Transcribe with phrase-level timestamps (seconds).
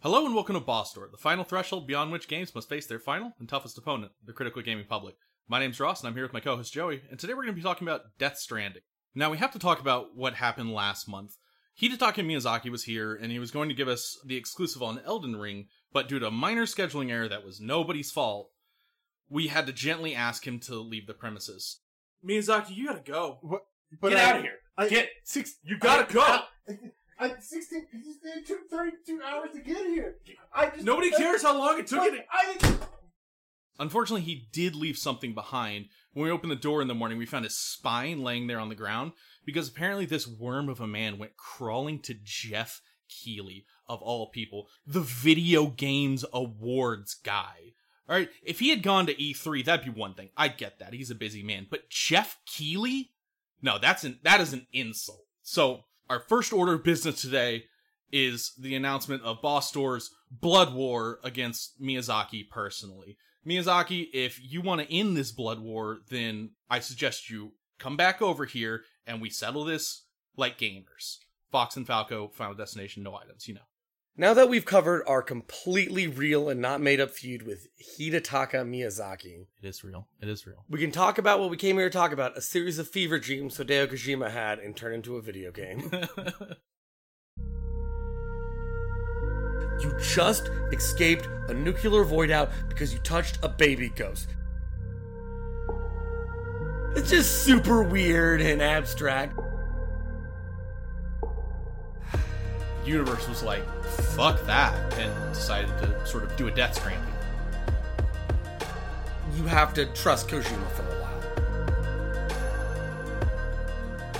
[0.00, 3.00] Hello and welcome to Boss Store, the final threshold beyond which games must face their
[3.00, 5.16] final and toughest opponent, the critical gaming public.
[5.48, 7.60] My name's Ross, and I'm here with my co-host Joey, and today we're going to
[7.60, 8.82] be talking about Death Stranding.
[9.14, 11.32] Now, we have to talk about what happened last month.
[11.80, 15.34] Hidetaka Miyazaki was here, and he was going to give us the exclusive on Elden
[15.36, 18.50] Ring, but due to a minor scheduling error that was nobody's fault,
[19.28, 21.80] we had to gently ask him to leave the premises.
[22.24, 23.38] Miyazaki, you gotta go.
[23.40, 23.62] What?
[24.00, 24.58] But Get I- out of here.
[24.76, 25.08] I, Get.
[25.24, 25.56] six.
[25.64, 26.40] You gotta go.
[27.18, 27.86] I, I, 16.
[28.24, 30.16] It took 32 hours to get here.
[30.54, 30.84] I just.
[30.84, 32.78] Nobody cares how long it took to I.
[33.80, 35.86] Unfortunately, he did leave something behind.
[36.12, 38.68] When we opened the door in the morning, we found his spine laying there on
[38.68, 39.12] the ground
[39.44, 44.68] because apparently this worm of a man went crawling to Jeff Keighley, of all people,
[44.86, 47.74] the video games awards guy.
[48.08, 50.30] All right, if he had gone to E3, that'd be one thing.
[50.36, 50.94] I get that.
[50.94, 51.66] He's a busy man.
[51.70, 53.12] But Jeff Keighley?
[53.60, 55.24] No, that's an that is an insult.
[55.42, 57.64] So, our first order of business today
[58.10, 59.72] is the announcement of Boss
[60.30, 63.16] Blood War against Miyazaki personally.
[63.46, 68.20] Miyazaki, if you want to end this blood war, then I suggest you come back
[68.20, 70.04] over here and we settle this
[70.36, 71.18] like gamers.
[71.50, 73.60] Fox and Falco, Final Destination, no items, you know.
[74.20, 79.46] Now that we've covered our completely real and not made up feud with Hidetaka Miyazaki,
[79.62, 80.08] It is real.
[80.20, 80.64] It is real.
[80.68, 83.20] we can talk about what we came here to talk about a series of fever
[83.20, 85.88] dreams Hideo Kojima had and turned into a video game.
[89.82, 94.30] you just escaped a nuclear void out because you touched a baby ghost.
[96.96, 99.38] It's just super weird and abstract.
[102.88, 107.12] Universe was like, fuck that, and decided to sort of do a Death Stranding.
[109.36, 111.08] You have to trust Kojima for a while.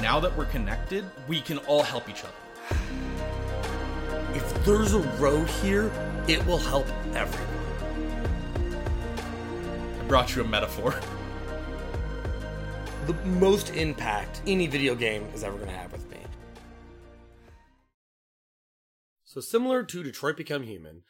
[0.02, 2.32] Now that we're connected, we can all help each other.
[4.34, 5.90] If there's a road here,
[6.28, 7.48] it will help everyone.
[9.98, 10.94] I brought you a metaphor.
[13.06, 16.07] the most impact any video game is ever going to have with
[19.28, 21.02] So, similar to Detroit Become Human,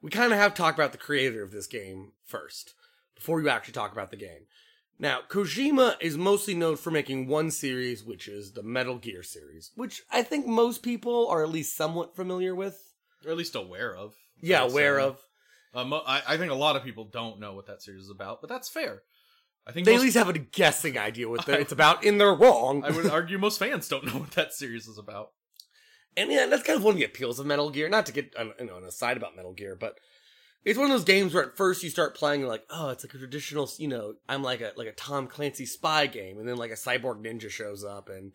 [0.00, 2.74] we kind of have to talk about the creator of this game first,
[3.16, 4.46] before you actually talk about the game.
[4.96, 9.72] Now, Kojima is mostly known for making one series, which is the Metal Gear series,
[9.74, 12.80] which I think most people are at least somewhat familiar with.
[13.26, 14.14] Or at least aware of.
[14.40, 15.18] Yeah, aware of.
[15.74, 18.10] Uh, mo- I, I think a lot of people don't know what that series is
[18.10, 19.02] about, but that's fair.
[19.66, 22.32] I think They at least have a guessing idea what the- it's about, and they're
[22.34, 22.84] wrong.
[22.84, 25.30] I would argue most fans don't know what that series is about.
[26.16, 27.88] And yeah, that's kind of one of the appeals of Metal Gear.
[27.88, 29.98] Not to get on, you know, on a side about Metal Gear, but
[30.64, 33.04] it's one of those games where at first you start playing, you're like, oh, it's
[33.04, 36.48] like a traditional, you know, I'm like a like a Tom Clancy spy game, and
[36.48, 38.32] then like a cyborg ninja shows up, and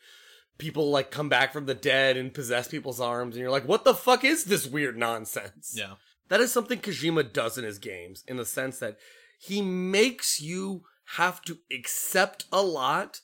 [0.57, 3.83] people like come back from the dead and possess people's arms, and you're like, what
[3.83, 5.75] the fuck is this weird nonsense?
[5.78, 5.95] Yeah.
[6.29, 8.97] That is something Kojima does in his games, in the sense that
[9.39, 10.83] he makes you
[11.17, 13.19] have to accept a lot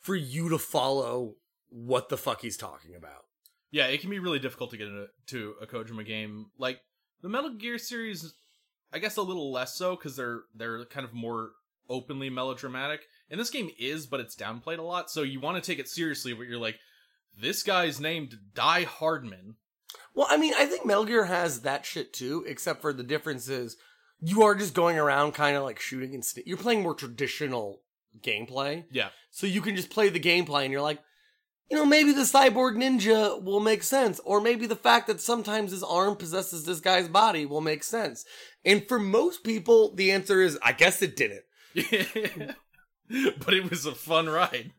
[0.00, 1.36] for you to follow
[1.68, 3.26] what the fuck he's talking about.
[3.70, 6.46] Yeah, it can be really difficult to get into a Kojima game.
[6.58, 6.80] Like
[7.22, 8.34] the Metal Gear series,
[8.92, 11.50] I guess a little less so because they're they're kind of more
[11.88, 13.00] openly melodramatic.
[13.30, 15.10] And this game is, but it's downplayed a lot.
[15.10, 16.78] So you want to take it seriously, but you're like,
[17.38, 19.56] this guy's named Die Hardman.
[20.14, 23.48] Well, I mean, I think Metal Gear has that shit too, except for the difference
[23.48, 23.76] is
[24.20, 27.82] you are just going around kind of like shooting and st- you're playing more traditional
[28.20, 28.84] gameplay.
[28.90, 31.00] Yeah, So you can just play the gameplay and you're like,
[31.70, 35.70] you know, maybe the cyborg ninja will make sense, or maybe the fact that sometimes
[35.70, 38.24] his arm possesses this guy's body will make sense.
[38.64, 41.44] And for most people, the answer is, I guess it didn't.
[43.38, 44.72] but it was a fun ride.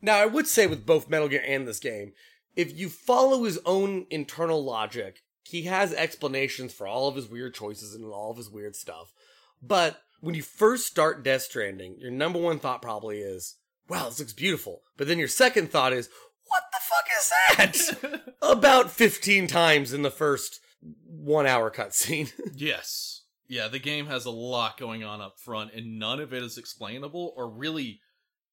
[0.00, 2.12] Now, I would say with both Metal Gear and this game,
[2.54, 7.54] if you follow his own internal logic, he has explanations for all of his weird
[7.54, 9.12] choices and all of his weird stuff.
[9.60, 13.56] But when you first start Death Stranding, your number one thought probably is,
[13.88, 14.82] wow, this looks beautiful.
[14.96, 16.08] But then your second thought is,
[16.48, 18.34] what the fuck is that?
[18.42, 20.60] About 15 times in the first
[21.06, 22.32] one hour cutscene.
[22.54, 23.22] Yes.
[23.46, 26.58] Yeah, the game has a lot going on up front, and none of it is
[26.58, 28.00] explainable or really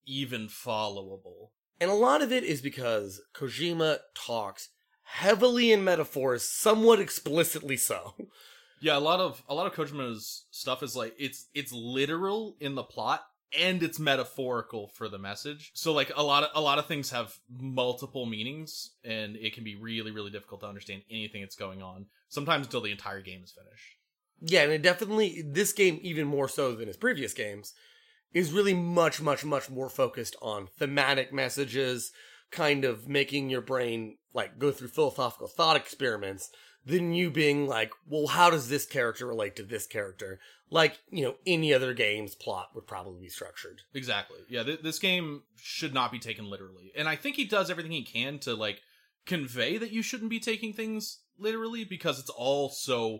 [0.05, 1.49] even followable.
[1.81, 4.69] And a lot of it is because Kojima talks
[5.03, 8.13] heavily in metaphors, somewhat explicitly so.
[8.81, 12.75] Yeah, a lot of a lot of Kojima's stuff is like it's it's literal in
[12.75, 13.21] the plot
[13.57, 15.71] and it's metaphorical for the message.
[15.73, 19.63] So like a lot of a lot of things have multiple meanings and it can
[19.63, 22.07] be really really difficult to understand anything that's going on.
[22.29, 23.95] Sometimes until the entire game is finished.
[24.41, 27.73] Yeah, and it definitely this game even more so than his previous games
[28.33, 32.11] is really much much much more focused on thematic messages,
[32.51, 36.49] kind of making your brain like go through philosophical thought experiments
[36.85, 40.39] than you being like, well, how does this character relate to this character?
[40.69, 43.81] Like, you know, any other game's plot would probably be structured.
[43.93, 44.39] Exactly.
[44.49, 46.91] Yeah, th- this game should not be taken literally.
[46.95, 48.81] And I think he does everything he can to like
[49.25, 53.19] convey that you shouldn't be taking things literally because it's all so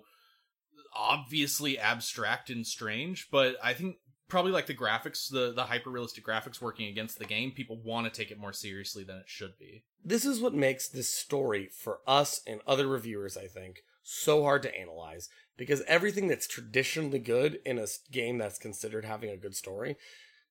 [0.96, 6.26] obviously abstract and strange, but I think probably like the graphics, the the hyper realistic
[6.26, 9.58] graphics working against the game, people want to take it more seriously than it should
[9.60, 9.84] be.
[10.04, 14.64] This is what makes this story for us and other reviewers, I think, so hard
[14.64, 19.56] to analyze because everything that's traditionally good in a game that's considered having a good
[19.56, 19.96] story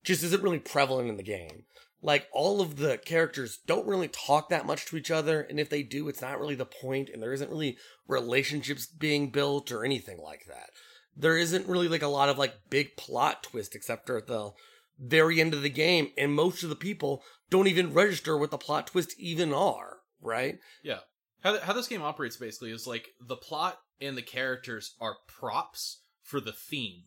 [0.02, 1.64] just isn't really prevalent in the game.
[2.02, 5.70] Like all of the characters don't really talk that much to each other, and if
[5.70, 9.84] they do, it's not really the point, and there isn't really relationships being built or
[9.84, 10.68] anything like that.
[11.16, 14.52] There isn't really like a lot of like big plot twist except for at the
[14.98, 18.58] very end of the game, and most of the people don't even register what the
[18.58, 20.58] plot twist even are, right?
[20.82, 21.00] Yeah.
[21.42, 25.16] How, th- how this game operates basically is like the plot and the characters are
[25.26, 27.02] props for the theme.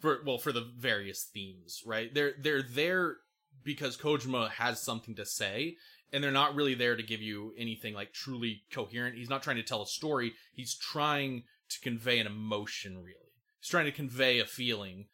[0.00, 2.14] For well, for the various themes, right?
[2.14, 3.16] They're they're there
[3.64, 5.74] because Kojima has something to say,
[6.12, 9.16] and they're not really there to give you anything like truly coherent.
[9.16, 10.34] He's not trying to tell a story.
[10.52, 13.27] He's trying to convey an emotion, really.
[13.60, 15.06] He's trying to convey a feeling,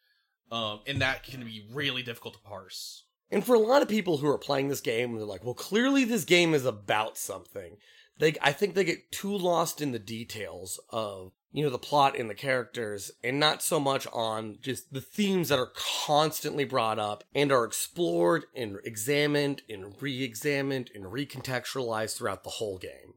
[0.51, 3.05] um, and that can be really difficult to parse.
[3.31, 6.05] And for a lot of people who are playing this game, they're like, well, clearly
[6.05, 7.77] this game is about something.
[8.17, 12.17] They, I think they get too lost in the details of, you know, the plot
[12.17, 15.73] and the characters and not so much on just the themes that are
[16.05, 22.77] constantly brought up and are explored and examined and re-examined and recontextualized throughout the whole
[22.77, 23.15] game.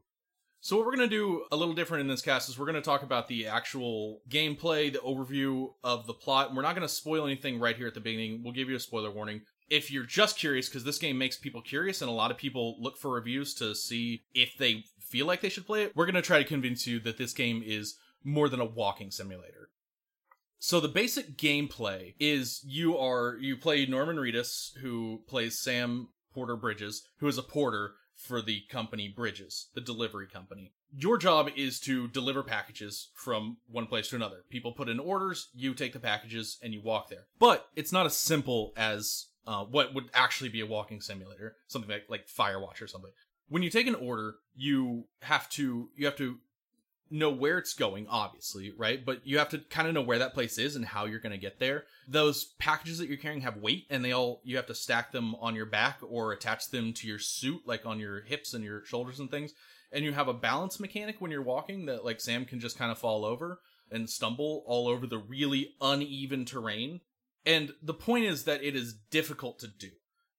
[0.61, 3.01] So what we're gonna do a little different in this cast is we're gonna talk
[3.01, 6.53] about the actual gameplay, the overview of the plot.
[6.53, 8.43] We're not gonna spoil anything right here at the beginning.
[8.43, 9.41] We'll give you a spoiler warning.
[9.69, 12.75] If you're just curious, because this game makes people curious, and a lot of people
[12.79, 16.21] look for reviews to see if they feel like they should play it, we're gonna
[16.21, 19.69] try to convince you that this game is more than a walking simulator.
[20.57, 26.57] So the basic gameplay is you are you play Norman Reedus, who plays Sam Porter
[26.57, 30.73] Bridges, who is a porter for the company Bridges, the delivery company.
[30.91, 34.43] Your job is to deliver packages from one place to another.
[34.49, 37.27] People put in orders, you take the packages, and you walk there.
[37.39, 41.89] But it's not as simple as uh, what would actually be a walking simulator, something
[41.89, 43.11] like like Firewatch or something.
[43.47, 46.37] When you take an order, you have to you have to
[47.11, 49.03] know where it's going, obviously, right?
[49.03, 51.31] But you have to kind of know where that place is and how you're going
[51.31, 51.85] to get there.
[52.07, 55.35] Those packages that you're carrying have weight, and they all you have to stack them
[55.35, 58.85] on your back or attach them to your suit, like on your hips and your
[58.85, 59.53] shoulders and things.
[59.91, 62.91] And you have a balance mechanic when you're walking that, like Sam can just kind
[62.91, 63.59] of fall over
[63.91, 67.01] and stumble all over the really uneven terrain.
[67.45, 69.89] And the point is that it is difficult to do.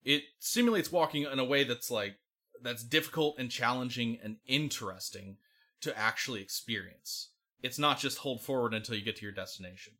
[0.05, 2.17] It simulates walking in a way that's like
[2.63, 5.37] that's difficult and challenging and interesting
[5.81, 7.31] to actually experience.
[7.63, 9.95] It's not just hold forward until you get to your destination.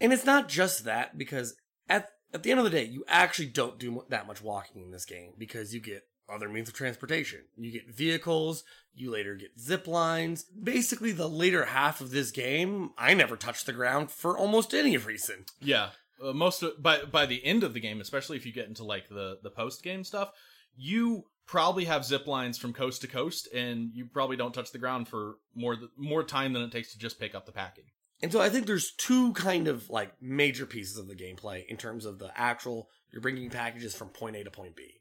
[0.00, 1.54] And it's not just that because
[1.88, 4.90] at at the end of the day, you actually don't do that much walking in
[4.90, 7.40] this game because you get other means of transportation.
[7.56, 8.64] You get vehicles,
[8.94, 10.44] you later get zip lines.
[10.44, 14.96] Basically, the later half of this game, I never touched the ground for almost any
[14.96, 15.44] reason.
[15.60, 15.90] Yeah,
[16.22, 18.84] uh, most of, by by the end of the game, especially if you get into
[18.84, 20.32] like the the post game stuff,
[20.76, 24.78] you probably have zip lines from coast to coast, and you probably don't touch the
[24.78, 27.92] ground for more th- more time than it takes to just pick up the package.
[28.22, 31.76] And so I think there's two kind of like major pieces of the gameplay in
[31.76, 35.00] terms of the actual you're bringing packages from point A to point B.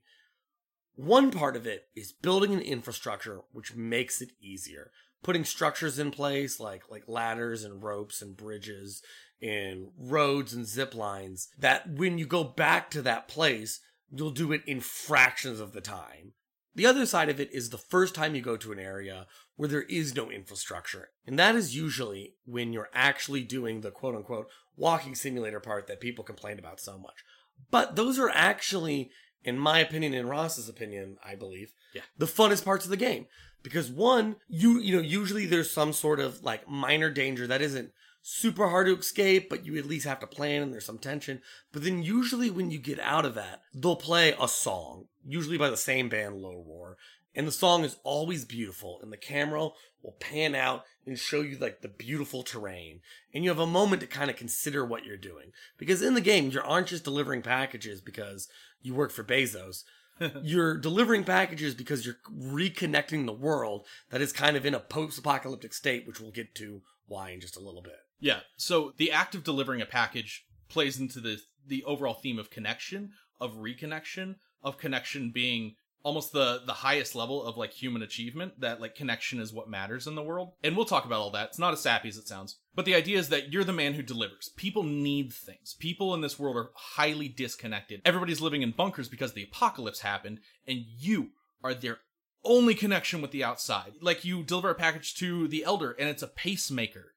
[0.95, 4.91] One part of it is building an infrastructure which makes it easier.
[5.23, 9.01] Putting structures in place like like ladders and ropes and bridges
[9.41, 13.79] and roads and zip lines that when you go back to that place,
[14.12, 16.33] you'll do it in fractions of the time.
[16.75, 19.69] The other side of it is the first time you go to an area where
[19.69, 21.10] there is no infrastructure.
[21.27, 26.00] And that is usually when you're actually doing the quote unquote walking simulator part that
[26.00, 27.24] people complain about so much.
[27.69, 29.12] But those are actually,
[29.43, 32.01] in my opinion, in Ross's opinion, I believe, Yeah.
[32.17, 33.27] the funnest parts of the game.
[33.62, 37.91] Because one, you you know, usually there's some sort of like minor danger that isn't
[38.23, 41.41] super hard to escape, but you at least have to plan and there's some tension.
[41.71, 45.69] But then usually when you get out of that, they'll play a song, usually by
[45.69, 46.97] the same band, Low Roar.
[47.35, 49.69] And the song is always beautiful, and the camera
[50.03, 53.01] will pan out and show you like the beautiful terrain.
[53.33, 55.51] And you have a moment to kind of consider what you're doing.
[55.77, 58.47] Because in the game, you aren't just delivering packages because
[58.81, 59.83] you work for Bezos.
[60.43, 65.17] you're delivering packages because you're reconnecting the world that is kind of in a post
[65.17, 67.99] apocalyptic state, which we'll get to why in just a little bit.
[68.23, 68.39] Yeah.
[68.55, 73.11] So the act of delivering a package plays into the the overall theme of connection,
[73.39, 78.79] of reconnection, of connection being almost the the highest level of like human achievement that
[78.79, 80.53] like connection is what matters in the world.
[80.63, 81.49] And we'll talk about all that.
[81.49, 82.59] It's not as sappy as it sounds.
[82.73, 84.51] But the idea is that you're the man who delivers.
[84.55, 85.75] People need things.
[85.77, 88.01] People in this world are highly disconnected.
[88.05, 91.99] Everybody's living in bunkers because the apocalypse happened and you are their
[92.45, 93.93] only connection with the outside.
[94.01, 97.13] Like you deliver a package to the elder and it's a pacemaker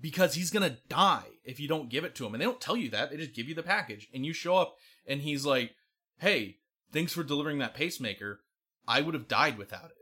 [0.00, 2.76] because he's gonna die if you don't give it to him and they don't tell
[2.76, 4.76] you that they just give you the package and you show up
[5.06, 5.74] and he's like
[6.18, 6.56] hey
[6.92, 8.40] thanks for delivering that pacemaker.
[8.86, 9.96] I would have died without it.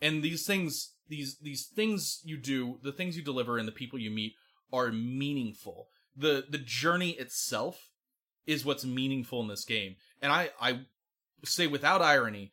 [0.00, 3.98] And these things, these these things you do, the things you deliver, and the people
[3.98, 4.34] you meet
[4.72, 5.88] are meaningful.
[6.16, 7.90] the The journey itself
[8.46, 9.96] is what's meaningful in this game.
[10.20, 10.80] And I I
[11.44, 12.52] say without irony,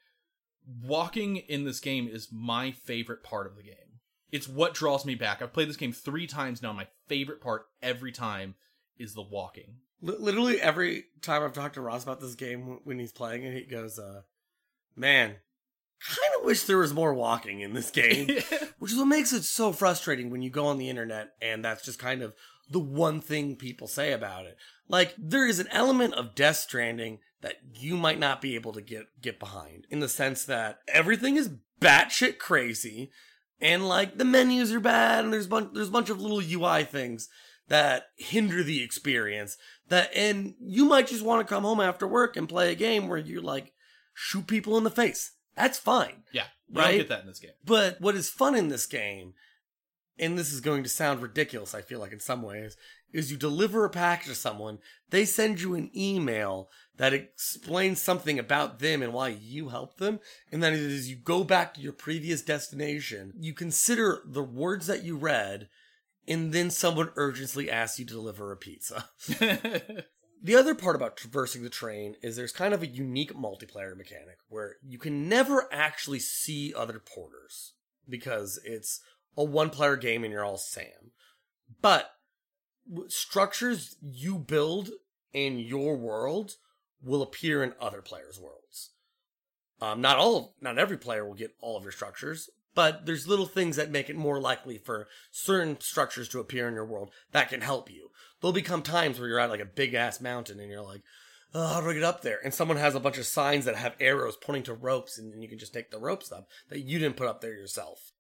[0.84, 3.89] walking in this game is my favorite part of the game.
[4.32, 5.42] It's what draws me back.
[5.42, 6.74] I've played this game three times now.
[6.74, 8.56] My favorite part every time
[8.98, 9.76] is the walking.
[10.02, 13.54] Li- Literally every time I've talked to Ross about this game when he's playing it,
[13.54, 14.22] he goes, uh,
[14.96, 15.30] "Man,
[16.00, 18.28] kind of wish there was more walking in this game."
[18.80, 21.84] Which is what makes it so frustrating when you go on the internet and that's
[21.84, 22.34] just kind of
[22.70, 24.58] the one thing people say about it.
[24.88, 28.82] Like there is an element of Death Stranding that you might not be able to
[28.82, 31.50] get get behind in the sense that everything is
[31.82, 33.12] batshit crazy
[33.62, 36.42] and like the menus are bad and there's a bunch there's a bunch of little
[36.42, 37.28] UI things
[37.68, 39.58] that hinder the experience
[39.90, 43.08] that and you might just want to come home after work and play a game
[43.08, 43.74] where you like
[44.14, 45.34] shoot people in the face.
[45.56, 46.24] That's fine.
[46.32, 46.88] Yeah, you Right?
[46.90, 47.52] don't get that in this game.
[47.66, 49.34] But what is fun in this game,
[50.18, 52.76] and this is going to sound ridiculous, I feel like in some ways,
[53.12, 58.38] is you deliver a package to someone, they send you an email that explains something
[58.38, 60.20] about them and why you helped them,
[60.52, 65.04] and then as you go back to your previous destination, you consider the words that
[65.04, 65.70] you read,
[66.28, 69.10] and then someone urgently asks you to deliver a pizza.
[70.42, 74.38] The other part about traversing the train is there's kind of a unique multiplayer mechanic
[74.48, 77.74] where you can never actually see other porters
[78.08, 79.02] because it's
[79.36, 81.12] a one player game and you're all Sam.
[81.82, 82.12] But
[83.08, 84.90] structures you build
[85.34, 86.56] in your world
[87.04, 88.92] will appear in other players' worlds.
[89.82, 93.46] Um, not all, not every player will get all of your structures, but there's little
[93.46, 97.50] things that make it more likely for certain structures to appear in your world that
[97.50, 98.10] can help you.
[98.42, 101.02] There'll become times where you're at like a big ass mountain and you're like,
[101.54, 102.40] oh, how do I get up there?
[102.44, 105.42] And someone has a bunch of signs that have arrows pointing to ropes, and then
[105.42, 108.12] you can just take the ropes up that you didn't put up there yourself.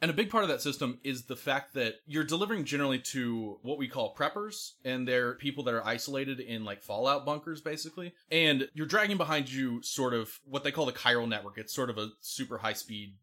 [0.00, 3.58] And a big part of that system is the fact that you're delivering generally to
[3.62, 8.14] what we call preppers, and they're people that are isolated in like fallout bunkers, basically.
[8.30, 11.58] And you're dragging behind you sort of what they call the chiral network.
[11.58, 13.16] It's sort of a super high speed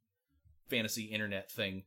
[0.69, 1.83] fantasy internet thing.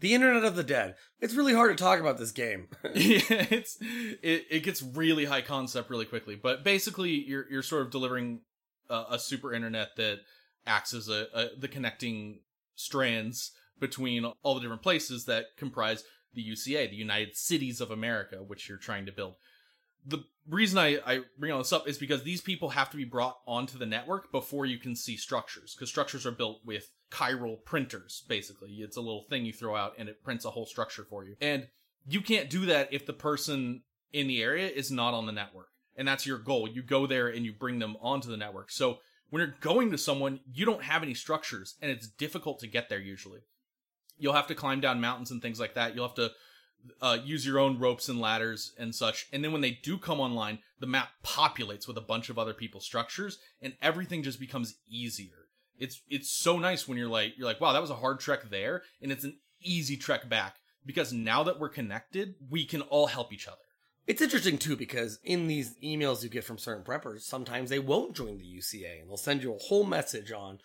[0.00, 0.94] The Internet of the Dead.
[1.20, 2.68] It's really hard to talk about this game.
[2.94, 6.36] yeah, it's it, it gets really high concept really quickly.
[6.36, 8.40] But basically, you're you're sort of delivering
[8.88, 10.20] a, a super internet that
[10.66, 12.40] acts as a, a the connecting
[12.76, 16.04] strands between all the different places that comprise
[16.34, 19.34] the UCA, the United Cities of America, which you're trying to build.
[20.06, 23.04] The reason I, I bring all this up is because these people have to be
[23.04, 27.62] brought onto the network before you can see structures, because structures are built with chiral
[27.64, 28.70] printers, basically.
[28.80, 31.36] It's a little thing you throw out and it prints a whole structure for you.
[31.40, 31.68] And
[32.06, 33.82] you can't do that if the person
[34.12, 35.68] in the area is not on the network.
[35.96, 36.68] And that's your goal.
[36.68, 38.70] You go there and you bring them onto the network.
[38.70, 38.98] So
[39.30, 42.88] when you're going to someone, you don't have any structures and it's difficult to get
[42.88, 43.40] there usually.
[44.18, 45.94] You'll have to climb down mountains and things like that.
[45.94, 46.30] You'll have to
[47.00, 49.26] uh, use your own ropes and ladders and such.
[49.32, 52.54] And then when they do come online, the map populates with a bunch of other
[52.54, 55.48] people's structures and everything just becomes easier.
[55.78, 58.50] It's it's so nice when you're like you're like, wow, that was a hard trek
[58.50, 60.56] there, and it's an easy trek back.
[60.84, 63.58] Because now that we're connected, we can all help each other.
[64.06, 68.16] It's interesting too because in these emails you get from certain preppers, sometimes they won't
[68.16, 70.60] join the UCA and they'll send you a whole message on,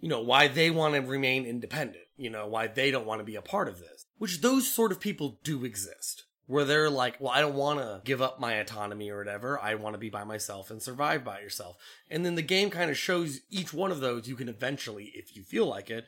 [0.00, 3.24] you know, why they want to remain independent, you know, why they don't want to
[3.24, 4.06] be a part of this.
[4.18, 6.24] Which those sort of people do exist.
[6.48, 9.58] Where they're like, well, I don't want to give up my autonomy or whatever.
[9.60, 11.76] I want to be by myself and survive by yourself.
[12.08, 15.34] And then the game kind of shows each one of those you can eventually, if
[15.34, 16.06] you feel like it,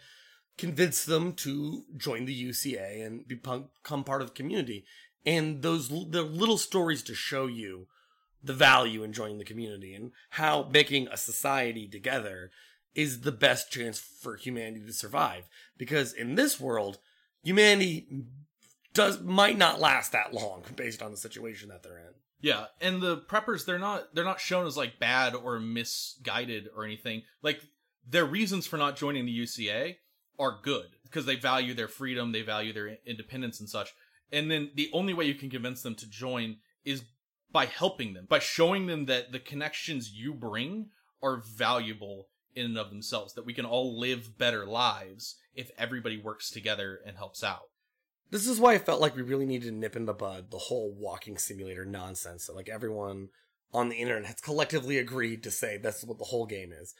[0.56, 4.84] convince them to join the UCA and become part of the community.
[5.26, 7.88] And those the little stories to show you
[8.42, 12.52] the value in joining the community and how making a society together
[12.94, 15.48] is the best chance for humanity to survive.
[15.76, 16.98] Because in this world,
[17.42, 18.24] humanity
[18.94, 22.14] does might not last that long based on the situation that they're in.
[22.40, 26.84] Yeah, and the preppers they're not they're not shown as like bad or misguided or
[26.84, 27.22] anything.
[27.42, 27.62] Like
[28.06, 29.96] their reasons for not joining the UCA
[30.38, 33.92] are good because they value their freedom, they value their independence and such.
[34.30, 37.02] And then the only way you can convince them to join is
[37.50, 40.90] by helping them, by showing them that the connections you bring
[41.22, 46.16] are valuable in and of themselves, that we can all live better lives if everybody
[46.16, 47.70] works together and helps out.
[48.30, 50.58] This is why I felt like we really needed to nip in the bud the
[50.58, 53.28] whole walking simulator nonsense that like everyone
[53.72, 56.94] on the internet has collectively agreed to say that's what the whole game is.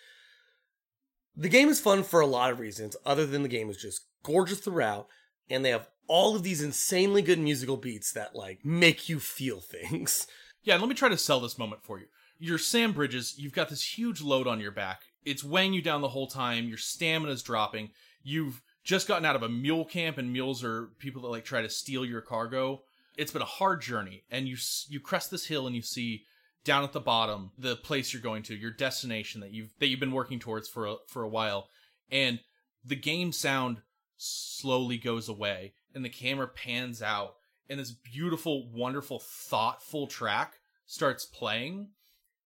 [1.37, 4.07] The game is fun for a lot of reasons, other than the game is just
[4.23, 5.07] gorgeous throughout,
[5.49, 9.61] and they have all of these insanely good musical beats that like make you feel
[9.61, 10.27] things.
[10.65, 12.07] Yeah, let me try to sell this moment for you.
[12.39, 15.03] You're Sam Bridges, you've got this huge load on your back.
[15.25, 17.91] It's weighing you down the whole time, your stamina's dropping.
[18.23, 21.63] You've just gotten out of a mule camp and mules are people that like try
[21.63, 22.83] to steal your cargo.
[23.17, 24.57] It's been a hard journey and you
[24.89, 26.25] you crest this hill and you see
[26.65, 30.01] down at the bottom the place you're going to, your destination that you've that you've
[30.01, 31.69] been working towards for a, for a while,
[32.11, 32.41] and
[32.85, 33.83] the game sound
[34.17, 37.35] slowly goes away and the camera pans out
[37.69, 40.55] and this beautiful, wonderful, thoughtful track
[40.87, 41.89] starts playing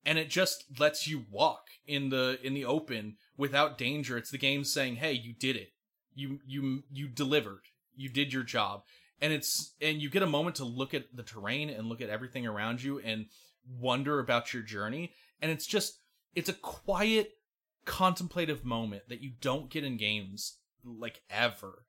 [0.05, 4.17] and it just lets you walk in the in the open without danger.
[4.17, 5.73] It's the game saying, "Hey, you did it.
[6.15, 7.63] You you you delivered.
[7.95, 8.83] You did your job."
[9.21, 12.11] And it's and you get a moment to look at the terrain and look at
[12.11, 13.27] everything around you and
[13.69, 16.01] wonder about your journey and it's just
[16.35, 17.33] it's a quiet
[17.85, 21.85] contemplative moment that you don't get in games like ever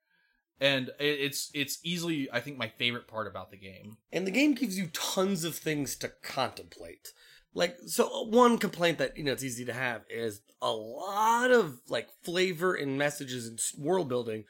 [0.60, 4.54] and it's it's easily i think my favorite part about the game and the game
[4.54, 7.14] gives you tons of things to contemplate
[7.54, 11.52] like so uh, one complaint that you know it's easy to have is a lot
[11.52, 14.46] of like flavor and messages and world building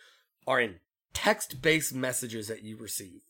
[0.48, 0.80] are in
[1.14, 3.22] text-based messages that you receive.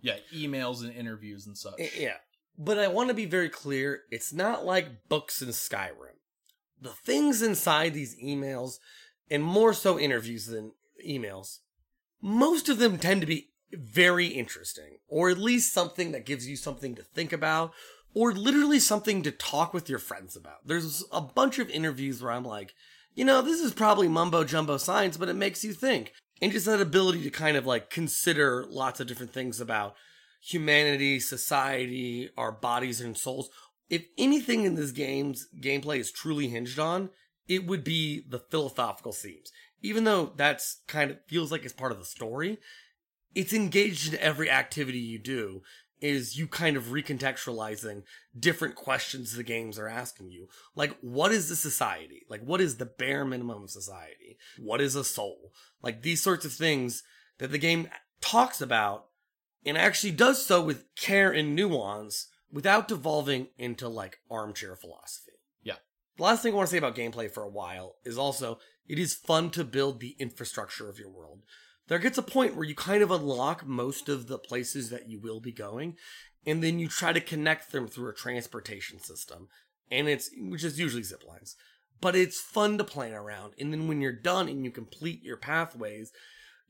[0.00, 1.74] Yeah emails and interviews and such.
[1.96, 2.16] Yeah.
[2.58, 6.18] But I want to be very clear it's not like books in Skyrim.
[6.80, 8.78] The things inside these emails,
[9.30, 10.72] and more so interviews than
[11.06, 11.58] emails,
[12.22, 16.56] most of them tend to be very interesting, or at least something that gives you
[16.56, 17.72] something to think about,
[18.14, 20.66] or literally something to talk with your friends about.
[20.66, 22.74] There's a bunch of interviews where I'm like,
[23.14, 26.12] you know, this is probably mumbo jumbo science, but it makes you think.
[26.42, 29.94] And just that ability to kind of like consider lots of different things about
[30.40, 33.50] humanity, society, our bodies and souls.
[33.88, 37.10] If anything in this game's gameplay is truly hinged on,
[37.48, 39.50] it would be the philosophical themes.
[39.82, 42.58] Even though that's kind of feels like it's part of the story,
[43.34, 45.62] it's engaged in every activity you do
[46.00, 48.02] is you kind of recontextualizing
[48.38, 50.48] different questions the games are asking you.
[50.74, 52.24] Like, what is the society?
[52.28, 54.38] Like, what is the bare minimum of society?
[54.58, 55.52] What is a soul?
[55.82, 57.02] Like, these sorts of things
[57.38, 57.88] that the game
[58.20, 59.06] talks about
[59.64, 65.32] and actually does so with care and nuance without devolving into like armchair philosophy.
[65.62, 65.76] Yeah.
[66.16, 68.98] The last thing I want to say about gameplay for a while is also it
[68.98, 71.42] is fun to build the infrastructure of your world.
[71.90, 75.18] There gets a point where you kind of unlock most of the places that you
[75.18, 75.96] will be going,
[76.46, 79.48] and then you try to connect them through a transportation system.
[79.90, 81.56] And it's which is usually zip lines.
[82.00, 83.54] But it's fun to plan around.
[83.58, 86.12] And then when you're done and you complete your pathways,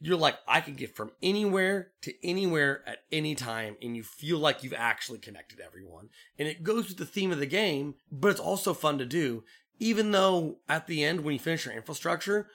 [0.01, 4.39] you're like, I can get from anywhere to anywhere at any time, and you feel
[4.39, 6.09] like you've actually connected everyone.
[6.39, 9.45] And it goes with the theme of the game, but it's also fun to do,
[9.79, 12.49] even though at the end, when you finish your infrastructure,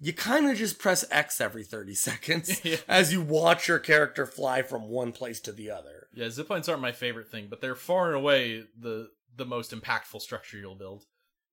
[0.00, 2.76] you kind of just press X every 30 seconds yeah.
[2.88, 6.08] as you watch your character fly from one place to the other.
[6.14, 10.20] Yeah, ziplines aren't my favorite thing, but they're far and away the the most impactful
[10.20, 11.04] structure you'll build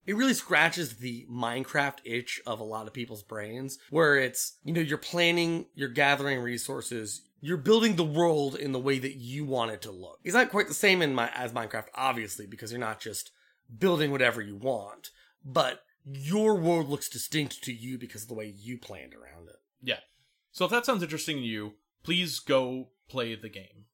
[0.08, 4.72] it really scratches the Minecraft itch of a lot of people's brains, where it's, you
[4.72, 9.44] know, you're planning, you're gathering resources, you're building the world in the way that you
[9.44, 10.18] want it to look.
[10.24, 13.32] It's not quite the same in my as Minecraft, obviously, because you're not just
[13.78, 15.10] building whatever you want,
[15.44, 19.56] but your world looks distinct to you because of the way you planned around it.
[19.82, 20.00] Yeah.
[20.52, 23.86] So if that sounds interesting to you, please go play the game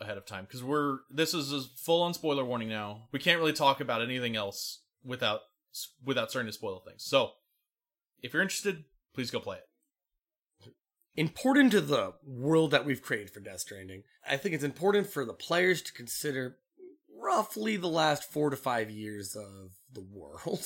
[0.00, 3.08] ahead of time because we're this is a full on spoiler warning now.
[3.12, 5.40] We can't really talk about anything else without
[6.04, 7.04] without starting to spoil things.
[7.04, 7.30] So,
[8.20, 9.68] if you're interested, please go play it.
[11.14, 15.24] Important to the world that we've created for Death Stranding, I think it's important for
[15.24, 16.56] the players to consider
[17.32, 20.64] roughly the last four to five years of the world.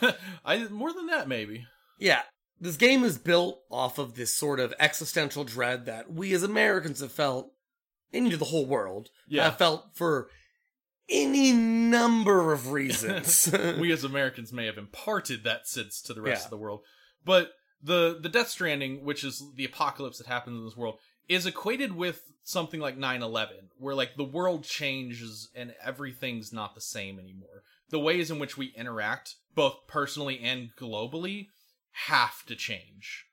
[0.44, 1.66] I more than that, maybe.
[1.98, 2.22] Yeah,
[2.60, 7.00] this game is built off of this sort of existential dread that we as Americans
[7.00, 7.52] have felt
[8.12, 9.10] into the whole world.
[9.28, 10.28] Yeah, have felt for
[11.08, 13.52] any number of reasons.
[13.78, 16.46] we as Americans may have imparted that sense to the rest yeah.
[16.46, 16.80] of the world.
[17.24, 21.46] But the the Death Stranding, which is the apocalypse that happens in this world, is
[21.46, 27.18] equated with something like 9/11, where like the world changes and everything's not the same
[27.18, 27.62] anymore.
[27.90, 31.48] The ways in which we interact, both personally and globally,
[32.06, 33.26] have to change.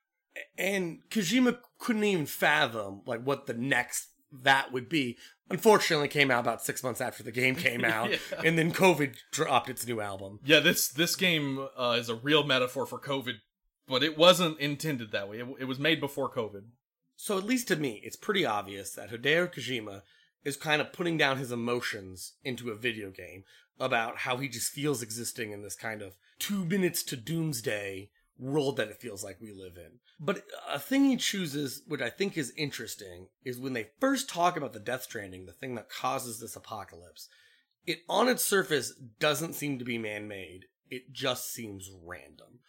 [0.57, 5.17] And Kojima couldn't even fathom like what the next that would be.
[5.49, 8.17] Unfortunately, came out about six months after the game came out, Yeah.
[8.45, 10.39] and then COVID dropped its new album.
[10.43, 13.35] Yeah, this this game uh, is a real metaphor for COVID,
[13.87, 15.39] but it wasn't intended that way.
[15.39, 16.65] It, it was made before COVID.
[17.21, 20.03] So, at least to me, it's pretty obvious that Hideo Kojima
[20.45, 23.43] is kind of putting down his emotions into a video game
[23.77, 28.77] about how he just feels existing in this kind of two minutes to doomsday world
[28.77, 29.99] that it feels like we live in.
[30.17, 34.55] But a thing he chooses, which I think is interesting, is when they first talk
[34.55, 37.27] about the Death Stranding, the thing that causes this apocalypse,
[37.85, 40.67] it on its surface doesn't seem to be man made.
[40.89, 42.61] It just seems random.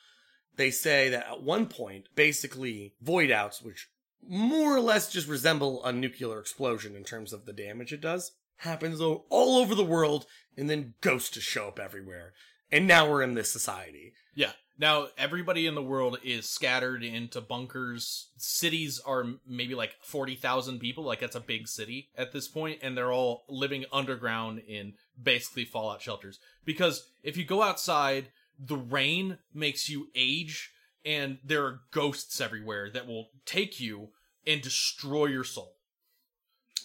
[0.56, 3.88] They say that at one point, basically, void outs, which
[4.26, 8.32] more or less just resemble a nuclear explosion in terms of the damage it does,
[8.58, 12.32] happens all over the world, and then ghosts show up everywhere.
[12.70, 14.12] And now we're in this society.
[14.34, 14.52] Yeah.
[14.78, 18.28] Now everybody in the world is scattered into bunkers.
[18.38, 21.04] Cities are maybe like forty thousand people.
[21.04, 25.66] Like that's a big city at this point, and they're all living underground in basically
[25.66, 26.38] fallout shelters.
[26.64, 28.28] Because if you go outside,
[28.58, 30.72] the rain makes you age,
[31.04, 34.08] and there are ghosts everywhere that will take you
[34.46, 35.76] and destroy your soul.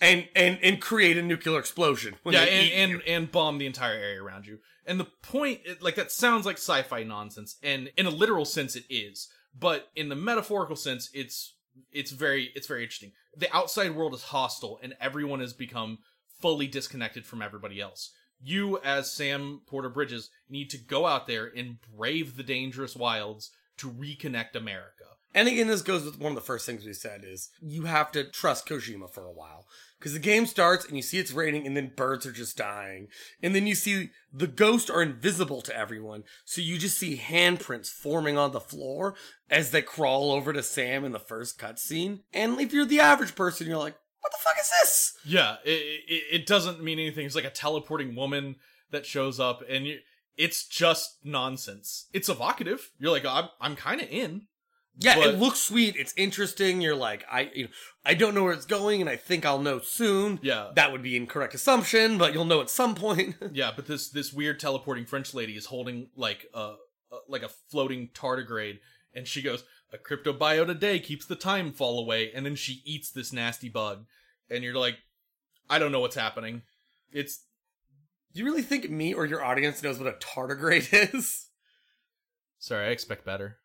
[0.02, 2.16] And and and create a nuclear explosion.
[2.24, 4.60] when yeah, and and, and bomb the entire area around you.
[4.86, 8.84] And the point, like that, sounds like sci-fi nonsense, and in a literal sense, it
[8.90, 9.30] is.
[9.58, 11.56] But in the metaphorical sense, it's
[11.94, 13.14] it's very it's very interesting.
[13.38, 16.00] The outside world is hostile, and everyone has become
[16.42, 18.12] fully disconnected from everybody else.
[18.42, 23.52] You, as Sam Porter Bridges, need to go out there and brave the dangerous wilds
[23.78, 25.06] to reconnect America.
[25.34, 28.10] And again, this goes with one of the first things we said is you have
[28.14, 29.66] to trust Kojima for a while.
[30.00, 33.10] Because the game starts and you see it's raining and then birds are just dying.
[33.44, 36.24] And then you see the ghosts are invisible to everyone.
[36.46, 39.16] So you just see handprints forming on the floor
[39.50, 42.22] as they crawl over to Sam in the first cutscene.
[42.34, 45.18] And if you're the average person, you're like, what the fuck is this?
[45.26, 47.26] Yeah, it, it, it doesn't mean anything.
[47.26, 48.56] It's like a teleporting woman
[48.92, 50.00] that shows up, and you,
[50.38, 52.08] it's just nonsense.
[52.14, 52.92] It's evocative.
[53.00, 54.48] You're like, I'm, I'm kind of in.
[54.98, 55.96] Yeah, But- it looks sweet.
[55.98, 56.80] It's interesting.
[56.82, 57.70] You're like, I, you know,
[58.06, 60.40] I don't know where it's going, and I think I'll know soon.
[60.42, 63.36] Yeah, That would be incorrect assumption, but you'll know at some point.
[63.52, 63.72] yeah.
[63.76, 66.76] But this this weird teleporting French lady is holding like a,
[67.12, 68.80] a like a floating tardigrade,
[69.14, 72.82] and she goes, "A cryptobiote a day keeps the time fall away," and then she
[72.86, 74.06] eats this nasty bug,
[74.50, 74.96] and you're like,
[75.70, 76.62] I don't know what's happening.
[77.12, 77.42] It's
[78.40, 81.48] you really think me or your audience knows what a tardigrade is?
[82.60, 83.58] sorry, I expect better.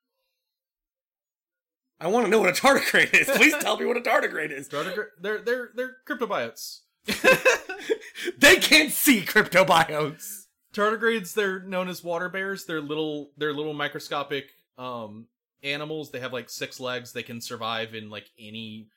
[2.00, 3.28] I want to know what a tardigrade is.
[3.28, 4.68] Please tell me what a tardigrade is.
[4.68, 6.80] Tardigrade, they're they're they're cryptobiotes.
[8.38, 10.46] they can't see cryptobiotes.
[10.72, 12.64] Tardigrades, they're known as water bears.
[12.64, 14.46] They're little they're little microscopic
[14.78, 15.26] um
[15.62, 16.10] animals.
[16.10, 17.12] They have like six legs.
[17.12, 18.88] They can survive in like any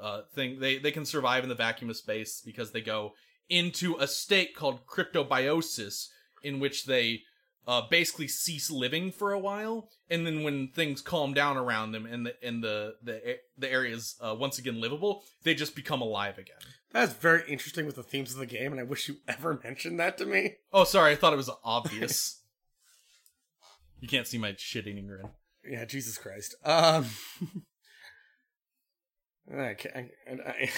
[0.00, 0.58] uh thing.
[0.58, 3.12] They they can survive in the vacuum of space because they go
[3.48, 6.08] into a state called cryptobiosis
[6.42, 7.22] in which they
[7.66, 12.06] uh basically cease living for a while and then when things calm down around them
[12.06, 16.38] and the and the the the areas uh, once again livable, they just become alive
[16.38, 16.56] again.
[16.92, 19.98] That's very interesting with the themes of the game, and I wish you ever mentioned
[20.00, 20.56] that to me.
[20.72, 22.40] Oh, sorry, I thought it was obvious.
[24.00, 25.28] you can't see my shit-eating grin.
[25.68, 26.54] Yeah, Jesus Christ.
[26.64, 27.06] Um.
[29.52, 30.70] I I, I,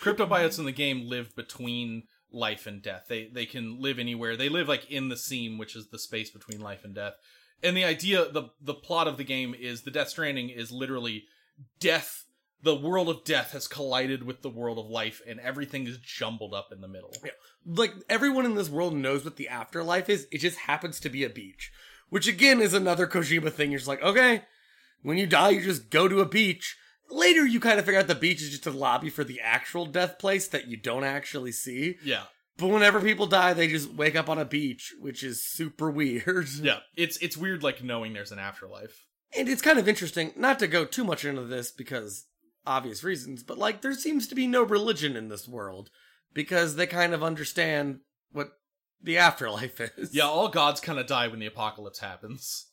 [0.00, 3.06] Cryptobiotes in the game live between life and death.
[3.08, 4.36] They they can live anywhere.
[4.36, 7.14] They live like in the seam, which is the space between life and death.
[7.62, 11.24] And the idea, the the plot of the game is the Death Stranding is literally
[11.80, 12.24] death.
[12.62, 16.54] The world of death has collided with the world of life, and everything is jumbled
[16.54, 17.14] up in the middle.
[17.22, 17.32] Yeah.
[17.66, 20.26] like everyone in this world knows what the afterlife is.
[20.32, 21.70] It just happens to be a beach,
[22.08, 23.70] which again is another Kojima thing.
[23.70, 24.42] You're just like, okay,
[25.02, 26.76] when you die, you just go to a beach.
[27.10, 29.86] Later, you kind of figure out the beach is just a lobby for the actual
[29.86, 31.96] death place that you don't actually see.
[32.04, 32.24] Yeah,
[32.56, 36.48] But whenever people die, they just wake up on a beach, which is super weird.
[36.60, 36.78] yeah.
[36.96, 39.06] It's it's weird, like knowing there's an afterlife.
[39.36, 42.26] And it's kind of interesting, not to go too much into this because
[42.66, 45.90] obvious reasons, but like there seems to be no religion in this world
[46.32, 47.98] because they kind of understand
[48.32, 48.52] what
[49.02, 50.14] the afterlife is.
[50.14, 52.66] Yeah, all gods kind of die when the apocalypse happens.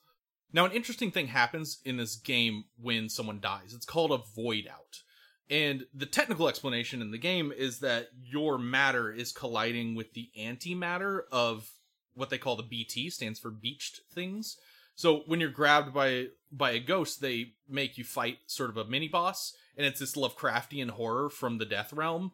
[0.53, 3.73] Now, an interesting thing happens in this game when someone dies.
[3.73, 5.01] It's called a void out.
[5.49, 10.29] And the technical explanation in the game is that your matter is colliding with the
[10.39, 11.69] antimatter of
[12.13, 14.57] what they call the BT, stands for beached things.
[14.95, 18.85] So when you're grabbed by by a ghost, they make you fight sort of a
[18.85, 22.33] mini boss, and it's this Lovecraftian horror from the death realm.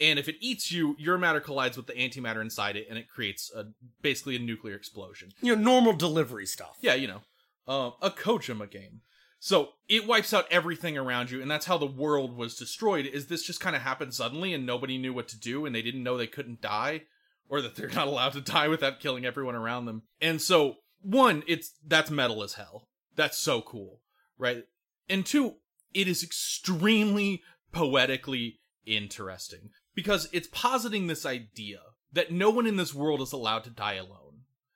[0.00, 3.08] And if it eats you, your matter collides with the antimatter inside it, and it
[3.08, 3.66] creates a
[4.00, 5.32] basically a nuclear explosion.
[5.40, 6.76] You know, normal delivery stuff.
[6.80, 7.22] Yeah, you know,
[7.66, 9.00] um, a Kojima game.
[9.38, 13.06] So it wipes out everything around you, and that's how the world was destroyed.
[13.06, 15.82] Is this just kind of happened suddenly, and nobody knew what to do, and they
[15.82, 17.02] didn't know they couldn't die,
[17.48, 20.02] or that they're not allowed to die without killing everyone around them.
[20.20, 22.88] And so, one, it's that's metal as hell.
[23.16, 24.00] That's so cool,
[24.38, 24.64] right?
[25.08, 25.56] And two,
[25.92, 31.80] it is extremely poetically interesting because it's positing this idea
[32.12, 34.31] that no one in this world is allowed to die alone.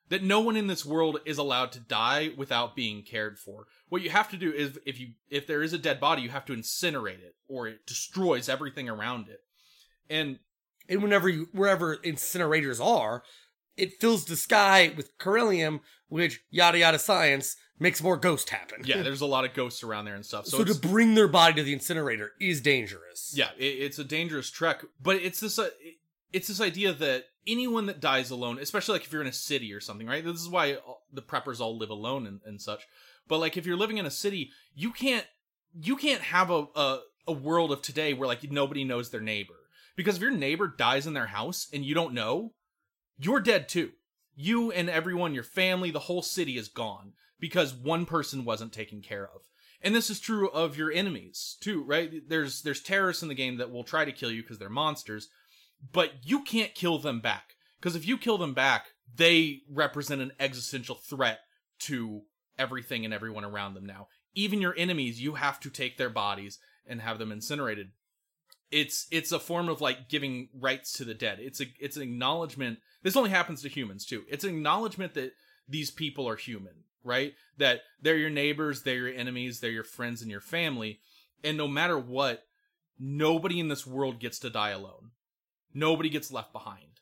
[0.09, 3.67] That no one in this world is allowed to die without being cared for.
[3.89, 6.29] What you have to do is if you if there is a dead body, you
[6.31, 9.41] have to incinerate it or it destroys everything around it.
[10.09, 10.39] And
[10.89, 13.25] And whenever you wherever incinerators are,
[13.77, 18.83] it fills the sky with beryllium, which yada yada science makes more ghosts happen.
[18.85, 20.47] yeah, there's a lot of ghosts around there and stuff.
[20.47, 23.33] So, So, to bring their body to the incinerator is dangerous.
[23.37, 25.69] yeah, it, it's a dangerous trek, but it's this uh,
[26.33, 29.73] it's this idea that anyone that dies alone, especially like if you're in a city
[29.73, 30.25] or something, right?
[30.25, 30.79] This is why
[31.13, 32.83] the preppers all live alone and, and such.
[33.29, 35.27] But like if you're living in a city, you can't
[35.79, 39.55] you can't have a, a a world of today where like nobody knows their neighbor
[39.97, 42.53] because if your neighbor dies in their house and you don't know,
[43.19, 43.93] you're dead too.
[44.35, 49.01] You and everyone, your family, the whole city is gone because one person wasn't taken
[49.01, 49.43] care of.
[49.83, 52.11] And this is true of your enemies too, right?
[52.29, 55.29] There's there's terrorists in the game that will try to kill you because they're monsters,
[55.93, 60.33] but you can't kill them back because if you kill them back, they represent an
[60.41, 61.41] existential threat
[61.81, 62.23] to
[62.59, 64.09] everything and everyone around them now.
[64.35, 67.91] Even your enemies, you have to take their bodies and have them incinerated.
[68.71, 71.39] It's it's a form of like giving rights to the dead.
[71.41, 72.81] It's a it's an acknowledgement.
[73.03, 74.25] This only happens to humans too.
[74.29, 75.33] It's an acknowledgement that
[75.69, 77.35] these people are human, right?
[77.59, 81.01] That they're your neighbors, they're your enemies, they're your friends and your family,
[81.45, 82.43] and no matter what,
[82.99, 85.11] nobody in this world gets to die alone.
[85.77, 87.01] Nobody gets left behind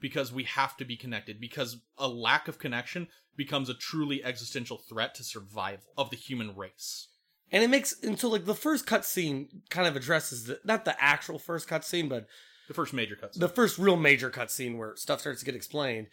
[0.00, 4.78] because we have to be connected because a lack of connection becomes a truly existential
[4.78, 7.08] threat to survival of the human race.
[7.52, 10.96] And it makes and so like the first cutscene kind of addresses the not the
[10.98, 12.26] actual first cutscene, but
[12.66, 13.40] The first major cutscene.
[13.40, 16.06] the first real major cutscene where stuff starts to get explained.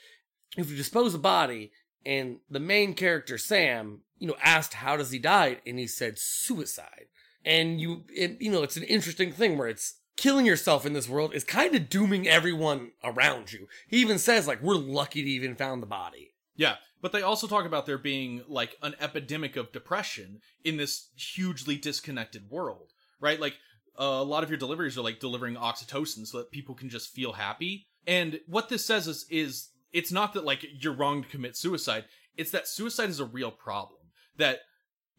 [0.57, 1.71] If you dispose a body,
[2.05, 6.19] and the main character Sam, you know, asked how does he die, and he said
[6.19, 7.05] suicide.
[7.45, 11.09] And you, it, you know, it's an interesting thing where it's killing yourself in this
[11.09, 13.67] world is kind of dooming everyone around you.
[13.87, 17.47] He even says like, "We're lucky to even found the body." Yeah, but they also
[17.47, 23.39] talk about there being like an epidemic of depression in this hugely disconnected world, right?
[23.39, 23.55] Like
[23.99, 27.13] uh, a lot of your deliveries are like delivering oxytocin so that people can just
[27.13, 27.87] feel happy.
[28.05, 32.05] And what this says is is it's not that like you're wrong to commit suicide.
[32.37, 34.01] It's that suicide is a real problem
[34.37, 34.59] that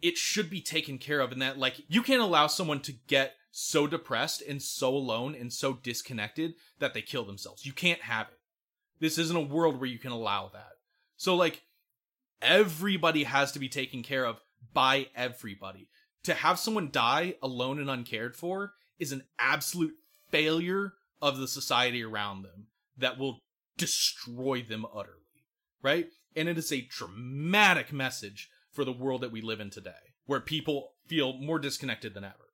[0.00, 3.34] it should be taken care of and that like you can't allow someone to get
[3.52, 7.64] so depressed and so alone and so disconnected that they kill themselves.
[7.64, 8.38] You can't have it.
[8.98, 10.72] This isn't a world where you can allow that.
[11.16, 11.62] So like
[12.40, 14.40] everybody has to be taken care of
[14.72, 15.88] by everybody.
[16.24, 19.94] To have someone die alone and uncared for is an absolute
[20.30, 23.38] failure of the society around them that will
[23.76, 25.18] destroy them utterly.
[25.82, 26.08] Right?
[26.34, 29.90] And it is a dramatic message for the world that we live in today,
[30.24, 32.51] where people feel more disconnected than ever.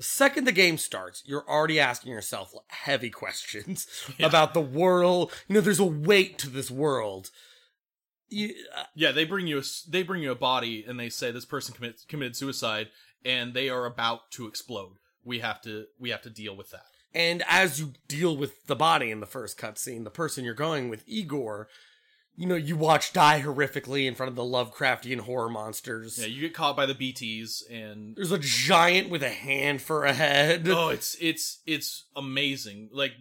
[0.00, 3.86] The second the game starts, you're already asking yourself heavy questions
[4.18, 4.28] Yeah.
[4.28, 5.30] about the world.
[5.46, 7.28] You know, there's a weight to this world.
[8.30, 11.30] You, uh, Yeah, they bring you a they bring you a body and they say
[11.30, 12.88] this person commit, committed suicide
[13.26, 14.92] and they are about to explode.
[15.22, 16.86] We have to we have to deal with that.
[17.12, 20.88] And as you deal with the body in the first cutscene, the person you're going
[20.88, 21.68] with, Igor,
[22.36, 26.18] you know, you watch die horrifically in front of the Lovecraftian horror monsters.
[26.18, 30.04] Yeah, you get caught by the BTs and There's a giant with a hand for
[30.04, 30.66] a head.
[30.68, 32.88] oh, it's it's it's amazing.
[32.92, 33.12] Like,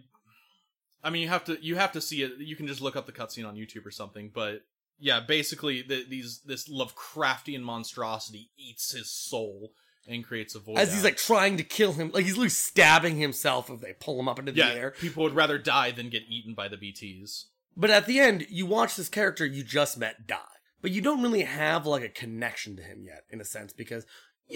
[1.03, 2.33] I mean, you have to you have to see it.
[2.39, 4.31] You can just look up the cutscene on YouTube or something.
[4.33, 4.61] But
[4.99, 9.73] yeah, basically, the, these this Lovecraftian monstrosity eats his soul
[10.07, 10.77] and creates a void.
[10.77, 14.19] As he's like trying to kill him, like he's literally stabbing himself if they pull
[14.19, 14.91] him up into yeah, the air.
[14.91, 17.45] people would rather die than get eaten by the BTs.
[17.79, 20.37] But at the end, you watch this character you just met die.
[20.81, 24.05] But you don't really have like a connection to him yet, in a sense, because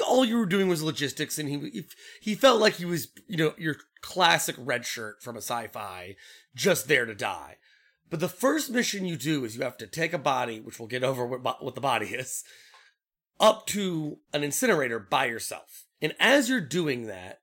[0.05, 1.85] all you were doing was logistics, and he
[2.21, 6.17] he felt like he was, you know, your classic red shirt from a sci-fi,
[6.53, 7.57] just there to die.
[8.09, 10.89] But the first mission you do is you have to take a body, which we'll
[10.89, 12.43] get over what, what the body is,
[13.39, 15.85] up to an incinerator by yourself.
[16.01, 17.39] And as you're doing that,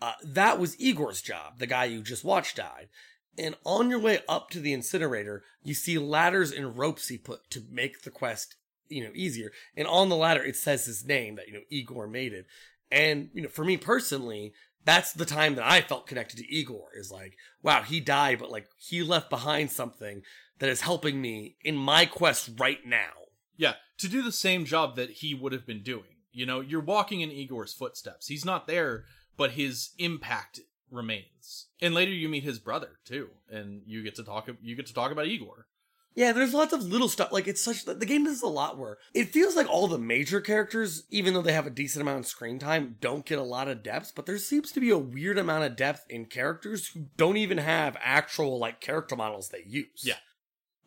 [0.00, 2.88] uh, that was Igor's job, the guy you just watched died.
[3.38, 7.50] And on your way up to the incinerator, you see ladders and ropes he put
[7.50, 8.56] to make the quest,
[8.88, 9.52] you know, easier.
[9.76, 12.46] And on the ladder, it says his name that, you know, Igor made it.
[12.90, 14.52] And, you know, for me personally,
[14.84, 18.50] that's the time that I felt connected to Igor is like, wow, he died, but
[18.50, 20.22] like he left behind something
[20.58, 23.12] that is helping me in my quest right now.
[23.56, 26.16] Yeah, to do the same job that he would have been doing.
[26.32, 28.26] You know, you're walking in Igor's footsteps.
[28.26, 29.04] He's not there,
[29.36, 30.60] but his impact
[30.92, 31.66] remains.
[31.80, 34.94] And later you meet his brother too, and you get to talk you get to
[34.94, 35.66] talk about Igor.
[36.14, 37.32] Yeah, there's lots of little stuff.
[37.32, 40.40] Like it's such the game does a lot where it feels like all the major
[40.40, 43.68] characters, even though they have a decent amount of screen time, don't get a lot
[43.68, 44.12] of depth.
[44.14, 47.58] But there seems to be a weird amount of depth in characters who don't even
[47.58, 50.02] have actual like character models they use.
[50.04, 50.16] Yeah.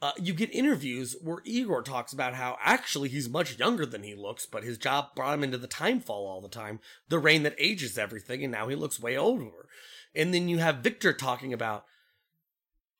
[0.02, 4.14] Uh, you get interviews where Igor talks about how actually he's much younger than he
[4.14, 7.42] looks, but his job brought him into the time fall all the time, the rain
[7.44, 9.68] that ages everything, and now he looks way older.
[10.16, 11.86] And then you have Victor talking about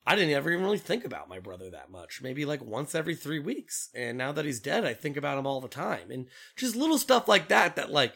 [0.08, 2.22] I didn't ever even really think about my brother that much.
[2.22, 3.90] Maybe like once every three weeks.
[3.96, 6.12] And now that he's dead, I think about him all the time.
[6.12, 8.14] And just little stuff like that that like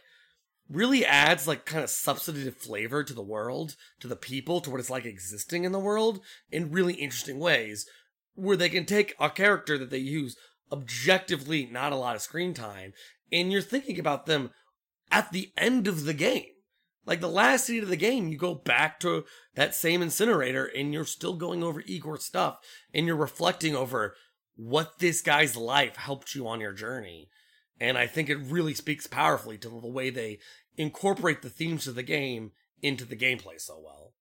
[0.70, 4.80] really adds like kind of substantive flavor to the world, to the people, to what
[4.80, 6.20] it's like existing in the world
[6.52, 7.88] in really interesting ways
[8.36, 10.38] where they can take a character that they use
[10.72, 12.94] objectively not a lot of screen time
[13.32, 14.52] and you're thinking about them
[15.12, 16.46] at the end of the game
[17.06, 20.94] like the last scene of the game, you go back to that same incinerator and
[20.94, 22.60] you're still going over Igor's stuff
[22.94, 24.16] and you're reflecting over
[24.56, 27.30] what this guy's life helped you on your journey.
[27.80, 30.40] And I think it really speaks powerfully to the way they
[30.78, 34.14] incorporate the themes of the game into the gameplay so well.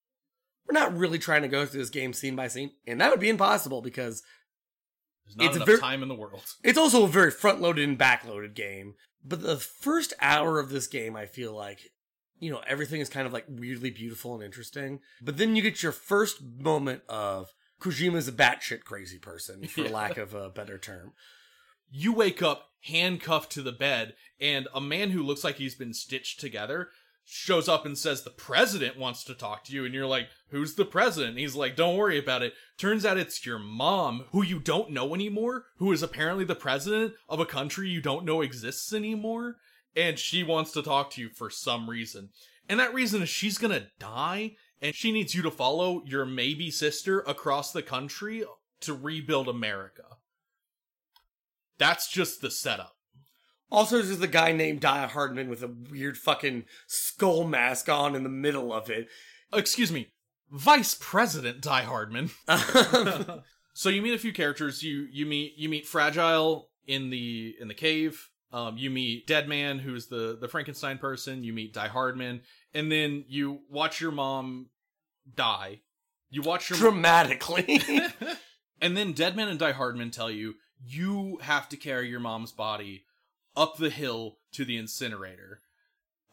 [0.67, 3.21] We're not really trying to go through this game scene by scene, and that would
[3.21, 4.23] be impossible because
[5.25, 6.43] There's not It's enough very- time in the world.
[6.65, 8.95] it's also a very front loaded and back loaded game.
[9.25, 11.81] But the first hour of this game, I feel like,
[12.41, 15.01] you know, everything is kind of like weirdly beautiful and interesting.
[15.21, 19.91] But then you get your first moment of Kojima's a batshit crazy person, for Yeah.
[19.91, 21.13] lack of a better term.
[21.91, 25.95] You wake up handcuffed to the bed, and a man who looks like he's been
[25.95, 26.89] stitched together
[27.31, 30.77] shows up and says the president wants to talk to you and you're like who's
[30.77, 34.43] the president and he's like don't worry about it turns out it's your mom who
[34.43, 38.41] you don't know anymore who is apparently the president of a country you don't know
[38.41, 39.57] exists anymore
[39.99, 42.31] and she wants to talk to you for some reason
[42.69, 46.71] and that reason is she's gonna die and she needs you to follow your maybe
[46.71, 48.45] sister across the country
[48.81, 50.05] to rebuild america
[51.79, 52.95] that's just the setup
[53.71, 58.23] Also, there's a guy named Die Hardman with a weird fucking skull mask on in
[58.23, 59.09] the middle of it.
[59.53, 60.09] excuse me,
[60.51, 62.31] Vice President Die Hardman.
[63.75, 64.83] so you meet a few characters.
[64.83, 68.31] You you meet you meet Fragile in the in the cave.
[68.51, 71.45] Um, you meet Deadman, who's the the Frankenstein person.
[71.45, 74.71] You meet Die Hardman, and then you watch your mom
[75.35, 75.81] die.
[76.31, 77.81] You watch your Dramatically.
[78.81, 83.05] and then Deadman and Die Hardman tell you you have to carry your mom's body
[83.57, 85.61] up the hill to the incinerator.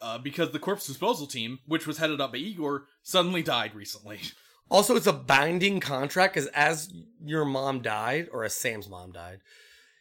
[0.00, 4.20] Uh, because the corpse disposal team, which was headed up by Igor, suddenly died recently.
[4.68, 6.92] Also, it's a binding contract because as
[7.24, 9.38] your mom died, or as Sam's mom died,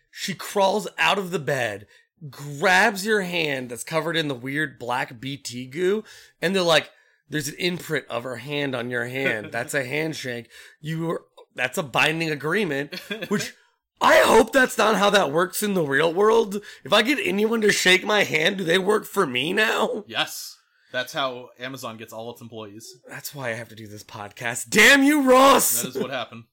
[0.10, 1.86] she crawls out of the bed,
[2.30, 6.04] grabs your hand that's covered in the weird black BT goo,
[6.42, 6.92] and they're like,
[7.30, 9.52] "There's an imprint of her hand on your hand.
[9.52, 10.50] That's a handshake.
[10.80, 11.22] You are.
[11.56, 13.54] That's a binding agreement." Which
[14.02, 16.62] I hope that's not how that works in the real world.
[16.84, 20.04] If I get anyone to shake my hand, do they work for me now?
[20.08, 20.58] yes,
[20.92, 22.88] that's how Amazon gets all its employees.
[23.10, 24.70] That's why I have to do this podcast.
[24.70, 25.82] Damn you, Ross!
[25.82, 26.44] That is what happened.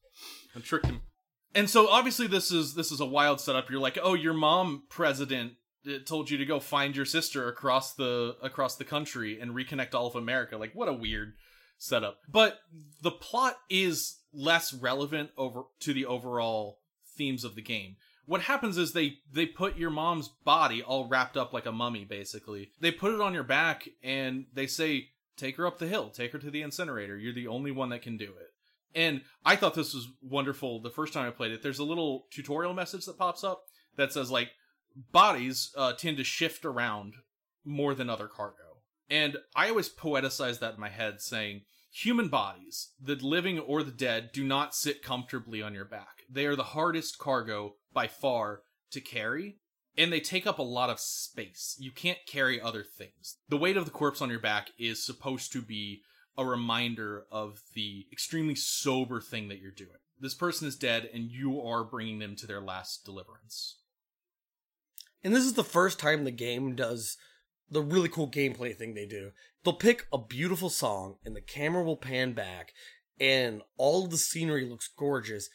[0.57, 1.01] I tricked him.
[1.55, 3.71] And so obviously this is this is a wild setup.
[3.71, 5.53] You're like, oh, your mom president
[5.87, 9.95] uh, told you to go find your sister across the across the country and reconnect
[9.95, 10.57] all of America.
[10.57, 11.35] Like, what a weird
[11.79, 12.19] setup.
[12.29, 12.61] But
[13.03, 16.79] the plot is less relevant over to the overall
[17.17, 17.97] themes of the game.
[18.25, 22.05] What happens is they they put your mom's body all wrapped up like a mummy
[22.05, 22.71] basically.
[22.81, 26.33] They put it on your back and they say take her up the hill, take
[26.33, 27.17] her to the incinerator.
[27.17, 28.53] You're the only one that can do it.
[28.95, 31.63] And I thought this was wonderful the first time I played it.
[31.63, 33.65] There's a little tutorial message that pops up
[33.97, 34.51] that says like
[35.13, 37.15] bodies uh, tend to shift around
[37.65, 38.57] more than other cargo.
[39.09, 43.91] And I always poeticize that in my head saying human bodies, the living or the
[43.91, 46.23] dead, do not sit comfortably on your back.
[46.31, 49.59] They are the hardest cargo by far to carry.
[49.99, 51.77] And they take up a lot of space.
[51.79, 53.37] You can't carry other things.
[53.51, 56.01] The weight of the corpse on your back is supposed to be
[56.39, 59.91] a reminder of the extremely sober thing that you're doing.
[60.19, 63.81] This person is dead, and you are bringing them to their last deliverance.
[65.25, 67.17] And this is the first time the game does
[67.71, 69.31] the really cool gameplay thing they do.
[69.65, 72.73] They'll pick a beautiful song and the camera will pan back
[73.21, 75.49] and all the scenery looks gorgeous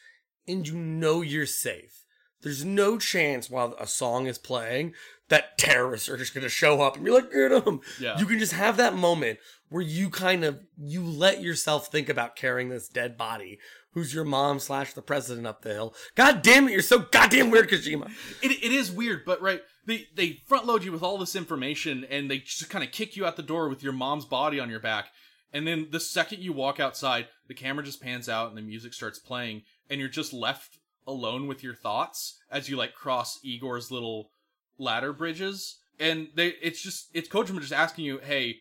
[0.46, 2.04] and you know you're safe.
[2.40, 4.94] There's no chance while a song is playing
[5.28, 7.80] that terrorists are just going to show up and be like, get them.
[8.00, 8.18] Yeah.
[8.18, 9.38] You can just have that moment
[9.68, 13.58] where you kind of you let yourself think about carrying this dead body
[13.92, 17.50] who's your mom slash the president up the hill god damn it you're so goddamn
[17.50, 18.10] weird kojima
[18.42, 22.04] It, it is weird, but right, they they front load you with all this information
[22.08, 24.70] and they just kind of kick you out the door with your mom's body on
[24.70, 25.06] your back.
[25.52, 28.92] And then the second you walk outside, the camera just pans out and the music
[28.92, 33.90] starts playing, and you're just left alone with your thoughts as you like cross Igor's
[33.90, 34.30] little
[34.78, 35.78] ladder bridges.
[35.98, 38.56] And they it's just it's Kojima just asking you, hey,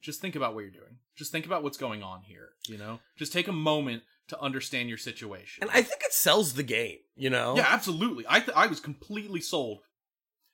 [0.00, 0.98] just think about what you're doing.
[1.16, 2.50] Just think about what's going on here.
[2.68, 5.62] You know, just take a moment to understand your situation.
[5.62, 8.24] and i think it sells the game you know Yeah, absolutely.
[8.28, 9.80] I th- I was completely sold.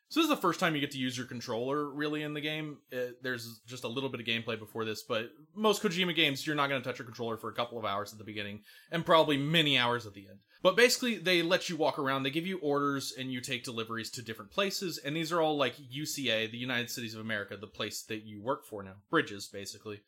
[0.08, 2.40] So this is the first time you get to use your controller really in the
[2.40, 2.78] game.
[2.92, 6.54] Uh, there's just a little bit of gameplay before this, but most Kojima games you're
[6.54, 8.60] not going to touch your controller for a couple of hours at the beginning
[8.92, 10.38] and probably many hours at the end.
[10.62, 14.10] But basically they let you walk around, they give you orders and you take deliveries
[14.12, 17.66] to different places and these are all like UCA, the United Cities of America, the
[17.66, 18.94] place that you work for now.
[19.10, 20.02] Bridges basically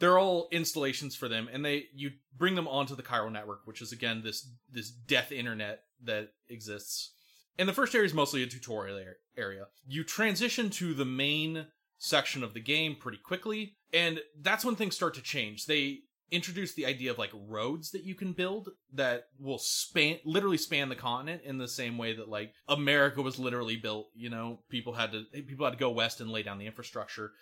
[0.00, 3.80] they're all installations for them and they you bring them onto the Chiral network which
[3.80, 7.12] is again this this death internet that exists.
[7.58, 9.00] And the first area is mostly a tutorial
[9.36, 9.66] area.
[9.86, 11.66] You transition to the main
[11.98, 15.66] section of the game pretty quickly and that's when things start to change.
[15.66, 20.56] They introduce the idea of like roads that you can build that will span literally
[20.56, 24.58] span the continent in the same way that like america was literally built you know?
[24.68, 27.32] People had to people had to go west and lay down the infrastructure.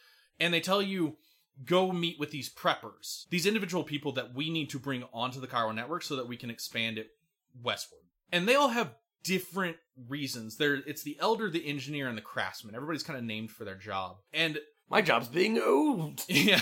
[0.41, 1.17] And they tell you
[1.65, 5.47] go meet with these preppers, these individual people that we need to bring onto the
[5.47, 7.11] Chiral network so that we can expand it
[7.63, 8.01] westward.
[8.31, 9.77] And they all have different
[10.09, 10.57] reasons.
[10.57, 12.75] There, it's the elder, the engineer, and the craftsman.
[12.75, 14.59] Everybody's kind of named for their job, and
[14.91, 16.61] my job's being old yeah,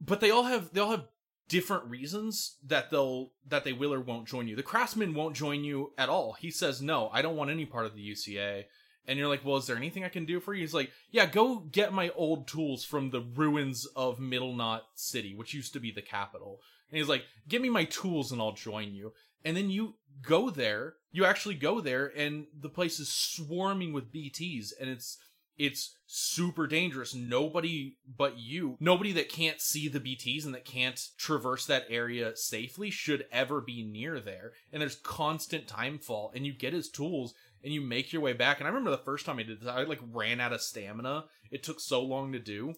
[0.00, 1.06] but they all have they all have
[1.48, 4.56] different reasons that they'll that they will or won't join you.
[4.56, 6.34] The craftsman won't join you at all.
[6.34, 8.64] He says no, I don't want any part of the UCA.
[9.10, 10.60] And you're like, well, is there anything I can do for you?
[10.60, 15.34] He's like, yeah, go get my old tools from the ruins of Middle Knot City,
[15.34, 16.60] which used to be the capital.
[16.88, 19.12] And he's like, give me my tools and I'll join you.
[19.44, 24.12] And then you go there, you actually go there, and the place is swarming with
[24.12, 25.18] BTs, and it's
[25.60, 27.14] it's super dangerous.
[27.14, 32.34] Nobody but you, nobody that can't see the BTs and that can't traverse that area
[32.34, 34.52] safely should ever be near there.
[34.72, 38.32] And there's constant time fall, and you get his tools and you make your way
[38.32, 38.58] back.
[38.58, 41.24] And I remember the first time I did this, I like ran out of stamina.
[41.50, 42.74] It took so long to do.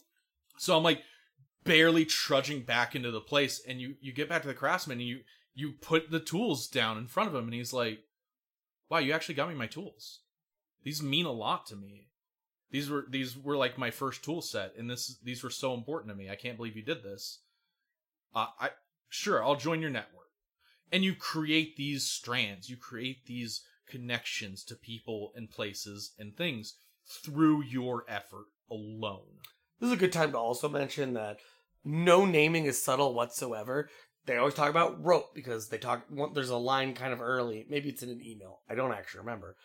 [0.58, 1.02] So I'm like
[1.64, 5.08] barely trudging back into the place, and you you get back to the craftsman and
[5.08, 5.20] you
[5.54, 8.00] you put the tools down in front of him, and he's like,
[8.88, 10.20] "Wow, you actually got me my tools.
[10.82, 12.08] These mean a lot to me.
[12.70, 16.10] These were these were like my first tool set, and this these were so important
[16.10, 16.30] to me.
[16.30, 17.40] I can't believe you did this.
[18.34, 18.70] Uh, I
[19.08, 20.18] sure I'll join your network."
[20.90, 22.68] And you create these strands.
[22.68, 23.62] You create these
[23.92, 26.74] connections to people and places and things
[27.24, 29.38] through your effort alone.
[29.78, 31.36] This is a good time to also mention that
[31.84, 33.88] no naming is subtle whatsoever.
[34.24, 36.04] They always talk about rope because they talk.
[36.32, 37.66] There's a line kind of early.
[37.68, 38.60] Maybe it's in an email.
[38.70, 39.56] I don't actually remember.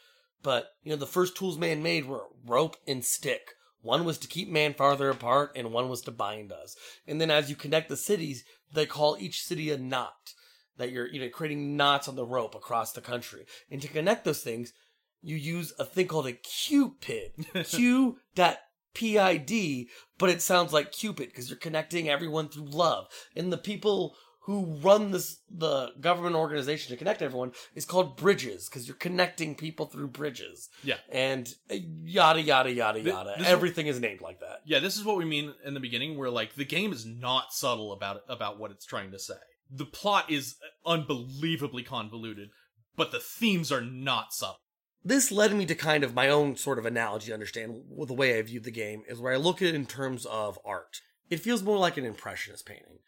[0.44, 3.52] But you know, the first tools man made were rope and stick.
[3.82, 6.76] One was to keep man farther apart, and one was to bind us.
[7.08, 10.34] And then as you connect the cities, they call each city a knot.
[10.78, 13.46] That you're you know creating knots on the rope across the country.
[13.72, 14.74] And to connect those things,
[15.22, 17.32] you use a thing called a Cupid.
[17.66, 18.58] Q dot
[18.94, 23.08] PID, but it sounds like Cupid because you're connecting everyone through love.
[23.36, 28.70] And the people who run this the government organization to connect everyone is called bridges
[28.70, 30.70] because you're connecting people through bridges.
[30.84, 30.96] Yeah.
[31.12, 33.34] And uh, yada yada yada Th- yada.
[33.38, 34.60] this is- Everything is named like that.
[34.66, 37.52] Yeah, this is what we mean in the beginning, where like the game is not
[37.54, 39.36] subtle about about what it's trying to say.
[39.70, 40.56] The plot is
[40.86, 42.50] unbelievably convoluted,
[42.96, 44.62] but the themes are not subtle.
[45.04, 48.42] this led me to kind of my own sort of analogy understand the way I
[48.42, 51.02] view the game is where I look at it in terms of art.
[51.30, 53.00] It feels more like an impressionist painting.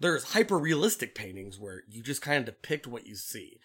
[0.00, 3.58] There's hyper realistic paintings where you just kind of depict what you see.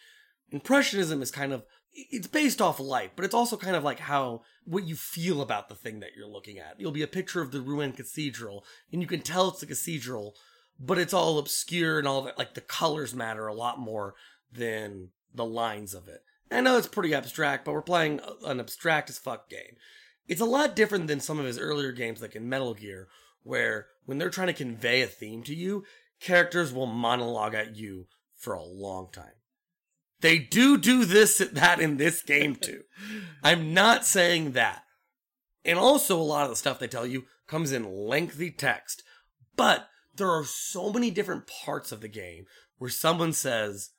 [0.51, 1.64] Impressionism is kind of
[1.95, 5.70] it's based off light, but it's also kind of like how what you feel about
[5.70, 6.80] the thing that you're looking at.
[6.80, 10.36] You'll be a picture of the ruined cathedral, and you can tell it's a cathedral,
[10.80, 12.38] but it's all obscure and all that.
[12.38, 14.16] Like the colors matter a lot more
[14.52, 16.24] than the lines of it.
[16.52, 19.78] I know it's pretty abstract, but we're playing an abstract as fuck game.
[20.28, 23.08] It's a lot different than some of his earlier games, like in Metal Gear,
[23.42, 25.84] where when they're trying to convey a theme to you,
[26.20, 28.08] characters will monologue at you
[28.38, 29.34] for a long time.
[30.22, 32.84] They do do this that in this game too.
[33.44, 34.84] I'm not saying that.
[35.66, 39.04] And also, a lot of the stuff they tell you comes in lengthy text.
[39.56, 42.45] But there are so many different parts of the game
[42.78, 43.91] where someone says,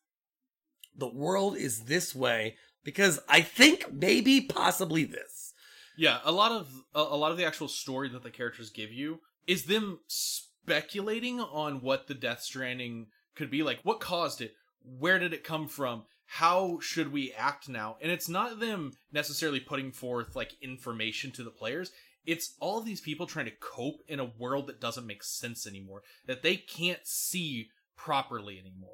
[0.96, 5.54] the world is this way because I think maybe possibly this.
[5.96, 9.20] Yeah, a lot of a, lot of the actual story that the characters give you
[9.46, 13.80] is them speculating on what the Death Stranding could be like.
[13.82, 14.54] What caused it?
[14.82, 16.04] Where did it come from?
[16.26, 17.96] How should we act now?
[18.00, 21.92] And it's not them necessarily putting forth like information to the players.
[22.27, 26.03] It's all these people trying to cope in a world that doesn't make sense anymore,
[26.27, 28.91] that they can't see properly anymore.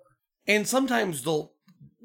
[0.47, 1.53] And sometimes they'll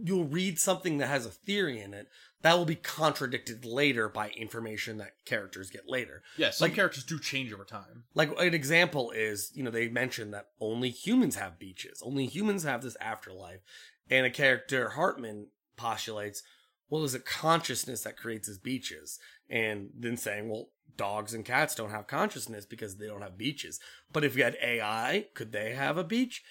[0.01, 2.07] you'll read something that has a theory in it
[2.41, 6.21] that will be contradicted later by information that characters get later.
[6.51, 8.03] Some Like- characters do change over time.
[8.13, 12.01] Like an example is, you know, they mentioned that only humans have beaches.
[12.03, 13.61] Only humans have this afterlife.
[14.09, 16.43] And a character, Heartman, postulates,
[16.89, 19.17] well, is it consciousness that creates his beaches?
[19.49, 23.79] And then saying, well, dogs and cats don't have consciousness because they don't have beaches.
[24.11, 26.43] But if you had AI, could they have a beach?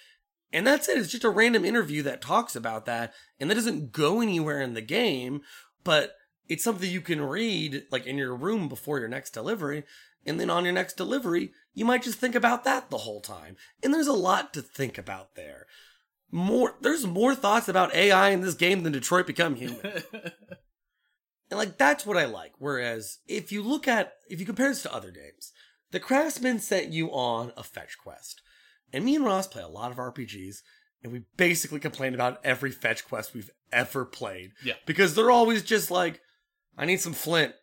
[0.52, 0.98] And that's it.
[0.98, 3.12] It's just a random interview that talks about that.
[3.40, 5.40] And that doesn't go anywhere in the game,
[5.82, 6.14] but
[6.48, 9.84] it's something you can read like in your room before your next delivery.
[10.26, 13.56] And then on your next delivery, you might just think about that the whole time.
[13.82, 15.66] And there's a lot to think about there.
[16.30, 19.80] More, there's more thoughts about AI in this game than Detroit Become Human.
[21.54, 22.52] And like that's what I like.
[22.58, 25.52] Whereas if you look at if you compare this to other games,
[25.92, 28.42] the Craftsman sent you on a fetch quest.
[28.92, 30.56] And me and Ross play a lot of RPGs,
[31.02, 34.50] and we basically complain about every fetch quest we've ever played.
[34.64, 34.74] Yeah.
[34.84, 36.20] Because they're always just like,
[36.76, 37.54] I need some flint.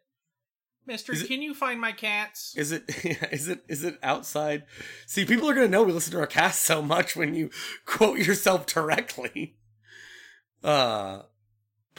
[0.86, 2.54] Mister, it- can you find my cats?
[2.56, 2.84] Is it
[3.34, 4.64] is it is it outside?
[5.06, 7.50] See, people are gonna know we listen to our cast so much when you
[7.86, 9.58] quote yourself directly.
[10.64, 11.24] Uh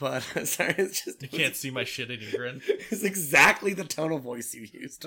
[0.03, 2.61] but sorry, it's just You can't see my shit in your grin.
[2.91, 5.07] It's exactly the tone of voice you used.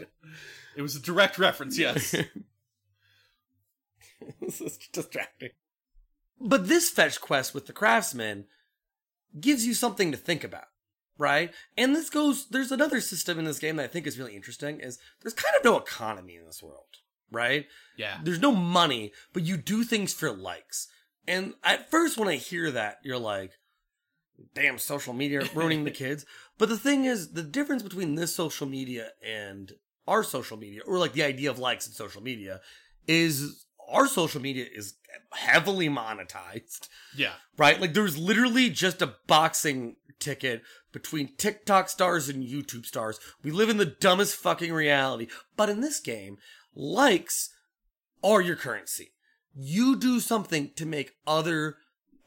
[0.76, 2.12] It was a direct reference, yes.
[4.42, 5.50] this is distracting.
[6.40, 8.46] But this fetch quest with the craftsman
[9.40, 10.68] gives you something to think about,
[11.18, 11.54] right?
[11.78, 14.80] And this goes, there's another system in this game that I think is really interesting
[14.80, 17.66] is there's kind of no economy in this world, right?
[17.98, 18.20] Yeah.
[18.24, 20.88] There's no money, but you do things for likes.
[21.28, 23.52] And at first when I hear that, you're like,
[24.54, 26.26] damn social media ruining the kids.
[26.58, 29.74] But the thing is, the difference between this social media and
[30.08, 32.62] our social media, or like the idea of likes in social media,
[33.08, 34.96] is our social media is
[35.34, 37.34] heavily monetized, Yeah.
[37.58, 37.80] right?
[37.80, 40.62] Like there's literally just a boxing ticket
[40.92, 43.20] between TikTok stars and YouTube stars.
[43.44, 45.28] We live in the dumbest fucking reality.
[45.58, 46.38] But in this game,
[46.74, 47.50] likes
[48.24, 49.12] are your currency.
[49.54, 51.78] You do something to make other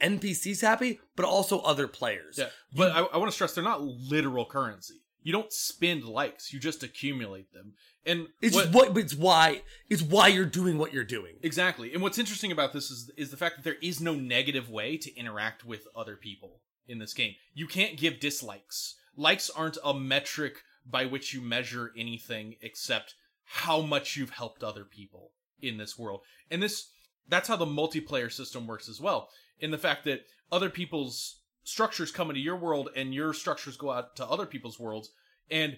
[0.01, 2.37] NPCs happy, but also other players.
[2.37, 2.49] Yeah.
[2.75, 4.95] But I, I want to stress they're not literal currency.
[5.21, 7.73] You don't spend likes, you just accumulate them.
[8.05, 11.35] And It's what, what it's why it's why you're doing what you're doing.
[11.43, 11.93] Exactly.
[11.93, 14.97] And what's interesting about this is is the fact that there is no negative way
[14.97, 17.35] to interact with other people in this game.
[17.53, 18.95] You can't give dislikes.
[19.15, 24.85] Likes aren't a metric by which you measure anything except how much you've helped other
[24.85, 25.31] people
[25.61, 26.21] in this world.
[26.49, 26.87] And this
[27.29, 29.29] that's how the multiplayer system works as well.
[29.59, 33.91] In the fact that other people's structures come into your world and your structures go
[33.91, 35.11] out to other people's worlds
[35.51, 35.77] and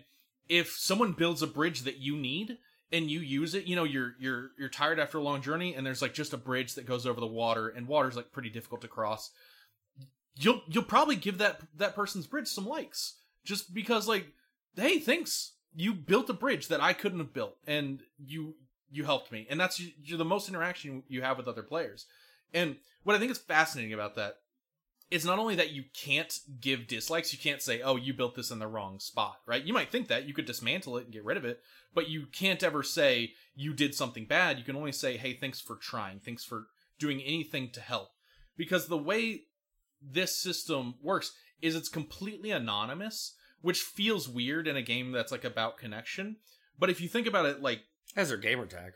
[0.49, 2.57] if someone builds a bridge that you need
[2.91, 5.85] and you use it, you know, you're you're you're tired after a long journey and
[5.85, 8.81] there's like just a bridge that goes over the water and water's like pretty difficult
[8.81, 9.31] to cross.
[10.35, 14.27] You'll you'll probably give that that person's bridge some likes just because like
[14.75, 15.53] hey, thanks.
[15.73, 18.55] You built a bridge that I couldn't have built and you
[18.91, 19.47] you helped me.
[19.49, 22.05] And that's you're the most interaction you have with other players.
[22.53, 24.35] And what I think is fascinating about that
[25.09, 28.51] is not only that you can't give dislikes, you can't say, "Oh, you built this
[28.51, 29.63] in the wrong spot," right?
[29.63, 31.61] You might think that you could dismantle it and get rid of it,
[31.93, 34.57] but you can't ever say you did something bad.
[34.57, 36.19] You can only say, "Hey, thanks for trying.
[36.19, 36.67] Thanks for
[36.97, 38.11] doing anything to help."
[38.55, 39.47] Because the way
[40.01, 45.43] this system works is it's completely anonymous, which feels weird in a game that's like
[45.43, 46.37] about connection.
[46.79, 47.83] But if you think about it like
[48.15, 48.93] As their gamer tag.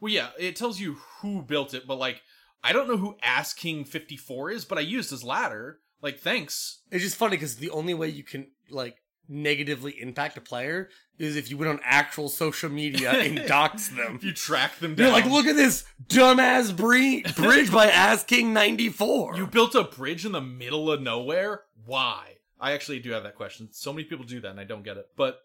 [0.00, 2.22] well, yeah, it tells you who built it, but like,
[2.64, 5.78] I don't know who Ass King 54 is, but I used his ladder.
[6.00, 6.80] Like, thanks.
[6.90, 8.96] It's just funny because the only way you can like
[9.28, 10.88] negatively impact a player
[11.18, 14.16] is if you went on actual social media and dox them.
[14.16, 15.06] If you track them down.
[15.06, 19.36] You're like, look at this dumbass bre- bridge by Ass King 94.
[19.36, 21.62] You built a bridge in the middle of nowhere?
[21.84, 22.38] Why?
[22.60, 23.68] I actually do have that question.
[23.72, 25.06] So many people do that and I don't get it.
[25.16, 25.38] But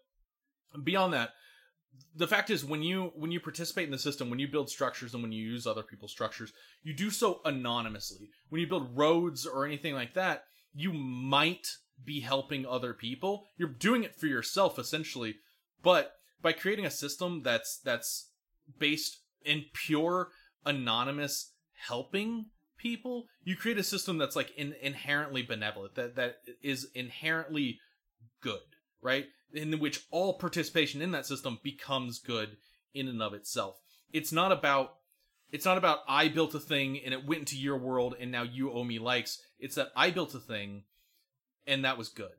[0.82, 1.30] beyond that,
[2.14, 5.14] the fact is when you when you participate in the system, when you build structures
[5.14, 8.30] and when you use other people's structures, you do so anonymously.
[8.48, 11.66] When you build roads or anything like that, you might
[12.04, 13.44] be helping other people.
[13.56, 15.36] You're doing it for yourself essentially,
[15.82, 18.30] but by creating a system that's that's
[18.78, 20.28] based in pure
[20.66, 21.52] anonymous
[21.86, 27.78] helping people, you create a system that's like in, inherently benevolent, that that is inherently
[28.40, 28.60] good,
[29.02, 29.26] right?
[29.52, 32.56] In which all participation in that system becomes good
[32.94, 33.80] in and of itself.
[34.12, 34.94] it's not about
[35.50, 38.42] it's not about I built a thing and it went into your world and now
[38.42, 39.40] you owe me likes.
[39.58, 40.84] It's that I built a thing
[41.66, 42.32] and that was good.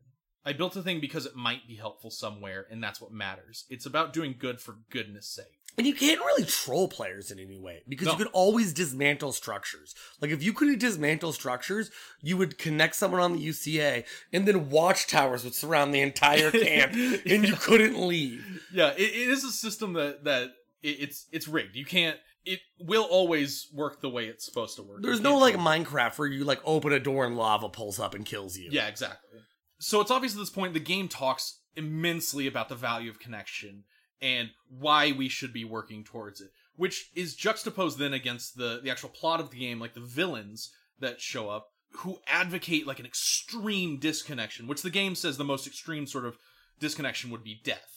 [0.45, 3.66] I built a thing because it might be helpful somewhere and that's what matters.
[3.70, 5.59] It's about doing good for goodness sake.
[5.78, 8.11] And you can't really troll players in any way because No.
[8.11, 9.95] you could always dismantle structures.
[10.20, 11.89] Like if you couldn't dismantle structures,
[12.22, 14.03] you would connect someone on the UCA
[14.34, 18.61] and then watchtowers would surround the entire camp and you couldn't leave.
[18.74, 20.49] Yeah, it, it is a system that that
[20.84, 21.76] it, it's it's rigged.
[21.78, 22.17] You can't.
[22.45, 25.01] It will always work the way it's supposed to work.
[25.01, 25.65] There's no like troll.
[25.67, 28.70] Minecraft where you like open a door and lava pulls up and kills you.
[28.72, 29.39] Yeah, exactly.
[29.80, 33.84] So it's obvious at this point the game talks immensely about the value of connection
[34.22, 38.89] and why we should be working towards it, which is juxtaposed then against the the
[38.89, 41.67] actual plot of the game, like the villains that show up
[41.97, 46.38] who advocate like an extreme disconnection, which the game says the most extreme sort of
[46.80, 47.95] disconnection would be death.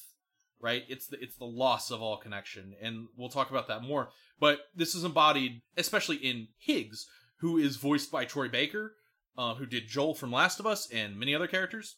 [0.60, 0.84] Right?
[0.88, 4.10] It's the it's the loss of all connection, and we'll talk about that more.
[4.38, 7.06] But this is embodied, especially in Higgs,
[7.38, 8.94] who is voiced by Troy Baker,
[9.36, 11.96] uh, who did Joel from Last of Us and many other characters.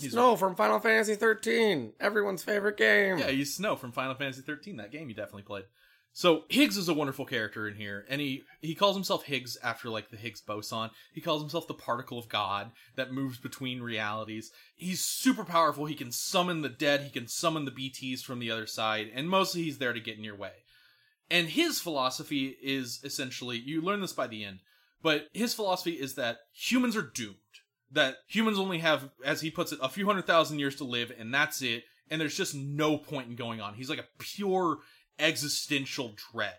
[0.00, 3.18] He's Snow from Final Fantasy 13, everyone's favorite game.
[3.18, 4.76] yeah, he's Snow from Final Fantasy 13.
[4.76, 5.64] That game you definitely played.
[6.12, 9.88] So Higgs is a wonderful character in here, and he he calls himself Higgs after
[9.88, 10.90] like the Higgs boson.
[11.14, 14.50] He calls himself the particle of God that moves between realities.
[14.74, 15.86] He's super powerful.
[15.86, 17.02] He can summon the dead.
[17.02, 20.18] He can summon the BTS from the other side, and mostly he's there to get
[20.18, 20.64] in your way.
[21.30, 24.58] And his philosophy is essentially you learn this by the end,
[25.00, 27.36] but his philosophy is that humans are doomed.
[27.92, 31.12] That humans only have, as he puts it, a few hundred thousand years to live,
[31.18, 31.84] and that's it.
[32.08, 33.74] And there's just no point in going on.
[33.74, 34.78] He's like a pure
[35.18, 36.58] existential dread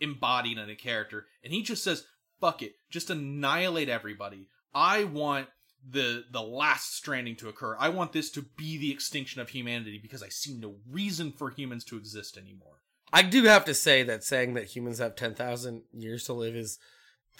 [0.00, 1.26] embodied in a character.
[1.44, 2.04] And he just says,
[2.40, 4.48] fuck it, just annihilate everybody.
[4.74, 5.48] I want
[5.88, 7.76] the the last stranding to occur.
[7.78, 11.50] I want this to be the extinction of humanity because I see no reason for
[11.50, 12.82] humans to exist anymore.
[13.12, 16.78] I do have to say that saying that humans have 10,000 years to live is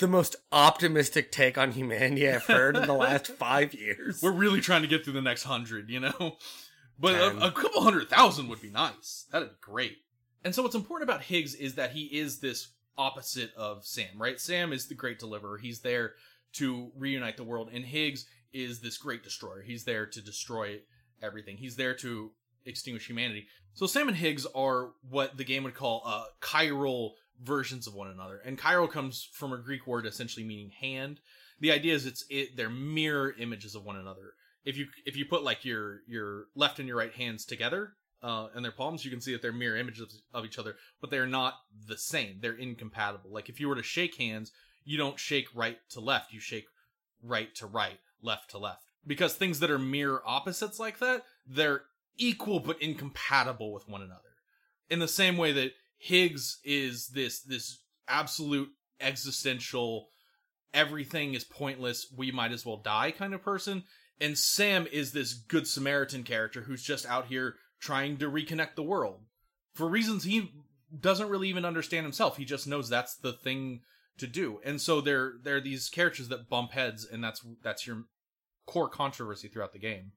[0.01, 4.21] the most optimistic take on humanity I've heard in the last five years.
[4.23, 6.37] We're really trying to get through the next hundred, you know?
[7.03, 9.25] But a, a couple hundred thousand would be nice.
[9.33, 9.97] That'd be great.
[10.45, 14.39] And so what's important about Higgs is that he is this opposite of Sam, right?
[14.39, 15.57] Sam is the great deliverer.
[15.57, 16.13] He's there
[16.55, 19.63] to reunite the world, and Higgs is this great destroyer.
[19.63, 20.81] He's there to destroy
[21.23, 21.57] everything.
[21.57, 22.33] He's there to
[22.67, 23.47] extinguish humanity.
[23.73, 27.13] So Sam and Higgs are what the game would call a chiral
[27.43, 28.41] versions of one another.
[28.45, 31.21] And chiral comes from a Greek word essentially meaning hand.
[31.61, 34.35] The idea is it's it they're mirror images of one another.
[34.65, 38.49] If you if you put like your your left and your right hands together uh,
[38.55, 41.27] and their palms, you can see that they're mirror images of each other, but they're
[41.27, 41.55] not
[41.87, 42.39] the same.
[42.41, 43.31] They're incompatible.
[43.31, 44.53] Like if you were to shake hands,
[44.85, 46.33] you don't shake right to left.
[46.33, 46.67] You shake
[47.23, 48.85] right to right, left to left.
[49.07, 51.83] Because things that are mirror opposites like that, they're
[52.19, 54.21] equal but incompatible with one another.
[54.91, 55.73] In the same way that
[56.03, 57.79] Higgs is this this
[58.09, 58.71] absolute
[59.01, 60.09] existential
[60.73, 63.85] everything is pointless, we might as well die kind of person,
[64.19, 68.83] and Sam is this good Samaritan character who's just out here trying to reconnect the
[68.83, 69.21] world.
[69.75, 70.51] For reasons he
[70.99, 72.39] doesn't really even understand himself.
[72.39, 73.83] He just knows that's the thing
[74.19, 74.59] to do.
[74.65, 78.05] And so they're they're these characters that bump heads and that's that's your
[78.67, 80.13] core controversy throughout the game.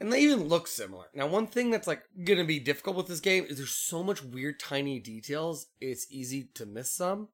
[0.00, 1.06] And they even look similar.
[1.14, 4.22] Now, one thing that's like gonna be difficult with this game is there's so much
[4.22, 5.66] weird, tiny details.
[5.80, 7.28] It's easy to miss some.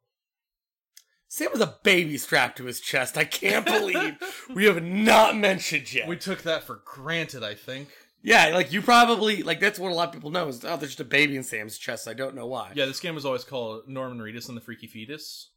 [1.29, 3.19] Sam has a baby strapped to his chest.
[3.19, 4.17] I can't believe
[4.55, 6.07] we have not mentioned yet.
[6.09, 7.89] We took that for granted, I think.
[8.23, 10.93] yeah, like you probably like that's what a lot of people know is oh, there's
[10.93, 12.09] just a baby in Sam's chest.
[12.09, 12.73] I don't know why.
[12.75, 15.51] Yeah, this game was always called Norman Reedus and the Freaky Fetus.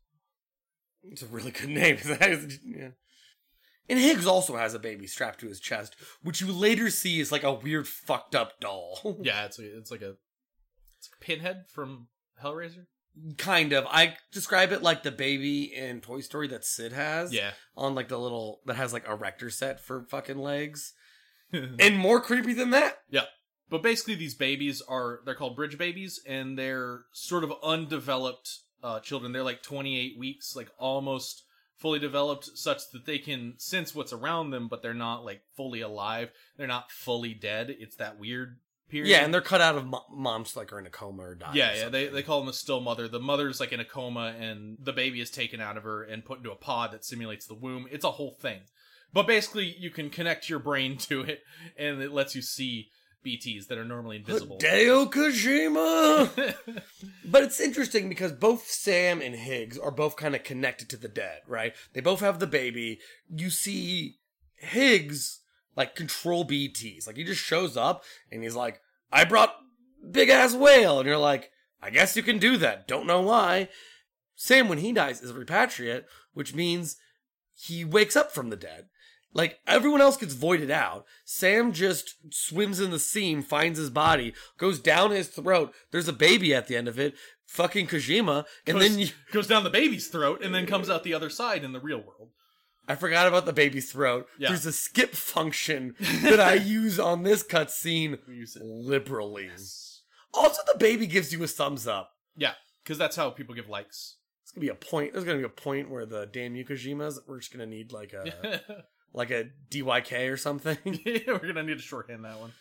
[1.04, 1.98] It's a really good name.
[2.66, 2.90] Yeah.
[3.90, 7.32] And Higgs also has a baby strapped to his chest, which you later see is
[7.32, 9.18] like a weird fucked up doll.
[9.22, 10.16] Yeah, it's like it's like a
[10.98, 12.08] it's a pinhead from
[12.44, 12.86] Hellraiser.
[13.38, 13.86] kind of.
[13.90, 17.34] I describe it like the baby in Toy Story that Sid has.
[17.34, 17.52] Yeah.
[17.76, 20.94] On like the little that has like a rector set for fucking legs.
[21.54, 22.98] and more creepy than that.
[23.10, 23.26] Yeah.
[23.70, 28.50] But basically these babies are they're called bridge babies and they're sort of undeveloped
[28.84, 29.32] uh children.
[29.32, 31.44] They're like 28 weeks, like almost
[31.78, 35.82] fully developed such that they can sense what's around them but they're not like fully
[35.82, 36.32] alive.
[36.58, 37.76] They're not fully dead.
[37.80, 38.58] It's that weird
[38.90, 39.10] period.
[39.10, 41.56] Yeah, and they're cut out of mo- moms like are in a coma or dying.
[41.56, 43.08] Yeah, or yeah, they they call them a still mother.
[43.08, 46.26] The mother's like in a coma, and the baby is taken out of her and
[46.26, 47.88] put into a pod that simulates the womb.
[47.92, 48.62] It's a whole thing.
[49.14, 51.42] But basically, you can connect your brain to it,
[51.78, 52.90] and it lets you see
[53.26, 54.58] BTs that are normally invisible.
[54.60, 56.56] Hideo Kojima.
[57.26, 61.08] but it's interesting because both Sam and Higgs are both kind of connected to the
[61.08, 61.74] dead, right?
[61.94, 63.00] They both have the baby.
[63.30, 64.18] You see
[64.56, 65.42] Higgs
[65.76, 67.08] like control BTs.
[67.08, 69.56] Like he just shows up and he's like, I brought
[70.12, 71.00] big ass whale.
[71.00, 71.52] And you're like,
[71.82, 72.88] I guess you can do that.
[72.88, 73.70] Don't know why.
[74.36, 76.04] Sam, when he dies, is a repatriate,
[76.34, 76.98] which means
[77.56, 78.86] he wakes up from the dead.
[79.38, 81.06] Like everyone else gets voided out.
[81.24, 85.74] Sam just swims in the seam, finds his body, goes down his throat.
[85.92, 87.14] There's a baby at the end of it.
[87.46, 91.04] Fucking Kojima, and goes, then you, goes down the baby's throat and then comes out
[91.04, 92.32] the other side in the real world.
[92.90, 94.28] I forgot about the baby's throat.
[94.38, 94.50] Yeah.
[94.50, 98.64] There's a skip function that I use on this cutscene We use it.
[98.64, 99.50] liberally.
[100.34, 102.12] Also, the baby gives you a thumbs up.
[102.36, 104.18] Yeah, because that's how people give likes.
[104.44, 105.14] It's gonna be a point.
[105.14, 108.14] There's gonna be a point where the damn you Kojimas, we're just gonna need like
[108.14, 108.62] a
[109.14, 110.78] like a DYK or something.
[111.06, 112.54] We're gonna need to shorthand that one.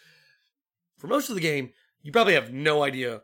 [0.99, 1.71] For most of the game,
[2.03, 3.23] you probably have no idea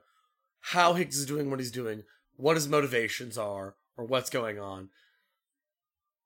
[0.60, 2.02] how Higgs is doing what he's doing,
[2.36, 4.90] what his motivations are, or what's going on.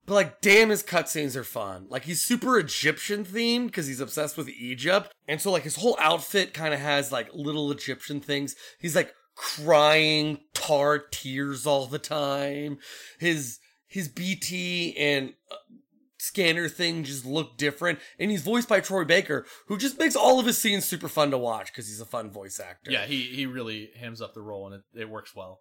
[0.06, 1.86] But like, damn, his cutscenes are fun.
[1.88, 5.96] Like, he's super Egyptian themed because he's obsessed with Egypt, and so like his whole
[6.00, 8.54] outfit kind of has like little Egyptian things.
[8.78, 12.78] He's like crying tar tears all the time.
[13.18, 15.56] His his BT and uh,
[16.26, 20.38] scanner thing just look different, and he's voiced by Troy Baker, who just makes all
[20.40, 22.90] of his scenes super fun to watch because he's a fun voice actor.
[22.90, 25.60] Yeah, he he really hams up the role and it, it works well.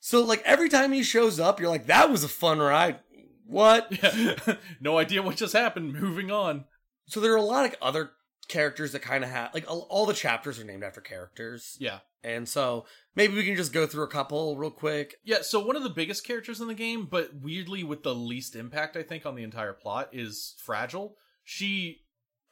[0.00, 3.00] So like every time he shows up, you're like, that was a fun ride.
[3.46, 3.88] What?
[4.02, 5.94] Yeah, no idea what just happened.
[5.94, 6.64] Moving on.
[7.06, 8.10] So there are a lot of other
[8.48, 12.00] characters that kind of have like all, all the chapters are named after characters, Yeah,
[12.22, 15.16] and so maybe we can just go through a couple real quick.
[15.24, 15.42] yeah.
[15.42, 18.96] So one of the biggest characters in the game, but weirdly with the least impact,
[18.96, 21.16] I think, on the entire plot is Fragile.
[21.44, 22.02] She,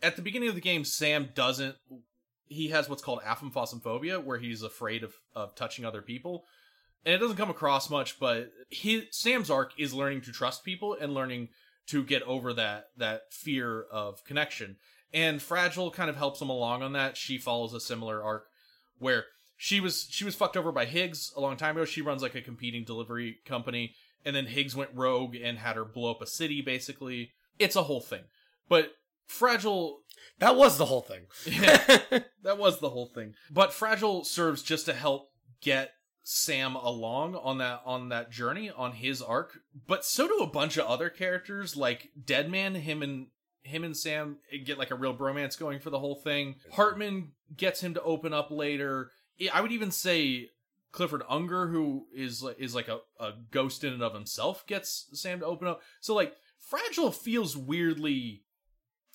[0.02, 1.76] at the beginning of the game, Sam doesn't.
[2.48, 6.44] He has what's called aphenphosmphobia, where he's afraid of of touching other people.
[7.04, 10.94] and it doesn't come across much, but his Sam's arc is learning to trust people
[11.00, 11.48] and learning
[11.88, 14.76] to get over that that fear of connection.
[15.12, 17.16] And Fragile kind of helps him along on that.
[17.16, 18.46] She follows a similar arc
[18.98, 21.84] where she was she was fucked over by Higgs a long time ago.
[21.84, 23.94] She runs like a competing delivery company,
[24.24, 26.62] and then Higgs went rogue and had her blow up a city.
[26.62, 28.22] Basically, it's a whole thing.
[28.68, 28.92] But
[29.26, 30.00] Fragile
[30.38, 31.26] That was the whole thing.
[32.42, 33.34] that was the whole thing.
[33.50, 35.92] But Fragile serves just to help get
[36.24, 39.58] Sam along on that on that journey on his arc.
[39.86, 43.28] But so do a bunch of other characters like Deadman, him and
[43.62, 46.56] him and Sam get like a real bromance going for the whole thing.
[46.72, 49.10] Heartman gets him to open up later.
[49.52, 50.50] I would even say
[50.90, 55.40] Clifford Unger, who is is like a, a ghost in and of himself, gets Sam
[55.40, 55.82] to open up.
[56.00, 58.44] So like Fragile feels weirdly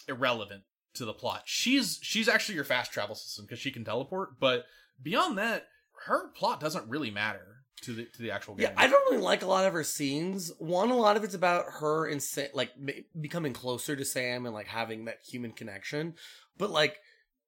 [0.07, 0.63] irrelevant
[0.95, 1.43] to the plot.
[1.45, 4.65] She's she's actually your fast travel system because she can teleport, but
[5.01, 5.67] beyond that,
[6.05, 8.67] her plot doesn't really matter to the to the actual game.
[8.69, 10.51] Yeah, I don't really like a lot of her scenes.
[10.59, 12.71] One, a lot of it's about her and Sa- like
[13.19, 16.15] becoming closer to Sam and like having that human connection.
[16.57, 16.97] But like,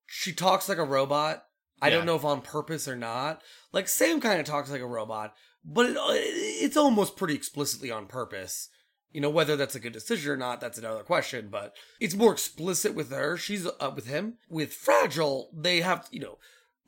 [0.06, 1.44] she talks like a robot.
[1.82, 1.96] I Yeah.
[1.98, 3.42] don't know if on purpose or not.
[3.72, 5.34] Like Sam kind of talks like a robot,
[5.66, 8.70] but it, it's almost pretty explicitly on purpose.
[9.12, 10.62] You know whether that's a good decision or not.
[10.62, 11.48] That's another question.
[11.50, 13.38] But it's more explicit with her.
[13.38, 14.36] She's uh, with him.
[14.50, 16.38] With Fragile, they have you know,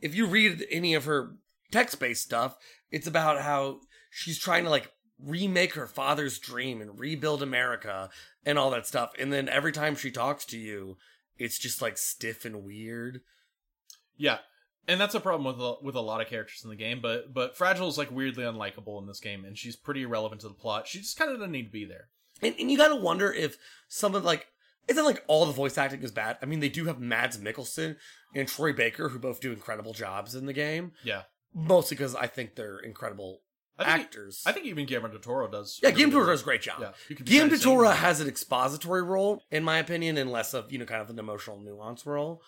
[0.02, 1.38] if you read any of her
[1.72, 2.58] text-based stuff,
[2.92, 3.80] it's about how
[4.10, 4.92] she's trying to like
[5.24, 8.10] remake her father's dream and rebuild America
[8.46, 9.12] and all that stuff.
[9.20, 10.98] And then every time she talks to you,
[11.38, 13.22] it's just like stiff and weird.
[14.18, 14.39] Yeah.
[14.88, 17.34] And that's a problem with a, with a lot of characters in the game, but
[17.34, 20.56] but Fragile is like weirdly unlikable in this game, and she's pretty irrelevant to the
[20.56, 20.88] plot.
[20.88, 22.10] She just kind of doesn't need to be there.
[22.42, 24.48] And, and you gotta wonder if some of like
[24.88, 26.38] it's not like all the voice acting is bad.
[26.42, 27.96] I mean, they do have Mads Mikkelsen
[28.34, 30.94] and Troy Baker who both do incredible jobs in the game.
[31.04, 31.24] Yeah,
[31.54, 33.41] Mostly because I think they're incredible
[33.78, 34.43] I actors.
[34.45, 35.80] I think even Guillermo del Toro does.
[35.82, 36.22] yeah, really Guillermo del.
[36.22, 36.82] Toro does a great job.
[36.82, 40.80] Yeah, Guillermo del Toro has an expository role, in my opinion, and less of, you
[40.80, 42.41] know, kind of an emotional nuance role.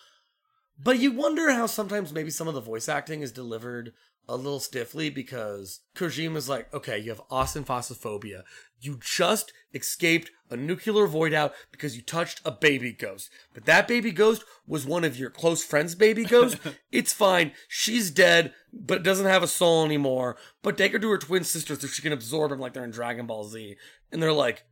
[0.82, 3.92] But you wonder how sometimes maybe some of the voice acting is delivered
[4.28, 8.44] a little stiffly because Kojima's like, okay, you have Austin Phosphobia.
[8.80, 13.30] You just escaped a nuclear void out because you touched a baby ghost.
[13.52, 16.58] But that baby ghost was one of your close friends' baby ghosts.
[16.92, 17.52] it's fine.
[17.68, 20.36] She's dead, but doesn't have a soul anymore.
[20.62, 22.90] But take her to her twin sister so she can absorb them like they're in
[22.90, 23.76] Dragon Ball Z.
[24.12, 24.64] And they're like,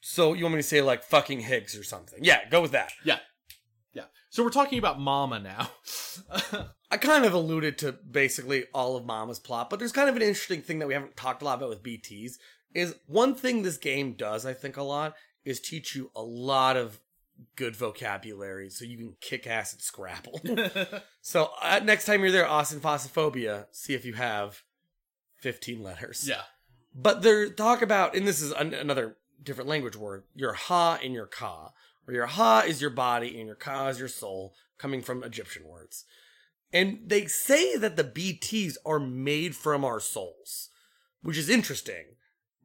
[0.00, 2.18] so you want me to say like fucking Higgs or something?
[2.22, 2.92] Yeah, go with that.
[3.04, 3.20] Yeah,
[3.94, 4.04] yeah.
[4.28, 5.70] So we're talking about Mama now.
[6.94, 10.22] I kind of alluded to basically all of Mama's plot, but there's kind of an
[10.22, 12.34] interesting thing that we haven't talked a lot about with BTs.
[12.72, 16.76] Is one thing this game does, I think, a lot is teach you a lot
[16.76, 17.00] of
[17.56, 20.40] good vocabulary so you can kick ass at Scrabble.
[21.20, 24.62] so uh, next time you're there, Austin Phosphobia, see if you have
[25.38, 26.28] 15 letters.
[26.28, 26.42] yeah,
[26.94, 31.12] But they're talk about, and this is an, another different language word, your ha and
[31.12, 31.72] your ka.
[32.04, 35.66] Where your ha is your body and your ka is your soul, coming from Egyptian
[35.66, 36.04] words.
[36.74, 40.70] And they say that the BTs are made from our souls,
[41.22, 42.16] which is interesting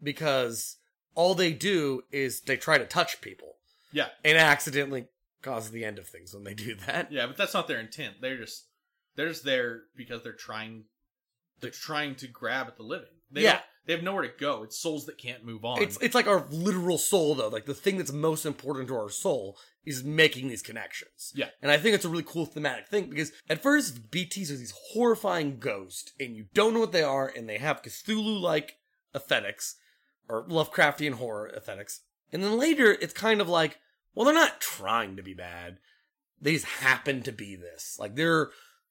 [0.03, 0.77] because
[1.15, 3.57] all they do is they try to touch people
[3.91, 5.05] Yeah, and accidentally
[5.43, 7.11] cause the end of things when they do that.
[7.11, 8.15] yeah, but that's not their intent.
[8.19, 8.65] They're just
[9.15, 10.85] they're just there because they're trying
[11.61, 13.09] they're trying to grab at the living.
[13.31, 13.61] They Yeah.
[13.89, 14.61] They have nowhere to go.
[14.61, 15.81] It's souls that can't move on.
[15.81, 17.47] It's it's like our literal soul though.
[17.47, 21.33] Like the thing that's most important to our soul is making these connections.
[21.33, 21.47] Yeah.
[21.59, 24.75] And I think it's a really cool thematic thing because at first BTs are these
[24.93, 28.75] horrifying ghosts and you don't know what they are and they have Cthulhu like
[29.15, 29.77] aesthetics
[30.29, 32.01] or Lovecraftian horror aesthetics.
[32.31, 33.79] And then later it's kind of like,
[34.13, 35.79] well, they're not trying to be bad.
[36.39, 37.97] They just happen to be this.
[37.99, 38.49] Like they're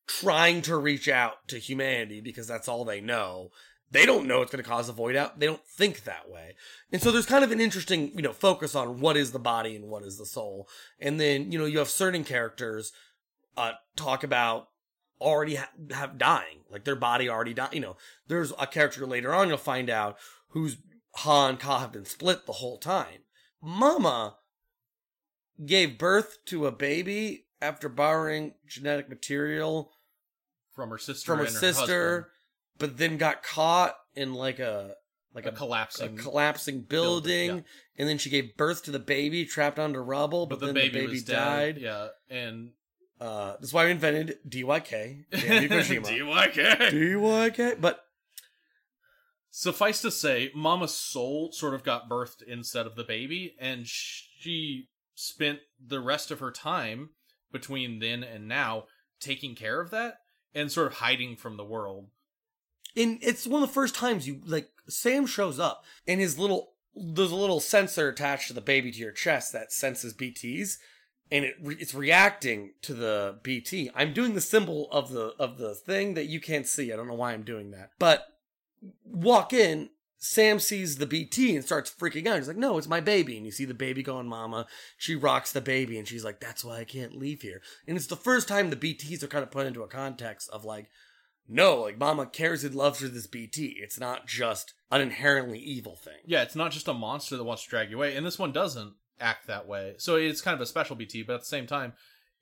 [0.08, 3.52] trying to reach out to humanity because that's all they know.
[3.90, 5.40] They don't know it's going to cause a void out.
[5.40, 6.54] They don't think that way.
[6.92, 9.76] And so there's kind of an interesting, you know, focus on what is the body
[9.76, 10.68] and what is the soul.
[11.00, 12.92] And then, you know, you have certain characters
[13.56, 14.68] uh talk about
[15.20, 17.72] already ha- have dying, like their body already died.
[17.72, 20.16] You know, there's a character later on you'll find out
[20.50, 20.76] whose
[21.16, 23.24] Ha and Ka have been split the whole time.
[23.60, 24.36] Mama
[25.64, 29.92] gave birth to a baby after borrowing genetic material
[30.70, 32.24] from her sister from her her sister, husband.
[32.78, 34.94] But then got caught in like a
[35.34, 37.64] like a a, a collapsing collapsing building, building,
[37.96, 40.46] and then she gave birth to the baby trapped under rubble.
[40.46, 41.74] But, but the then baby, the baby died.
[41.76, 41.82] dead.
[41.82, 42.70] Yeah, and
[43.20, 45.24] Uh, that's why we invented DYK.
[45.32, 46.90] DYK.
[46.92, 48.00] DYK, but
[49.50, 54.88] Suffice to say, Mama's soul sort of got birthed instead of the baby, and she
[55.14, 57.10] spent the rest of her time
[57.50, 58.84] between then and now
[59.20, 60.18] taking care of that
[60.54, 62.08] and sort of hiding from the world.
[62.98, 66.72] In it's one of the first times you like Sam shows up and his little
[66.96, 70.78] there's a little sensor attached to the baby to your chest that senses BTs
[71.30, 73.90] and it re- it's reacting to the BT.
[73.94, 76.92] I'm doing the symbol of the of the thing that you can't see.
[76.92, 77.90] I don't know why I'm doing that.
[78.00, 78.26] But
[79.04, 79.90] walk in
[80.20, 82.38] Sam sees the BT and starts freaking out.
[82.38, 85.52] He's like, "No, it's my baby." And you see the baby going, "Mama." She rocks
[85.52, 88.48] the baby, and she's like, "That's why I can't leave here." And it's the first
[88.48, 90.90] time the BTs are kind of put into a context of like,
[91.48, 93.76] no, like Mama cares and loves her this BT.
[93.80, 96.18] It's not just an inherently evil thing.
[96.26, 98.52] Yeah, it's not just a monster that wants to drag you away, and this one
[98.52, 99.94] doesn't act that way.
[99.98, 101.94] So it's kind of a special BT, but at the same time,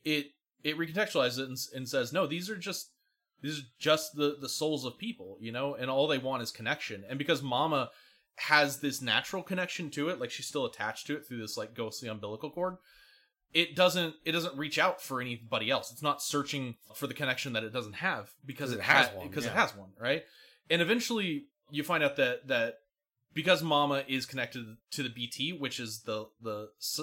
[0.05, 0.33] it
[0.65, 2.91] it recontextualizes it and, and says, no, these are just
[3.43, 6.51] these are just the the souls of people, you know, and all they want is
[6.51, 7.05] connection.
[7.09, 7.91] And because Mama
[8.37, 11.75] has this natural connection to it, like she's still attached to it through this like
[11.75, 12.77] ghostly umbilical cord.
[13.55, 14.15] It doesn't.
[14.25, 15.91] It doesn't reach out for anybody else.
[15.91, 19.17] It's not searching for the connection that it doesn't have because it, it has ha-
[19.17, 20.25] one, Because it has one, right?
[20.69, 22.75] And eventually, you find out that that
[23.33, 27.01] because Mama is connected to the BT, which is the the s-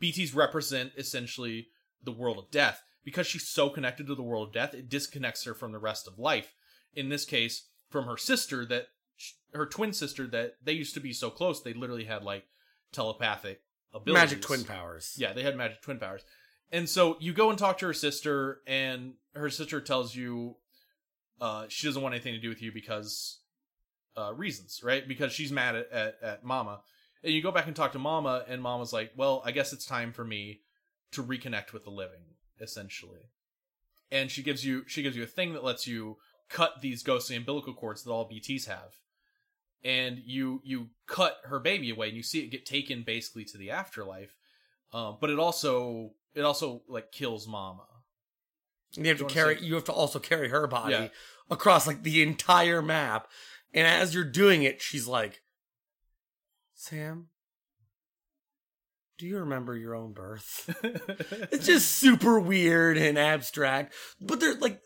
[0.00, 1.68] BTs represent essentially
[2.02, 2.82] the world of death.
[3.04, 6.08] Because she's so connected to the world of death, it disconnects her from the rest
[6.08, 6.52] of life.
[6.94, 11.00] In this case, from her sister, that sh- her twin sister, that they used to
[11.00, 12.46] be so close, they literally had like
[12.92, 13.60] telepathic
[13.96, 14.30] abilities.
[14.30, 15.14] Magic twin powers.
[15.16, 16.22] Yeah, they had magic twin powers.
[16.72, 20.56] And so you go and talk to her sister, and her sister tells you
[21.40, 23.40] uh, she doesn't want anything to do with you because
[24.16, 25.06] uh, reasons, right?
[25.06, 26.80] Because she's mad at, at, at Mama.
[27.22, 29.84] And you go back and talk to Mama, and Mama's like, well, I guess it's
[29.84, 30.60] time for me
[31.12, 32.22] to reconnect with the living,
[32.60, 33.30] essentially.
[34.10, 36.18] And she gives you she gives you a thing that lets you
[36.48, 38.94] cut these ghostly umbilical cords that all BTs have.
[39.86, 43.56] And you you cut her baby away, and you see it get taken basically to
[43.58, 44.34] the afterlife.
[44.92, 47.86] Um, but it also it also like kills Mama.
[48.96, 49.60] And you have to you wanna carry.
[49.64, 51.08] You have to also carry her body Yeah.
[51.50, 53.28] across like the entire map.
[53.72, 55.42] And as you're doing it, she's like,
[56.74, 57.28] "Sam,
[59.18, 60.74] do you remember your own birth?"
[61.52, 63.94] it's just super weird and abstract.
[64.20, 64.80] But there's like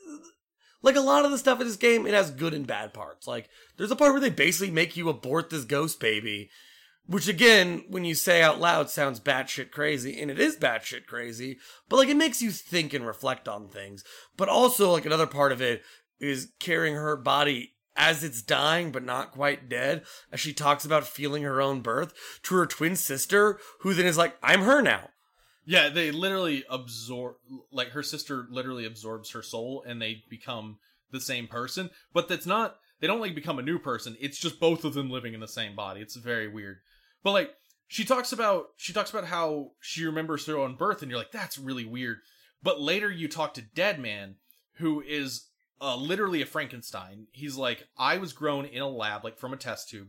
[0.82, 3.26] like a lot of the stuff in this game, it has good and bad parts.
[3.26, 6.50] Like there's a part where they basically make you abort this ghost baby,
[7.06, 11.58] which again, when you say out loud, sounds batshit crazy, and it is batshit crazy.
[11.88, 14.04] But like it makes you think and reflect on things.
[14.36, 15.82] But also like another part of it
[16.20, 20.02] is carrying her body as it's dying but not quite dead
[20.32, 24.16] as she talks about feeling her own birth to her twin sister who then is
[24.16, 25.08] like i'm her now
[25.64, 27.36] Yeah, they literally absorb
[27.70, 30.78] like her sister literally absorbs her soul and they become
[31.10, 34.16] the same person, but that's not they don't like become a new person.
[34.20, 36.00] It's just both of them living in the same body.
[36.00, 36.78] It's very weird.
[37.22, 37.54] But like
[37.88, 41.32] she talks about she talks about how she remembers her own birth and you're like
[41.32, 42.18] that's really weird.
[42.62, 44.36] But later you talk to Dead Man
[44.74, 45.46] who is
[45.80, 47.26] uh, literally a Frankenstein.
[47.32, 50.08] He's like I was grown in a lab like from a test tube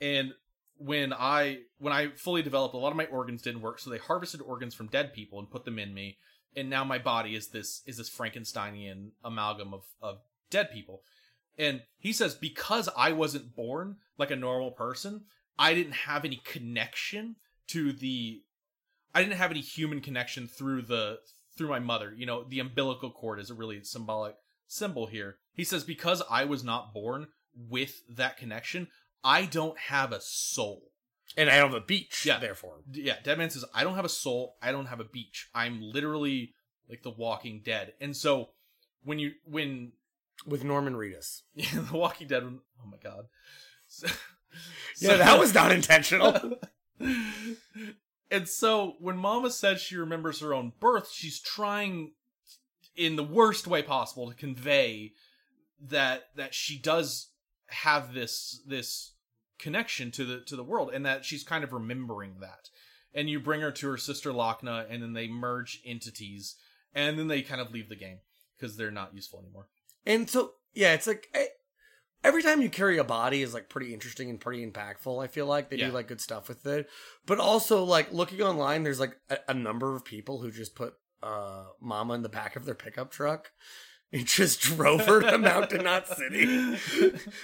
[0.00, 0.32] and
[0.78, 3.98] when I when I fully developed, a lot of my organs didn't work, so they
[3.98, 6.18] harvested organs from dead people and put them in me.
[6.56, 10.18] and now my body is this is this Frankensteinian amalgam of of
[10.50, 11.02] dead people.
[11.58, 15.24] And he says because I wasn't born like a normal person,
[15.58, 17.36] I didn't have any connection
[17.68, 18.42] to the
[19.14, 21.18] I didn't have any human connection through the
[21.56, 22.12] through my mother.
[22.16, 25.36] You know, the umbilical cord is a really symbolic symbol here.
[25.54, 28.88] He says because I was not born with that connection,
[29.26, 30.90] I don't have a soul.
[31.36, 32.38] And I don't have a beach, Yeah.
[32.38, 32.78] therefore.
[32.92, 34.56] Yeah, Deadman says I don't have a soul.
[34.62, 35.50] I don't have a beach.
[35.54, 36.54] I'm literally
[36.88, 37.92] like the Walking Dead.
[38.00, 38.50] And so
[39.04, 39.92] when you when
[40.46, 41.42] With Norman Reedus.
[41.54, 42.42] yeah, the Walking Dead.
[42.44, 43.26] Oh my god.
[43.88, 44.06] So-
[44.98, 46.58] Yeah, so- that was not intentional.
[48.30, 52.12] and so when Mama says she remembers her own birth, she's trying
[52.96, 55.12] in the worst way possible to convey
[55.88, 57.28] that that she does
[57.66, 59.12] have this this
[59.58, 62.70] connection to the to the world and that she's kind of remembering that.
[63.14, 66.56] And you bring her to her sister Lockne and then they merge entities
[66.94, 68.18] and then they kind of leave the game
[68.58, 69.68] because they're not useful anymore.
[70.04, 71.46] And so, yeah, it's like eh,
[72.22, 75.22] every time you carry a body is like pretty interesting and pretty impactful.
[75.22, 75.86] I feel like they Yeah.
[75.88, 76.88] do like good stuff with it,
[77.24, 80.94] but also like looking online, there's like a, a number of people who just put
[81.22, 83.50] uh Mama in the back of their pickup truck
[84.12, 86.44] and just drove her to Mountain City.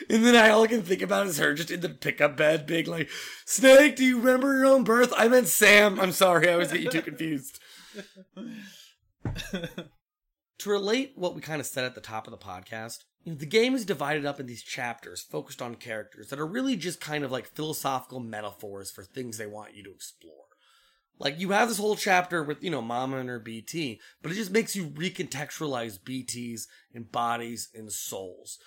[0.08, 2.66] And then I all I can think about is her just in the pickup bed,
[2.66, 3.10] being like,
[3.44, 5.98] "Snake, do you remember your own birth?" I meant Sam.
[6.00, 7.58] I'm sorry, I always get you too confused.
[10.58, 13.38] to relate what we kind of said at the top of the podcast, you know,
[13.38, 17.00] the game is divided up in these chapters focused on characters that are really just
[17.00, 20.41] kind of like philosophical metaphors for things they want you to explore.
[21.18, 24.36] Like you have this whole chapter with, you know, Mama and her BT, but it
[24.36, 28.58] just makes you recontextualize BTs and bodies and souls.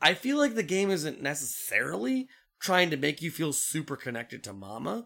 [0.00, 2.28] I feel like the game isn't necessarily
[2.60, 5.04] trying to make you feel super connected to Mama.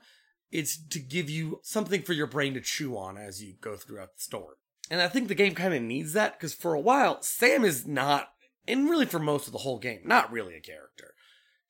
[0.50, 4.14] It's to give you something for your brain to chew on as you go throughout
[4.14, 4.56] the story.
[4.90, 7.86] And I think the game kind of needs that because for a while, Sam is
[7.86, 8.32] not,
[8.68, 11.14] and really for most of the whole game, not really a character.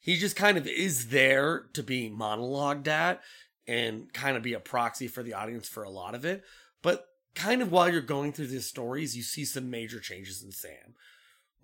[0.00, 3.20] He just kind of is there to be monologued at
[3.66, 6.42] and kind of be a proxy for the audience for a lot of it.
[6.82, 10.52] But kind of while you're going through these stories, you see some major changes in
[10.52, 10.94] Sam.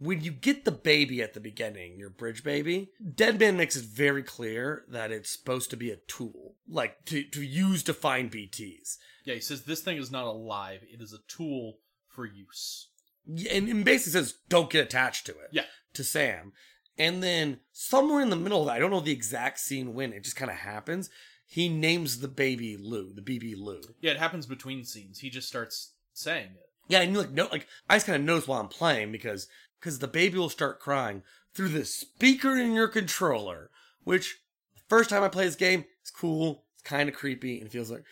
[0.01, 4.23] When you get the baby at the beginning, your bridge baby, Deadman makes it very
[4.23, 8.97] clear that it's supposed to be a tool, like to, to use to find BTs.
[9.25, 10.83] Yeah, he says this thing is not alive.
[10.89, 12.89] It is a tool for use.
[13.27, 15.49] Yeah, and, and basically says don't get attached to it.
[15.51, 15.65] Yeah.
[15.95, 16.53] To Sam.
[16.97, 20.13] And then somewhere in the middle of that, I don't know the exact scene when,
[20.13, 21.11] it just kind of happens.
[21.51, 23.81] He names the baby Lou, the BB Lou.
[24.01, 25.21] Yeah, it happens between scenes.
[25.21, 26.69] He just starts saying it.
[26.89, 29.49] Yeah, and you like no like I just kind of notice while I'm playing because
[29.81, 31.23] because the baby will start crying
[31.55, 33.71] through the speaker in your controller,
[34.05, 34.41] which
[34.75, 37.91] the first time I play this game, it's cool, it's kind of creepy, and feels
[37.91, 38.05] like,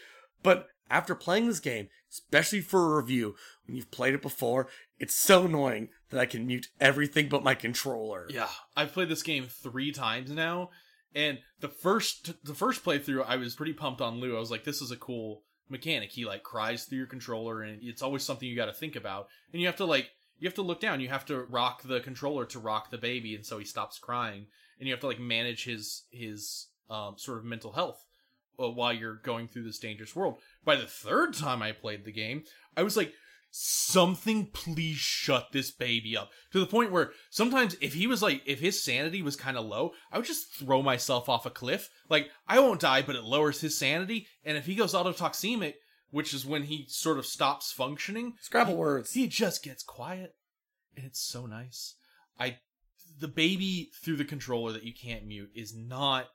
[0.42, 3.34] but after playing this game, especially for a review,
[3.66, 4.68] when you've played it before,
[4.98, 8.26] it's so annoying that I can mute everything but my controller.
[8.30, 10.70] Yeah, I've played this game three times now,
[11.14, 14.36] and the first the first playthrough, I was pretty pumped on Lou.
[14.36, 17.78] I was like, "This is a cool mechanic." He like cries through your controller, and
[17.82, 20.54] it's always something you got to think about, and you have to like you have
[20.54, 21.00] to look down.
[21.00, 24.46] You have to rock the controller to rock the baby, and so he stops crying,
[24.78, 28.04] and you have to like manage his his um, sort of mental health
[28.58, 30.38] uh, while you're going through this dangerous world.
[30.64, 32.44] By the third time I played the game,
[32.76, 33.12] I was like,
[33.50, 36.30] something please shut this baby up.
[36.52, 39.64] To the point where sometimes if he was like if his sanity was kind of
[39.64, 41.88] low i would just throw myself off a cliff.
[42.08, 44.26] Like i won't die but it lowers his sanity.
[44.44, 45.74] And if he goes autotoxemic
[46.10, 49.12] which is when he sort of stops functioning Scrabble words.
[49.12, 50.34] he just gets quiet.
[50.96, 51.94] And it's so nice.
[52.38, 52.58] I
[53.18, 56.26] the baby through the controller that you can't mute is not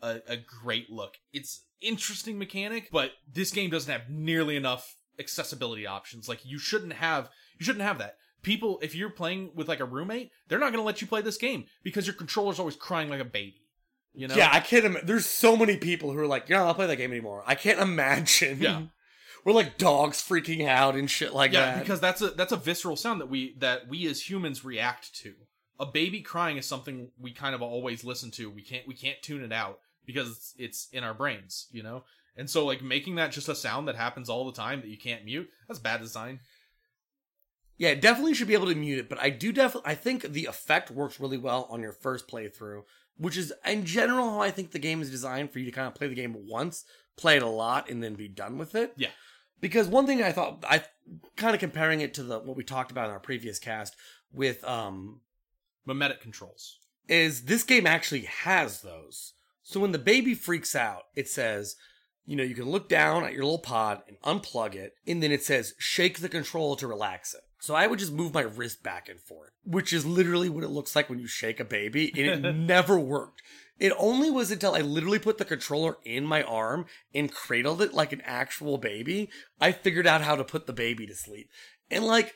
[0.00, 1.16] a, a great look.
[1.32, 6.92] It's interesting mechanic but this game doesn't have nearly enough accessibility options like you shouldn't
[6.94, 10.72] have you shouldn't have that people if you're playing with like a roommate they're not
[10.72, 13.68] going to let you play this game because your controller's always crying like a baby
[14.14, 14.84] you know Yeah, I can't.
[14.84, 17.54] Im- There's so many people who are like, "Yeah, I'll play that game anymore." I
[17.54, 18.60] can't imagine.
[18.60, 18.82] Yeah.
[19.44, 21.80] we're like dogs freaking out and shit like yeah that.
[21.80, 25.34] because that's a that's a visceral sound that we that we as humans react to
[25.80, 29.20] a baby crying is something we kind of always listen to we can't we can't
[29.22, 32.04] tune it out because it's, it's in our brains you know
[32.36, 34.98] and so like making that just a sound that happens all the time that you
[34.98, 36.40] can't mute that's bad design
[37.82, 39.08] yeah, definitely should be able to mute it.
[39.08, 39.90] But I do definitely.
[39.90, 42.82] I think the effect works really well on your first playthrough,
[43.16, 45.88] which is in general how I think the game is designed for you to kind
[45.88, 46.84] of play the game once,
[47.16, 48.92] play it a lot, and then be done with it.
[48.96, 49.08] Yeah.
[49.60, 50.84] Because one thing I thought I
[51.36, 53.96] kind of comparing it to the what we talked about in our previous cast
[54.32, 55.20] with um
[55.84, 56.78] mimetic controls
[57.08, 59.32] is this game actually has those.
[59.64, 61.74] So when the baby freaks out, it says,
[62.24, 65.32] you know, you can look down at your little pod and unplug it, and then
[65.32, 67.40] it says shake the controller to relax it.
[67.60, 70.70] So I would just move my wrist back and forth, which is literally what it
[70.70, 73.42] looks like when you shake a baby, and it never worked.
[73.78, 77.94] It only was until I literally put the controller in my arm and cradled it
[77.94, 79.28] like an actual baby,
[79.60, 81.48] I figured out how to put the baby to sleep.
[81.90, 82.34] And like,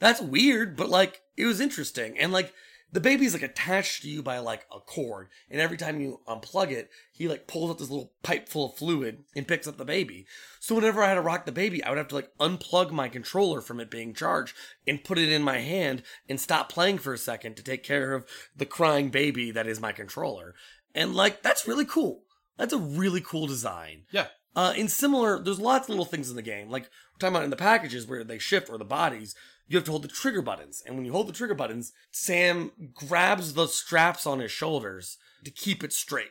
[0.00, 2.18] that's weird, but like, it was interesting.
[2.18, 2.52] And like,
[2.94, 6.70] the baby's like attached to you by like a cord, and every time you unplug
[6.70, 9.84] it, he like pulls up this little pipe full of fluid and picks up the
[9.84, 10.26] baby.
[10.60, 13.08] So whenever I had to rock the baby, I would have to like unplug my
[13.08, 14.54] controller from it being charged
[14.86, 18.14] and put it in my hand and stop playing for a second to take care
[18.14, 18.24] of
[18.56, 20.54] the crying baby that is my controller.
[20.94, 22.22] And like that's really cool.
[22.56, 24.04] That's a really cool design.
[24.12, 24.28] Yeah.
[24.54, 26.70] Uh, in similar, there's lots of little things in the game.
[26.70, 29.34] Like we're talking about in the packages where they shift or the bodies,
[29.68, 30.82] you have to hold the trigger buttons.
[30.86, 35.50] And when you hold the trigger buttons, Sam grabs the straps on his shoulders to
[35.50, 36.30] keep it straight.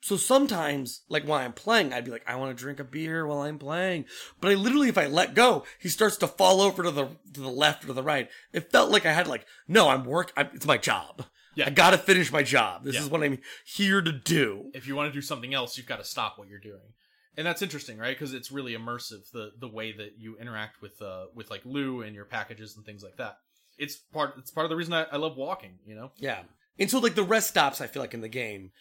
[0.00, 3.24] So sometimes, like while I'm playing, I'd be like, I want to drink a beer
[3.24, 4.06] while I'm playing.
[4.40, 7.40] But I literally, if I let go, he starts to fall over to the to
[7.40, 8.28] the left or to the right.
[8.52, 10.32] It felt like I had like, no, I'm work.
[10.36, 11.26] I'm, it's my job.
[11.54, 11.66] Yeah.
[11.66, 12.82] I got to finish my job.
[12.82, 13.02] This Yeah.
[13.02, 14.70] is what I'm here to do.
[14.74, 16.94] if you want to do something else, you've got to stop what you're doing.
[17.36, 18.16] And that's interesting, right?
[18.16, 22.02] Because it's really immersive the the way that you interact with uh with like Lou
[22.02, 23.38] and your packages and things like that.
[23.78, 25.78] It's part it's part of the reason I, I love walking.
[25.86, 26.42] You know, Yeah.
[26.78, 28.72] And so like the rest stops I feel like in the game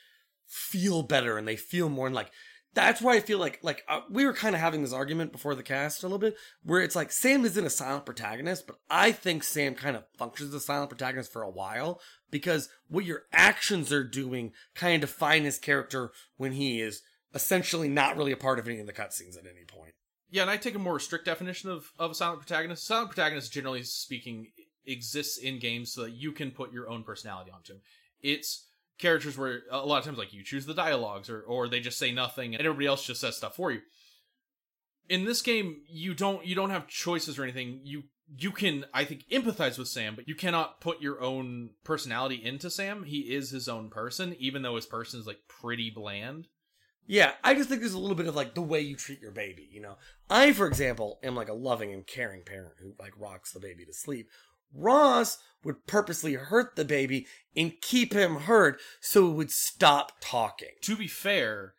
[0.48, 2.32] feel better and they feel more and like
[2.74, 5.56] that's why I feel like like uh, we were kind of having this argument before
[5.56, 9.12] the cast a little bit where it's like Sam isn't a silent protagonist, but I
[9.12, 12.00] think Sam kind of functions as a silent protagonist for a while
[12.30, 17.02] because what your actions are doing kind of define his character when he is
[17.34, 19.94] essentially not really a part of any of the cutscenes at any point.
[20.30, 22.86] Yeah, and I take a more strict definition of, of a silent protagonist.
[22.86, 24.48] Silent protagonist, generally speaking,
[24.86, 27.82] exists in games so that you can put your own personality onto him.
[28.22, 28.68] It's
[28.98, 32.00] characters where a lot of times, like you choose the dialogues, or or they just
[32.00, 33.82] say nothing, and everybody else just says stuff for you.
[35.10, 37.82] In this game, you don't you don't have choices or anything.
[37.84, 38.04] You
[38.34, 42.70] you can I think empathize with Sam, but you cannot put your own personality into
[42.70, 43.04] Sam.
[43.04, 46.48] He is his own person, even though his person is like pretty bland.
[47.08, 49.32] Yeah, I just think there's a little bit of like the way you treat your
[49.32, 49.98] baby, you know.
[50.30, 53.86] I, for example, am like a loving and caring parent who like rocks the baby
[53.86, 54.30] to sleep.
[54.74, 60.70] Ross would purposely hurt the baby and keep him hurt so it would stop talking.
[60.82, 61.74] to be fair,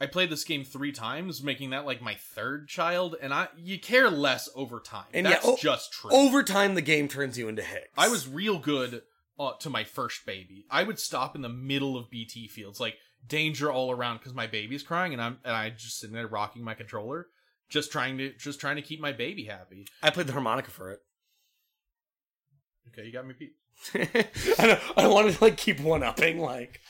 [0.00, 3.78] I played this game three times, making that like my third child, and I you
[3.78, 5.06] care less over time.
[5.14, 6.10] And That's yeah, o- just true.
[6.12, 7.88] Over time, the game turns you into Higgs.
[7.96, 9.02] I was real good
[9.38, 10.66] uh, to my first baby.
[10.70, 12.96] I would stop in the middle of BT fields, like
[13.26, 16.62] danger all around, because my baby's crying, and I'm and I just sitting there rocking
[16.62, 17.26] my controller,
[17.68, 19.86] just trying to just trying to keep my baby happy.
[20.02, 21.00] I played the harmonica for it.
[22.88, 23.54] Okay, you got me beat.
[23.94, 26.38] I don't, I don't want to like keep one upping.
[26.38, 26.80] Like,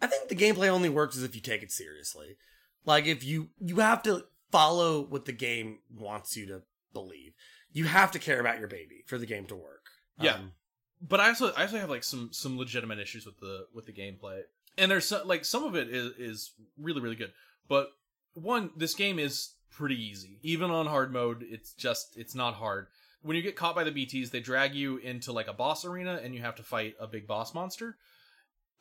[0.00, 2.36] I think the gameplay only works as if you take it seriously.
[2.84, 6.62] Like, if you you have to follow what the game wants you to
[6.92, 7.32] believe.
[7.72, 9.84] You have to care about your baby for the game to work.
[10.18, 10.34] Yeah.
[10.34, 10.52] Um,
[11.00, 13.92] but I also I also have like some some legitimate issues with the with the
[13.92, 14.40] gameplay,
[14.78, 17.32] and there's like some of it is is really really good.
[17.68, 17.88] But
[18.34, 21.44] one, this game is pretty easy, even on hard mode.
[21.48, 22.88] It's just it's not hard.
[23.22, 26.20] When you get caught by the BTS, they drag you into like a boss arena,
[26.22, 27.96] and you have to fight a big boss monster,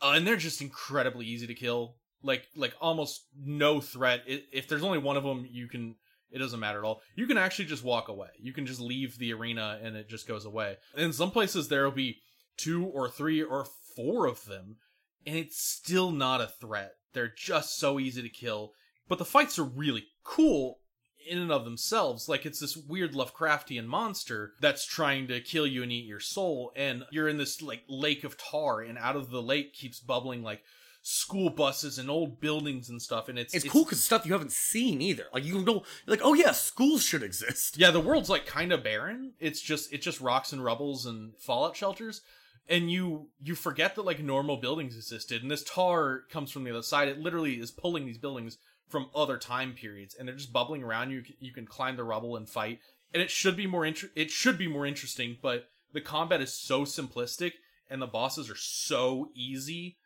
[0.02, 1.96] uh, and they're just incredibly easy to kill.
[2.22, 4.24] Like like almost no threat.
[4.28, 5.96] I if there's only one of them, you can
[6.32, 7.02] it doesn't matter at all.
[7.16, 8.28] You can actually just walk away.
[8.40, 10.78] You can just leave the arena and it just goes away.
[10.98, 12.18] In some places, there will be
[12.58, 13.66] two or three or
[13.96, 14.78] four of them,
[15.26, 16.94] and it's still not a threat.
[17.14, 18.74] They're just so easy to kill.
[19.08, 20.80] But the fights are really cool
[21.28, 22.28] in and of themselves.
[22.28, 26.72] Like, it's this weird Lovecraftian monster that's trying to kill you and eat your soul,
[26.76, 30.44] and you're in this, like, lake of tar, and out of the lake keeps bubbling,
[30.44, 30.62] like,
[31.08, 34.52] school buses and old buildings and stuff, and it's it's, cool because stuff you haven't
[34.52, 35.26] seen either.
[35.32, 37.78] Like you know, like, oh yeah, schools should exist.
[37.78, 39.34] Yeah, the world's like kind of barren.
[39.40, 42.22] It's just it's just rocks and rubbles and fallout shelters.
[42.68, 46.72] And you you forget that like normal buildings existed and this tar comes from the
[46.72, 47.08] other side.
[47.08, 51.12] It literally is pulling these buildings from other time periods and they're just bubbling around
[51.12, 51.24] you.
[51.40, 52.80] You can climb the rubble and fight.
[53.14, 56.54] And it should be more inter- it should be more interesting, but the combat is
[56.54, 57.54] so simplistic
[57.90, 59.98] and the bosses are so easy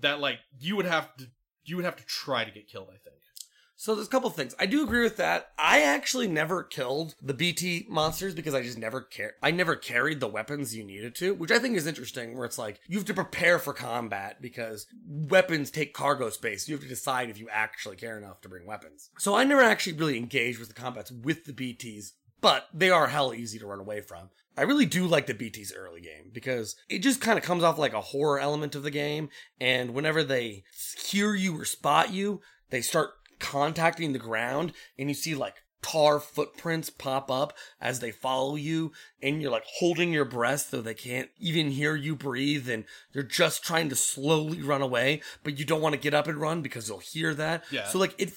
[0.00, 1.26] that like you would have to
[1.64, 3.16] you would have to try to get killed, I think.
[3.78, 4.54] So there's a couple things.
[4.58, 5.50] I do agree with that.
[5.58, 9.34] I actually never killed the BT monsters because I just never care.
[9.42, 12.36] I never carried the weapons you needed to, which I think is interesting.
[12.36, 16.68] Where it's like you have to prepare for combat because weapons take cargo space.
[16.68, 19.10] You have to decide if you actually care enough to bring weapons.
[19.18, 23.08] So I never actually really engaged with the combats with the BTs, but they are
[23.08, 24.30] hell easy to run away from.
[24.56, 27.78] I really do like the BT's early game because it just kind of comes off
[27.78, 29.28] like a horror element of the game.
[29.60, 30.64] And whenever they
[31.04, 32.40] hear you or spot you,
[32.70, 38.10] they start contacting the ground and you see like tar footprints pop up as they
[38.10, 38.90] follow you
[39.22, 43.22] and you're like holding your breath so they can't even hear you breathe and you're
[43.22, 46.60] just trying to slowly run away but you don't want to get up and run
[46.60, 47.86] because you'll hear that Yeah.
[47.86, 48.32] so like it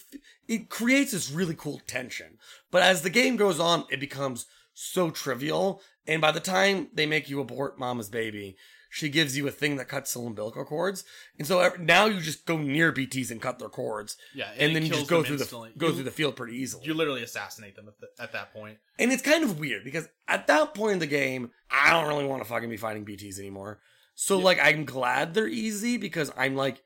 [0.48, 2.38] it creates this really cool tension
[2.70, 4.46] but as the game goes on it becomes
[4.76, 8.58] so trivial and by the time they make you abort mama's baby
[8.90, 11.04] she gives you a thing that cuts the umbilical cords
[11.38, 14.74] and so now you just go near bts and cut their cords Yeah, and, it
[14.74, 15.72] then you just go through instantly.
[15.74, 18.32] the go You- through the field pretty easily You literally assassinate them at, the, at
[18.34, 18.78] that point.
[18.98, 22.26] and it's kind of weird because at that point in the game, I don't really
[22.26, 23.80] want to fucking be fighting BTs anymore.
[24.16, 24.44] So Yeah.
[24.46, 26.82] like, I'm glad they're easy because I'm like,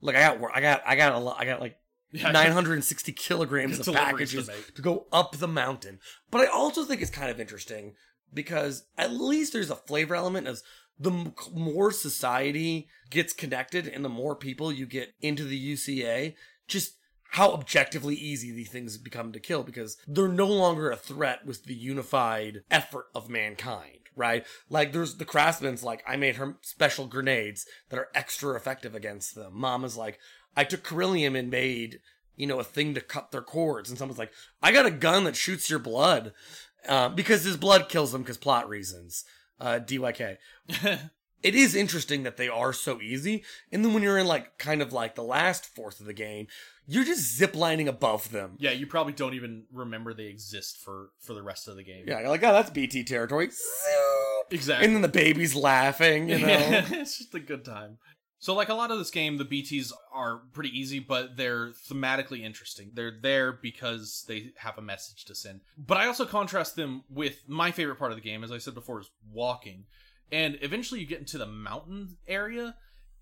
[0.00, 1.76] like I got I got I got a lot I got like
[2.12, 5.98] Yeah, 960 kilograms of Deliveries to packages to go up the mountain.
[6.30, 7.94] But I also think it's kind of interesting
[8.32, 10.62] because at least there's a flavor element as
[10.98, 16.34] the more society gets connected and the more people you get into the UCA,
[16.68, 16.96] just
[17.30, 21.64] how objectively easy these things become to kill because they're no longer a threat with
[21.64, 24.46] the unified effort of mankind, right?
[24.70, 29.34] Like there's the craftsman's like, I made her special grenades that are extra effective against
[29.34, 29.52] them.
[29.54, 30.20] Mama's like,
[30.56, 31.98] I took chiralium and made,
[32.36, 33.90] you know, a thing to cut their cords.
[33.90, 36.32] And someone's like, I got a gun that shoots your blood.
[36.88, 39.24] Uh, because his blood kills them because plot reasons.
[39.64, 40.36] Uh, DYK
[41.42, 43.44] it is interesting that they are so easy.
[43.70, 46.48] And then when you're in like kind of like the last fourth of the game,
[46.86, 48.56] you're just ziplining above them.
[48.58, 52.04] yeah, you probably don't even remember they exist for for the rest of the game.
[52.06, 53.50] Yeah, you're like, oh, that's BT territory.
[54.50, 54.86] Exactly.
[54.86, 56.84] And then the baby's laughing, you know.
[56.90, 57.98] it's just a good time.
[58.44, 62.40] So, like a lot of this game, the BTs are pretty easy, but they're thematically
[62.40, 62.90] interesting.
[62.92, 65.62] They're there because they have a message to send.
[65.78, 68.74] But I also contrast them with my favorite part of the game, as I said
[68.74, 69.86] before, is walking.
[70.30, 72.76] And eventually you get into the mountain area,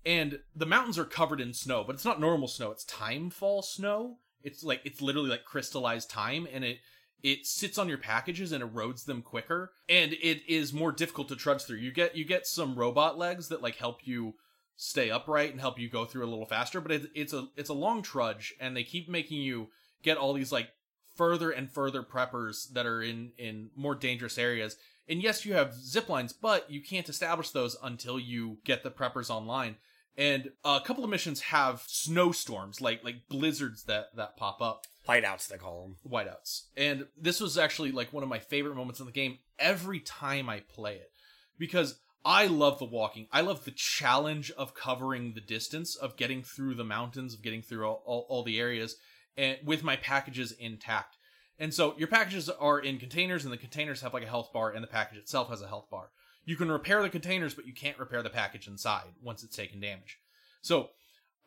[0.05, 3.61] and the mountains are covered in snow, but it's not normal snow, it's time fall
[3.61, 4.17] snow.
[4.43, 6.79] It's like it's literally like crystallized time, and it
[7.21, 11.37] it sits on your packages and erodes them quicker and it is more difficult to
[11.37, 14.33] trudge through you get you get some robot legs that like help you
[14.75, 17.69] stay upright and help you go through a little faster but it, it's a it's
[17.69, 19.69] a long trudge and they keep making you
[20.01, 20.69] get all these like
[21.15, 24.77] further and further preppers that are in in more dangerous areas
[25.07, 28.91] and yes you have zip lines but you can't establish those until you get the
[28.91, 29.75] preppers online
[30.17, 35.47] and a couple of missions have snowstorms like like blizzards that that pop up Whiteouts,
[35.47, 35.97] they call them.
[36.09, 36.63] whiteouts.
[36.77, 40.49] And this was actually like one of my favorite moments in the game every time
[40.49, 41.11] I play it
[41.57, 43.27] because I love the walking.
[43.31, 47.61] I love the challenge of covering the distance, of getting through the mountains, of getting
[47.61, 48.95] through all, all, all the areas
[49.37, 51.17] and with my packages intact.
[51.59, 54.71] And so your packages are in containers and the containers have like a health bar
[54.71, 56.09] and the package itself has a health bar.
[56.45, 59.79] You can repair the containers, but you can't repair the package inside once it's taken
[59.79, 60.17] damage.
[60.61, 60.89] So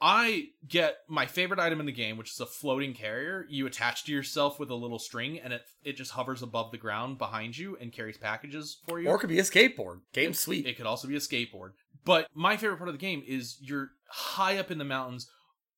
[0.00, 3.46] I get my favorite item in the game, which is a floating carrier.
[3.48, 6.78] You attach to yourself with a little string, and it it just hovers above the
[6.78, 9.08] ground behind you and carries packages for you.
[9.08, 10.00] Or it could be a skateboard.
[10.12, 10.66] Game's sweet.
[10.66, 11.70] It could also be a skateboard.
[12.04, 15.28] But my favorite part of the game is you're high up in the mountains,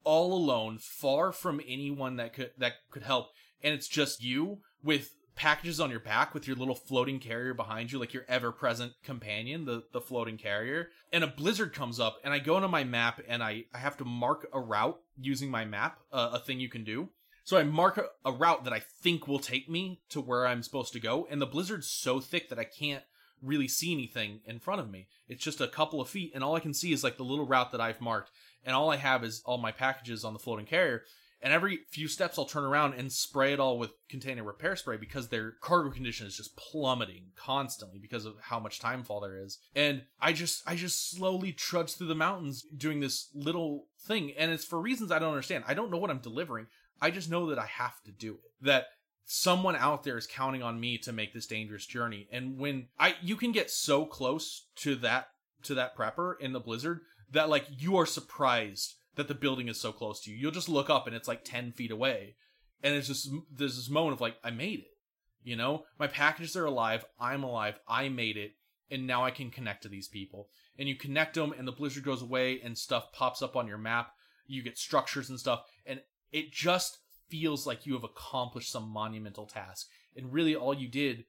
[0.02, 3.28] all alone, far from anyone that could that could help,
[3.62, 7.90] and it's just you with packages on your back with your little floating carrier behind
[7.90, 10.88] you, like your ever-present companion, the the floating carrier.
[11.12, 13.96] And a blizzard comes up, and I go into my map, and I I have
[13.98, 17.08] to mark a route using my map, uh, a thing you can do.
[17.44, 20.62] So I mark a, a route that I think will take me to where I'm
[20.62, 23.04] supposed to go, and the blizzard's so thick that I can't
[23.40, 25.06] really see anything in front of me.
[25.28, 27.46] It's just a couple of feet, and all I can see is like the little
[27.46, 28.30] route that I've marked,
[28.64, 31.04] and all I have is all my packages on the floating carrier.
[31.40, 34.96] And every few steps, I'll turn around and spray it all with container repair spray
[34.96, 39.58] because their cargo condition is just plummeting constantly because of how much timefall there is.
[39.74, 44.50] And I just, I just slowly trudge through the mountains doing this little thing, and
[44.50, 45.64] it's for reasons I don't understand.
[45.68, 46.66] I don't know what I'm delivering.
[47.00, 48.64] I just know that I have to do it.
[48.64, 48.86] That
[49.30, 53.14] someone out there is counting on me to make this dangerous journey and when i
[53.20, 55.28] you can get so close to that
[55.62, 57.00] to that prepper in the blizzard
[57.30, 60.36] that like you are surprised that the building is so close to you.
[60.36, 62.36] You'll just look up and it's like 10 feet away.
[62.84, 64.96] And it's just there's this moment of like i made it.
[65.42, 65.84] You know?
[65.98, 67.04] My packages are alive.
[67.18, 67.80] I'm alive.
[67.88, 68.52] I made it.
[68.92, 70.48] And now i can connect to these people.
[70.78, 73.76] And you connect them and the blizzard goes away and stuff pops up on your
[73.76, 74.12] map.
[74.46, 75.64] You get structures and stuff.
[75.84, 76.00] And
[76.30, 79.88] it just feels like you have accomplished some monumental task.
[80.16, 81.24] And really all you did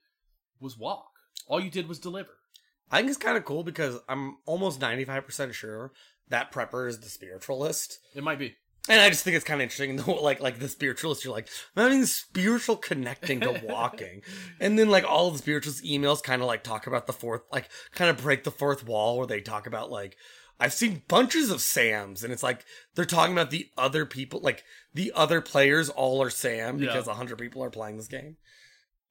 [0.60, 1.10] was walk.
[1.48, 2.30] All you did was deliver.
[2.91, 5.91] I think it's kind of cool because I'm almost 95% sure
[6.30, 7.99] that prepper is the spiritualist.
[8.15, 8.56] it might be
[8.88, 11.47] And I just think it's kind of interesting, though, like like the spiritualist, you're like,
[11.76, 14.22] I'm having spiritual connecting to walking.
[14.60, 17.41] and then like all of the spiritualist emails kind of like talk about the fourth,
[17.51, 20.15] like kind of break the fourth wall where they talk about like,
[20.61, 22.65] I've seen bunches of Sams, and it's like
[22.95, 27.11] they're talking about the other people, like the other players all are Sam because a
[27.11, 28.35] 100 people are playing this game.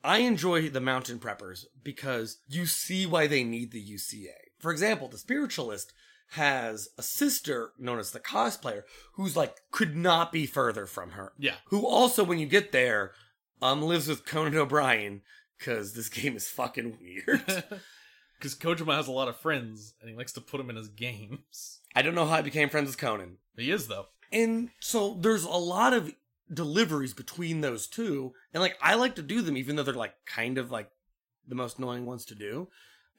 [0.04, 4.34] I enjoy the mountain preppers because you see why they need the UCA.
[4.58, 5.92] For example, the spiritualist
[6.32, 8.82] has a sister known as the cosplayer
[9.14, 11.32] who's like could not be further from her.
[11.38, 11.56] Yeah.
[11.66, 13.12] Who also, when you get there,
[13.62, 15.22] um, lives with Conan O'Brien
[15.58, 17.64] because this game is fucking weird.
[18.38, 20.88] Because Kojima has a lot of friends and he likes to put them in his
[20.88, 21.80] games.
[21.96, 23.38] I don't know how I became friends with Conan.
[23.56, 24.06] He is though.
[24.30, 26.14] And so there's a lot of
[26.52, 28.34] deliveries between those two.
[28.54, 30.88] And like I like to do them even though they're like kind of like
[31.48, 32.68] the most annoying ones to do.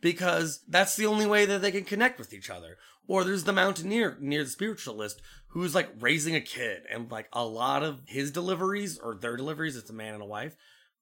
[0.01, 2.77] Because that's the only way that they can connect with each other.
[3.07, 7.43] Or there's the mountaineer near the spiritualist who's like raising a kid and like a
[7.43, 10.55] lot of his deliveries or their deliveries, it's a man and a wife,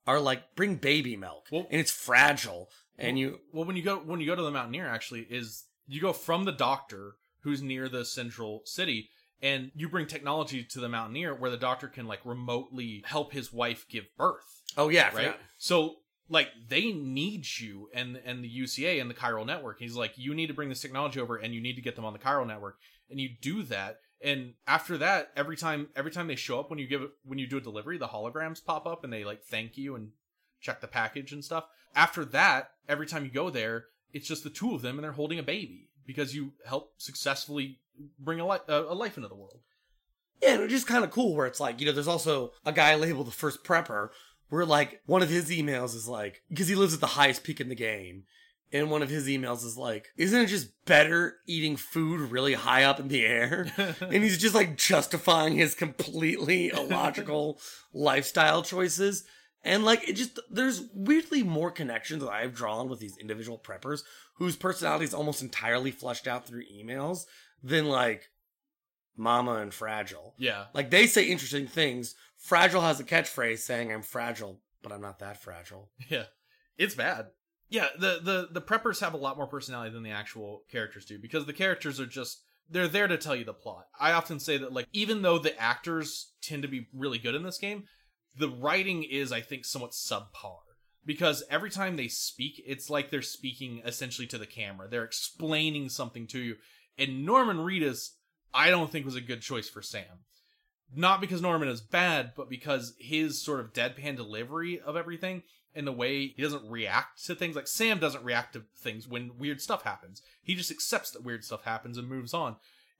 [0.05, 1.47] are like bring baby milk.
[1.51, 2.69] Well- and it's fragile.
[2.97, 6.01] And you Well, when you go when you go to the Mountaineer, actually, is you
[6.01, 9.09] go from the doctor who's near the central city,
[9.41, 13.53] and you bring technology to the Mountaineer where the doctor can like remotely help his
[13.53, 15.35] wife give birth, Oh yeah, right?
[15.59, 15.97] So
[16.29, 19.79] like they need you and and the UCA and the chiral network.
[19.79, 22.05] He's like, you need to bring this technology over, and you need to get them
[22.05, 22.77] on the chiral network,
[23.09, 23.99] and you do that.
[24.21, 27.47] And after that, every time every time they show up when you give when you
[27.47, 30.09] do a delivery, the holograms pop up and they like thank you and
[30.59, 31.65] check the package and stuff.
[31.95, 35.11] After that, every time you go there, it's just the two of them and they're
[35.11, 37.79] holding a baby because you help successfully
[38.19, 39.59] bring a, li- a life into the world.
[40.41, 42.71] Yeah, and it's just kind of cool where it's like, you know, there's also a
[42.71, 44.09] guy labeled the first prepper
[44.49, 47.59] where like one of his emails is like, because he lives at the highest peak
[47.59, 48.23] in the game.
[48.73, 52.83] And one of his emails is like, isn't it just better eating food really high
[52.83, 53.71] up in the air?
[54.01, 57.59] and he's just like justifying his completely illogical
[57.93, 59.23] lifestyle choices.
[59.63, 64.01] And like, it just, there's weirdly more connections that I've drawn with these individual preppers
[64.35, 67.21] whose personalities almost entirely fleshed out through emails
[67.63, 68.29] than like
[69.15, 70.35] Mama and Fragile.
[70.37, 70.65] yeah.
[70.73, 72.15] Like they say interesting things.
[72.37, 75.91] Fragile has a catchphrase saying, I'm fragile, but I'm not that fragile.
[76.09, 76.25] Yeah,
[76.77, 77.27] it's bad.
[77.69, 81.19] Yeah, the the the preppers have a lot more personality than the actual characters do
[81.19, 83.87] because the characters are just they're there to tell you the plot.
[83.99, 87.43] I often say that like even though the actors tend to be really good in
[87.43, 87.83] this game,
[88.37, 90.59] the writing is I think somewhat subpar
[91.05, 94.87] because every time they speak, it's like they're speaking essentially to the camera.
[94.87, 96.55] They're explaining something to you.
[96.97, 98.11] And Norman Reedus,
[98.53, 100.23] I don't think was a good choice for Sam
[100.95, 105.43] not because Norman is bad, but because his sort of deadpan delivery of everything
[105.75, 107.55] and the way he doesn't react to things.
[107.55, 110.21] Like Sam doesn't react to things when weird stuff happens.
[110.41, 112.55] He just accepts that weird stuff happens and moves on.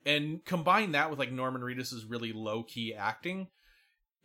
[0.06, 3.48] And combine that with like Norman Reedus's really low key acting,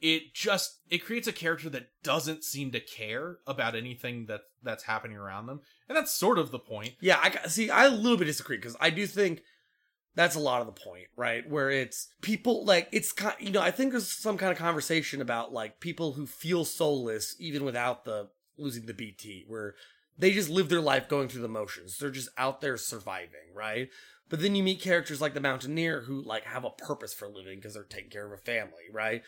[0.02, 4.84] it just it creates a character that doesn't seem to care about anything that that's
[4.84, 5.62] happening around them.
[5.90, 6.94] And that's sort of the point.
[7.00, 7.70] Yeah, I see.
[7.70, 9.42] I a little bit disagree because I do think
[10.16, 11.48] that's a lot of the point, right?
[11.50, 15.22] Where it's people like it's kind, you know, I think there's some kind of conversation
[15.22, 19.76] about like people who feel soulless even without the losing the BT, where
[20.18, 21.98] they just live their life going through the motions.
[21.98, 23.90] They're just out there surviving, right?
[24.30, 27.58] But then you meet characters like the Mountaineer who like have a purpose for living
[27.58, 29.24] because they're taking care of a family, right?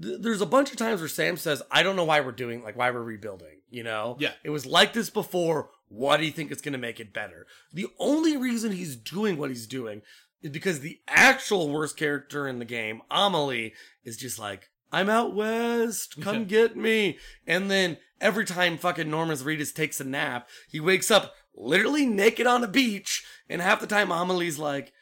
[0.00, 2.62] Th- There's a bunch of times where Sam says, "I don't know why we're doing
[2.62, 4.16] like why we're rebuilding," you know?
[4.20, 4.32] Yeah.
[4.44, 5.70] It was like this before.
[5.90, 7.46] What do you think is going to make it better?
[7.72, 10.02] The only reason he's doing what he's doing
[10.40, 15.34] is because the actual worst character in the game, Amelie, is just like, I'm out
[15.34, 17.18] west, come get me.
[17.44, 22.46] And then every time fucking Norman Reedus takes a nap, he wakes up literally naked
[22.46, 23.24] on a beach.
[23.48, 24.92] And half the time, Amelie's like,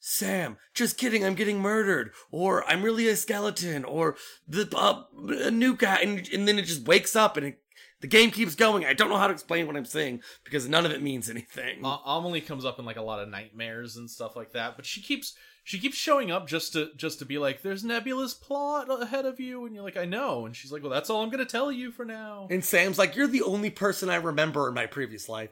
[0.00, 4.16] Sam, just kidding, I'm getting murdered, or I'm really a skeleton, or
[4.46, 5.02] the uh,
[5.44, 7.60] a new guy, and, and then it just wakes up and it,
[8.00, 8.84] the game keeps going.
[8.84, 11.84] I don't know how to explain what I'm saying because none of it means anything.
[11.84, 14.86] A- Amelie comes up in like a lot of nightmares and stuff like that, but
[14.86, 15.34] she keeps
[15.64, 19.38] she keeps showing up just to just to be like, "There's Nebula's plot ahead of
[19.38, 21.70] you," and you're like, "I know," and she's like, "Well, that's all I'm gonna tell
[21.70, 25.28] you for now." And Sam's like, You're the only person I remember in my previous
[25.28, 25.50] life,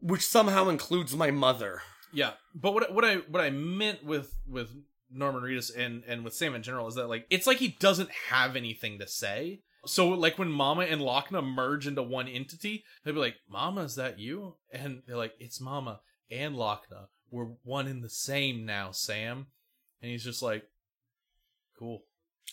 [0.00, 1.82] which somehow includes my mother.
[2.12, 4.70] Yeah, but what what I what I meant with with
[5.12, 8.10] Norman Reedus and and with Sam in general is that like it's like he doesn't
[8.30, 9.60] have anything to say.
[9.86, 13.94] So like when Mama and Lockne merge into one entity, they'd be like, "Mama, is
[13.96, 16.00] that you?" And they're like, "It's Mama
[16.30, 17.06] and Lockne.
[17.30, 19.46] We're one in the same now, Sam."
[20.02, 20.64] And he's just like,
[21.78, 22.02] "Cool."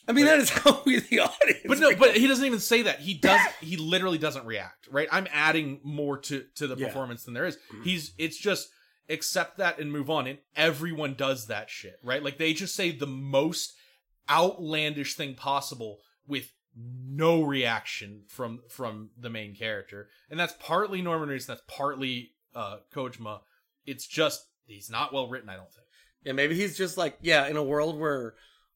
[0.07, 1.63] I mean, But- that is how we, the audience.
[1.65, 2.99] But no, but he doesn't even say that.
[2.99, 3.41] He does.
[3.61, 4.87] he literally doesn't react.
[4.89, 5.07] Right.
[5.11, 6.87] I'm adding more to to the Yeah.
[6.87, 7.57] performance than there is.
[7.57, 7.83] Mm-hmm.
[7.83, 8.13] He's.
[8.17, 8.69] It's just
[9.09, 10.27] accept that and move on.
[10.27, 11.95] And everyone does that shit.
[12.03, 12.23] Right.
[12.23, 13.73] Like they just say the most
[14.29, 21.29] outlandish thing possible with no reaction from from the main character, and that's partly Norman
[21.29, 21.47] Reedus.
[21.47, 23.39] That's partly uh Kojima.
[23.85, 25.49] It's just he's not well written.
[25.49, 25.87] I don't think.
[26.23, 28.35] Yeah, maybe he's just like, yeah, in a world where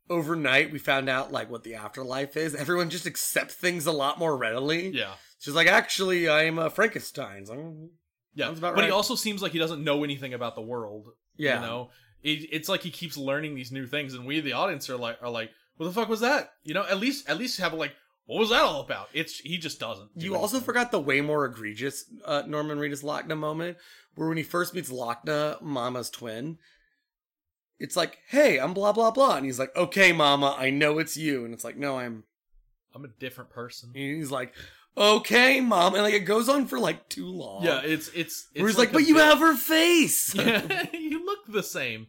[0.10, 4.20] overnight we found out like what the afterlife is, everyone just accepts things a lot
[4.20, 4.90] more readily.
[4.90, 7.50] Yeah, She's like, actually, I'm a Frankenstein's.
[7.50, 7.90] I'm,
[8.36, 8.54] yeah.
[8.60, 11.10] But he also seems like he doesn't know anything about the world.
[11.36, 11.56] yeah.
[11.56, 11.90] You know,
[12.22, 15.18] it, it's like he keeps learning these new things, and we, the audience, are like,
[15.22, 16.52] are like, what the fuck was that?
[16.64, 17.94] You know, at least, at least have a like,
[18.26, 19.10] what was that all about?
[19.14, 20.18] It's he just doesn't.
[20.18, 23.78] do You also forgot the way more egregious uh, Norman Reedus Lockne moment,
[24.16, 26.58] where when he first meets Lockne, Mama's twin,
[27.80, 31.18] it's like, "Hey, I'm blah blah blah," and he's like, "Okay, Mama, I know it's
[31.18, 32.24] you," and it's like, "No, I'm."
[32.94, 33.92] I'm a different person.
[33.96, 34.54] And he's like,
[34.98, 37.64] "Okay, Mom," and like it goes on for like too long.
[37.64, 38.48] Yeah, it's it's.
[38.54, 41.64] it's where he's like, like, "But you bit- have her face." yeah, you look the
[41.64, 42.08] same.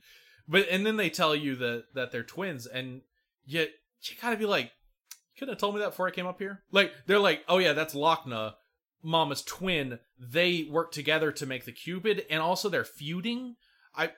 [0.49, 3.03] But and then they tell you that that they're twins, and
[3.45, 3.71] yet
[4.03, 6.63] you gotta be like, you couldn't have told me that before I came up here.
[6.71, 8.55] Like they're like, oh yeah, that's Lockne,
[9.03, 9.99] Mama's twin.
[10.19, 13.57] They work together to make the Q-pid, and also they're feuding.
[13.95, 14.13] I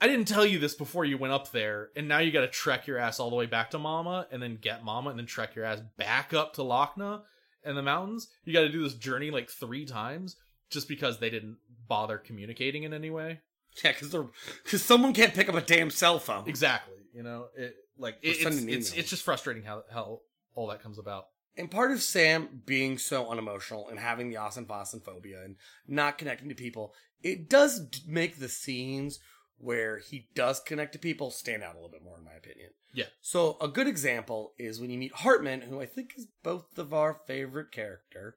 [0.00, 2.48] I didn't tell you this before you went up there, and now you got to
[2.48, 5.26] trek your ass all the way back to Mama, and then get Mama, and then
[5.26, 7.20] trek your ass back up to Lockne
[7.64, 8.28] in the mountains.
[8.44, 10.36] You got to do this journey like three times
[10.70, 13.40] just because they didn't bother communicating in any way.
[13.84, 14.26] yeah, because they're
[14.64, 16.48] because someone can't pick up a damn cell phone.
[16.48, 16.94] Exactly.
[17.12, 20.20] You know, it like it's it's it's just frustrating how how
[20.54, 21.26] all that comes about.
[21.56, 25.56] And part of Sam being so unemotional and having the aphenphosmphobia and
[25.86, 29.18] not connecting to people, it does make the scenes
[29.58, 32.70] where he does connect to people stand out a little bit more, in my opinion.
[32.94, 33.06] Yeah.
[33.20, 36.94] So a good example is when you meet Heartman, who I think is both of
[36.94, 38.36] our favorite character,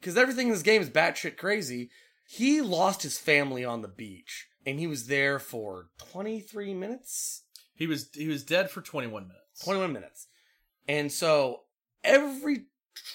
[0.00, 1.90] because everything in this game is batshit crazy.
[2.28, 7.42] He lost his family on the beach, and he was there for 23 minutes.
[7.74, 9.64] He was he was dead for 21 minutes.
[9.64, 10.28] 21 minutes.
[10.88, 11.60] And so
[12.04, 12.64] every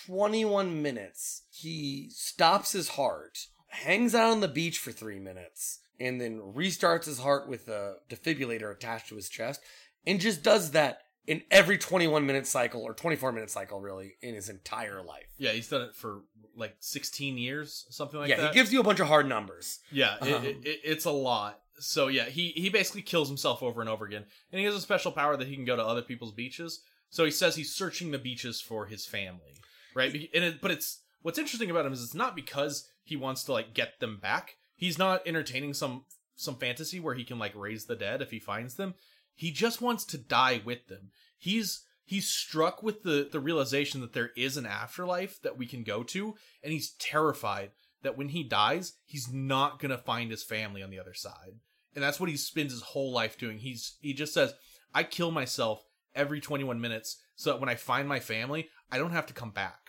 [0.05, 6.19] 21 minutes, he stops his heart, hangs out on the beach for three minutes, and
[6.21, 9.61] then restarts his heart with a defibrillator attached to his chest,
[10.05, 14.33] and just does that in every 21 minute cycle, or 24 minute cycle, really, in
[14.33, 15.27] his entire life.
[15.37, 16.21] Yeah, he's done it for
[16.55, 18.41] like 16 years, something like yeah, that.
[18.43, 19.79] Yeah, he gives you a bunch of hard numbers.
[19.91, 21.59] Yeah, Um, it, it, it's a lot.
[21.79, 24.81] So yeah, he he basically kills himself over and over again, and he has a
[24.81, 26.81] special power that he can go to other people's beaches.
[27.09, 29.61] So he says he's searching the beaches for his family,
[29.95, 30.13] right?
[30.33, 33.53] And it, but it's what's interesting about him is it's not because he wants to
[33.53, 34.55] like get them back.
[34.75, 36.05] He's not entertaining some
[36.35, 38.95] some fantasy where he can like raise the dead if he finds them.
[39.35, 41.11] He just wants to die with them.
[41.37, 45.83] He's he's struck with the the realization that there is an afterlife that we can
[45.83, 47.71] go to, and he's terrified
[48.03, 51.59] that when he dies, he's not gonna find his family on the other side.
[51.97, 53.57] And that's what he spends his whole life doing.
[53.57, 54.53] He's he just says,
[54.93, 55.83] I kill myself
[56.13, 59.49] every 21 minutes so that when I find my family, I don't have to come
[59.49, 59.79] back.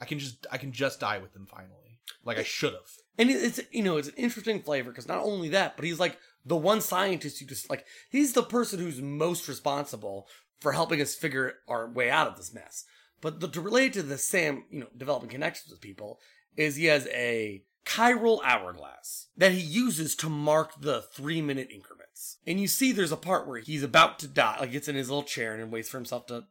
[0.00, 1.98] I can just I can just die with them finally.
[2.24, 2.92] Like I should have.
[3.18, 6.16] And it's you know it's an interesting flavor because not only that, but he's like
[6.44, 10.28] the one scientist who just like he's the person who's most responsible
[10.60, 12.84] for helping us figure our way out of this mess.
[13.20, 16.20] But the, to relate to the Sam, you know, developing connections with people
[16.56, 22.38] is he has a chiral hourglass that he uses to mark the three minute increments.
[22.46, 25.08] And you see there's a part where he's about to die, like gets in his
[25.08, 26.44] little chair and waits for himself to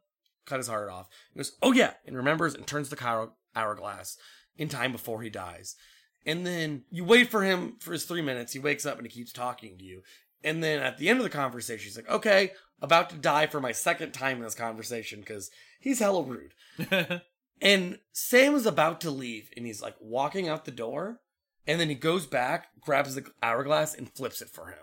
[0.46, 1.08] cut his heart off.
[1.32, 4.16] He goes, "Oh yeah," and remembers and turns the chiral hourglass
[4.56, 5.76] in time before he dies.
[6.24, 8.52] And then you wait for him for his three minutes.
[8.52, 10.02] He wakes up and he keeps talking to you.
[10.42, 13.60] And then at the end of the conversation, he's like, okay, about to die for
[13.60, 15.50] my second time in this conversation because
[15.80, 17.22] he's hella rude.
[17.60, 21.20] And Sam is about to leave and he's like walking out the door.
[21.66, 24.78] And then he goes back, grabs the hourglass, and flips it for him.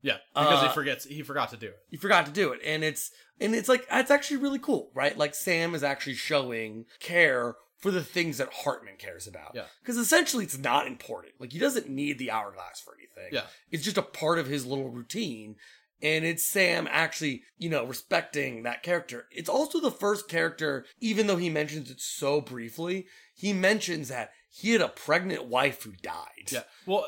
[0.00, 1.78] yeah, because Uh, he forgets he forgot to do it.
[1.90, 2.60] He forgot to do it.
[2.64, 3.10] And it's
[3.40, 5.16] and it's like it's actually really cool, right?
[5.16, 9.52] Like Sam is actually showing care for the things that Heartman cares about.
[9.54, 9.64] Yeah.
[9.80, 11.34] Because essentially it's not important.
[11.40, 13.32] Like he doesn't need the hourglass for anything.
[13.34, 13.46] Yeah.
[13.70, 15.56] It's just a part of his little routine.
[16.00, 19.26] And it's Sam actually, you know, respecting that character.
[19.30, 23.06] It's also the first character, even though he mentions it so briefly,
[23.36, 26.50] he mentions that he had a pregnant wife who died.
[26.52, 26.62] Yeah.
[26.86, 27.06] Well,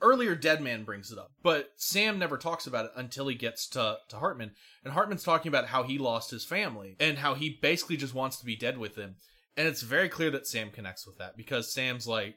[0.00, 3.98] earlier Deadman brings it up, but Sam never talks about it until he gets to
[4.08, 4.50] to Heartman,
[4.84, 8.38] and Heartman's talking about how he lost his family and how he basically just wants
[8.38, 9.16] to be dead with them.
[9.56, 12.36] And it's very clear that Sam connects with that because Sam's like,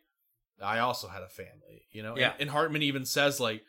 [0.61, 2.11] I also had a family, you know?
[2.11, 2.33] And- Yeah.
[2.39, 3.61] And, Heartman even says, like,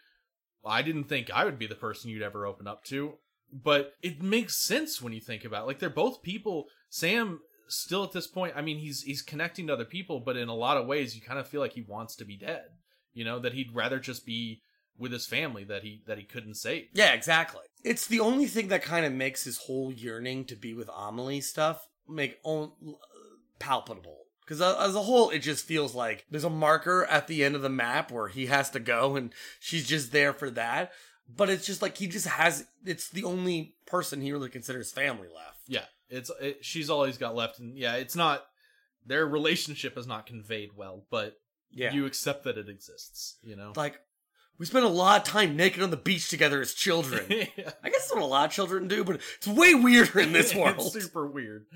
[0.64, 3.14] I didn't think I would be the person you'd ever open up to.
[3.52, 5.66] But it makes sense when you think about it.
[5.68, 6.66] Like, they're both people.
[6.90, 7.38] Sam,
[7.68, 10.55] still at this point, I mean, he's he's connecting to other people, but in a
[10.55, 12.66] lot of ways, you kind of feel like he wants to be dead.
[13.12, 14.60] You know, that he'd rather just be
[14.98, 16.88] with his family that he that he couldn't save.
[16.93, 17.64] Yeah, exactly.
[17.84, 21.40] It's the only thing that kind of makes his whole yearning to be with Amelie
[21.40, 22.72] stuff make on,
[23.59, 24.18] palpable.
[24.40, 27.62] Because as a whole, it just feels like there's a marker at the end of
[27.62, 30.93] the map where he has to go and she's just there for that.
[31.28, 35.26] But it's just like he just has, it's the only person he really considers family
[35.34, 35.62] left.
[35.66, 38.45] Yeah, it's it, she's all he's got left, and yeah, it's not
[39.05, 41.35] their relationship is not conveyed well, but
[41.70, 41.93] Yeah.
[41.93, 43.39] you accept that it exists.
[43.43, 44.01] You know, like,
[44.59, 47.24] we spent a lot of time naked on the beach together as children.
[47.31, 47.45] yeah.
[47.85, 50.55] I guess that's what a lot of children do, but it's way weirder in this
[50.57, 50.77] world.
[50.78, 51.66] it's super weird.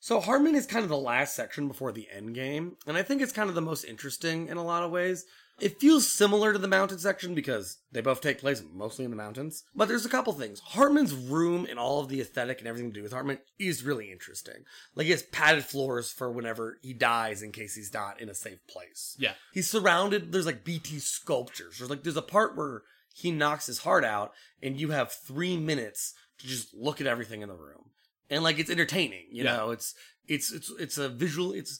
[0.00, 3.22] So Heartman is kind of the last section before the end game, and I think
[3.22, 5.24] it's kind of the most interesting in a lot of ways.
[5.60, 9.16] It feels similar to the mountain section because they both take place mostly in the
[9.16, 9.62] mountains.
[9.74, 10.60] But there's a couple things.
[10.72, 14.10] Heartman's room and all of the aesthetic and everything to do with Heartman is really
[14.10, 14.64] interesting.
[14.96, 18.34] Like he has padded floors for whenever he dies in case he's not in a
[18.34, 19.14] safe place.
[19.18, 21.78] Yeah, He's surrounded, there's like BT sculptures.
[21.78, 22.82] There's like there's a part where
[23.14, 27.42] he knocks his heart out and you have three minutes to just look at everything
[27.42, 27.90] in the room.
[28.28, 29.56] And like it's entertaining, you Yeah.
[29.56, 29.94] know, it's
[30.26, 31.78] it's it's it's a visual it's